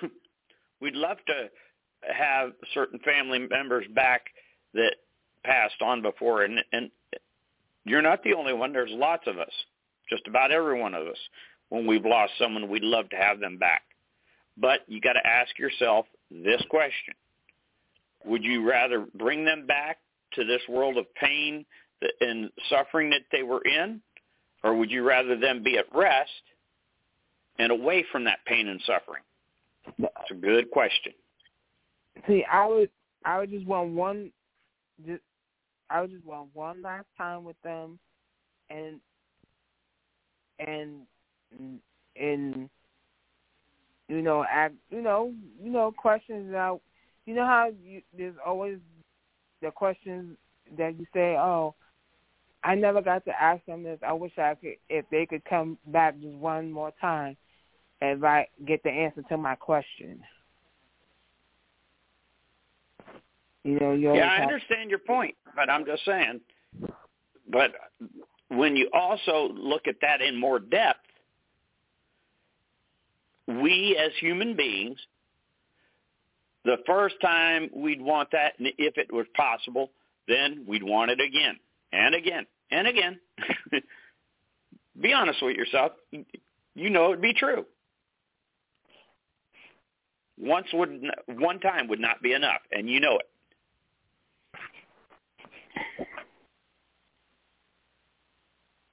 We'd 0.80 0.94
love 0.94 1.18
to 1.26 1.50
have 2.10 2.52
certain 2.72 3.00
family 3.00 3.40
members 3.50 3.84
back 3.94 4.26
that 4.74 4.94
passed 5.44 5.82
on 5.82 6.00
before, 6.00 6.44
and 6.44 6.60
and 6.72 6.90
you're 7.84 8.00
not 8.00 8.22
the 8.22 8.32
only 8.32 8.54
one. 8.54 8.72
There's 8.72 8.90
lots 8.92 9.24
of 9.26 9.38
us, 9.38 9.52
just 10.08 10.26
about 10.26 10.52
every 10.52 10.80
one 10.80 10.94
of 10.94 11.06
us. 11.06 11.18
When 11.68 11.86
we've 11.86 12.04
lost 12.04 12.32
someone, 12.38 12.70
we'd 12.70 12.82
love 12.82 13.10
to 13.10 13.16
have 13.16 13.40
them 13.40 13.58
back. 13.58 13.82
But 14.56 14.80
you 14.86 15.00
got 15.00 15.14
to 15.14 15.26
ask 15.26 15.58
yourself 15.58 16.06
this 16.30 16.62
question. 16.70 17.14
Would 18.24 18.44
you 18.44 18.68
rather 18.68 19.06
bring 19.14 19.44
them 19.44 19.66
back 19.66 19.98
to 20.34 20.44
this 20.44 20.62
world 20.68 20.96
of 20.96 21.12
pain 21.14 21.66
and 22.20 22.50
suffering 22.70 23.10
that 23.10 23.22
they 23.32 23.42
were 23.42 23.62
in? 23.62 24.00
Or 24.62 24.76
would 24.76 24.90
you 24.90 25.02
rather 25.02 25.36
them 25.36 25.62
be 25.62 25.76
at 25.76 25.86
rest 25.94 26.30
and 27.58 27.72
away 27.72 28.04
from 28.10 28.24
that 28.24 28.38
pain 28.46 28.68
and 28.68 28.80
suffering? 28.86 29.22
It's 29.98 30.30
a 30.30 30.34
good 30.34 30.70
question. 30.70 31.12
See, 32.26 32.44
I 32.50 32.66
would 32.66 32.90
I 33.24 33.38
would 33.38 33.50
just 33.50 33.66
want 33.66 33.90
one 33.90 34.30
just 35.06 35.22
I 35.90 36.00
would 36.00 36.10
just 36.10 36.24
want 36.24 36.48
one 36.54 36.82
last 36.82 37.06
time 37.16 37.44
with 37.44 37.60
them 37.62 37.98
and 38.70 39.00
and 40.58 41.02
and 42.16 42.70
you 44.08 44.22
know, 44.22 44.44
act, 44.50 44.74
you 44.90 45.00
know, 45.00 45.32
you 45.62 45.70
know, 45.70 45.92
questions 45.96 46.54
out. 46.54 46.80
You 47.26 47.34
know 47.34 47.46
how 47.46 47.70
you, 47.82 48.02
there's 48.16 48.34
always 48.44 48.78
the 49.62 49.70
questions 49.70 50.36
that 50.76 50.98
you 50.98 51.06
say, 51.14 51.36
"Oh, 51.36 51.74
I 52.62 52.74
never 52.74 53.00
got 53.00 53.24
to 53.24 53.42
ask 53.42 53.64
them 53.64 53.82
this. 53.82 53.98
I 54.06 54.12
wish 54.12 54.32
I 54.38 54.54
could, 54.54 54.76
if 54.88 55.06
they 55.10 55.24
could 55.26 55.44
come 55.44 55.78
back 55.86 56.14
just 56.20 56.34
one 56.34 56.70
more 56.70 56.92
time, 57.00 57.36
and 58.12 58.24
I 58.24 58.48
get 58.66 58.82
the 58.82 58.90
answer 58.90 59.22
to 59.28 59.36
my 59.36 59.54
question." 59.54 60.20
You 63.64 63.80
know, 63.80 63.92
you 63.92 64.14
yeah, 64.14 64.28
I 64.28 64.42
understand 64.42 64.90
your 64.90 64.98
point, 64.98 65.34
but 65.56 65.70
I'm 65.70 65.86
just 65.86 66.04
saying. 66.04 66.40
But 67.48 67.72
when 68.48 68.76
you 68.76 68.90
also 68.92 69.50
look 69.54 69.86
at 69.86 69.96
that 70.02 70.20
in 70.20 70.38
more 70.38 70.58
depth, 70.58 71.00
we 73.46 73.98
as 73.98 74.12
human 74.20 74.54
beings 74.54 74.98
the 76.64 76.76
first 76.86 77.16
time 77.20 77.70
we'd 77.74 78.00
want 78.00 78.30
that, 78.32 78.54
and 78.58 78.68
if 78.78 78.96
it 78.96 79.12
was 79.12 79.26
possible, 79.34 79.90
then 80.26 80.64
we'd 80.66 80.82
want 80.82 81.10
it 81.10 81.20
again 81.20 81.58
and 81.92 82.14
again 82.14 82.46
and 82.70 82.86
again. 82.86 83.20
be 85.00 85.12
honest 85.12 85.42
with 85.42 85.56
yourself. 85.56 85.92
You 86.74 86.90
know 86.90 87.10
it'd 87.10 87.22
be 87.22 87.34
true. 87.34 87.66
Once 90.38 90.66
would 90.72 91.02
one 91.28 91.60
time 91.60 91.88
would 91.88 92.00
not 92.00 92.20
be 92.22 92.32
enough, 92.32 92.60
and 92.72 92.88
you 92.88 93.00
know 93.00 93.18
it. 93.18 93.28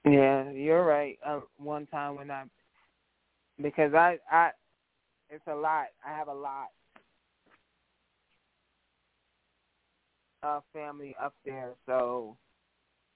Yeah, 0.04 0.50
you're 0.50 0.84
right. 0.84 1.18
Uh, 1.24 1.40
one 1.58 1.86
time 1.86 2.16
when 2.16 2.30
I, 2.30 2.44
because 3.60 3.94
I, 3.94 4.18
I, 4.30 4.50
it's 5.30 5.46
a 5.46 5.54
lot. 5.54 5.86
I 6.06 6.16
have 6.16 6.28
a 6.28 6.34
lot 6.34 6.68
of 10.42 10.62
family 10.72 11.14
up 11.22 11.34
there, 11.44 11.70
so 11.86 12.36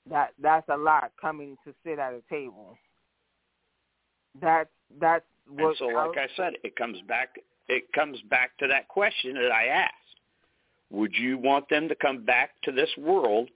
that 0.08 0.32
that's 0.40 0.68
a 0.68 0.76
lot 0.76 1.12
coming 1.20 1.56
to 1.64 1.74
sit 1.84 1.98
at 1.98 2.12
a 2.12 2.22
table. 2.30 2.78
That's 4.40 4.70
that's 5.00 5.24
what. 5.48 5.68
And 5.68 5.76
so, 5.78 5.86
like 5.86 6.16
I 6.16 6.28
said, 6.36 6.55
it 6.62 6.76
comes 6.76 6.98
back. 7.08 7.36
It 7.68 7.92
comes 7.92 8.18
back 8.30 8.56
to 8.58 8.66
that 8.68 8.88
question 8.88 9.34
that 9.34 9.52
I 9.52 9.66
asked. 9.66 9.92
Would 10.90 11.14
you 11.14 11.36
want 11.38 11.68
them 11.68 11.88
to 11.88 11.94
come 11.96 12.24
back 12.24 12.50
to 12.62 12.72
this 12.72 12.90
world 12.96 13.48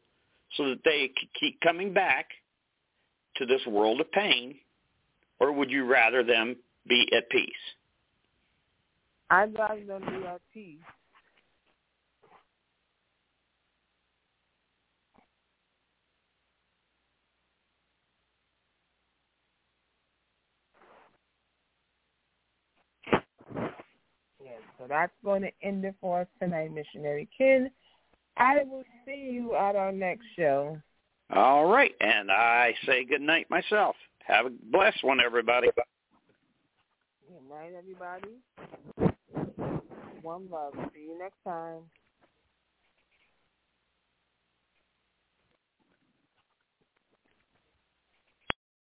so 0.57 0.69
that 0.71 0.81
they 0.85 1.13
keep 1.39 1.61
coming 1.61 1.93
back 1.93 2.27
to 3.37 3.47
this 3.47 3.65
world 3.67 4.01
of 4.01 4.11
pain, 4.11 4.57
or 5.39 5.53
would 5.53 5.71
you 5.71 5.85
rather 5.85 6.25
them 6.25 6.57
be 6.89 7.09
at 7.17 7.31
peace? 7.31 7.53
I'd 9.31 9.57
rather 9.57 9.85
them 9.85 10.03
be 10.03 10.27
at 10.27 10.41
peace. 10.53 10.79
Yeah, 24.43 24.51
so 24.81 24.87
that's 24.89 25.13
going 25.23 25.43
to 25.43 25.51
end 25.63 25.85
it 25.85 25.95
for 26.01 26.23
us 26.23 26.27
tonight, 26.41 26.73
Missionary 26.73 27.29
Ken. 27.37 27.71
I 28.39 28.63
will 28.65 28.85
see 29.05 29.31
you 29.31 29.55
at 29.55 29.77
our 29.77 29.93
next 29.93 30.25
show. 30.37 30.81
All 31.35 31.67
right, 31.67 31.93
and 32.01 32.31
I 32.31 32.75
say 32.87 33.05
good 33.05 33.21
night 33.21 33.47
myself. 33.51 33.95
Have 34.27 34.47
a 34.47 34.51
blessed 34.71 35.05
one, 35.05 35.21
everybody. 35.21 35.69
Good 35.77 35.85
night, 37.51 37.73
everybody. 37.77 38.39
One 40.23 40.49
love. 40.51 40.73
See 40.95 41.03
you 41.09 41.19
next 41.19 41.37
time. 41.45 41.81